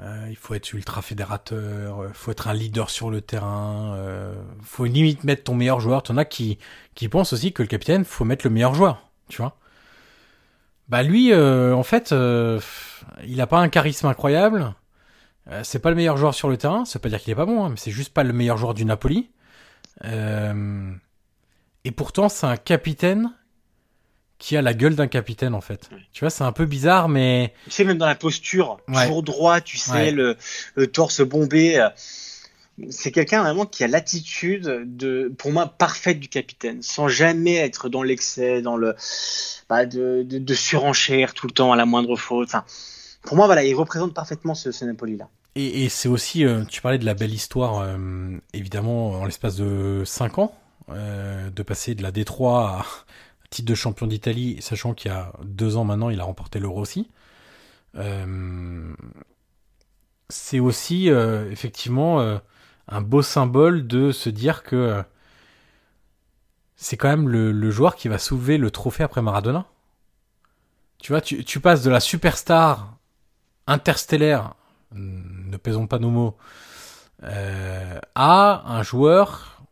euh, 0.00 0.26
il 0.30 0.36
faut 0.36 0.54
être 0.54 0.72
ultra 0.74 1.02
fédérateur, 1.02 2.02
euh, 2.02 2.10
faut 2.12 2.30
être 2.32 2.48
un 2.48 2.54
leader 2.54 2.90
sur 2.90 3.10
le 3.10 3.20
terrain, 3.20 3.94
euh, 3.96 4.34
faut 4.62 4.84
limite 4.86 5.24
mettre 5.24 5.44
ton 5.44 5.54
meilleur 5.54 5.80
joueur. 5.80 6.02
T'en 6.02 6.16
as 6.16 6.24
qui 6.24 6.58
qui 6.94 7.08
pensent 7.08 7.32
aussi 7.32 7.52
que 7.52 7.62
le 7.62 7.68
capitaine, 7.68 8.04
faut 8.04 8.24
mettre 8.24 8.46
le 8.46 8.50
meilleur 8.52 8.74
joueur, 8.74 9.10
tu 9.28 9.38
vois. 9.38 9.56
Bah 10.88 11.02
lui, 11.02 11.32
euh, 11.32 11.74
en 11.74 11.82
fait, 11.82 12.12
euh, 12.12 12.60
il 13.24 13.40
a 13.40 13.46
pas 13.46 13.58
un 13.60 13.68
charisme 13.68 14.06
incroyable. 14.06 14.74
C'est 15.64 15.80
pas 15.80 15.90
le 15.90 15.96
meilleur 15.96 16.16
joueur 16.16 16.34
sur 16.34 16.48
le 16.48 16.56
terrain. 16.56 16.84
Ça 16.84 16.98
veut 16.98 17.02
pas 17.02 17.08
dire 17.08 17.20
qu'il 17.20 17.32
est 17.32 17.36
pas 17.36 17.46
bon, 17.46 17.64
hein, 17.64 17.70
mais 17.70 17.76
c'est 17.76 17.90
juste 17.90 18.14
pas 18.14 18.22
le 18.24 18.32
meilleur 18.32 18.56
joueur 18.58 18.74
du 18.74 18.84
Napoli. 18.84 19.30
Et 21.84 21.90
pourtant, 21.90 22.28
c'est 22.28 22.46
un 22.46 22.56
capitaine 22.56 23.32
qui 24.42 24.56
a 24.56 24.62
la 24.62 24.74
gueule 24.74 24.96
d'un 24.96 25.06
capitaine 25.06 25.54
en 25.54 25.60
fait. 25.60 25.88
Ouais. 25.92 25.98
Tu 26.12 26.20
vois, 26.24 26.30
c'est 26.30 26.42
un 26.42 26.50
peu 26.50 26.66
bizarre, 26.66 27.08
mais 27.08 27.54
Tu 27.64 27.70
sais, 27.70 27.84
même 27.84 27.96
dans 27.98 28.06
la 28.06 28.16
posture, 28.16 28.78
Ouais. 28.88 29.02
toujours 29.04 29.22
droit, 29.22 29.60
tu 29.60 29.76
sais, 29.78 29.92
Ouais. 29.92 30.10
le, 30.10 30.36
le 30.74 30.86
torse 30.88 31.20
bombé. 31.20 31.78
euh, 31.78 31.88
C'est 32.90 33.12
quelqu'un 33.12 33.42
vraiment 33.42 33.66
qui 33.66 33.84
a 33.84 33.86
l'attitude 33.88 34.82
de, 34.96 35.32
pour 35.38 35.52
moi, 35.52 35.66
parfaite 35.68 36.18
du 36.18 36.26
capitaine, 36.28 36.82
sans 36.82 37.06
jamais 37.06 37.54
être 37.54 37.88
dans 37.88 38.02
l'excès, 38.02 38.62
dans 38.62 38.76
le, 38.76 38.96
bah, 39.68 39.86
de, 39.86 40.24
de, 40.24 40.38
de 40.38 40.54
surenchère 40.54 41.34
tout 41.34 41.46
le 41.46 41.52
temps 41.52 41.70
à 41.72 41.76
la 41.76 41.84
moindre 41.86 42.16
faute. 42.16 42.48
Enfin, 42.48 42.64
pour 43.22 43.36
moi, 43.36 43.46
voilà, 43.46 43.62
il 43.62 43.74
représente 43.74 44.12
parfaitement 44.12 44.54
ce, 44.54 44.72
ce 44.72 44.84
Napoli-là. 44.84 45.28
Et, 45.54 45.84
et 45.84 45.88
c'est 45.88 46.08
aussi, 46.08 46.44
euh, 46.44 46.64
tu 46.64 46.80
parlais 46.80 46.98
de 46.98 47.04
la 47.04 47.14
belle 47.14 47.32
histoire, 47.34 47.78
euh, 47.80 47.96
évidemment, 48.54 49.10
en 49.20 49.24
l'espace 49.24 49.54
de 49.54 50.02
5 50.04 50.38
ans, 50.38 50.52
de 50.88 51.62
passer 51.62 51.94
de 51.94 52.02
la 52.02 52.10
D3 52.10 52.58
à 52.80 52.86
titre 53.52 53.68
de 53.68 53.74
champion 53.74 54.06
d'Italie, 54.06 54.56
sachant 54.60 54.94
qu'il 54.94 55.10
y 55.10 55.14
a 55.14 55.32
deux 55.44 55.76
ans 55.76 55.84
maintenant, 55.84 56.10
il 56.10 56.20
a 56.20 56.24
remporté 56.24 56.58
l'Euro 56.58 56.80
aussi. 56.80 57.10
Euh, 57.96 58.94
c'est 60.28 60.58
aussi, 60.58 61.10
euh, 61.10 61.50
effectivement, 61.50 62.20
euh, 62.20 62.38
un 62.88 63.02
beau 63.02 63.22
symbole 63.22 63.86
de 63.86 64.10
se 64.10 64.30
dire 64.30 64.62
que 64.62 65.04
c'est 66.76 66.96
quand 66.96 67.08
même 67.08 67.28
le, 67.28 67.70
joueur 67.70 67.94
qui 67.94 68.08
va 68.08 68.18
soulever 68.18 68.58
le 68.58 68.70
trophée 68.70 69.04
après 69.04 69.22
Maradona. 69.22 69.66
Tu 70.98 71.12
vois, 71.12 71.20
tu, 71.20 71.44
tu 71.44 71.60
passes 71.60 71.82
de 71.82 71.90
la 71.90 72.00
superstar 72.00 72.96
interstellaire 73.66 74.54
ne 74.94 75.56
pèsons 75.56 75.86
pas 75.86 75.98
nos 75.98 76.10
mots, 76.10 76.36
à 77.22 78.62
un 78.66 78.82
joueur, 78.82 79.62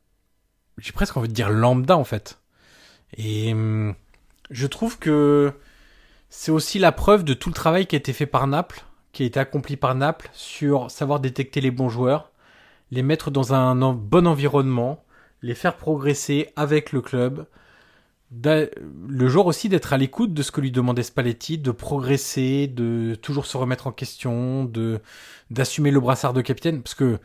j'ai 0.79 0.93
presque 0.93 1.17
envie 1.17 1.29
de 1.29 1.35
dire 1.35 1.51
lambda 1.51 1.97
en 1.97 2.05
fait. 2.05 2.40
Et 3.23 3.53
hum, 3.53 3.95
je 4.51 4.67
trouve 4.67 4.99
que 4.99 5.53
c'est 6.31 6.51
aussi 6.51 6.79
la 6.79 6.93
preuve 6.93 7.23
de 7.25 7.35
tout 7.35 7.51
le 7.51 7.55
travail 7.55 7.87
qui 7.87 7.97
a 7.97 7.99
été 7.99 8.13
fait 8.13 8.27
par 8.27 8.47
Naples, 8.47 8.85
qui 9.13 9.25
a 9.25 9.27
été 9.27 9.39
accompli 9.39 9.77
par 9.77 9.95
Naples 9.95 10.31
sur 10.33 10.91
savoir 10.91 11.21
détecter 11.21 11.61
les 11.61 11.71
bons 11.71 11.91
joueurs, 11.91 12.31
les 12.91 13.03
mettre 13.03 13.31
dans 13.31 13.53
un 13.53 13.93
bon 13.93 14.27
environnement, 14.27 15.05
les 15.43 15.55
faire 15.55 15.77
progresser 15.77 16.51
avec 16.57 16.93
le 16.93 17.03
club. 17.03 17.47
Le 18.43 19.29
joueur 19.29 19.47
aussi 19.47 19.69
d'être 19.69 19.93
à 19.93 19.99
l'écoute 19.99 20.33
de 20.33 20.43
ce 20.43 20.53
que 20.53 20.61
lui 20.61 20.71
demandait 20.71 21.03
Spalletti, 21.03 21.59
de 21.59 21.73
progresser, 21.73 22.69
de 22.69 23.17
toujours 23.17 23.45
se 23.45 23.57
remettre 23.57 23.87
en 23.87 23.93
question, 23.93 24.65
de 24.65 25.01
d'assumer 25.51 25.91
le 25.91 26.01
brassard 26.01 26.33
de 26.33 26.41
capitaine, 26.41 26.81
parce 26.81 26.95
que 26.95 27.19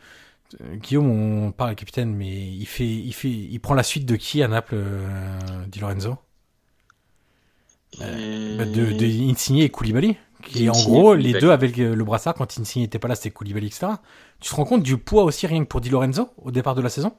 Guillaume, 0.74 1.10
on 1.10 1.52
parle 1.52 1.70
de 1.70 1.74
capitaine, 1.74 2.14
mais 2.14 2.28
il 2.48 2.66
fait, 2.66 2.86
il 2.86 3.12
fait, 3.12 3.28
il 3.30 3.58
prend 3.60 3.74
la 3.74 3.82
suite 3.82 4.06
de 4.06 4.16
qui 4.16 4.42
à 4.42 4.48
Naples, 4.48 4.74
euh, 4.74 5.38
Di 5.66 5.80
Lorenzo? 5.80 6.16
Euh, 8.00 8.58
Bah, 8.58 8.64
de, 8.64 8.92
de 8.92 9.30
Insigne 9.30 9.58
et 9.58 9.68
Koulibaly. 9.70 10.16
Qui 10.42 10.68
en 10.68 10.80
gros, 10.80 11.14
les 11.14 11.34
deux 11.34 11.50
avec 11.50 11.76
le 11.76 12.04
brassard, 12.04 12.34
quand 12.34 12.58
Insigne 12.58 12.82
n'était 12.82 12.98
pas 12.98 13.08
là, 13.08 13.16
c'était 13.16 13.30
Koulibaly, 13.30 13.66
etc. 13.66 13.88
Tu 14.40 14.50
te 14.50 14.54
rends 14.54 14.64
compte 14.64 14.82
du 14.82 14.96
poids 14.96 15.24
aussi 15.24 15.46
rien 15.46 15.60
que 15.64 15.68
pour 15.68 15.80
Di 15.80 15.88
Lorenzo 15.90 16.28
au 16.42 16.50
départ 16.50 16.74
de 16.74 16.82
la 16.82 16.88
saison? 16.88 17.14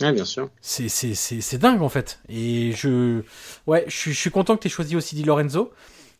Ouais, 0.00 0.12
bien 0.12 0.24
sûr. 0.24 0.50
C'est, 0.60 0.88
c'est, 0.88 1.14
c'est, 1.14 1.40
c'est 1.40 1.58
dingue 1.58 1.82
en 1.82 1.88
fait. 1.88 2.20
Et 2.28 2.72
je, 2.72 3.22
ouais, 3.66 3.84
je 3.88 3.96
suis, 3.96 4.12
je 4.12 4.18
suis 4.18 4.30
content 4.30 4.56
que 4.56 4.62
tu 4.62 4.68
aies 4.68 4.70
choisi 4.70 4.96
aussi 4.96 5.14
Di 5.16 5.24
Lorenzo. 5.24 5.72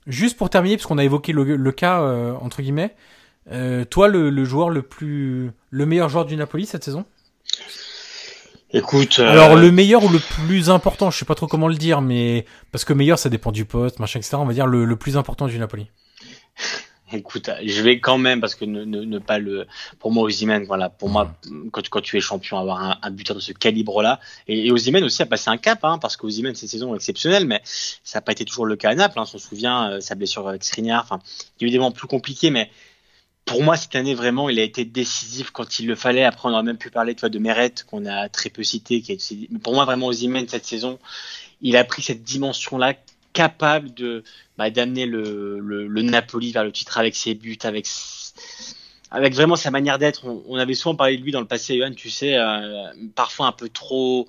Juste 0.06 0.36
pour 0.36 0.50
terminer, 0.50 0.76
parce 0.76 0.86
qu'on 0.86 0.98
a 0.98 1.04
évoqué 1.04 1.32
le, 1.32 1.56
le 1.56 1.72
cas 1.72 2.00
euh, 2.02 2.34
entre 2.40 2.62
guillemets. 2.62 2.94
Euh, 3.52 3.84
toi, 3.84 4.08
le, 4.08 4.30
le 4.30 4.44
joueur 4.44 4.70
le 4.70 4.82
plus, 4.82 5.50
le 5.70 5.86
meilleur 5.86 6.08
joueur 6.08 6.24
du 6.24 6.36
Napoli 6.36 6.66
cette 6.66 6.84
saison? 6.84 7.04
Écoute. 8.72 9.20
euh, 9.20 9.28
Alors 9.30 9.54
le 9.56 9.70
meilleur 9.70 10.04
ou 10.04 10.08
le 10.08 10.18
plus 10.18 10.70
important, 10.70 11.10
je 11.10 11.18
sais 11.18 11.24
pas 11.24 11.36
trop 11.36 11.46
comment 11.46 11.68
le 11.68 11.76
dire, 11.76 12.00
mais 12.00 12.44
parce 12.72 12.84
que 12.84 12.92
meilleur 12.92 13.18
ça 13.18 13.28
dépend 13.28 13.52
du 13.52 13.64
poste, 13.64 14.00
machin, 14.00 14.18
etc. 14.18 14.36
On 14.40 14.44
va 14.44 14.52
dire 14.52 14.66
le, 14.66 14.84
le 14.84 14.96
plus 14.96 15.16
important 15.16 15.46
du 15.46 15.58
Napoli. 15.58 15.86
Écoute, 17.12 17.48
je 17.64 17.82
vais 17.82 18.00
quand 18.00 18.18
même 18.18 18.40
parce 18.40 18.56
que 18.56 18.64
ne, 18.64 18.84
ne, 18.84 19.02
ne 19.02 19.18
pas 19.20 19.38
le. 19.38 19.68
Pour 20.00 20.10
moi, 20.10 20.24
Osimhen, 20.24 20.64
voilà, 20.64 20.88
pour 20.90 21.08
moi, 21.08 21.36
quand, 21.70 21.80
tu- 21.80 21.88
quand 21.88 22.00
tu 22.00 22.16
es 22.16 22.20
champion, 22.20 22.58
avoir 22.58 22.82
un, 22.82 22.98
un 23.00 23.10
buteur 23.12 23.36
de 23.36 23.40
ce 23.40 23.52
calibre-là, 23.52 24.18
et, 24.48 24.66
et 24.66 24.72
aussi 24.72 25.22
a 25.22 25.26
passé 25.26 25.48
un 25.48 25.56
cap, 25.56 25.84
hein, 25.84 25.98
parce 25.98 26.16
qu'Osimhen 26.16 26.56
cette 26.56 26.68
saison 26.68 26.92
est 26.94 26.96
exceptionnelle, 26.96 27.46
mais 27.46 27.60
ça 27.64 28.18
n'a 28.18 28.22
pas 28.22 28.32
été 28.32 28.44
toujours 28.44 28.66
le 28.66 28.74
cas 28.74 28.90
à 28.90 28.94
Naples. 28.96 29.20
Hein, 29.20 29.22
on 29.22 29.26
se 29.26 29.38
souvient 29.38 29.88
euh, 29.92 30.00
sa 30.00 30.16
blessure 30.16 30.48
avec 30.48 30.64
Skriniar. 30.64 31.04
Enfin, 31.04 31.20
moments 31.78 31.92
plus 31.92 32.08
compliqués, 32.08 32.50
mais 32.50 32.72
pour 33.46 33.62
moi 33.62 33.76
cette 33.76 33.94
année 33.94 34.14
vraiment, 34.14 34.50
il 34.50 34.58
a 34.58 34.62
été 34.62 34.84
décisif 34.84 35.50
quand 35.50 35.78
il 35.78 35.86
le 35.86 35.94
fallait. 35.94 36.24
Après, 36.24 36.48
on 36.48 36.52
aurait 36.52 36.64
même 36.64 36.76
pu 36.76 36.90
parler 36.90 37.14
de 37.14 37.38
Meret 37.38 37.72
qu'on 37.88 38.04
a 38.04 38.28
très 38.28 38.50
peu 38.50 38.62
cité, 38.62 39.00
qui 39.00 39.48
pour 39.62 39.72
moi, 39.72 39.86
vraiment 39.86 40.08
Osimhen 40.08 40.46
cette 40.48 40.66
saison, 40.66 40.98
il 41.62 41.76
a 41.76 41.84
pris 41.84 42.02
cette 42.02 42.22
dimension-là 42.22 42.94
capable 43.32 43.94
de 43.94 44.24
bah, 44.58 44.70
d'amener 44.70 45.06
le, 45.06 45.58
le, 45.60 45.86
le 45.86 46.02
Napoli 46.02 46.52
vers 46.52 46.64
le 46.64 46.72
titre 46.72 46.98
avec 46.98 47.14
ses 47.14 47.34
buts, 47.34 47.58
avec 47.62 47.86
avec 49.10 49.34
vraiment 49.34 49.56
sa 49.56 49.70
manière 49.70 49.98
d'être. 49.98 50.26
On, 50.26 50.42
on 50.48 50.56
avait 50.56 50.74
souvent 50.74 50.96
parlé 50.96 51.16
de 51.16 51.22
lui 51.22 51.32
dans 51.32 51.40
le 51.40 51.46
passé, 51.46 51.78
Johan, 51.78 51.92
tu 51.92 52.10
sais, 52.10 52.36
euh, 52.36 52.92
parfois 53.14 53.46
un 53.46 53.52
peu 53.52 53.68
trop, 53.68 54.26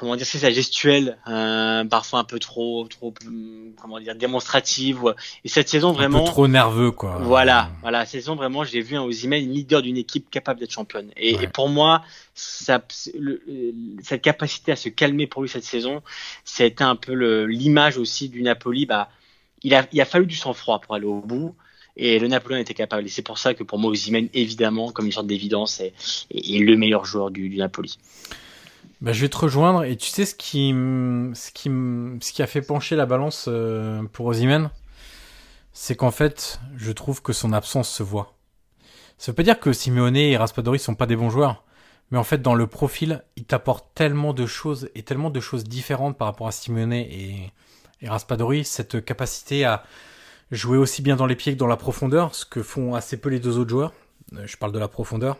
comment 0.00 0.14
dire, 0.14 0.24
c'est 0.26 0.38
sa 0.38 0.52
gestuelle, 0.52 1.18
euh, 1.26 1.84
parfois 1.84 2.20
un 2.20 2.24
peu 2.24 2.38
trop, 2.38 2.86
trop, 2.86 3.12
comment 3.82 3.98
dire, 3.98 4.14
démonstrative. 4.14 5.02
ouais. 5.02 5.12
Et 5.44 5.48
cette 5.48 5.68
saison 5.68 5.88
Un 5.90 5.92
vraiment, 5.94 6.20
peu 6.20 6.26
trop 6.30 6.46
nerveux 6.46 6.92
quoi. 6.92 7.18
voilà, 7.18 7.70
voilà, 7.82 8.06
cette 8.06 8.20
saison 8.20 8.36
vraiment, 8.36 8.62
j'ai 8.62 8.80
vu 8.80 8.94
un 8.96 9.02
Osimhen 9.02 9.52
leader 9.52 9.82
d'une 9.82 9.96
équipe 9.96 10.30
capable 10.30 10.60
d'être 10.60 10.70
championne. 10.72 11.10
Et, 11.16 11.34
Ouais. 11.34 11.44
et 11.44 11.46
pour 11.48 11.68
moi, 11.68 12.02
ça, 12.34 12.80
le- 13.18 13.42
cette 14.04 14.22
capacité 14.22 14.70
à 14.70 14.76
se 14.76 14.88
calmer 14.88 15.26
pour 15.26 15.42
lui 15.42 15.48
cette 15.48 15.64
saison, 15.64 16.00
c'était 16.44 16.84
un 16.84 16.94
peu 16.94 17.12
l'image 17.44 17.98
aussi 17.98 18.28
du 18.28 18.42
Napoli. 18.42 18.86
Bah, 18.86 19.08
il 19.64 19.74
a, 19.74 19.84
il 19.92 20.00
a 20.00 20.04
fallu 20.04 20.26
du 20.26 20.36
sang-froid 20.36 20.78
pour 20.80 20.94
aller 20.94 21.06
au 21.06 21.20
bout. 21.20 21.56
Et 22.00 22.20
le 22.20 22.28
Napoli 22.28 22.54
en 22.54 22.58
était 22.58 22.74
capable. 22.74 23.04
Et 23.06 23.08
c'est 23.08 23.22
pour 23.22 23.38
ça 23.38 23.54
que 23.54 23.64
pour 23.64 23.80
moi, 23.80 23.90
Osimhen, 23.90 24.28
évidemment, 24.32 24.92
comme 24.92 25.06
une 25.06 25.10
sorte 25.12 25.26
d'évidence, 25.26 25.80
est, 25.80 25.92
est- 26.30 26.54
est 26.54 26.60
le 26.60 26.76
meilleur 26.76 27.04
joueur 27.04 27.32
du, 27.32 27.48
du 27.48 27.56
Napoli. 27.56 27.98
Bah, 29.00 29.12
je 29.12 29.20
vais 29.20 29.28
te 29.28 29.36
rejoindre 29.36 29.84
et 29.84 29.96
tu 29.96 30.08
sais 30.08 30.24
ce 30.24 30.34
qui, 30.34 30.70
ce 30.70 31.50
qui, 31.52 31.68
ce 31.68 32.32
qui 32.32 32.42
a 32.42 32.46
fait 32.46 32.62
pencher 32.62 32.96
la 32.96 33.06
balance 33.06 33.46
euh, 33.48 34.02
pour 34.12 34.26
Osimhen, 34.26 34.70
c'est 35.72 35.94
qu'en 35.94 36.10
fait, 36.10 36.60
je 36.76 36.90
trouve 36.90 37.22
que 37.22 37.32
son 37.32 37.52
absence 37.52 37.88
se 37.88 38.02
voit. 38.02 38.34
Ça 39.16 39.30
veut 39.30 39.36
pas 39.36 39.42
dire 39.44 39.60
que 39.60 39.72
Simeone 39.72 40.16
et 40.16 40.36
Raspadori 40.36 40.78
sont 40.78 40.94
pas 40.94 41.06
des 41.06 41.16
bons 41.16 41.30
joueurs, 41.30 41.64
mais 42.10 42.18
en 42.18 42.24
fait, 42.24 42.42
dans 42.42 42.54
le 42.54 42.66
profil, 42.66 43.24
ils 43.36 43.44
t'apportent 43.44 43.94
tellement 43.94 44.32
de 44.32 44.46
choses 44.46 44.90
et 44.94 45.02
tellement 45.02 45.30
de 45.30 45.40
choses 45.40 45.64
différentes 45.64 46.18
par 46.18 46.26
rapport 46.26 46.48
à 46.48 46.52
Simeone 46.52 46.92
et, 46.92 47.52
et 48.00 48.08
Raspadori, 48.08 48.64
cette 48.64 49.04
capacité 49.04 49.64
à 49.64 49.84
jouer 50.50 50.78
aussi 50.78 51.02
bien 51.02 51.16
dans 51.16 51.26
les 51.26 51.36
pieds 51.36 51.52
que 51.52 51.58
dans 51.58 51.66
la 51.66 51.76
profondeur, 51.76 52.34
ce 52.34 52.44
que 52.44 52.62
font 52.62 52.94
assez 52.94 53.16
peu 53.16 53.28
les 53.28 53.40
deux 53.40 53.58
autres 53.58 53.70
joueurs. 53.70 53.92
Euh, 54.34 54.46
Je 54.46 54.56
parle 54.56 54.72
de 54.72 54.78
la 54.78 54.88
profondeur. 54.88 55.36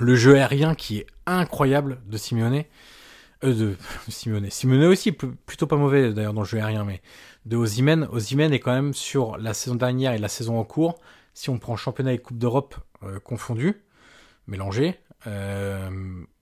Le 0.00 0.14
jeu 0.14 0.36
aérien 0.36 0.74
qui 0.74 0.98
est 0.98 1.06
incroyable 1.26 2.00
de 2.06 2.16
Simeone. 2.16 2.64
Euh, 3.44 3.54
de 3.54 3.76
Simeone. 4.08 4.50
Simeone 4.50 4.84
aussi, 4.84 5.12
pl- 5.12 5.32
plutôt 5.46 5.66
pas 5.66 5.76
mauvais 5.76 6.12
d'ailleurs 6.12 6.32
dans 6.34 6.42
le 6.42 6.46
jeu 6.46 6.58
aérien, 6.58 6.84
mais 6.84 7.02
de 7.46 7.56
Osimhen. 7.56 8.08
Osimhen 8.10 8.52
est 8.52 8.60
quand 8.60 8.72
même 8.72 8.94
sur 8.94 9.36
la 9.36 9.54
saison 9.54 9.76
dernière 9.76 10.12
et 10.12 10.18
la 10.18 10.28
saison 10.28 10.58
en 10.58 10.64
cours, 10.64 11.00
si 11.34 11.50
on 11.50 11.58
prend 11.58 11.76
championnat 11.76 12.12
et 12.12 12.18
Coupe 12.18 12.38
d'Europe 12.38 12.76
euh, 13.02 13.18
confondus, 13.18 13.82
mélangés, 14.46 14.98
euh, 15.26 15.88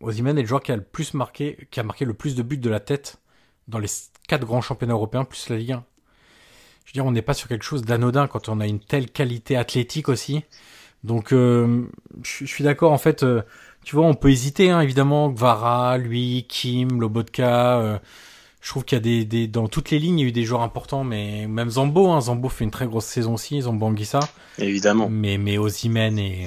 est 0.03 0.43
le 0.43 0.47
joueur 0.47 0.63
qui 0.63 0.73
a 0.73 0.77
le 0.77 0.83
plus 0.83 1.15
marqué, 1.15 1.69
qui 1.71 1.81
a 1.81 1.83
marqué 1.83 2.05
le 2.05 2.15
plus 2.15 2.35
de 2.35 2.43
buts 2.43 2.59
de 2.59 2.71
la 2.71 2.81
tête 2.81 3.19
dans 3.69 3.79
les 3.79 3.89
quatre 4.29 4.47
grands 4.47 4.61
championnats 4.61 4.95
européens, 4.95 5.25
plus 5.25 5.49
la 5.49 5.57
Ligue 5.57 5.73
1. 5.73 5.85
Je 6.85 6.91
veux 6.91 6.93
dire, 6.95 7.07
on 7.07 7.13
n'est 7.13 7.23
pas 7.23 7.35
sur 7.35 7.49
quelque 7.49 7.65
chose 7.65 7.83
d'anodin 7.83 8.27
quand 8.27 8.49
on 8.49 8.61
a 8.61 8.67
une 8.67 8.81
telle 8.81 9.11
qualité 9.11 9.57
athlétique 9.57 10.09
aussi. 10.09 10.43
Donc, 11.05 11.33
euh, 11.33 11.87
je 12.23 12.45
suis 12.45 12.65
d'accord. 12.65 12.93
En 12.93 12.99
fait, 12.99 13.23
euh, 13.23 13.43
tu 13.85 13.97
vois, 13.97 14.07
on 14.07 14.15
peut 14.15 14.31
hésiter, 14.31 14.71
hein, 14.71 14.81
évidemment. 14.81 15.31
Gvara, 15.31 15.99
lui, 15.99 16.47
Kim, 16.49 17.01
Lobotka. 17.01 17.79
euh, 17.79 17.99
je 18.61 18.69
trouve 18.69 18.85
qu'il 18.85 18.97
y 18.97 19.01
a 19.01 19.03
des, 19.03 19.25
des, 19.25 19.47
dans 19.49 19.69
toutes 19.69 19.91
les 19.91 19.99
lignes, 19.99 20.19
il 20.19 20.23
y 20.23 20.27
a 20.27 20.29
eu 20.29 20.33
des 20.33 20.45
joueurs 20.45 20.61
importants, 20.61 21.03
mais 21.03 21.47
même 21.47 21.71
Zambo, 21.71 22.11
hein, 22.11 22.21
Zambo 22.21 22.51
fait 22.51 22.65
une 22.65 22.71
très 22.71 22.87
grosse 22.87 23.07
saison 23.07 23.35
aussi, 23.35 23.63
Zambo 23.63 23.87
Anguissa. 23.87 24.21
Évidemment. 24.59 25.09
Mais, 25.09 25.39
mais 25.39 25.55
et, 25.55 26.47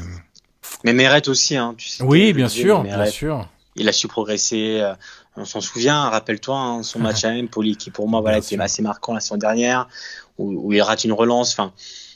Mais 0.83 0.93
Meret 0.93 1.27
aussi, 1.27 1.57
hein, 1.57 1.73
tu 1.75 1.89
sais. 1.89 2.03
oui, 2.03 2.33
bien 2.33 2.47
sûr, 2.47 2.83
bien 2.83 3.07
sûr. 3.07 3.49
il 3.75 3.89
a 3.89 3.91
su 3.91 4.07
progresser. 4.07 4.87
on 5.35 5.45
s'en 5.45 5.59
souvient, 5.59 6.07
rappelle-toi, 6.09 6.55
hein, 6.55 6.83
son 6.83 6.99
match 7.07 7.23
à 7.23 7.31
Empoli 7.31 7.77
qui 7.77 7.89
pour 7.89 8.07
moi 8.07 8.21
voilà, 8.21 8.37
était 8.37 8.59
assez 8.59 8.83
marquant 8.83 9.15
la 9.15 9.19
saison 9.19 9.37
dernière, 9.37 9.87
où, 10.37 10.67
où 10.67 10.71
il 10.71 10.83
rate 10.83 11.05
une 11.05 11.13
relance. 11.13 11.53
Enfin, 11.53 11.73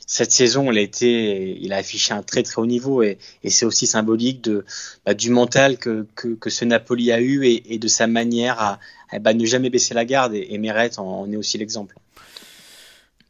cette 0.09 0.31
saison, 0.31 0.71
il 0.71 0.77
a 0.77 0.81
été, 0.81 1.57
il 1.61 1.73
a 1.73 1.77
affiché 1.77 2.13
un 2.13 2.23
très 2.23 2.41
très 2.41 2.61
haut 2.61 2.65
niveau 2.65 3.03
et, 3.03 3.17
et 3.43 3.49
c'est 3.49 3.65
aussi 3.65 3.85
symbolique 3.85 4.41
de 4.41 4.63
bah, 5.05 5.13
du 5.13 5.29
mental 5.29 5.77
que, 5.77 6.07
que, 6.15 6.29
que 6.29 6.49
ce 6.49 6.63
Napoli 6.65 7.11
a 7.11 7.19
eu 7.19 7.45
et, 7.45 7.73
et 7.73 7.77
de 7.77 7.87
sa 7.89 8.07
manière 8.07 8.59
à, 8.59 8.79
à, 9.11 9.19
bah, 9.19 9.33
ne 9.33 9.45
jamais 9.45 9.69
baisser 9.69 9.93
la 9.93 10.05
garde. 10.05 10.33
Et, 10.33 10.47
et 10.53 10.57
Meret 10.57 10.97
en, 10.97 11.03
en 11.03 11.31
est 11.31 11.35
aussi 11.35 11.57
l'exemple. 11.57 11.95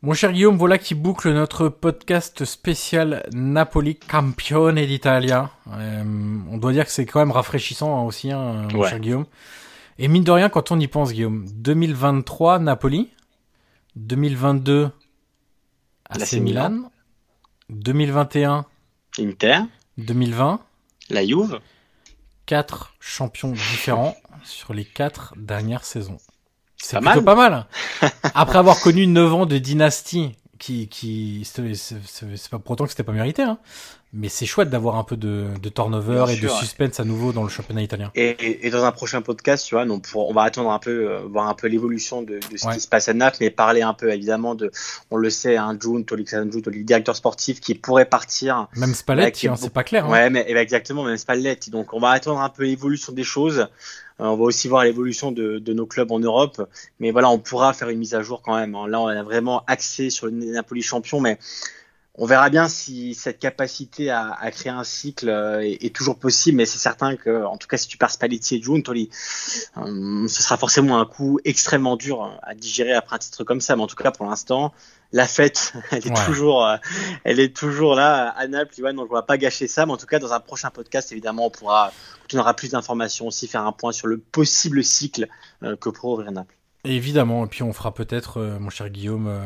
Mon 0.04 0.14
cher 0.14 0.32
Guillaume, 0.32 0.56
voilà 0.58 0.78
qui 0.78 0.94
boucle 0.94 1.34
notre 1.34 1.70
podcast 1.70 2.46
spécial 2.46 3.28
Napoli 3.34 3.96
Campione 3.96 4.86
d'Italia. 4.86 5.50
Euh, 5.74 6.04
on 6.52 6.58
doit 6.60 6.72
dire 6.74 6.86
que 6.86 6.92
c'est 6.92 7.08
quand 7.08 7.20
même 7.20 7.32
rafraîchissant 7.32 7.98
hein, 7.98 8.04
aussi, 8.04 8.32
hein, 8.32 8.68
mon 8.72 8.82
Ouais. 8.82 8.90
cher 8.90 9.00
Guillaume. 9.00 9.26
Et 9.98 10.08
mine 10.08 10.24
de 10.24 10.30
rien, 10.30 10.50
quand 10.50 10.72
on 10.72 10.80
y 10.80 10.88
pense, 10.88 11.12
Guillaume, 11.12 11.48
2023 11.56 12.60
Napoli, 12.60 13.10
2022 13.96 14.92
AC 16.10 16.34
Milan, 16.34 16.70
Milan. 16.72 16.92
2021 17.70 18.66
Inter, 19.20 19.60
2020, 19.98 20.60
la 21.10 21.26
Juve, 21.26 21.60
quatre 22.46 22.94
champions 23.00 23.52
différents 23.52 24.16
sur 24.44 24.74
les 24.74 24.86
quatre 24.86 25.34
dernières 25.38 25.84
saisons. 25.84 26.18
C'est 26.78 27.00
Pas 27.02 27.12
plutôt 27.12 27.26
mal. 27.26 27.26
pas 27.26 27.50
mal. 27.50 28.12
Après 28.36 28.60
avoir 28.60 28.80
connu 28.80 29.08
9 29.08 29.34
ans 29.34 29.46
de 29.48 29.58
dynastie, 29.58 30.36
qui, 30.60 30.88
qui, 30.88 31.44
c'est 31.46 32.50
pas 32.50 32.60
pour 32.60 32.72
autant 32.72 32.84
que 32.86 32.92
c'était 32.92 33.04
pas 33.04 33.12
mérité, 33.12 33.44
hein. 33.44 33.58
Mais 34.14 34.30
c'est 34.30 34.46
chouette 34.46 34.70
d'avoir 34.70 34.96
un 34.96 35.04
peu 35.04 35.18
de, 35.18 35.48
de 35.62 35.70
turnover 35.70 36.14
Bien 36.14 36.28
et 36.28 36.36
sûr, 36.38 36.48
de 36.50 36.54
ouais. 36.54 36.60
suspense 36.60 37.00
à 37.00 37.04
nouveau 37.04 37.34
dans 37.34 37.44
le 37.44 37.50
championnat 37.50 37.82
italien. 37.82 38.10
Et, 38.16 38.30
et- 38.30 38.66
et 38.66 38.70
dans 38.70 38.86
un 38.86 38.92
prochain 38.94 39.22
podcast, 39.22 39.66
tu 39.68 39.76
vois, 39.76 39.86
donc 39.86 40.08
pour, 40.08 40.30
on 40.30 40.34
va 40.34 40.44
attendre 40.44 40.72
un 40.72 40.80
peu, 40.80 41.12
euh, 41.12 41.20
voir 41.30 41.48
un 41.50 41.54
peu 41.54 41.68
l'évolution 41.68 42.22
de, 42.22 42.40
de 42.52 42.58
ce 42.58 42.68
Ouais. 42.68 42.74
qui 42.76 42.80
se 42.80 42.88
passe 42.88 43.10
à 43.10 43.14
Naples, 43.14 43.38
mais 43.42 43.50
parler 43.50 43.82
un 43.82 43.94
peu 43.94 44.10
évidemment 44.12 44.56
de, 44.56 44.72
on 45.12 45.18
le 45.18 45.30
sait, 45.30 45.58
un 45.58 45.78
June, 45.80 46.06
Alexandre 46.10 46.52
June, 46.52 46.62
le 46.66 46.84
directeur 46.84 47.18
sportif 47.18 47.60
qui 47.60 47.76
pourrait 47.76 48.06
partir. 48.06 48.68
Même 48.78 48.94
Spalletti, 48.94 49.48
est 49.48 49.50
hein, 49.50 49.56
c'est 49.58 49.74
pas 49.74 49.84
clair. 49.84 50.06
hein. 50.06 50.10
Ouais, 50.12 50.30
mais 50.30 50.46
eh 50.48 50.54
ben, 50.54 50.62
exactement, 50.62 51.04
même 51.04 51.18
Spalletti. 51.18 51.70
Donc 51.70 51.94
on 51.94 52.00
va 52.00 52.12
attendre 52.12 52.40
un 52.40 52.50
peu 52.50 52.64
l'évolution 52.64 53.12
des 53.12 53.24
choses. 53.26 53.60
Euh, 53.60 54.24
on 54.26 54.36
va 54.38 54.44
aussi 54.46 54.68
voir 54.70 54.84
l'évolution 54.86 55.32
de, 55.34 55.60
de 55.60 55.74
nos 55.74 55.86
clubs 55.86 56.12
en 56.12 56.20
Europe. 56.20 56.66
Mais 57.02 57.12
voilà, 57.12 57.30
on 57.30 57.40
pourra 57.40 57.74
faire 57.74 57.90
une 57.90 58.00
mise 58.00 58.16
à 58.16 58.24
jour 58.24 58.42
quand 58.42 58.56
même. 58.56 58.74
hein. 58.74 58.88
Là, 58.88 59.00
on 59.02 59.08
a 59.08 59.22
vraiment 59.22 59.64
axé 59.68 60.10
sur 60.10 60.26
le 60.28 60.32
Napoli 60.32 60.82
champion, 60.82 61.20
mais 61.20 61.38
on 62.18 62.26
verra 62.26 62.50
bien 62.50 62.68
si 62.68 63.14
cette 63.14 63.40
capacité 63.40 64.10
à, 64.10 64.32
à 64.34 64.50
créer 64.52 64.72
un 64.72 64.84
cycle 64.84 65.30
euh, 65.30 65.62
est, 65.62 65.84
est 65.86 65.96
toujours 65.96 66.18
possible. 66.18 66.58
Mais 66.58 66.66
c'est 66.66 66.80
certain 66.80 67.16
que, 67.16 67.46
en 67.46 67.58
tout 67.58 67.68
cas, 67.68 67.78
si 67.78 67.88
tu 67.88 67.98
perds 67.98 68.12
Spalletti 68.12 68.56
et 68.56 68.62
June, 68.62 68.82
Toli, 68.84 69.10
euh, 69.78 70.28
ce 70.28 70.42
sera 70.44 70.58
forcément 70.58 71.00
un 71.00 71.06
coup 71.06 71.40
extrêmement 71.46 71.96
dur 71.96 72.38
à 72.42 72.56
digérer 72.56 72.94
après 72.94 73.16
un 73.16 73.20
titre 73.20 73.44
comme 73.44 73.62
ça. 73.62 73.76
Mais 73.76 73.84
en 73.84 73.88
tout 73.88 73.96
cas, 73.96 74.12
pour 74.12 74.26
l'instant, 74.26 74.74
la 75.12 75.28
fête, 75.28 75.74
elle 75.92 76.06
est 76.08 76.10
Ouais. 76.10 76.26
toujours, 76.26 76.66
euh, 76.66 76.78
elle 77.24 77.40
est 77.40 77.56
toujours 77.56 77.96
là 77.96 78.30
à 78.30 78.48
Naples, 78.48 78.74
Ivan, 78.78 78.94
donc 78.94 79.08
on 79.12 79.14
va 79.16 79.22
pas 79.22 79.38
gâcher 79.38 79.68
ça. 79.68 79.86
Mais 79.86 79.92
en 79.94 79.98
tout 79.98 80.08
cas, 80.08 80.20
dans 80.20 80.34
un 80.34 80.40
prochain 80.40 80.70
podcast, 80.72 81.12
évidemment, 81.12 81.46
on 81.46 81.50
pourra, 81.52 81.92
on 82.34 82.38
aura 82.40 82.54
plus 82.56 82.72
d'informations 82.72 83.28
aussi, 83.28 83.48
faire 83.48 83.66
un 83.66 83.72
point 83.72 83.92
sur 83.92 84.08
le 84.08 84.18
possible 84.18 84.84
cycle 84.84 85.28
euh, 85.64 85.76
que 85.76 85.90
pourrait 85.90 86.14
ouvrir 86.14 86.32
Naples. 86.32 86.56
Évidemment, 86.84 87.46
et 87.46 87.48
puis 87.48 87.64
on 87.64 87.74
fera 87.74 87.94
peut-être, 87.94 88.40
euh, 88.40 88.60
mon 88.60 88.70
cher 88.70 88.90
Guillaume, 88.90 89.28
euh, 89.28 89.46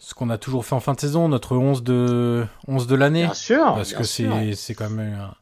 ce 0.00 0.14
qu'on 0.14 0.30
a 0.30 0.38
toujours 0.38 0.64
fait 0.64 0.74
en 0.74 0.80
fin 0.80 0.94
de 0.94 1.00
saison, 1.00 1.28
notre 1.28 1.56
11 1.56 1.84
de, 1.84 2.46
11 2.66 2.86
de 2.86 2.94
l'année. 2.96 3.24
Bien 3.24 3.34
sûr, 3.34 3.64
Parce 3.74 3.90
bien 3.90 3.98
que 3.98 4.04
c'est, 4.04 4.54
c'est 4.54 4.74
quand 4.74 4.88
même 4.88 5.12
un, 5.12 5.34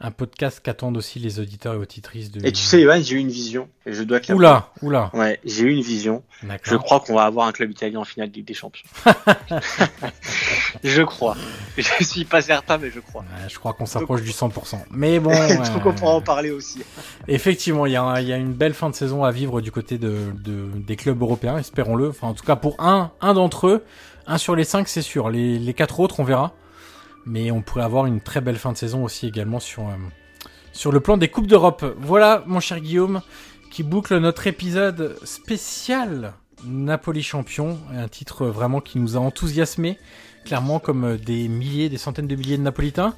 un 0.00 0.10
podcast 0.10 0.60
qu'attendent 0.62 0.96
aussi 0.96 1.18
les 1.18 1.38
auditeurs 1.38 1.74
et 1.74 1.76
auditrices 1.76 2.30
de. 2.32 2.44
Et 2.44 2.52
tu 2.52 2.62
sais, 2.62 2.80
Ivan, 2.80 3.00
j'ai 3.02 3.16
eu 3.16 3.18
une 3.18 3.28
vision, 3.28 3.68
et 3.84 3.92
je 3.92 4.02
dois. 4.02 4.18
Oula, 4.30 4.70
oula. 4.80 5.10
Ouais, 5.12 5.38
j'ai 5.44 5.64
eu 5.64 5.72
une 5.72 5.82
vision. 5.82 6.24
Je 6.62 6.74
crois 6.76 7.00
qu'on 7.00 7.14
va 7.14 7.24
avoir 7.24 7.46
un 7.46 7.52
club 7.52 7.70
italien 7.70 8.00
en 8.00 8.04
finale 8.04 8.30
de 8.30 8.36
Ligue 8.36 8.46
des 8.46 8.54
Champions. 8.54 8.88
je 10.84 11.02
crois. 11.02 11.36
Je 11.76 12.04
suis 12.04 12.24
pas 12.24 12.42
certain, 12.42 12.78
mais 12.78 12.90
je 12.90 13.00
crois. 13.00 13.22
Ouais, 13.22 13.48
je 13.48 13.58
crois 13.58 13.72
qu'on 13.72 13.86
s'approche 13.86 14.22
du 14.22 14.30
100%. 14.30 14.76
Mais 14.90 15.18
bon, 15.20 15.30
Donc 15.74 15.86
on 15.86 15.92
pourra 15.92 16.12
en 16.12 16.20
parler 16.20 16.50
aussi. 16.50 16.82
effectivement, 17.28 17.86
il 17.86 17.92
y, 17.92 17.96
a 17.96 18.20
y 18.20 18.32
une 18.32 18.52
belle 18.52 18.74
fin 18.74 18.90
de 18.90 18.94
saison 18.94 19.24
à 19.24 19.30
vivre 19.30 19.60
du 19.60 19.70
côté 19.72 19.98
de, 19.98 20.32
de- 20.34 20.68
des 20.76 20.96
clubs 20.96 21.20
européens, 21.20 21.58
espérons-le. 21.58 22.08
Enfin, 22.10 22.28
en 22.28 22.34
tout 22.34 22.44
cas, 22.44 22.56
pour 22.56 22.76
un, 22.80 23.10
un 23.20 23.34
d'entre 23.34 23.66
eux, 23.68 23.84
un 24.26 24.38
sur 24.38 24.54
les 24.56 24.64
cinq, 24.64 24.88
c'est 24.88 25.02
sûr. 25.02 25.30
Les, 25.30 25.58
les 25.58 25.74
quatre 25.74 26.00
autres, 26.00 26.20
on 26.20 26.24
verra. 26.24 26.52
Mais 27.24 27.50
on 27.50 27.62
pourrait 27.62 27.84
avoir 27.84 28.06
une 28.06 28.20
très 28.20 28.40
belle 28.40 28.56
fin 28.58 28.72
de 28.72 28.76
saison 28.76 29.04
aussi 29.04 29.26
également 29.28 29.60
sur, 29.60 29.82
euh, 29.82 29.92
sur 30.72 30.90
le 30.92 31.00
plan 31.00 31.16
des 31.16 31.28
Coupes 31.28 31.46
d'Europe. 31.46 31.84
Voilà, 31.98 32.42
mon 32.46 32.58
cher 32.60 32.80
Guillaume, 32.80 33.20
qui 33.70 33.82
boucle 33.84 34.18
notre 34.18 34.46
épisode 34.48 35.16
spécial 35.24 36.32
Napoli 36.64 37.22
champion. 37.22 37.78
Un 37.94 38.08
titre 38.08 38.46
vraiment 38.46 38.80
qui 38.80 38.98
nous 38.98 39.16
a 39.16 39.20
enthousiasmés, 39.20 39.98
clairement 40.44 40.78
comme 40.78 41.04
euh, 41.04 41.16
des 41.18 41.48
milliers, 41.48 41.88
des 41.88 41.98
centaines 41.98 42.26
de 42.28 42.36
milliers 42.36 42.58
de 42.58 42.62
Napolitains. 42.62 43.14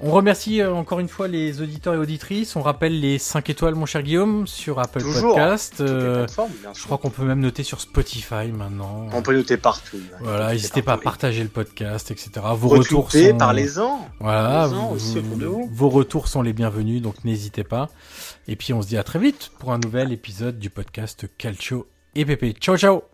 On 0.00 0.10
remercie 0.10 0.60
euh, 0.60 0.74
encore 0.74 0.98
une 0.98 1.08
fois 1.08 1.28
les 1.28 1.62
auditeurs 1.62 1.94
et 1.94 1.96
auditrices. 1.98 2.56
On 2.56 2.62
rappelle 2.62 2.98
les 2.98 3.16
5 3.18 3.48
étoiles, 3.48 3.76
mon 3.76 3.86
cher 3.86 4.02
Guillaume, 4.02 4.44
sur 4.48 4.80
Apple 4.80 5.00
Toujours. 5.00 5.36
Podcast. 5.36 5.80
Euh, 5.80 6.26
je 6.74 6.82
crois 6.82 6.98
qu'on 6.98 7.10
peut 7.10 7.22
même 7.22 7.38
noter 7.38 7.62
sur 7.62 7.80
Spotify 7.80 8.48
maintenant. 8.52 9.06
On 9.12 9.22
peut 9.22 9.32
noter 9.34 9.56
partout. 9.56 9.98
Voilà, 10.20 10.52
n'hésitez 10.52 10.82
pas 10.82 10.94
à 10.94 10.98
partager 10.98 11.44
le 11.44 11.48
podcast, 11.48 12.10
etc. 12.10 12.30
Vos 12.56 12.68
retours 12.70 13.12
sont... 13.12 13.36
parlez-en. 13.38 14.08
Voilà, 14.18 14.48
Parlez-en 14.66 14.88
vous- 14.88 14.94
aussi 14.96 15.18
autour 15.18 15.36
de 15.36 15.46
vous. 15.46 15.70
vos 15.72 15.88
retours 15.88 16.26
sont 16.26 16.42
les 16.42 16.52
bienvenus, 16.52 17.00
donc 17.00 17.24
n'hésitez 17.24 17.62
pas. 17.62 17.88
Et 18.48 18.56
puis 18.56 18.72
on 18.72 18.82
se 18.82 18.88
dit 18.88 18.96
à 18.98 19.04
très 19.04 19.20
vite 19.20 19.52
pour 19.60 19.72
un 19.72 19.78
nouvel 19.78 20.12
épisode 20.12 20.58
du 20.58 20.70
podcast 20.70 21.26
Calcio 21.38 21.86
et 22.16 22.24
Pépé. 22.24 22.52
Ciao 22.60 22.76
ciao 22.76 23.13